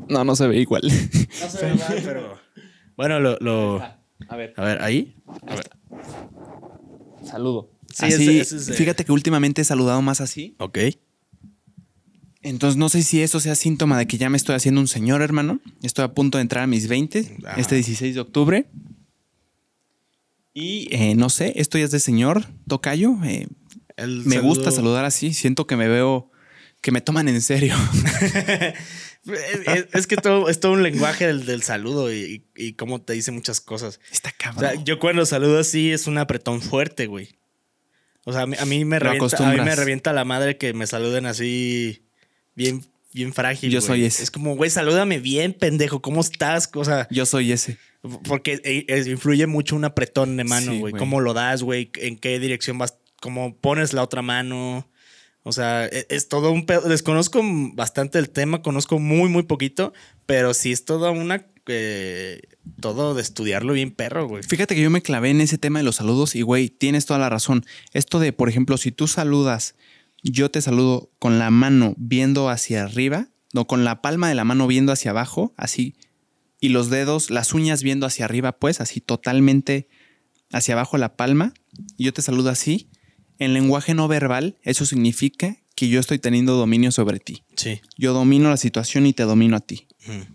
No, 0.07 0.23
no 0.23 0.35
se 0.35 0.47
ve 0.47 0.59
igual. 0.59 0.81
No 0.83 1.49
se 1.49 1.65
ve 1.65 1.73
mal, 1.75 2.01
pero. 2.03 2.37
Bueno, 2.95 3.19
lo. 3.19 3.37
lo- 3.39 3.81
A 4.29 4.35
ver. 4.35 4.53
A 4.57 4.63
ver, 4.63 4.81
ahí. 4.81 5.15
A 5.47 5.55
ver. 5.55 5.69
Saludo. 7.25 7.71
Sí, 7.93 8.05
así, 8.05 8.39
ese- 8.39 8.57
ese 8.57 8.73
fíjate 8.73 9.05
que 9.05 9.11
últimamente 9.11 9.61
he 9.61 9.65
saludado 9.65 10.01
más 10.01 10.21
así. 10.21 10.55
Ok. 10.59 10.77
Entonces 12.43 12.75
no 12.77 12.89
sé 12.89 13.03
si 13.03 13.21
eso 13.21 13.39
sea 13.39 13.53
síntoma 13.55 13.97
de 13.99 14.07
que 14.07 14.17
ya 14.17 14.29
me 14.29 14.37
estoy 14.37 14.55
haciendo 14.55 14.81
un 14.81 14.87
señor, 14.87 15.21
hermano. 15.21 15.59
Estoy 15.83 16.05
a 16.05 16.13
punto 16.13 16.37
de 16.39 16.41
entrar 16.43 16.63
a 16.63 16.67
mis 16.67 16.87
20, 16.87 17.37
Ajá. 17.45 17.59
este 17.59 17.75
16 17.75 18.15
de 18.15 18.21
octubre. 18.21 18.67
Y 20.53 20.87
eh, 20.91 21.13
no 21.15 21.29
sé, 21.29 21.53
esto 21.57 21.77
ya 21.77 21.85
es 21.85 21.91
de 21.91 21.99
señor, 21.99 22.45
tocayo. 22.67 23.15
eh, 23.23 23.47
me 23.97 24.35
saludo- 24.35 24.41
gusta 24.41 24.71
saludar 24.71 25.05
así, 25.05 25.33
siento 25.33 25.67
que 25.67 25.75
me 25.75 25.87
veo, 25.87 26.30
que 26.81 26.91
me 26.91 27.01
toman 27.01 27.27
en 27.27 27.41
serio. 27.41 27.75
es, 29.93 30.07
que 30.07 30.17
todo, 30.17 30.49
es 30.49 30.59
todo 30.59 30.73
un 30.73 30.83
lenguaje 30.83 31.27
del, 31.27 31.45
del 31.45 31.63
saludo 31.63 32.11
y, 32.13 32.43
y, 32.55 32.65
y 32.67 32.73
cómo 32.73 33.01
te 33.01 33.13
dice 33.13 33.31
muchas 33.31 33.61
cosas. 33.61 33.99
Está 34.11 34.29
O 34.29 34.33
cabrón. 34.37 34.71
sea, 34.73 34.83
yo 34.83 34.99
cuando 34.99 35.25
saludo 35.25 35.59
así 35.59 35.91
es 35.91 36.07
un 36.07 36.17
apretón 36.17 36.61
fuerte, 36.61 37.07
güey. 37.07 37.29
O 38.23 38.33
sea, 38.33 38.43
a 38.43 38.47
mí, 38.47 38.55
a 38.59 38.65
mí 38.65 38.85
me 38.85 38.99
Lo 38.99 39.11
revienta, 39.11 39.47
a 39.47 39.51
mí 39.53 39.61
me 39.61 39.75
revienta 39.75 40.13
la 40.13 40.25
madre 40.25 40.57
que 40.57 40.73
me 40.73 40.85
saluden 40.87 41.25
así 41.25 42.03
bien, 42.55 42.85
bien 43.13 43.33
frágil. 43.33 43.71
Yo 43.71 43.79
güey. 43.79 43.87
soy 43.87 44.05
ese. 44.05 44.23
Es 44.23 44.31
como, 44.31 44.55
güey, 44.55 44.69
salúdame 44.69 45.19
bien, 45.19 45.53
pendejo. 45.53 46.01
¿Cómo 46.01 46.21
estás? 46.21 46.69
O 46.75 46.85
sea, 46.85 47.07
Yo 47.09 47.25
soy 47.25 47.51
ese. 47.51 47.77
porque 48.25 48.61
eh, 48.63 49.03
influye 49.07 49.47
mucho 49.47 49.75
un 49.75 49.85
apretón 49.85 50.37
de 50.37 50.43
mano, 50.43 50.71
Sí, 50.71 50.79
güey. 50.79 50.91
güey. 50.91 50.99
¿Cómo 50.99 51.19
lo 51.19 51.33
das, 51.33 51.63
güey? 51.63 51.89
¿En 51.95 52.17
qué 52.17 52.39
dirección 52.39 52.77
vas? 52.77 52.95
¿Cómo 53.21 53.55
pones 53.55 53.93
la 53.93 54.03
otra 54.03 54.21
mano? 54.21 54.87
O 55.43 55.51
sea, 55.51 55.85
e- 55.85 56.05
es, 56.09 56.27
todo 56.27 56.51
un 56.51 56.65
pedo. 56.65 56.81
Desconozco 56.81 57.41
bastante 57.73 58.19
el 58.19 58.29
tema, 58.29 58.61
conozco 58.61 58.99
muy, 58.99 59.29
muy 59.29 59.43
poquito, 59.43 59.93
pero 60.25 60.53
sí 60.53 60.71
es 60.71 60.85
toda 60.85 61.11
una. 61.11 61.47
eh, 61.67 62.41
todo 62.79 63.13
de 63.13 63.21
estudiarlo 63.21 63.73
bien 63.73 63.91
perro, 63.91 64.27
güey. 64.27 64.43
Fíjate 64.43 64.75
que 64.75 64.81
yo 64.81 64.89
me 64.89 65.01
clavé 65.01 65.29
en 65.29 65.41
ese 65.41 65.57
tema 65.57 65.79
de 65.79 65.83
los 65.83 65.95
saludos 65.97 66.35
y, 66.35 66.41
güey, 66.41 66.69
tienes 66.69 67.05
toda 67.05 67.19
la 67.19 67.29
razón. 67.29 67.65
Esto 67.93 68.19
de, 68.19 68.33
por 68.33 68.49
ejemplo, 68.49 68.77
si 68.77 68.91
tú 68.91 69.07
saludas, 69.07 69.75
yo 70.23 70.51
te 70.51 70.61
saludo 70.61 71.09
con 71.19 71.39
la 71.39 71.49
mano 71.49 71.93
viendo 71.97 72.49
hacia 72.49 72.83
arriba, 72.83 73.29
no, 73.53 73.65
con 73.67 73.83
la 73.83 74.01
palma 74.01 74.29
de 74.29 74.35
la 74.35 74.43
mano 74.43 74.67
viendo 74.67 74.91
hacia 74.91 75.11
abajo, 75.11 75.53
así, 75.57 75.95
y 76.59 76.69
los 76.69 76.89
dedos, 76.89 77.31
las 77.31 77.53
uñas 77.53 77.81
viendo 77.83 78.05
hacia 78.05 78.25
arriba, 78.25 78.51
pues, 78.53 78.81
así 78.81 79.01
totalmente 79.01 79.87
hacia 80.51 80.75
abajo 80.75 80.97
la 80.97 81.15
palma, 81.15 81.53
y 81.97 82.03
yo 82.05 82.13
te 82.13 82.21
saludo 82.21 82.49
así. 82.49 82.89
En 83.41 83.53
lenguaje 83.53 83.93
no 83.93 84.07
verbal, 84.07 84.57
eso 84.61 84.85
significa 84.85 85.57
que 85.75 85.87
yo 85.89 85.99
estoy 85.99 86.19
teniendo 86.19 86.55
dominio 86.55 86.91
sobre 86.91 87.19
ti. 87.19 87.43
Sí. 87.55 87.81
Yo 87.97 88.13
domino 88.13 88.49
la 88.49 88.57
situación 88.57 89.05
y 89.07 89.13
te 89.13 89.23
domino 89.23 89.57
a 89.57 89.61
ti. 89.61 89.87
Ujú. 90.07 90.25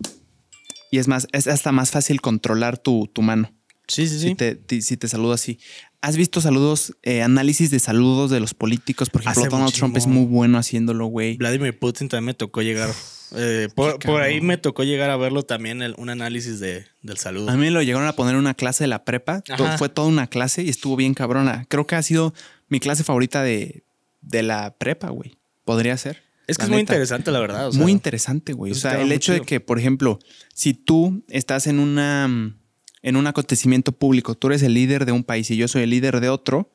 Y 0.91 0.99
es 0.99 1.07
más, 1.09 1.29
es 1.33 1.47
hasta 1.47 1.71
más 1.73 1.91
fácil 1.93 2.21
controlar 2.21 2.79
tu, 2.79 3.09
tu 3.13 3.23
mano 3.23 3.53
Sí, 3.89 4.09
sí, 4.09 4.19
sí. 4.19 4.29
si 4.31 4.35
te, 4.35 4.57
ti- 4.57 4.83
si 4.83 4.97
te 4.97 5.07
saludo 5.07 5.33
así. 5.33 5.59
¿Has 6.01 6.17
visto 6.17 6.41
saludos, 6.41 6.97
eh, 7.05 7.23
análisis 7.23 7.71
de 7.71 7.79
saludos 7.79 8.31
de 8.33 8.41
los 8.41 8.55
políticos? 8.55 9.09
Por 9.11 9.21
ejemplo, 9.23 9.43
Hace 9.43 9.49
Donald 9.51 9.73
Trump 9.73 9.97
es 9.97 10.09
muy 10.09 10.25
bueno 10.25 10.59
haciéndolo, 10.59 11.07
güey. 11.07 11.37
Vladimir 11.37 11.79
Putin 11.79 12.09
también 12.09 12.27
me 12.27 12.35
tocó 12.35 12.63
llegar. 12.63 12.91
eh, 13.37 13.69
por, 13.75 14.23
ahí 14.23 14.41
me 14.41 14.57
tocó 14.59 14.83
llegar 14.85 15.11
a 15.11 15.17
verlo 15.17 15.45
también, 15.45 15.83
el- 15.83 15.95
un 15.99 16.09
análisis 16.11 16.59
de, 16.59 16.87
del 17.03 17.19
saludo. 17.19 17.49
A 17.51 17.55
mí 17.55 17.61
me 17.61 17.71
lo 17.71 17.81
llegaron 17.83 18.09
a 18.09 18.15
poner 18.15 18.35
en 18.35 18.41
una 18.41 18.55
clase 18.55 18.85
de 18.85 18.89
la 18.89 19.05
prepa. 19.05 19.43
Ajá. 19.49 19.79
Fue 19.79 19.89
toda 19.89 20.09
una 20.09 20.27
clase 20.27 20.63
y 20.65 20.69
estuvo 20.69 20.97
bien 20.97 21.15
cabrona. 21.15 21.65
Creo 21.69 21.87
que 21.87 21.95
ha 21.95 22.03
sido 22.03 22.35
mi 22.69 22.81
clase 22.81 23.05
favorita 23.05 23.43
de, 23.43 23.85
de 24.23 24.43
la 24.43 24.75
prepa, 24.77 25.11
güey. 25.11 25.37
Podría 25.64 25.97
ser. 25.97 26.23
es 26.47 26.59
que 26.59 26.64
es 26.64 26.71
muy 26.71 26.81
interesante, 26.81 27.31
la 27.31 27.41
verdad. 27.41 27.69
o 27.69 27.73
sea, 27.73 27.83
muy 27.83 27.93
interesante, 27.93 28.53
güey. 28.53 28.73
O 28.73 28.75
sea, 28.75 29.01
el 29.01 29.12
hecho 29.12 29.33
de 29.33 29.41
que, 29.41 29.61
por 29.61 29.79
ejemplo, 29.79 30.19
si 30.55 30.75
tú 30.75 31.25
estás 31.29 31.67
en 31.67 31.79
una 31.79 32.55
en 33.03 33.14
un 33.17 33.27
acontecimiento 33.29 33.93
público, 33.93 34.35
tú 34.35 34.49
eres 34.49 34.62
el 34.62 34.75
líder 34.75 35.05
de 35.07 35.12
un 35.12 35.23
país 35.23 35.49
y 35.53 35.57
yo 35.57 35.69
soy 35.69 35.83
el 35.83 35.91
líder 35.91 36.19
de 36.21 36.29
otro, 36.29 36.73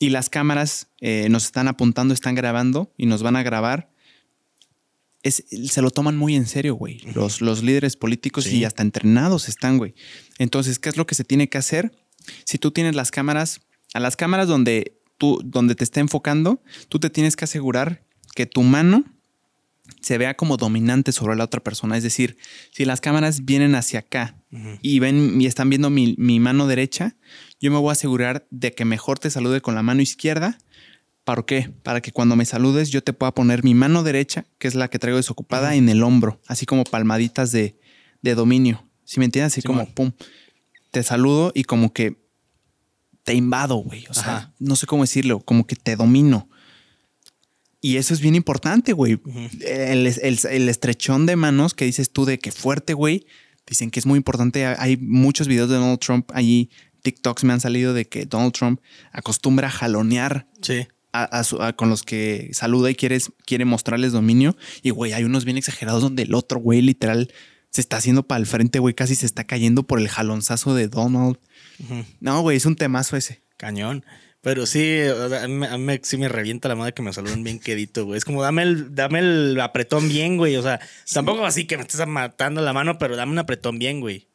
y 0.00 0.08
las 0.10 0.28
cámaras 0.28 0.88
eh, 1.00 1.28
nos 1.30 1.44
están 1.44 1.68
apuntando, 1.68 2.12
están 2.12 2.34
grabando 2.34 2.92
y 2.96 3.06
nos 3.06 3.22
van 3.22 3.36
a 3.36 3.44
grabar, 3.44 3.88
es, 5.22 5.44
se 5.70 5.80
lo 5.80 5.90
toman 5.90 6.16
muy 6.16 6.34
en 6.34 6.46
serio, 6.46 6.74
güey. 6.74 7.00
Los, 7.14 7.40
los 7.40 7.62
líderes 7.62 7.96
políticos 7.96 8.44
Sí. 8.44 8.58
y 8.58 8.64
hasta 8.64 8.82
entrenados 8.82 9.48
están, 9.48 9.78
güey. 9.78 9.94
Entonces, 10.38 10.78
¿qué 10.80 10.88
es 10.88 10.96
lo 10.96 11.06
que 11.06 11.14
se 11.14 11.22
tiene 11.24 11.48
que 11.48 11.56
hacer? 11.58 11.92
Si 12.44 12.58
tú 12.58 12.72
tienes 12.72 12.94
las 12.96 13.10
cámaras, 13.12 13.60
a 13.94 14.00
las 14.00 14.16
cámaras 14.16 14.48
donde 14.48 14.98
tú, 15.18 15.40
donde 15.44 15.74
te 15.74 15.84
esté 15.84 16.00
enfocando, 16.00 16.62
tú 16.88 16.98
te 16.98 17.10
tienes 17.10 17.36
que 17.36 17.44
asegurar 17.44 18.02
que 18.34 18.46
tu 18.46 18.62
mano 18.62 19.04
se 20.00 20.18
vea 20.18 20.34
como 20.34 20.56
dominante 20.56 21.12
sobre 21.12 21.36
la 21.36 21.44
otra 21.44 21.62
persona. 21.62 21.96
Es 21.96 22.02
decir, 22.02 22.36
si 22.70 22.84
las 22.84 23.00
cámaras 23.00 23.44
vienen 23.44 23.74
hacia 23.74 24.00
acá 24.00 24.36
y 24.82 24.98
ven 24.98 25.40
y 25.40 25.46
están 25.46 25.68
viendo 25.68 25.90
mi, 25.90 26.14
mi 26.16 26.40
mano 26.40 26.66
derecha, 26.66 27.16
yo 27.60 27.70
me 27.70 27.78
voy 27.78 27.90
a 27.90 27.92
asegurar 27.92 28.46
de 28.50 28.72
que 28.72 28.84
mejor 28.84 29.18
te 29.18 29.30
salude 29.30 29.60
con 29.60 29.74
la 29.74 29.82
mano 29.82 30.00
izquierda. 30.00 30.58
¿Para 31.24 31.42
qué? 31.42 31.70
Para 31.82 32.00
que 32.02 32.12
cuando 32.12 32.36
me 32.36 32.44
saludes 32.44 32.90
yo 32.90 33.02
te 33.02 33.12
pueda 33.12 33.32
poner 33.32 33.64
mi 33.64 33.74
mano 33.74 34.02
derecha, 34.02 34.46
que 34.58 34.68
es 34.68 34.74
la 34.74 34.88
que 34.88 34.98
traigo 34.98 35.16
desocupada, 35.16 35.74
en 35.74 35.88
el 35.88 36.02
hombro, 36.02 36.40
así 36.46 36.66
como 36.66 36.84
palmaditas 36.84 37.50
de, 37.52 37.78
de 38.22 38.34
dominio. 38.34 38.86
Si 39.04 39.18
me 39.20 39.26
entiendes? 39.26 39.52
Así 39.54 39.60
Sí, 39.62 39.66
como, 39.66 39.86
pum, 39.92 40.12
te 40.90 41.02
saludo 41.02 41.52
y 41.54 41.64
como 41.64 41.92
que 41.92 42.23
te 43.24 43.34
invado, 43.34 43.76
güey. 43.76 44.04
O 44.10 44.14
sea, 44.14 44.36
Ajá. 44.36 44.54
no 44.58 44.76
sé 44.76 44.86
cómo 44.86 45.02
decirlo, 45.02 45.40
como 45.40 45.66
que 45.66 45.76
te 45.76 45.96
domino. 45.96 46.48
Y 47.80 47.96
eso 47.96 48.14
es 48.14 48.20
bien 48.20 48.34
importante, 48.34 48.92
güey. 48.92 49.20
El, 49.60 50.06
el- 50.06 50.38
el 50.50 50.68
estrechón 50.68 51.26
de 51.26 51.36
manos 51.36 51.74
que 51.74 51.84
dices 51.84 52.10
tú 52.10 52.24
de 52.24 52.38
que 52.38 52.50
fuerte, 52.52 52.94
güey. 52.94 53.26
Dicen 53.66 53.90
que 53.90 53.98
es 54.00 54.06
muy 54.06 54.16
importante. 54.16 54.64
Hay 54.66 54.96
muchos 54.96 55.48
videos 55.48 55.68
de 55.68 55.76
Donald 55.76 55.98
Trump 55.98 56.30
allí. 56.34 56.70
TikToks 57.02 57.44
me 57.44 57.52
han 57.52 57.60
salido 57.60 57.92
de 57.92 58.06
que 58.06 58.24
Donald 58.24 58.52
Trump 58.52 58.80
acostumbra 59.12 59.68
a 59.68 59.70
jalonear 59.70 60.46
Sí. 60.62 60.86
a- 61.12 61.24
a 61.24 61.44
su- 61.44 61.60
a- 61.62 61.74
con 61.74 61.90
los 61.90 62.02
que 62.02 62.48
saluda 62.54 62.90
y 62.90 62.94
quieres, 62.94 63.30
quiere 63.44 63.66
mostrarles 63.66 64.12
dominio. 64.12 64.56
Y, 64.82 64.88
güey, 64.90 65.12
hay 65.12 65.24
unos 65.24 65.44
bien 65.44 65.58
exagerados 65.58 66.00
donde 66.02 66.22
el 66.22 66.34
otro, 66.34 66.60
güey, 66.60 66.80
literal, 66.80 67.30
se 67.70 67.82
está 67.82 67.98
haciendo 67.98 68.22
para 68.26 68.38
el 68.40 68.46
frente, 68.46 68.78
güey. 68.78 68.94
Casi 68.94 69.14
se 69.14 69.26
está 69.26 69.44
cayendo 69.44 69.82
por 69.82 69.98
el 69.98 70.08
jalonzazo 70.08 70.74
de 70.74 70.88
Donald. 70.88 71.36
No, 72.20 72.40
güey, 72.42 72.56
es 72.56 72.66
un 72.66 72.76
temazo 72.76 73.16
ese. 73.16 73.42
Cañón. 73.56 74.04
Pero 74.40 74.66
sí, 74.66 75.00
a 75.00 75.48
mí, 75.48 75.66
a 75.66 75.78
mí 75.78 76.00
sí 76.02 76.18
me 76.18 76.28
revienta 76.28 76.68
la 76.68 76.74
madre 76.74 76.92
que 76.92 77.00
me 77.00 77.12
saluden 77.12 77.44
bien 77.44 77.58
quedito, 77.58 78.04
güey. 78.04 78.18
Es 78.18 78.26
como 78.26 78.42
dame 78.42 78.62
el, 78.62 78.94
dame 78.94 79.20
el 79.20 79.58
apretón 79.58 80.08
bien, 80.08 80.36
güey. 80.36 80.56
O 80.56 80.62
sea, 80.62 80.80
tampoco 81.12 81.46
así 81.46 81.66
que 81.66 81.76
me 81.76 81.82
estés 81.82 82.06
matando 82.06 82.60
la 82.60 82.74
mano, 82.74 82.98
pero 82.98 83.16
dame 83.16 83.32
un 83.32 83.38
apretón 83.38 83.78
bien, 83.78 84.00
güey. 84.00 84.28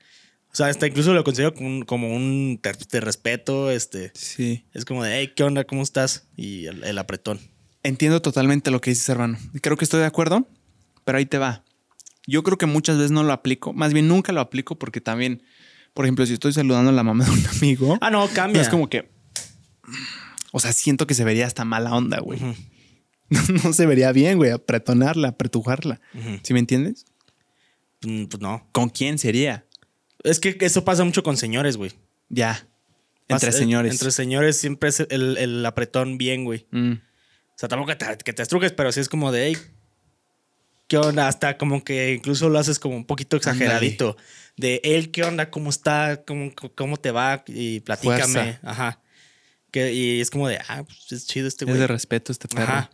O 0.51 0.55
sea, 0.55 0.65
hasta 0.65 0.87
incluso 0.87 1.13
lo 1.13 1.23
considero 1.23 1.53
como 1.53 1.67
un, 1.67 1.81
como 1.83 2.15
un 2.15 2.59
te, 2.59 2.73
te 2.73 2.99
respeto, 3.01 3.69
este. 3.69 4.11
Sí. 4.15 4.65
Es 4.73 4.83
como 4.83 5.03
de, 5.03 5.19
hey, 5.19 5.33
¿qué 5.35 5.43
onda? 5.43 5.63
¿Cómo 5.63 5.83
estás? 5.83 6.27
Y 6.35 6.65
el, 6.65 6.83
el 6.83 6.97
apretón. 6.97 7.39
Entiendo 7.83 8.21
totalmente 8.21 8.71
lo 8.71 8.81
que 8.81 8.89
dices, 8.89 9.07
hermano. 9.09 9.37
Creo 9.61 9.77
que 9.77 9.85
estoy 9.85 9.99
de 9.99 10.07
acuerdo, 10.07 10.47
pero 11.05 11.19
ahí 11.19 11.25
te 11.25 11.37
va. 11.37 11.63
Yo 12.25 12.43
creo 12.43 12.57
que 12.57 12.65
muchas 12.65 12.97
veces 12.97 13.11
no 13.11 13.23
lo 13.23 13.31
aplico, 13.33 13.73
más 13.73 13.93
bien 13.93 14.07
nunca 14.07 14.31
lo 14.31 14.41
aplico 14.41 14.77
porque 14.77 15.01
también, 15.01 15.43
por 15.99 16.05
ejemplo, 16.05 16.25
si 16.25 16.31
estoy 16.31 16.53
saludando 16.53 16.91
a 16.91 16.93
la 16.93 17.03
mamá 17.03 17.25
de 17.25 17.31
un 17.31 17.45
amigo, 17.57 17.97
Ah, 17.99 18.09
no, 18.09 18.25
cambia. 18.29 18.61
es 18.61 18.69
como 18.69 18.87
que, 18.89 19.09
o 20.53 20.61
sea, 20.61 20.71
siento 20.71 21.05
que 21.05 21.13
se 21.13 21.25
vería 21.25 21.45
hasta 21.45 21.65
mala 21.65 21.93
onda, 21.93 22.21
güey. 22.21 22.39
No 23.63 23.73
se 23.73 23.85
vería 23.85 24.13
bien, 24.13 24.37
güey, 24.37 24.51
apretonarla, 24.51 25.27
apretujarla. 25.27 25.99
¿Sí 26.41 26.53
me 26.53 26.59
entiendes? 26.59 27.03
Mm, 28.01 28.27
Pues 28.27 28.41
no. 28.41 28.65
¿Con 28.71 28.87
quién 28.87 29.17
sería? 29.19 29.65
Es 30.23 30.39
que 30.39 30.57
eso 30.61 30.85
pasa 30.85 31.03
mucho 31.03 31.21
con 31.21 31.35
señores, 31.35 31.75
güey. 31.75 31.91
Ya. 32.29 32.65
Entre 33.27 33.51
señores. 33.51 33.91
Entre 33.91 34.11
señores 34.11 34.55
siempre 34.55 34.87
es 34.87 35.01
el, 35.01 35.35
el 35.35 35.65
apretón 35.65 36.17
bien, 36.17 36.45
güey. 36.45 36.65
Mm. 36.71 36.93
O 36.93 37.57
sea, 37.57 37.67
tampoco 37.67 37.89
que 37.89 37.97
te, 37.97 38.17
que 38.23 38.31
te 38.31 38.41
estrujes, 38.41 38.71
pero 38.71 38.93
sí 38.93 39.01
es 39.01 39.09
como 39.09 39.33
de, 39.33 39.47
hey, 39.47 39.57
¿qué 40.87 40.97
onda? 40.97 41.27
Hasta 41.27 41.57
como 41.57 41.83
que 41.83 42.13
incluso 42.13 42.47
lo 42.47 42.57
haces 42.57 42.79
como 42.79 42.95
un 42.95 43.05
poquito 43.05 43.35
exageradito. 43.35 44.15
De 44.59 44.81
él, 44.83 45.11
¿qué 45.11 45.23
onda? 45.23 45.49
¿Cómo 45.49 45.69
está? 45.69 46.23
¿Cómo, 46.25 46.51
cómo 46.75 46.97
te 46.97 47.11
va? 47.11 47.43
Y 47.47 47.79
platícame. 47.81 48.19
Fuerza. 48.33 48.59
Ajá. 48.63 49.01
Que, 49.71 49.93
y 49.93 50.19
es 50.19 50.29
como 50.29 50.47
de, 50.47 50.59
ah, 50.67 50.83
pues 50.83 51.11
es 51.11 51.27
chido 51.27 51.47
este 51.47 51.65
Es 51.65 51.69
güey. 51.69 51.79
de 51.79 51.87
respeto 51.87 52.31
este 52.31 52.47
perro. 52.47 52.73
Ajá. 52.73 52.89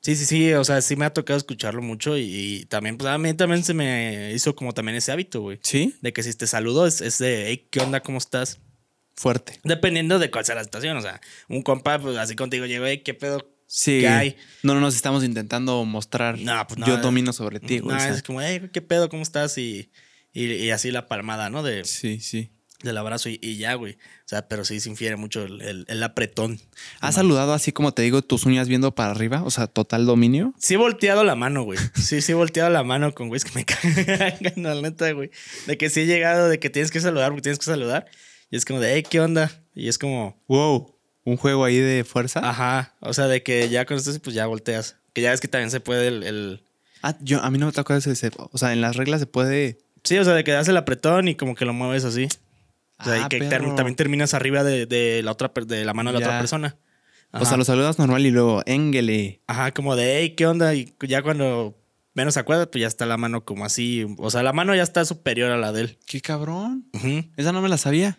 Sí, 0.00 0.16
sí, 0.16 0.26
sí. 0.26 0.52
O 0.54 0.64
sea, 0.64 0.82
sí 0.82 0.96
me 0.96 1.04
ha 1.04 1.12
tocado 1.12 1.38
escucharlo 1.38 1.80
mucho 1.80 2.16
y, 2.18 2.22
y 2.24 2.64
también, 2.66 2.98
pues 2.98 3.08
a 3.08 3.18
mí 3.18 3.34
también 3.34 3.64
se 3.64 3.72
me 3.72 4.32
hizo 4.34 4.54
como 4.54 4.74
también 4.74 4.96
ese 4.96 5.12
hábito, 5.12 5.40
güey. 5.40 5.58
Sí, 5.62 5.94
De 6.00 6.12
que 6.12 6.22
si 6.22 6.34
te 6.34 6.46
saludo 6.46 6.86
es, 6.86 7.00
es 7.00 7.18
de, 7.18 7.46
hey, 7.46 7.66
¿qué 7.70 7.80
onda? 7.80 8.02
¿Cómo 8.02 8.18
estás? 8.18 8.58
fuerte. 9.16 9.60
Dependiendo 9.64 10.18
de 10.18 10.30
cuál 10.30 10.44
sea 10.44 10.54
la 10.54 10.64
situación. 10.64 10.96
O 10.96 11.02
sea, 11.02 11.20
un 11.48 11.62
compa, 11.62 11.98
pues 11.98 12.16
así 12.16 12.36
contigo 12.36 12.66
llegó, 12.66 12.86
hey, 12.86 13.02
¿qué 13.04 13.14
pedo? 13.14 13.48
Sí. 13.66 14.00
¿Qué 14.00 14.08
hay? 14.08 14.36
No, 14.62 14.74
no 14.74 14.80
nos 14.80 14.94
estamos 14.94 15.24
intentando 15.24 15.84
mostrar. 15.84 16.38
No, 16.38 16.66
pues 16.66 16.78
no, 16.78 16.86
yo 16.86 16.98
domino 16.98 17.32
sobre 17.32 17.60
ti, 17.60 17.78
güey. 17.78 17.96
No, 17.96 18.00
o 18.00 18.04
sea, 18.04 18.14
es 18.14 18.22
como, 18.22 18.42
hey, 18.42 18.68
¿qué 18.72 18.82
pedo? 18.82 19.08
¿Cómo 19.08 19.22
estás? 19.22 19.56
Y, 19.58 19.90
y, 20.32 20.46
y 20.52 20.70
así 20.70 20.90
la 20.90 21.06
palmada, 21.08 21.50
¿no? 21.50 21.62
De, 21.62 21.84
sí, 21.84 22.20
sí. 22.20 22.50
del 22.82 22.96
abrazo 22.98 23.28
y, 23.28 23.38
y 23.42 23.56
ya, 23.58 23.74
güey. 23.74 23.94
O 23.94 24.28
sea, 24.32 24.48
pero 24.48 24.64
sí 24.64 24.80
se 24.80 24.88
infiere 24.88 25.16
mucho 25.16 25.42
el, 25.44 25.60
el- 25.62 25.84
el 25.88 26.02
apretón. 26.02 26.58
¿Has 27.00 27.16
saludado 27.16 27.52
así 27.52 27.70
como 27.72 27.92
te 27.92 28.02
digo, 28.02 28.22
tus 28.22 28.46
uñas 28.46 28.66
viendo 28.68 28.94
para 28.94 29.10
arriba? 29.10 29.42
O 29.44 29.50
sea, 29.50 29.66
total 29.66 30.06
dominio. 30.06 30.54
Sí 30.58 30.74
he 30.74 30.76
volteado 30.78 31.22
la 31.24 31.34
mano, 31.34 31.64
güey. 31.64 31.78
Sí, 31.94 32.22
sí 32.22 32.32
he 32.32 32.34
volteado 32.34 32.70
la 32.70 32.82
mano 32.82 33.14
con 33.14 33.28
güeyes 33.28 33.44
que 33.44 33.52
me 33.54 33.64
cagan, 33.66 34.52
la 34.56 34.74
neta, 34.80 35.12
güey. 35.12 35.30
De 35.66 35.76
que 35.76 35.90
sí 35.90 36.00
he 36.00 36.06
llegado, 36.06 36.48
de 36.48 36.58
que 36.58 36.70
tienes 36.70 36.90
que 36.90 37.00
saludar 37.00 37.28
porque 37.28 37.42
tienes 37.42 37.58
que 37.58 37.66
saludar. 37.66 38.06
Y 38.50 38.56
es 38.56 38.64
como 38.64 38.80
de, 38.80 38.94
hey, 38.94 39.02
¿qué 39.08 39.20
onda? 39.20 39.50
Y 39.74 39.88
es 39.88 39.98
como, 39.98 40.42
Wow. 40.48 40.94
Un 41.24 41.36
juego 41.36 41.64
ahí 41.64 41.76
de 41.78 42.02
fuerza. 42.04 42.40
ajá. 42.42 42.96
O 43.00 43.14
sea, 43.14 43.28
de 43.28 43.42
que 43.44 43.68
ya 43.68 43.84
con 43.86 43.96
esto, 43.96 44.10
pues 44.20 44.34
ya 44.34 44.46
volteas. 44.46 44.96
Que 45.12 45.20
ya 45.22 45.30
ves 45.30 45.40
que 45.40 45.46
también 45.48 45.70
se 45.70 45.78
puede 45.80 46.08
el... 46.08 46.22
el- 46.24 46.62
Ah, 47.02 47.16
yo, 47.20 47.40
a 47.42 47.50
mí 47.50 47.58
no 47.58 47.66
me 47.66 47.96
ese. 47.96 48.10
ese- 48.12 48.30
O 48.50 48.58
sea, 48.58 48.72
en 48.72 48.80
las 48.80 48.96
reglas 48.96 49.20
se 49.20 49.26
puede. 49.26 49.78
Sí, 50.04 50.18
o 50.18 50.24
sea, 50.24 50.34
de 50.34 50.44
que 50.44 50.52
das 50.52 50.68
el 50.68 50.76
apretón 50.76 51.28
y 51.28 51.34
como 51.34 51.54
que 51.54 51.64
lo 51.64 51.72
mueves 51.72 52.04
así. 52.04 52.28
O 52.98 53.04
sea, 53.04 53.14
Ah, 53.14 53.26
y 53.26 53.28
que 53.28 53.38
perro. 53.38 53.66
ter- 53.68 53.74
también 53.76 53.96
terminas 53.96 54.34
arriba 54.34 54.62
de, 54.64 54.86
de 54.86 55.22
la 55.22 55.32
otra 55.32 55.50
de 55.66 55.84
la 55.84 55.94
mano 55.94 56.10
de 56.12 56.14
la 56.14 56.20
Ya. 56.20 56.26
otra 56.26 56.38
persona. 56.40 56.76
O 57.32 57.44
sea, 57.46 57.56
lo 57.56 57.64
saludas 57.64 57.98
normal 57.98 58.24
y 58.26 58.30
luego, 58.30 58.62
Engele. 58.66 59.40
Ajá, 59.46 59.72
como 59.72 59.96
de, 59.96 60.18
hey, 60.18 60.34
¿qué 60.36 60.46
onda? 60.46 60.74
Y 60.74 60.92
ya 61.08 61.22
cuando 61.22 61.74
menos 62.14 62.34
se 62.34 62.40
acuerda, 62.40 62.70
pues 62.70 62.82
ya 62.82 62.86
está 62.88 63.06
la 63.06 63.16
mano 63.16 63.42
como 63.44 63.64
así. 63.64 64.06
O 64.18 64.30
sea, 64.30 64.42
la 64.42 64.52
mano 64.52 64.74
ya 64.74 64.82
está 64.82 65.04
superior 65.06 65.50
a 65.50 65.56
la 65.56 65.72
de 65.72 65.80
él. 65.82 65.98
Qué 66.06 66.20
cabrón. 66.20 66.84
Esa 67.38 67.52
no 67.52 67.62
me 67.62 67.70
la 67.70 67.78
sabía. 67.78 68.16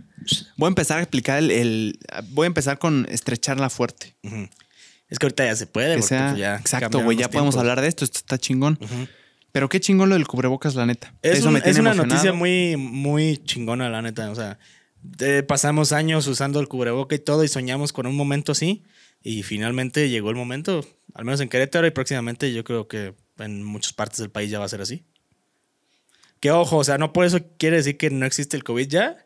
Voy 0.58 0.66
a 0.66 0.70
empezar 0.70 0.98
a 0.98 1.02
explicar 1.04 1.38
el. 1.38 1.52
el- 1.52 2.00
voy 2.30 2.46
a 2.46 2.48
empezar 2.48 2.80
con 2.80 3.06
estrecharla 3.10 3.70
fuerte. 3.70 4.16
Es 5.10 5.20
que 5.20 5.28
ahorita 5.28 5.46
ya 5.46 5.56
se 5.56 5.68
puede. 5.68 5.90
Que 5.94 6.02
porque, 6.02 6.08
sea. 6.08 6.28
pues, 6.30 6.40
ya 6.40 6.56
exacto, 6.56 7.02
güey. 7.04 7.16
Ya 7.18 7.30
podemos 7.30 7.56
hablar 7.56 7.82
de 7.82 7.88
esto. 7.90 8.04
Esto 8.04 8.18
está 8.18 8.40
chingón. 8.40 8.80
Ujú. 8.82 9.08
Pero 9.54 9.70
qué 9.70 9.80
chingón 9.80 10.10
lo 10.10 10.16
del 10.16 10.28
cubrebocas, 10.28 10.76
la 10.76 10.86
neta. 10.86 11.14
Es, 11.22 11.40
Eso 11.40 11.48
un- 11.48 11.54
me 11.54 11.62
tiene 11.62 11.72
es 11.72 11.80
una 11.80 11.92
emocionado. 11.92 12.16
noticia 12.16 12.34
muy, 12.34 12.76
muy 12.76 13.38
chingona, 13.38 13.88
la 13.90 14.02
neta. 14.02 14.30
O 14.30 14.36
sea, 14.36 14.60
pasamos 15.48 15.94
años 15.94 16.28
usando 16.28 16.60
el 16.60 16.68
cubreboca 16.68 17.16
y 17.16 17.20
todo 17.20 17.44
y 17.46 17.48
soñamos 17.48 17.94
con 17.94 18.06
un 18.08 18.16
momento 18.18 18.52
así. 18.52 18.84
Y 19.22 19.44
finalmente 19.44 20.10
llegó 20.10 20.32
el 20.32 20.36
momento, 20.36 20.86
al 21.14 21.24
menos 21.24 21.40
en 21.40 21.48
Querétaro 21.48 21.88
y 21.88 21.92
próximamente 21.92 22.52
yo 22.52 22.66
creo 22.66 22.90
que 22.90 23.14
en 23.38 23.64
muchas 23.64 23.94
partes 23.94 24.18
del 24.20 24.30
país 24.30 24.52
ya 24.52 24.60
va 24.60 24.66
a 24.66 24.70
ser 24.70 24.82
así. 24.82 25.06
Que 26.42 26.52
ojo, 26.52 26.76
o 26.78 26.84
sea, 26.84 26.98
no 26.98 27.14
por 27.14 27.24
eso 27.26 27.40
quiere 27.58 27.78
decir 27.78 27.96
que 27.98 28.10
no 28.10 28.26
existe 28.26 28.58
el 28.58 28.66
COVID 28.66 28.88
ya, 28.90 29.26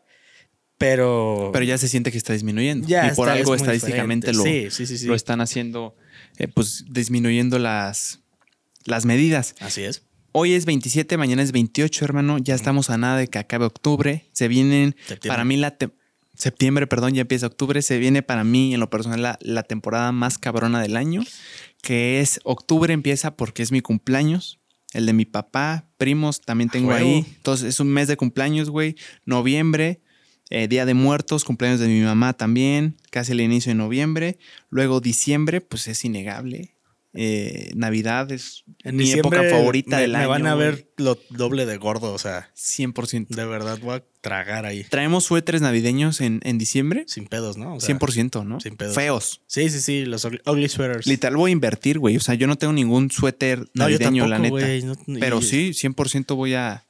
pero... 0.76 1.50
Pero 1.52 1.64
ya 1.64 1.78
se 1.78 1.88
siente 1.88 2.12
que 2.12 2.18
está 2.18 2.32
disminuyendo. 2.32 2.86
Ya 2.86 3.08
y 3.10 3.16
por 3.16 3.28
es 3.28 3.34
algo 3.34 3.56
estadísticamente 3.56 4.32
lo, 4.32 4.44
sí, 4.44 4.68
sí, 4.70 4.86
sí. 4.86 5.06
lo 5.06 5.16
están 5.16 5.40
haciendo, 5.40 5.96
eh, 6.36 6.46
pues 6.46 6.84
disminuyendo 6.88 7.58
las, 7.58 8.20
las 8.84 9.04
medidas. 9.04 9.56
Así 9.58 9.82
es. 9.82 10.02
Hoy 10.40 10.52
es 10.52 10.66
27, 10.66 11.16
mañana 11.16 11.42
es 11.42 11.50
28, 11.50 12.04
hermano. 12.04 12.38
Ya 12.38 12.54
estamos 12.54 12.90
a 12.90 12.96
nada 12.96 13.16
de 13.16 13.26
que 13.26 13.40
acabe 13.40 13.64
octubre. 13.64 14.24
Se 14.30 14.46
vienen, 14.46 14.94
Septiembre. 15.00 15.28
para 15.30 15.44
mí, 15.44 15.56
la 15.56 15.76
septiembre, 16.34 16.86
perdón, 16.86 17.14
ya 17.14 17.22
empieza 17.22 17.48
octubre. 17.48 17.82
Se 17.82 17.98
viene 17.98 18.22
para 18.22 18.44
mí, 18.44 18.72
en 18.72 18.78
lo 18.78 18.88
personal, 18.88 19.20
la, 19.20 19.38
la 19.42 19.64
temporada 19.64 20.12
más 20.12 20.38
cabrona 20.38 20.80
del 20.80 20.96
año, 20.96 21.24
que 21.82 22.20
es 22.20 22.38
octubre 22.44 22.94
empieza 22.94 23.36
porque 23.36 23.64
es 23.64 23.72
mi 23.72 23.80
cumpleaños. 23.80 24.60
El 24.92 25.06
de 25.06 25.12
mi 25.12 25.24
papá, 25.24 25.88
primos, 25.96 26.40
también 26.40 26.70
tengo 26.70 26.92
ahí. 26.92 27.26
Entonces 27.38 27.70
es 27.70 27.80
un 27.80 27.88
mes 27.88 28.06
de 28.06 28.16
cumpleaños, 28.16 28.70
güey. 28.70 28.94
Noviembre, 29.24 30.02
eh, 30.50 30.68
Día 30.68 30.86
de 30.86 30.94
Muertos, 30.94 31.42
cumpleaños 31.42 31.80
de 31.80 31.88
mi 31.88 32.00
mamá 32.00 32.32
también, 32.34 32.96
casi 33.10 33.32
el 33.32 33.40
inicio 33.40 33.70
de 33.70 33.74
noviembre. 33.74 34.38
Luego 34.70 35.00
diciembre, 35.00 35.60
pues 35.60 35.88
es 35.88 36.04
innegable. 36.04 36.77
Eh, 37.14 37.70
Navidad 37.74 38.30
es 38.32 38.64
En 38.84 38.96
mi 38.96 39.10
época 39.10 39.42
favorita 39.48 39.96
me, 39.96 40.02
del 40.02 40.12
me 40.12 40.18
año. 40.18 40.28
van 40.28 40.46
a 40.46 40.54
ver 40.54 40.88
lo 40.98 41.18
doble 41.30 41.64
de 41.64 41.76
gordo, 41.78 42.12
o 42.12 42.18
sea, 42.18 42.50
100%. 42.54 43.28
de 43.28 43.44
verdad 43.46 43.78
voy 43.80 43.96
a 43.96 44.04
tragar 44.20 44.66
ahí. 44.66 44.84
Traemos 44.84 45.24
suéteres 45.24 45.62
navideños 45.62 46.20
en, 46.20 46.40
en 46.44 46.58
diciembre. 46.58 47.04
Sin 47.08 47.26
pedos, 47.26 47.56
¿no? 47.56 47.76
O 47.76 47.80
sea, 47.80 47.98
100%, 47.98 48.44
¿no? 48.44 48.60
sin 48.60 48.76
pedos. 48.76 48.94
Feos. 48.94 49.40
Sí, 49.46 49.70
sí, 49.70 49.80
sí, 49.80 50.04
los 50.04 50.24
ugly 50.24 50.68
sweaters. 50.68 51.06
Literal 51.06 51.36
voy 51.36 51.50
a 51.50 51.52
invertir, 51.52 51.98
güey. 51.98 52.16
O 52.16 52.20
sea, 52.20 52.34
yo 52.34 52.46
no 52.46 52.56
tengo 52.56 52.74
ningún 52.74 53.10
suéter 53.10 53.60
No, 53.60 53.88
yo 53.88 53.98
navideño, 53.98 54.28
tampoco, 54.28 54.28
la 54.28 54.38
neta. 54.38 54.50
güey, 54.50 54.82
no- 54.82 55.16
y- 55.16 55.20
Pero 55.20 55.40
sí, 55.40 55.70
100% 55.72 56.36
voy 56.36 56.54
a, 56.54 56.84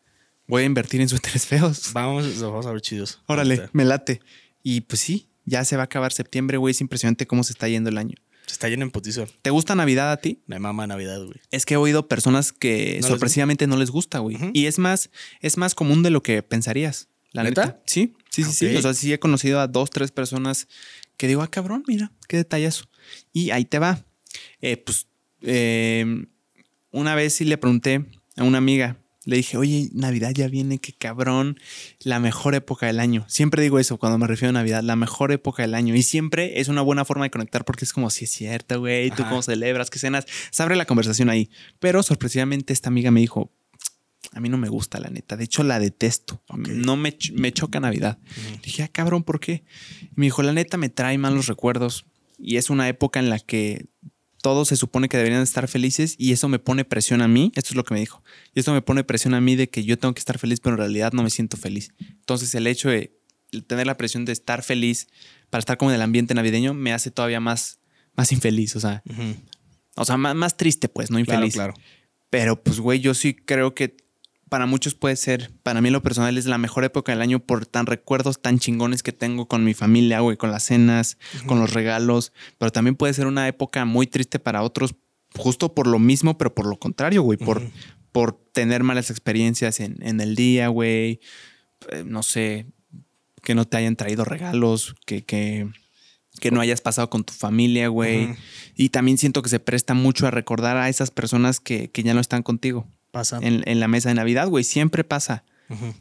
voy 0.48 0.64
a 0.64 0.66
invertir 0.66 1.00
en 1.00 1.08
suéteres 1.08 1.46
feos. 1.46 1.92
Vamos, 1.92 2.24
los 2.26 2.40
vamos 2.42 2.66
a 2.66 2.72
ver 2.72 2.80
chidos. 2.80 3.20
Órale, 3.26 3.68
me 3.72 3.84
late. 3.84 4.20
Y 4.64 4.80
pues 4.82 5.00
sí, 5.00 5.28
ya 5.44 5.64
se 5.64 5.76
va 5.76 5.82
a 5.82 5.84
acabar 5.84 6.12
septiembre, 6.12 6.56
güey. 6.58 6.72
Es 6.72 6.80
impresionante 6.80 7.26
cómo 7.26 7.44
se 7.44 7.52
está 7.52 7.68
yendo 7.68 7.88
el 7.88 7.98
año. 7.98 8.16
Se 8.48 8.54
está 8.54 8.68
lleno 8.68 8.82
en 8.82 8.90
putizo. 8.90 9.26
¿Te 9.42 9.50
gusta 9.50 9.74
Navidad 9.74 10.10
a 10.10 10.16
ti? 10.16 10.42
Me 10.46 10.58
mama 10.58 10.86
Navidad, 10.86 11.22
güey. 11.22 11.38
Es 11.50 11.66
que 11.66 11.74
he 11.74 11.76
oído 11.76 12.08
personas 12.08 12.52
que 12.52 12.98
sorpresivamente 13.02 13.66
no 13.66 13.76
les 13.76 13.90
gusta, 13.90 14.20
güey. 14.20 14.38
Y 14.54 14.66
es 14.66 14.78
más, 14.78 15.10
es 15.40 15.58
más 15.58 15.74
común 15.74 16.02
de 16.02 16.10
lo 16.10 16.22
que 16.22 16.42
pensarías. 16.42 17.08
La 17.32 17.42
¿Neta? 17.42 17.66
neta. 17.66 17.82
Sí, 17.86 18.14
sí, 18.30 18.44
sí, 18.44 18.52
sí. 18.52 18.76
O 18.76 18.80
sea, 18.82 18.94
sí 18.94 19.12
he 19.12 19.18
conocido 19.18 19.60
a 19.60 19.66
dos, 19.68 19.90
tres 19.90 20.12
personas 20.12 20.66
que 21.18 21.26
digo, 21.28 21.42
ah, 21.42 21.50
cabrón, 21.50 21.84
mira, 21.86 22.10
qué 22.26 22.38
detallazo. 22.38 22.86
Y 23.34 23.50
ahí 23.50 23.66
te 23.66 23.78
va. 23.78 24.02
Eh, 24.62 24.78
pues, 24.78 25.06
eh, 25.42 26.26
una 26.90 27.14
vez 27.14 27.34
sí 27.34 27.44
le 27.44 27.58
pregunté 27.58 28.06
a 28.36 28.44
una 28.44 28.58
amiga, 28.58 28.96
le 29.28 29.36
dije, 29.36 29.58
oye, 29.58 29.90
Navidad 29.92 30.30
ya 30.32 30.48
viene, 30.48 30.78
qué 30.78 30.94
cabrón, 30.94 31.60
la 32.00 32.18
mejor 32.18 32.54
época 32.54 32.86
del 32.86 32.98
año. 32.98 33.26
Siempre 33.28 33.62
digo 33.62 33.78
eso 33.78 33.98
cuando 33.98 34.16
me 34.16 34.26
refiero 34.26 34.48
a 34.48 34.52
Navidad, 34.52 34.82
la 34.82 34.96
mejor 34.96 35.32
época 35.32 35.60
del 35.60 35.74
año. 35.74 35.94
Y 35.94 36.02
siempre 36.02 36.60
es 36.60 36.68
una 36.68 36.80
buena 36.80 37.04
forma 37.04 37.26
de 37.26 37.30
conectar 37.30 37.66
porque 37.66 37.84
es 37.84 37.92
como, 37.92 38.08
si 38.08 38.24
es 38.24 38.30
cierto, 38.30 38.80
güey, 38.80 39.10
tú 39.10 39.24
cómo 39.24 39.42
celebras, 39.42 39.90
qué 39.90 39.98
cenas. 39.98 40.24
Se 40.50 40.62
abre 40.62 40.76
la 40.76 40.86
conversación 40.86 41.28
ahí. 41.28 41.50
Pero 41.78 42.02
sorpresivamente 42.02 42.72
esta 42.72 42.88
amiga 42.88 43.10
me 43.10 43.20
dijo, 43.20 43.52
a 44.32 44.40
mí 44.40 44.48
no 44.48 44.56
me 44.56 44.70
gusta 44.70 44.98
la 44.98 45.10
neta, 45.10 45.36
de 45.36 45.44
hecho 45.44 45.62
la 45.62 45.78
detesto. 45.78 46.42
No 46.56 46.96
me, 46.96 47.14
me 47.34 47.52
choca 47.52 47.80
Navidad. 47.80 48.18
Ujú. 48.30 48.60
Dije, 48.62 48.82
ah, 48.82 48.88
cabrón, 48.88 49.24
¿por 49.24 49.40
qué? 49.40 49.62
Y 50.04 50.12
me 50.14 50.24
dijo, 50.24 50.42
la 50.42 50.54
neta 50.54 50.78
me 50.78 50.88
trae 50.88 51.18
malos 51.18 51.48
recuerdos 51.48 52.06
y 52.38 52.56
es 52.56 52.70
una 52.70 52.88
época 52.88 53.20
en 53.20 53.28
la 53.28 53.40
que 53.40 53.88
todos 54.42 54.68
se 54.68 54.76
supone 54.76 55.08
que 55.08 55.16
deberían 55.16 55.42
estar 55.42 55.66
felices 55.68 56.14
y 56.18 56.32
eso 56.32 56.48
me 56.48 56.58
pone 56.58 56.84
presión 56.84 57.22
a 57.22 57.28
mí. 57.28 57.52
Esto 57.54 57.70
es 57.70 57.76
lo 57.76 57.84
que 57.84 57.94
me 57.94 58.00
dijo. 58.00 58.22
Y 58.54 58.60
esto 58.60 58.72
me 58.72 58.82
pone 58.82 59.04
presión 59.04 59.34
a 59.34 59.40
mí 59.40 59.56
de 59.56 59.68
que 59.68 59.84
yo 59.84 59.98
tengo 59.98 60.14
que 60.14 60.20
estar 60.20 60.38
feliz, 60.38 60.60
pero 60.60 60.74
en 60.74 60.78
realidad 60.78 61.12
no 61.12 61.22
me 61.22 61.30
siento 61.30 61.56
feliz. 61.56 61.92
Entonces 62.00 62.54
el 62.54 62.66
hecho 62.66 62.88
de 62.88 63.18
tener 63.66 63.86
la 63.86 63.96
presión 63.96 64.24
de 64.24 64.32
estar 64.32 64.62
feliz 64.62 65.08
para 65.50 65.60
estar 65.60 65.76
como 65.78 65.90
en 65.90 65.96
el 65.96 66.02
ambiente 66.02 66.34
navideño 66.34 66.74
me 66.74 66.92
hace 66.92 67.10
todavía 67.10 67.40
más, 67.40 67.80
más 68.14 68.30
infeliz. 68.32 68.76
O 68.76 68.80
sea, 68.80 69.02
o 69.96 70.04
sea 70.04 70.16
más, 70.16 70.34
más 70.34 70.56
triste, 70.56 70.88
pues, 70.88 71.10
no 71.10 71.16
Claro, 71.24 71.40
infeliz. 71.40 71.54
claro. 71.54 71.74
Pero 72.30 72.62
pues, 72.62 72.78
güey, 72.78 73.00
yo 73.00 73.14
sí 73.14 73.34
creo 73.34 73.74
que 73.74 73.96
para 74.48 74.66
muchos 74.66 74.94
puede 74.94 75.16
ser, 75.16 75.50
para 75.62 75.80
mí 75.80 75.90
lo 75.90 76.02
personal 76.02 76.36
es 76.38 76.46
la 76.46 76.58
mejor 76.58 76.84
época 76.84 77.12
del 77.12 77.22
año 77.22 77.40
por 77.40 77.66
tan 77.66 77.86
recuerdos 77.86 78.40
tan 78.40 78.58
chingones 78.58 79.02
que 79.02 79.12
tengo 79.12 79.46
con 79.46 79.64
mi 79.64 79.74
familia, 79.74 80.20
güey, 80.20 80.36
con 80.36 80.50
las 80.50 80.64
cenas, 80.64 81.18
con 81.46 81.60
los 81.60 81.72
regalos, 81.72 82.32
pero 82.58 82.70
también 82.70 82.96
puede 82.96 83.14
ser 83.14 83.26
una 83.26 83.46
época 83.48 83.84
muy 83.84 84.06
triste 84.06 84.38
para 84.38 84.62
otros, 84.62 84.94
justo 85.36 85.74
por 85.74 85.86
lo 85.86 85.98
mismo, 85.98 86.38
pero 86.38 86.54
por 86.54 86.66
lo 86.66 86.78
contrario, 86.78 87.22
güey, 87.22 87.38
por, 87.38 87.62
por 88.12 88.32
tener 88.52 88.82
malas 88.82 89.10
experiencias 89.10 89.80
en, 89.80 89.96
en 90.00 90.20
el 90.20 90.34
día, 90.34 90.68
güey, 90.68 91.20
eh, 91.90 92.04
no 92.04 92.22
sé, 92.22 92.66
que 93.42 93.54
no 93.54 93.64
te 93.64 93.76
hayan 93.76 93.96
traído 93.96 94.24
regalos, 94.24 94.94
que, 95.06 95.24
que, 95.24 95.68
que 96.40 96.50
no 96.50 96.60
hayas 96.60 96.80
pasado 96.80 97.10
con 97.10 97.24
tu 97.24 97.32
familia, 97.32 97.88
güey. 97.88 98.34
Y 98.74 98.88
también 98.88 99.18
siento 99.18 99.42
que 99.42 99.48
se 99.48 99.60
presta 99.60 99.94
mucho 99.94 100.26
a 100.26 100.30
recordar 100.30 100.76
a 100.76 100.88
esas 100.88 101.10
personas 101.10 101.60
que, 101.60 101.90
que 101.90 102.02
ya 102.02 102.14
no 102.14 102.20
están 102.20 102.42
contigo 102.42 102.86
Pasa. 103.18 103.38
en, 103.42 103.62
en 103.66 103.80
la 103.80 103.88
mesa 103.88 104.08
de 104.10 104.14
Navidad, 104.14 104.48
güey. 104.48 104.64
Siempre 104.64 105.04
pasa. 105.04 105.44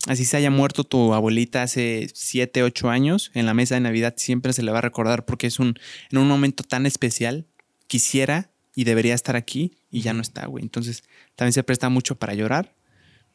Así 0.07 0.23
se 0.23 0.37
haya 0.37 0.49
muerto 0.49 0.85
tu 0.85 1.13
abuelita 1.13 1.61
hace 1.61 2.07
7, 2.13 2.63
8 2.63 2.89
años, 2.89 3.31
en 3.33 3.45
la 3.45 3.53
mesa 3.53 3.75
de 3.75 3.81
Navidad 3.81 4.13
siempre 4.15 4.53
se 4.53 4.63
le 4.63 4.71
va 4.71 4.77
a 4.77 4.81
recordar 4.81 5.25
porque 5.25 5.45
es 5.47 5.59
un, 5.59 5.77
en 6.09 6.17
un 6.19 6.27
momento 6.29 6.63
tan 6.63 6.85
especial. 6.85 7.47
Quisiera 7.87 8.51
y 8.75 8.83
debería 8.85 9.13
estar 9.13 9.35
aquí 9.35 9.77
y 9.91 10.01
ya 10.01 10.13
no 10.13 10.21
está, 10.21 10.45
güey. 10.45 10.63
Entonces 10.63 11.03
también 11.35 11.51
se 11.53 11.63
presta 11.63 11.89
mucho 11.89 12.15
para 12.15 12.33
llorar. 12.33 12.75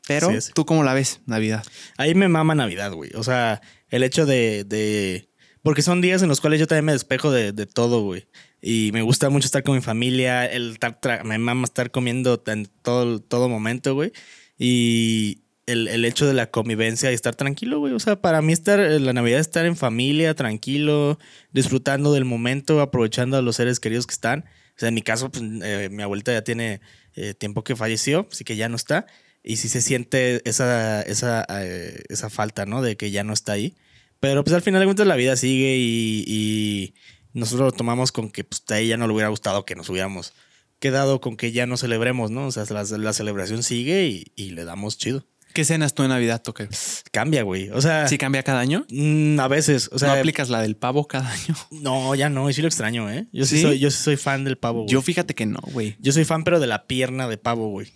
Pero. 0.07 0.31
¿tú 0.55 0.65
cómo 0.65 0.83
la 0.85 0.95
ves, 0.95 1.21
Navidad? 1.27 1.65
Ahí 1.99 2.15
me 2.15 2.29
mama 2.29 2.55
Navidad, 2.55 2.93
güey. 2.93 3.11
O 3.15 3.23
sea, 3.23 3.61
el 3.91 4.03
hecho 4.03 4.25
de, 4.27 4.65
de- 4.65 5.29
Porque 5.63 5.83
son 5.83 6.01
días 6.01 6.23
en 6.23 6.29
los 6.29 6.41
cuales 6.41 6.59
yo 6.61 6.67
también 6.67 6.87
me 6.87 6.93
despejo 6.93 7.31
de, 7.31 7.53
de 7.53 7.67
todo, 7.67 8.03
güey. 8.03 8.27
Y 8.63 8.91
me 8.93 9.03
gusta 9.03 9.29
mucho 9.29 9.47
estar 9.47 9.65
con 9.65 9.75
mi 9.75 9.83
familia. 9.83 10.47
El 10.47 10.79
me 11.25 11.39
mama 11.39 11.65
estar 11.65 11.91
comiendo 11.91 12.43
en 12.47 12.69
todo, 12.83 13.19
todo 13.19 13.49
momento, 13.49 13.95
güey. 13.95 14.13
Y 14.57 15.43
el, 15.67 15.89
el 15.89 16.05
hecho 16.05 16.27
de 16.27 16.33
la 16.35 16.51
convivencia 16.51 17.11
y 17.11 17.15
estar 17.15 17.35
tranquilo, 17.35 17.81
güey. 17.81 17.93
O 17.93 17.99
sea, 17.99 18.21
para 18.21 18.41
mí 18.41 18.53
estar 18.53 18.79
eh, 18.79 19.01
la 19.01 19.13
Navidad 19.13 19.41
es 19.41 19.49
estar 19.49 19.67
en 19.67 19.77
familia, 19.77 20.35
tranquilo, 20.35 21.19
disfrutando 21.53 22.13
del 22.13 22.25
momento, 22.25 22.81
aprovechando 22.81 23.37
a 23.37 23.43
los 23.43 23.57
seres 23.57 23.81
queridos 23.81 24.07
que 24.07 24.15
están. 24.15 24.45
O 24.77 24.79
sea, 24.79 24.89
en 24.89 24.95
mi 24.95 25.03
caso, 25.03 25.31
pues, 25.31 25.43
eh, 25.63 25.89
mi 25.91 26.03
abuelita 26.03 26.33
ya 26.33 26.43
tiene 26.45 26.81
eh, 27.15 27.35
tiempo 27.35 27.65
que 27.65 27.77
falleció, 27.77 28.29
así 28.31 28.45
que 28.45 28.57
ya 28.57 28.69
no 28.69 28.77
está. 28.77 29.07
Y 29.43 29.57
sí 29.57 29.69
se 29.69 29.83
siente 29.83 30.41
esa, 30.49 31.03
esa, 31.03 31.45
eh, 31.51 32.03
esa 32.09 32.31
falta, 32.31 32.65
¿no? 32.65 32.81
De 32.81 32.97
que 32.97 33.11
ya 33.11 33.25
no 33.25 33.33
está 33.33 33.53
ahí. 33.53 33.75
Pero 34.21 34.45
pues 34.45 34.55
al 34.55 34.63
final 34.63 34.81
de 34.81 34.87
cuentas 34.87 35.07
la 35.07 35.17
vida 35.17 35.37
sigue 35.37 35.77
y, 35.79 36.25
y 36.29 36.95
nosotros 37.35 37.67
lo 37.67 37.73
tomamos 37.73 38.13
con 38.13 38.31
que 38.31 38.45
pues 38.45 38.63
a 38.71 38.79
ella 38.79 38.97
no 38.97 39.07
le 39.07 39.13
hubiera 39.15 39.29
gustado 39.29 39.65
que 39.65 39.75
nos 39.75 39.89
hubiéramos 39.89 40.33
quedado 40.79 41.21
con 41.21 41.37
que 41.37 41.53
ya 41.53 41.67
no 41.67 41.77
celebremos, 41.77 42.31
¿no? 42.31 42.47
O 42.47 42.53
sea, 42.53 42.65
la, 42.71 42.83
la 42.83 43.13
celebración 43.13 43.63
sigue 43.63 44.07
y, 44.07 44.33
y 44.37 44.51
le 44.51 44.65
damos 44.65 44.99
chido. 44.99 45.25
¿Qué 45.53 45.65
cenas 45.65 45.95
tú 45.95 46.03
en 46.03 46.09
Navidad, 46.09 46.43
Toque? 46.43 46.69
Cambia, 47.11 47.43
güey. 47.43 47.69
O 47.71 47.81
sea, 47.83 48.09
¿Sí 48.09 48.17
cambia 48.17 48.43
cada 48.43 48.61
año? 48.61 48.87
mm, 48.91 49.39
a 49.39 49.49
veces, 49.49 49.91
o 49.93 49.99
sea, 49.99 50.09
¿No 50.09 50.15
aplicas 50.15 50.49
la 50.49 50.63
del 50.63 50.77
pavo 50.77 51.07
cada 51.07 51.31
año? 51.31 51.55
no, 51.71 52.15
ya 52.15 52.31
no, 52.31 52.49
y 52.49 52.55
sí 52.55 52.63
lo 52.63 52.69
extraño, 52.69 53.11
¿eh? 53.11 53.27
Yo 53.33 53.45
sí, 53.45 53.57
¿Sí? 53.57 53.63
soy, 53.63 53.79
yo 53.79 53.91
sí 53.91 54.03
soy 54.03 54.17
fan 54.17 54.45
del 54.45 54.57
pavo, 54.57 54.81
güey. 54.81 54.89
Yo 54.89 54.99
Yo, 54.99 55.03
fíjate 55.03 55.35
que 55.35 55.45
no, 55.47 55.61
güey. 55.73 55.97
soy 56.11 56.25
fan, 56.25 56.45
pero 56.45 56.59
de 56.59 56.67
la 56.67 56.87
pierna 56.87 57.29
de 57.29 57.37
pavo, 57.37 57.69
güey. 57.69 57.93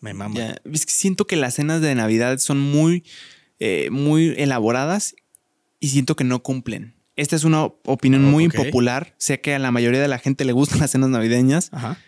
Me 0.00 0.14
mama. 0.14 0.34
Ya, 0.34 0.56
Es 0.72 0.86
que 0.86 0.92
siento 0.92 1.26
que 1.26 1.36
las 1.36 1.54
cenas 1.54 1.80
de 1.82 1.94
Navidad 1.94 2.38
son 2.38 2.58
muy, 2.58 3.04
eh, 3.58 3.88
muy 3.90 4.34
elaboradas 4.38 5.14
y 5.80 5.88
siento 5.88 6.16
que 6.16 6.24
no 6.24 6.42
cumplen. 6.42 6.93
Esta 7.16 7.36
es 7.36 7.44
una 7.44 7.64
opinión 7.64 8.24
Oh, 8.24 8.28
muy 8.28 8.44
impopular. 8.44 9.14
Sé 9.18 9.40
que 9.40 9.54
a 9.54 9.58
la 9.58 9.70
mayoría 9.70 10.00
de 10.00 10.08
la 10.08 10.18
gente 10.18 10.44
le 10.44 10.52
gustan 10.52 10.80
las 10.80 10.90
cenas 10.90 11.10
navideñas. 11.10 11.68
Ajá. 11.72 11.98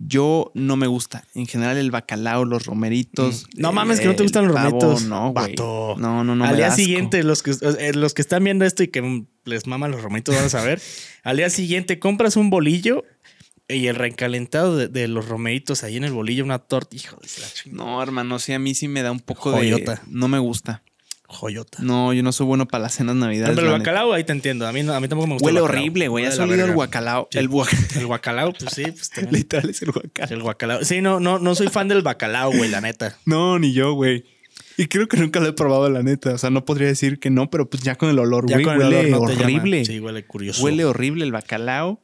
Yo 0.00 0.52
no 0.54 0.76
me 0.76 0.86
gusta. 0.86 1.24
En 1.34 1.46
general, 1.46 1.76
el 1.76 1.90
bacalao, 1.90 2.44
los 2.44 2.66
romeritos. 2.66 3.46
Mm. 3.56 3.60
No 3.60 3.72
mames, 3.72 3.98
que 3.98 4.06
no 4.06 4.14
te 4.14 4.22
gustan 4.22 4.46
los 4.46 4.54
pavo, 4.54 4.80
romeritos. 4.80 5.02
No, 5.08 5.32
güey. 5.32 5.50
Vato. 5.50 5.96
No, 5.98 6.22
no, 6.22 6.36
no. 6.36 6.44
al 6.44 6.56
día 6.56 6.70
siguiente, 6.70 7.24
los 7.24 7.42
que, 7.42 7.50
eh, 7.50 7.92
los 7.94 8.14
que 8.14 8.22
están 8.22 8.44
viendo 8.44 8.64
esto 8.64 8.84
y 8.84 8.88
que 8.88 9.02
mm, 9.02 9.26
les 9.44 9.66
maman 9.66 9.90
los 9.90 10.00
romeritos 10.02 10.36
van 10.36 10.44
a 10.44 10.48
saber. 10.48 10.80
al 11.24 11.36
día 11.36 11.50
siguiente 11.50 11.98
compras 11.98 12.36
un 12.36 12.48
bolillo 12.48 13.04
y 13.66 13.88
el 13.88 13.96
recalentado 13.96 14.76
de, 14.76 14.86
de 14.86 15.08
los 15.08 15.28
romeritos 15.28 15.82
ahí 15.82 15.96
en 15.96 16.04
el 16.04 16.12
bolillo, 16.12 16.44
una 16.44 16.60
torta. 16.60 16.94
Hijo 16.94 17.16
de 17.20 17.28
la 17.42 17.48
chingada. 17.48 17.84
No, 17.84 18.00
hermano, 18.00 18.38
sí, 18.38 18.52
a 18.52 18.60
mí 18.60 18.76
sí 18.76 18.86
me 18.86 19.02
da 19.02 19.10
un 19.10 19.20
poco 19.20 19.50
Joyota. 19.50 19.94
de. 19.96 20.00
No 20.06 20.28
me 20.28 20.38
gusta. 20.38 20.84
Joyota. 21.30 21.78
No, 21.82 22.12
yo 22.14 22.22
no 22.22 22.32
soy 22.32 22.46
bueno 22.46 22.66
para 22.66 22.82
las 22.84 22.94
cenas 22.94 23.14
navideñas. 23.14 23.50
Pero 23.54 23.66
el 23.68 23.68
guacalao 23.74 24.12
ahí 24.14 24.24
te 24.24 24.32
entiendo. 24.32 24.66
A 24.66 24.72
mí, 24.72 24.82
no- 24.82 24.94
a 24.94 25.00
mí 25.00 25.08
tampoco 25.08 25.26
me 25.26 25.34
gusta. 25.34 25.44
Huele 25.46 25.58
el 25.58 25.64
horrible, 25.64 26.08
güey. 26.08 26.24
Huele 26.24 26.28
¿Has 26.32 26.38
de 26.38 26.46
la 26.46 26.52
olido 26.52 26.66
el 26.66 26.72
guacalao? 26.74 27.28
Sí. 27.30 27.38
El 27.38 27.48
guacalao. 27.48 27.88
El 28.00 28.06
guacalao, 28.06 28.52
pues 28.54 28.72
sí, 28.74 28.82
pues. 28.84 29.10
Literal 29.32 29.68
es 29.68 29.82
el 29.82 29.92
guacalao. 29.92 30.34
El 30.36 30.42
guacalao. 30.42 30.84
Sí, 30.84 31.00
no, 31.02 31.20
no, 31.20 31.38
no 31.38 31.54
soy 31.54 31.68
fan 31.68 31.88
del 31.88 32.02
bacalao, 32.02 32.50
güey, 32.52 32.70
la 32.70 32.80
neta. 32.80 33.18
No, 33.26 33.58
ni 33.58 33.72
yo, 33.74 33.92
güey. 33.92 34.24
Y 34.78 34.86
creo 34.86 35.06
que 35.08 35.16
nunca 35.16 35.40
lo 35.40 35.48
he 35.48 35.52
probado, 35.52 35.90
la 35.90 36.02
neta. 36.02 36.32
O 36.32 36.38
sea, 36.38 36.50
no 36.50 36.64
podría 36.64 36.88
decir 36.88 37.18
que 37.18 37.30
no, 37.30 37.50
pero 37.50 37.68
pues 37.68 37.82
ya 37.82 37.96
con 37.96 38.08
el 38.08 38.18
olor, 38.18 38.46
güey, 38.50 38.64
huele 38.64 38.84
olor 38.84 39.08
no 39.08 39.18
horrible. 39.20 39.84
Sí, 39.84 40.00
huele 40.00 40.24
curioso. 40.24 40.62
Huele 40.64 40.84
horrible 40.84 41.24
el 41.24 41.32
bacalao. 41.32 42.00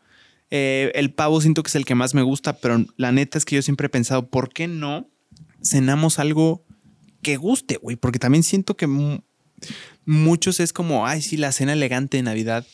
Eh, 0.51 0.93
el 0.95 1.12
pavo 1.12 1.41
siento 1.41 1.62
que 1.62 1.68
es 1.68 1.75
el 1.77 1.85
que 1.85 1.95
más 1.95 2.14
me 2.14 2.22
gusta, 2.22 2.59
pero 2.59 2.85
la 2.97 3.11
neta 3.12 3.39
es 3.39 3.45
que 3.45 3.57
yo 3.57 3.62
siempre 3.62 3.87
he 3.87 3.91
pensado, 3.91 4.29
¿por 4.29 4.53
qué 4.53 4.68
no 4.68 5.09
cenamos 5.62 6.18
algo 6.18 6.64
que 7.25 7.37
guste, 7.37 7.77
güey? 7.83 7.97
Porque 7.97 8.20
también 8.20 8.45
siento 8.45 8.77
que 8.77 8.87
mu- 8.87 9.18
muchos 10.05 10.61
es 10.61 10.72
como, 10.72 11.07
ay, 11.07 11.22
sí, 11.22 11.37
la 11.37 11.53
cena 11.53 11.72
elegante 11.72 12.16
de 12.18 12.22
Navidad. 12.22 12.66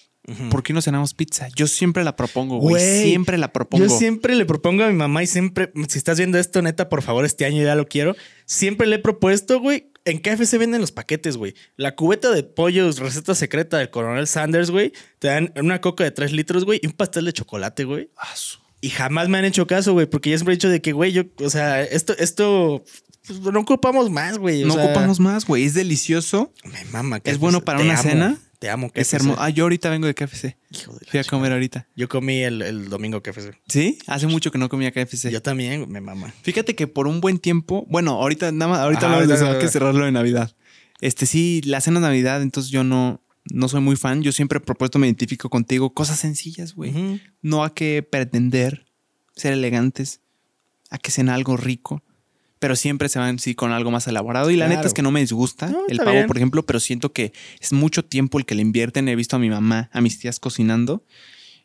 ¿Por 0.51 0.63
qué 0.63 0.73
no 0.73 0.81
cenamos 0.83 1.13
pizza? 1.15 1.49
Yo 1.57 1.67
siempre 1.67 2.05
la 2.05 2.15
propongo, 2.15 2.59
güey. 2.59 3.03
Siempre 3.05 3.37
la 3.39 3.53
propongo. 3.53 3.85
Yo 3.85 3.91
siempre 3.91 4.37
le 4.37 4.45
propongo 4.45 4.85
a 4.85 4.89
mi 4.89 4.95
mamá 4.95 5.23
y 5.25 5.27
siempre, 5.27 5.73
si 5.89 5.99
estás 5.99 6.19
viendo 6.19 6.39
esto, 6.39 6.63
neta, 6.63 6.89
por 6.89 7.03
favor, 7.03 7.25
este 7.25 7.47
año 7.47 7.65
ya 7.65 7.75
lo 7.75 7.89
quiero. 7.89 8.15
Siempre 8.45 8.87
le 8.87 8.97
he 8.97 8.99
propuesto, 9.01 9.59
güey. 9.59 9.91
En 10.05 10.19
KFC 10.19 10.57
venden 10.59 10.83
los 10.83 10.93
paquetes, 10.93 11.37
güey. 11.37 11.55
La 11.77 11.97
cubeta 11.97 12.31
de 12.31 12.45
pollo, 12.45 12.93
receta 12.93 13.35
secreta 13.35 13.79
del 13.79 13.91
coronel 13.91 14.27
Sanders, 14.29 14.71
güey. 14.71 14.93
Te 15.19 15.29
dan 15.29 15.53
una 15.57 15.81
coca 15.81 16.05
de 16.05 16.11
3 16.13 16.33
litros, 16.33 16.65
güey, 16.65 16.79
y 16.83 16.87
un 16.87 16.93
pastel 16.93 17.25
de 17.25 17.33
chocolate, 17.33 17.85
güey. 17.85 18.11
Ah, 18.17 18.35
Y 18.83 18.91
jamás 18.91 19.29
me 19.29 19.39
han 19.39 19.47
hecho 19.47 19.67
caso, 19.67 19.95
güey, 19.95 20.07
porque 20.07 20.31
yo 20.31 20.37
siempre 20.39 20.55
he 20.55 20.57
dicho 20.59 20.69
de 20.69 20.81
que, 20.81 20.93
güey, 20.93 21.13
yo, 21.13 21.25
o 21.43 21.51
sea, 21.51 21.83
esto, 21.83 22.15
esto, 22.19 22.85
pues, 23.39 23.53
no 23.53 23.61
ocupamos 23.61 24.11
más, 24.11 24.39
güey. 24.39 24.65
No 24.65 24.75
sea, 24.75 24.85
ocupamos 24.85 25.21
más, 25.21 25.47
güey. 25.47 25.65
Es 25.65 25.75
delicioso. 25.75 26.53
Me 26.65 26.85
mama. 26.87 27.17
¿Es 27.19 27.23
KFC. 27.23 27.39
bueno 27.39 27.61
para 27.63 27.81
una 27.81 27.95
amo, 27.95 28.03
cena? 28.03 28.39
Te 28.59 28.69
amo, 28.69 28.89
KFC. 28.89 29.01
Es 29.01 29.15
hermoso. 29.15 29.41
Ah, 29.41 29.49
yo 29.51 29.65
ahorita 29.65 29.89
vengo 29.89 30.07
de 30.07 30.15
KFC. 30.15 30.57
Hijo 30.71 30.93
de 30.93 31.07
Fui 31.07 31.19
a 31.21 31.25
comer 31.25 31.53
ahorita. 31.53 31.89
Yo 31.97 32.09
comí 32.09 32.41
el, 32.43 32.61
el 32.63 32.89
domingo 32.91 33.23
KFC. 33.23 33.59
¿Sí? 33.69 33.99
Hace 34.07 34.27
mucho 34.27 34.51
que 34.51 34.59
no 34.59 34.69
comía 34.69 34.91
KFC. 34.93 35.31
Yo 35.31 35.41
también, 35.41 35.91
me 35.91 36.01
mama. 36.01 36.35
Fíjate 36.43 36.75
que 36.75 36.87
por 36.87 37.07
un 37.07 37.21
buen 37.21 37.39
tiempo, 37.39 37.87
bueno, 37.89 38.13
ahorita 38.13 38.53
nada 38.53 38.71
más, 38.71 38.81
ahorita 38.81 39.13
ahorita- 39.15 39.35
eso, 39.35 39.47
hay 39.51 39.59
que 39.59 39.69
cerrarlo 39.69 40.05
de 40.05 40.13
Navidad. 40.13 40.55
Este 41.01 41.25
sí, 41.25 41.63
la 41.65 41.81
cena 41.81 42.01
de 42.01 42.07
Navidad, 42.07 42.43
entonces 42.43 42.71
yo 42.71 42.85
no, 42.85 43.23
no 43.51 43.69
soy 43.69 43.81
muy 43.81 43.97
fan. 43.97 44.23
Yo 44.23 44.33
siempre 44.33 44.59
he 44.59 44.61
propuesto, 44.61 44.99
me 44.99 45.07
identifico 45.07 45.49
contigo, 45.49 45.95
cosas 45.95 46.19
sencillas, 46.19 46.75
güey. 46.75 47.23
No 47.41 47.65
hay 47.65 47.71
que 47.71 48.03
pretender 48.03 48.85
ser 49.35 49.55
elegantes, 49.55 50.21
a 50.91 50.99
que 50.99 51.11
sean 51.11 51.31
algo 51.31 51.57
rico, 51.57 52.03
pero 52.61 52.77
siempre 52.77 53.09
se 53.09 53.19
van 53.19 53.41
sí 53.41 53.57
con 53.57 53.73
algo 53.73 53.91
más 53.91 54.07
elaborado. 54.07 54.51
Y 54.53 54.57
la 54.57 54.69
neta 54.69 54.87
es 54.87 54.95
que 54.95 55.03
no 55.03 55.11
me 55.11 55.19
disgusta 55.21 55.67
No, 55.69 55.83
el 55.89 55.97
pavo, 55.99 56.13
bien. 56.13 56.27
por 56.29 56.37
ejemplo, 56.37 56.65
pero 56.65 56.79
siento 56.79 57.13
que 57.13 57.33
es 57.61 57.73
mucho 57.73 58.05
tiempo 58.05 58.39
el 58.39 58.45
que 58.47 58.55
le 58.55 58.63
invierten. 58.63 59.09
He 59.09 59.17
visto 59.17 59.35
a 59.35 59.39
mi 59.41 59.51
mamá, 59.51 59.91
a 59.93 60.01
mis 60.01 60.19
tías 60.21 60.39
cocinando 60.39 61.05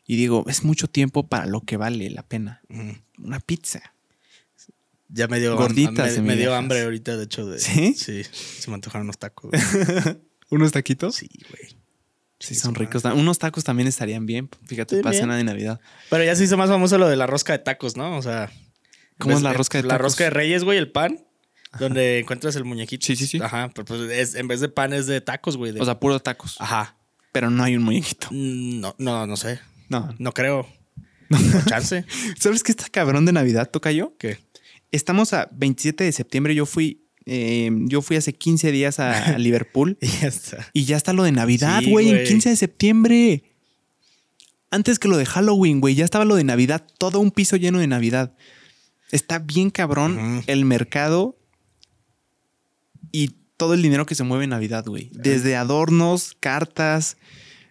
y 0.06 0.16
digo, 0.16 0.44
es 0.48 0.64
mucho 0.64 0.88
tiempo 0.88 1.28
para 1.28 1.46
lo 1.46 1.60
que 1.60 1.76
vale 1.76 2.10
la 2.10 2.22
pena. 2.24 2.62
Una 3.18 3.38
pizza. 3.40 3.92
Ya 5.08 5.28
me 5.28 5.38
dio, 5.38 5.56
Gorditas 5.56 6.16
me, 6.16 6.22
me 6.22 6.36
dio 6.36 6.52
hambre 6.54 6.82
ahorita, 6.82 7.16
de 7.16 7.24
hecho. 7.24 7.46
De, 7.46 7.60
¿Sí? 7.60 7.94
Sí. 7.94 8.24
Se 8.24 8.68
me 8.70 8.74
antojaron 8.74 9.06
unos 9.06 9.18
tacos. 9.18 9.52
¿Unos 10.50 10.72
taquitos? 10.72 11.14
sí, 11.16 11.28
güey. 11.50 11.76
Sí, 12.38 12.54
son 12.54 12.74
ricos. 12.74 13.02
Unos 13.04 13.38
tacos 13.38 13.64
también 13.64 13.88
estarían 13.88 14.26
bien. 14.26 14.48
Fíjate, 14.66 14.96
Sí, 14.96 15.02
para 15.02 15.12
bien. 15.12 15.22
cena 15.22 15.36
de 15.36 15.44
Navidad. 15.44 15.80
Pero 16.10 16.22
ya 16.24 16.36
se 16.36 16.44
hizo 16.44 16.56
más 16.56 16.68
famoso 16.68 16.98
lo 16.98 17.08
de 17.08 17.16
la 17.16 17.26
rosca 17.26 17.52
de 17.54 17.60
tacos, 17.60 17.96
¿no? 17.96 18.16
O 18.18 18.22
sea. 18.22 18.50
¿Cómo 19.18 19.36
es 19.36 19.42
la 19.42 19.52
rosca 19.52 19.78
de 19.78 19.82
La 19.88 19.94
tacos? 19.94 20.02
rosca 20.04 20.24
de 20.24 20.30
Reyes, 20.30 20.64
güey, 20.64 20.78
el 20.78 20.90
pan. 20.90 21.20
Donde 21.78 22.20
encuentras 22.20 22.56
el 22.56 22.64
muñequito. 22.64 23.04
Sí, 23.06 23.16
sí, 23.16 23.26
sí. 23.26 23.38
Ajá, 23.42 23.70
pero 23.74 23.84
pues 23.84 24.00
es- 24.10 24.34
en 24.34 24.48
vez 24.48 24.60
de 24.60 24.68
pan 24.68 24.92
es 24.94 25.06
de 25.06 25.20
tacos, 25.20 25.56
güey. 25.58 25.72
de- 25.72 25.80
O 25.80 25.84
sea, 25.84 25.98
puro 26.00 26.18
tacos. 26.20 26.56
Ajá. 26.58 26.96
Pero 27.32 27.50
no 27.50 27.62
hay 27.64 27.76
un 27.76 27.82
muñequito. 27.82 28.28
Mm, 28.30 28.80
No, 28.80 28.94
no, 28.98 29.26
no 29.26 29.36
sé. 29.36 29.60
No. 29.90 30.14
No 30.18 30.32
creo. 30.32 30.66
No, 31.28 31.38
chance. 31.66 32.04
¿Sabes 32.38 32.62
qué 32.62 32.72
está 32.72 32.84
cabrón 32.88 33.26
de 33.26 33.32
Navidad, 33.32 33.70
toca 33.70 33.92
yo? 33.92 34.14
¿Qué? 34.18 34.38
Estamos 34.92 35.32
a 35.34 35.48
27 35.52 36.04
de 36.04 36.12
septiembre. 36.12 36.54
Yo 36.54 36.64
fui, 36.64 37.04
eh, 37.26 37.68
yo 37.86 38.00
fui 38.00 38.16
hace 38.16 38.32
15 38.32 38.70
días 38.72 38.98
a 39.00 39.36
Liverpool 39.36 39.98
Y 40.00 40.06
ya 40.06 40.28
está. 40.28 40.68
y 40.72 40.84
ya 40.84 40.96
está 40.96 41.12
lo 41.12 41.24
de 41.24 41.32
Navidad, 41.32 41.80
Sí, 41.80 41.90
güey, 41.90 42.08
en 42.08 42.14
güey. 42.14 42.26
15 42.28 42.48
de 42.50 42.56
septiembre. 42.56 43.42
Antes 44.70 44.98
que 44.98 45.08
lo 45.08 45.16
de 45.16 45.26
Halloween, 45.26 45.80
güey, 45.80 45.94
ya 45.94 46.04
estaba 46.04 46.24
lo 46.24 46.36
de 46.36 46.44
Navidad, 46.44 46.86
todo 46.98 47.20
un 47.20 47.30
piso 47.30 47.56
lleno 47.56 47.78
de 47.78 47.86
Navidad. 47.86 48.34
Está 49.10 49.38
bien 49.38 49.70
cabrón 49.70 50.42
el 50.46 50.64
mercado 50.64 51.38
y 53.12 53.36
todo 53.56 53.74
el 53.74 53.82
dinero 53.82 54.06
que 54.06 54.14
se 54.14 54.24
mueve 54.24 54.44
en 54.44 54.50
Navidad, 54.50 54.84
güey. 54.86 55.10
Desde 55.12 55.56
adornos, 55.56 56.36
cartas, 56.40 57.16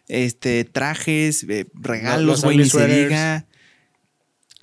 este, 0.07 0.63
trajes, 0.63 1.43
eh, 1.43 1.67
regalos, 1.73 2.25
los 2.25 2.43
güey, 2.43 2.57
ni 2.57 2.65
se 2.65 2.87
diga. 2.87 3.45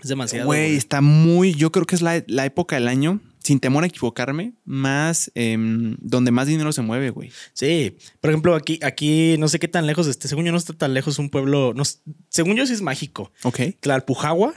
Es 0.02 0.08
demasiado. 0.08 0.46
Güey, 0.46 0.76
está 0.76 1.00
muy. 1.00 1.54
Yo 1.54 1.70
creo 1.70 1.86
que 1.86 1.94
es 1.94 2.02
la, 2.02 2.24
la 2.26 2.44
época 2.44 2.76
del 2.76 2.88
año 2.88 3.20
sin 3.42 3.60
temor 3.60 3.84
a 3.84 3.86
equivocarme, 3.86 4.54
más 4.64 5.30
em, 5.34 5.96
donde 6.00 6.30
más 6.30 6.46
dinero 6.46 6.72
se 6.72 6.82
mueve, 6.82 7.10
güey. 7.10 7.30
Sí, 7.52 7.96
por 8.20 8.30
ejemplo, 8.30 8.54
aquí, 8.54 8.78
aquí 8.82 9.36
no 9.38 9.48
sé 9.48 9.58
qué 9.58 9.68
tan 9.68 9.86
lejos 9.86 10.06
esté. 10.06 10.28
Según 10.28 10.44
yo, 10.44 10.52
no 10.52 10.58
está 10.58 10.72
tan 10.72 10.94
lejos 10.94 11.18
un 11.18 11.30
pueblo. 11.30 11.72
No, 11.74 11.82
según 12.28 12.56
yo, 12.56 12.66
sí 12.66 12.72
es 12.72 12.82
mágico. 12.82 13.32
Ok. 13.42 13.60
Tlalpujagua. 13.80 14.54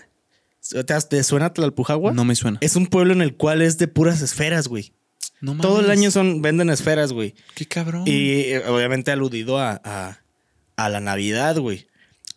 ¿Te, 1.10 1.24
suena 1.24 1.54
Tlalpujagua? 1.54 2.14
No 2.14 2.26
me 2.26 2.36
suena. 2.36 2.58
Es 2.62 2.76
un 2.76 2.88
pueblo 2.88 3.14
en 3.14 3.22
el 3.22 3.36
cual 3.36 3.62
es 3.62 3.78
de 3.78 3.88
puras 3.88 4.22
esferas, 4.22 4.68
güey. 4.68 4.94
No 5.42 5.56
Todo 5.58 5.80
el 5.80 5.88
mames. 5.88 6.00
año 6.00 6.12
son, 6.12 6.42
venden 6.42 6.70
esferas, 6.70 7.12
güey. 7.14 7.36
Qué 7.54 7.66
cabrón. 7.66 8.04
Y 8.06 8.42
eh, 8.42 8.64
obviamente 8.68 9.12
aludido 9.12 9.60
a, 9.60 9.80
a, 9.84 10.20
a 10.76 10.90
la 10.90 11.00
Navidad, 11.02 11.58
güey. 11.58 11.88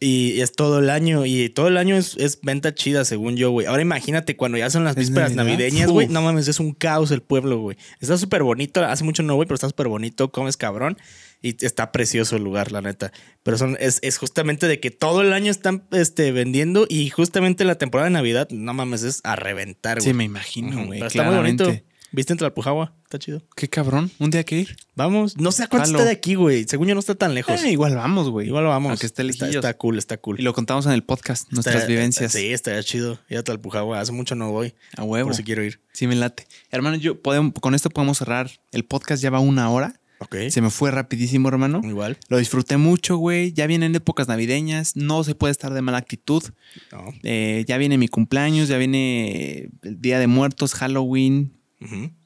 Y 0.00 0.40
es 0.40 0.52
todo 0.52 0.78
el 0.78 0.90
año. 0.90 1.26
Y 1.26 1.48
todo 1.48 1.66
el 1.66 1.76
año 1.76 1.96
es, 1.96 2.16
es 2.18 2.40
venta 2.40 2.72
chida, 2.72 3.04
según 3.04 3.36
yo, 3.36 3.50
güey. 3.50 3.66
Ahora 3.66 3.82
imagínate 3.82 4.36
cuando 4.36 4.56
ya 4.56 4.70
son 4.70 4.84
las 4.84 4.96
¿Es 4.96 5.08
vísperas 5.08 5.34
navideñas, 5.34 5.90
güey. 5.90 6.06
No 6.06 6.22
mames, 6.22 6.46
es 6.46 6.60
un 6.60 6.72
caos 6.72 7.10
el 7.10 7.20
pueblo, 7.20 7.58
güey. 7.58 7.76
Está 8.00 8.16
súper 8.16 8.44
bonito. 8.44 8.84
Hace 8.84 9.02
mucho 9.02 9.24
no, 9.24 9.34
güey, 9.34 9.46
pero 9.46 9.56
está 9.56 9.68
súper 9.68 9.88
bonito. 9.88 10.30
Comes 10.30 10.56
cabrón. 10.56 10.98
Y 11.42 11.64
está 11.64 11.90
precioso 11.90 12.36
el 12.36 12.44
lugar, 12.44 12.70
la 12.70 12.80
neta. 12.80 13.12
Pero 13.42 13.58
son, 13.58 13.76
es, 13.80 13.98
es 14.02 14.18
justamente 14.18 14.68
de 14.68 14.78
que 14.78 14.90
todo 14.90 15.22
el 15.22 15.32
año 15.32 15.50
están 15.50 15.84
este, 15.90 16.30
vendiendo. 16.30 16.86
Y 16.88 17.10
justamente 17.10 17.64
la 17.64 17.76
temporada 17.76 18.08
de 18.08 18.14
Navidad, 18.14 18.48
no 18.50 18.74
mames, 18.74 19.02
es 19.02 19.20
a 19.24 19.34
reventar, 19.34 19.98
güey. 19.98 20.10
sí, 20.10 20.14
me 20.14 20.24
imagino, 20.24 20.86
güey. 20.86 21.00
Pero 21.00 21.08
está 21.08 21.24
muy 21.24 21.36
bonito. 21.36 21.72
¿Viste 22.10 22.32
en 22.32 22.38
Tlalpujagua? 22.38 22.94
Está 23.04 23.18
chido. 23.18 23.42
Qué 23.54 23.68
cabrón. 23.68 24.10
Un 24.18 24.30
día 24.30 24.42
que 24.44 24.60
ir. 24.60 24.76
Vamos. 24.94 25.36
No 25.36 25.52
sé 25.52 25.64
a 25.64 25.66
cuánto 25.68 25.90
está 25.90 26.04
de 26.04 26.10
aquí, 26.10 26.34
güey. 26.36 26.64
Según 26.66 26.88
yo 26.88 26.94
no 26.94 27.00
está 27.00 27.14
tan 27.14 27.34
lejos. 27.34 27.62
Eh, 27.62 27.70
igual 27.70 27.94
vamos, 27.94 28.30
güey. 28.30 28.46
Igual 28.46 28.64
vamos. 28.64 28.90
Aunque 28.90 29.06
esté 29.06 29.26
está, 29.28 29.48
está 29.48 29.74
cool, 29.74 29.98
está 29.98 30.16
cool. 30.16 30.40
Y 30.40 30.42
lo 30.42 30.54
contamos 30.54 30.86
en 30.86 30.92
el 30.92 31.02
podcast, 31.04 31.50
nuestras 31.52 31.76
Está- 31.76 31.86
vivencias. 31.88 32.32
Sí, 32.32 32.48
estaría 32.52 32.82
chido. 32.82 33.18
Ir 33.28 33.38
a 33.38 33.42
Talpujagua. 33.42 34.00
Hace 34.00 34.12
mucho 34.12 34.34
no 34.34 34.50
voy. 34.50 34.74
A 34.96 35.02
huevo. 35.02 35.28
Por 35.28 35.36
si 35.36 35.44
quiero 35.44 35.62
ir. 35.62 35.80
Sí, 35.92 36.06
me 36.06 36.14
late. 36.16 36.46
Hermano, 36.70 36.96
yo 36.96 37.20
podemos, 37.20 37.52
con 37.60 37.74
esto 37.74 37.90
podemos 37.90 38.18
cerrar. 38.18 38.50
El 38.72 38.84
podcast 38.84 39.22
ya 39.22 39.28
va 39.30 39.40
una 39.40 39.70
hora. 39.70 40.00
Ok. 40.20 40.34
Se 40.50 40.60
me 40.60 40.70
fue 40.70 40.90
rapidísimo, 40.90 41.48
hermano. 41.48 41.80
Igual. 41.84 42.18
Lo 42.28 42.38
disfruté 42.38 42.76
mucho, 42.76 43.18
güey. 43.18 43.52
Ya 43.52 43.66
vienen 43.68 43.94
épocas 43.94 44.26
navideñas. 44.28 44.96
No 44.96 45.22
se 45.24 45.34
puede 45.36 45.52
estar 45.52 45.72
de 45.74 45.82
mala 45.82 45.98
actitud. 45.98 46.42
No. 46.90 47.04
Eh, 47.22 47.64
ya 47.68 47.76
viene 47.78 47.98
mi 47.98 48.08
cumpleaños, 48.08 48.66
ya 48.68 48.78
viene 48.78 49.68
el 49.82 50.00
Día 50.00 50.18
de 50.18 50.26
Muertos, 50.26 50.74
Halloween. 50.74 51.52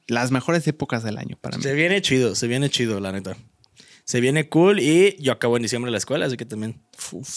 Las 0.07 0.31
mejores 0.31 0.67
épocas 0.67 1.03
del 1.03 1.17
año 1.17 1.37
para 1.39 1.57
mí. 1.57 1.63
Se 1.63 1.73
viene 1.73 2.01
chido, 2.01 2.35
se 2.35 2.47
viene 2.47 2.69
chido, 2.69 2.99
la 2.99 3.11
neta. 3.11 3.37
Se 4.05 4.19
viene 4.19 4.49
cool 4.49 4.81
y 4.81 5.15
yo 5.21 5.31
acabo 5.31 5.55
en 5.55 5.63
diciembre 5.63 5.89
la 5.89 5.97
escuela, 5.97 6.25
así 6.25 6.35
que 6.35 6.43
también. 6.45 6.81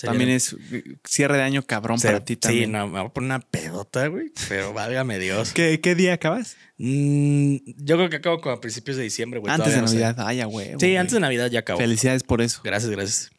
También 0.00 0.18
viene- 0.18 0.34
es 0.34 0.56
eh, 0.72 0.82
cierre 1.04 1.36
de 1.36 1.44
año 1.44 1.62
cabrón 1.62 2.00
se- 2.00 2.08
para 2.08 2.24
ti 2.24 2.34
también. 2.36 2.64
Sí, 2.64 2.70
no, 2.72 2.86
me 2.88 2.98
voy 2.98 3.06
a 3.08 3.12
poner 3.12 3.26
una 3.26 3.40
pedota, 3.40 4.08
güey. 4.08 4.32
Pero 4.48 4.72
válgame 4.72 5.20
Dios. 5.20 5.52
¿Qué, 5.52 5.80
qué 5.80 5.94
día 5.94 6.14
acabas? 6.14 6.56
Mm, 6.78 7.56
yo 7.76 7.96
creo 7.96 8.10
que 8.10 8.16
acabo 8.16 8.40
como 8.40 8.56
a 8.56 8.60
principios 8.60 8.96
de 8.96 9.04
diciembre, 9.04 9.38
güey. 9.38 9.52
antes 9.52 9.74
de 9.74 9.80
no 9.80 9.86
sé. 9.86 9.94
Navidad. 10.00 10.26
Ay, 10.26 10.40
a 10.40 10.48
huevo, 10.48 10.80
Sí, 10.80 10.86
güey. 10.86 10.96
antes 10.96 11.12
de 11.14 11.20
Navidad 11.20 11.50
ya 11.52 11.60
acabo. 11.60 11.78
Felicidades 11.78 12.24
por 12.24 12.42
eso. 12.42 12.60
Gracias, 12.64 12.90
gracias. 12.90 13.30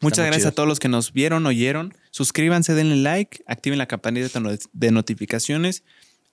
Muchas 0.00 0.18
gracias 0.24 0.42
chido. 0.42 0.48
a 0.48 0.52
todos 0.52 0.68
los 0.68 0.78
que 0.78 0.88
nos 0.88 1.12
vieron, 1.12 1.44
oyeron. 1.44 1.92
Suscríbanse, 2.12 2.72
denle 2.72 2.96
like, 2.96 3.42
activen 3.46 3.78
la 3.78 3.86
campanita 3.86 4.40
de 4.72 4.90
notificaciones. 4.90 5.82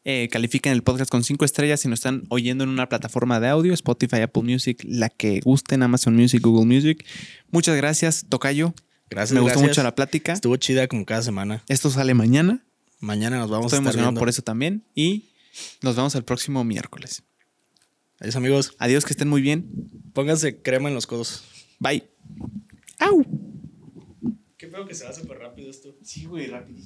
Eh, 0.08 0.30
califiquen 0.32 0.72
el 0.72 0.84
podcast 0.84 1.10
con 1.10 1.24
cinco 1.24 1.46
estrellas 1.46 1.80
si 1.80 1.88
nos 1.88 1.98
están 1.98 2.26
oyendo 2.30 2.64
en 2.64 2.70
una 2.70 2.88
plataforma 2.88 3.40
de 3.40 3.48
audio, 3.48 3.74
Spotify, 3.74 4.22
Apple 4.22 4.44
Music, 4.44 4.84
la 4.88 5.10
que 5.10 5.40
gusten, 5.40 5.82
Amazon 5.82 6.16
Music, 6.16 6.42
Google 6.44 6.68
Music. 6.68 7.04
Muchas 7.50 7.76
gracias, 7.76 8.28
Tocayo. 8.30 8.76
Gracias. 9.10 9.34
Me 9.34 9.40
gustó 9.40 9.60
mucho 9.62 9.82
la 9.82 9.96
plática. 9.96 10.34
Estuvo 10.34 10.56
chida 10.58 10.88
como 10.88 11.06
cada 11.06 11.24
semana. 11.24 11.64
Esto 11.68 11.90
sale 11.90 12.14
mañana. 12.14 12.64
Mañana 13.00 13.40
nos 13.40 13.50
vamos 13.50 13.66
Estoy 13.66 13.78
a 13.78 13.80
estar 13.80 13.84
emocionado 13.84 14.12
viendo. 14.12 14.20
por 14.20 14.30
eso 14.30 14.42
también. 14.44 14.86
Y 14.94 15.30
nos 15.82 15.96
vemos 15.96 16.14
el 16.14 16.24
próximo 16.24 16.64
miércoles. 16.64 17.24
Adiós, 18.20 18.36
amigos. 18.36 18.76
Adiós, 18.78 19.06
que 19.06 19.14
estén 19.14 19.28
muy 19.28 19.42
bien. 19.42 19.90
Pónganse 20.14 20.62
crema 20.62 20.88
en 20.88 20.96
los 20.96 21.08
codos. 21.08 21.44
Bye. 21.80 22.04
¡Au! 23.00 23.26
Qué 24.58 24.68
feo 24.68 24.88
que 24.88 24.94
se 24.94 25.04
va 25.04 25.14
súper 25.14 25.40
rápido 25.40 25.70
esto. 25.70 25.96
Sí, 26.04 26.26
güey, 26.26 26.48
rápido. 26.48 26.80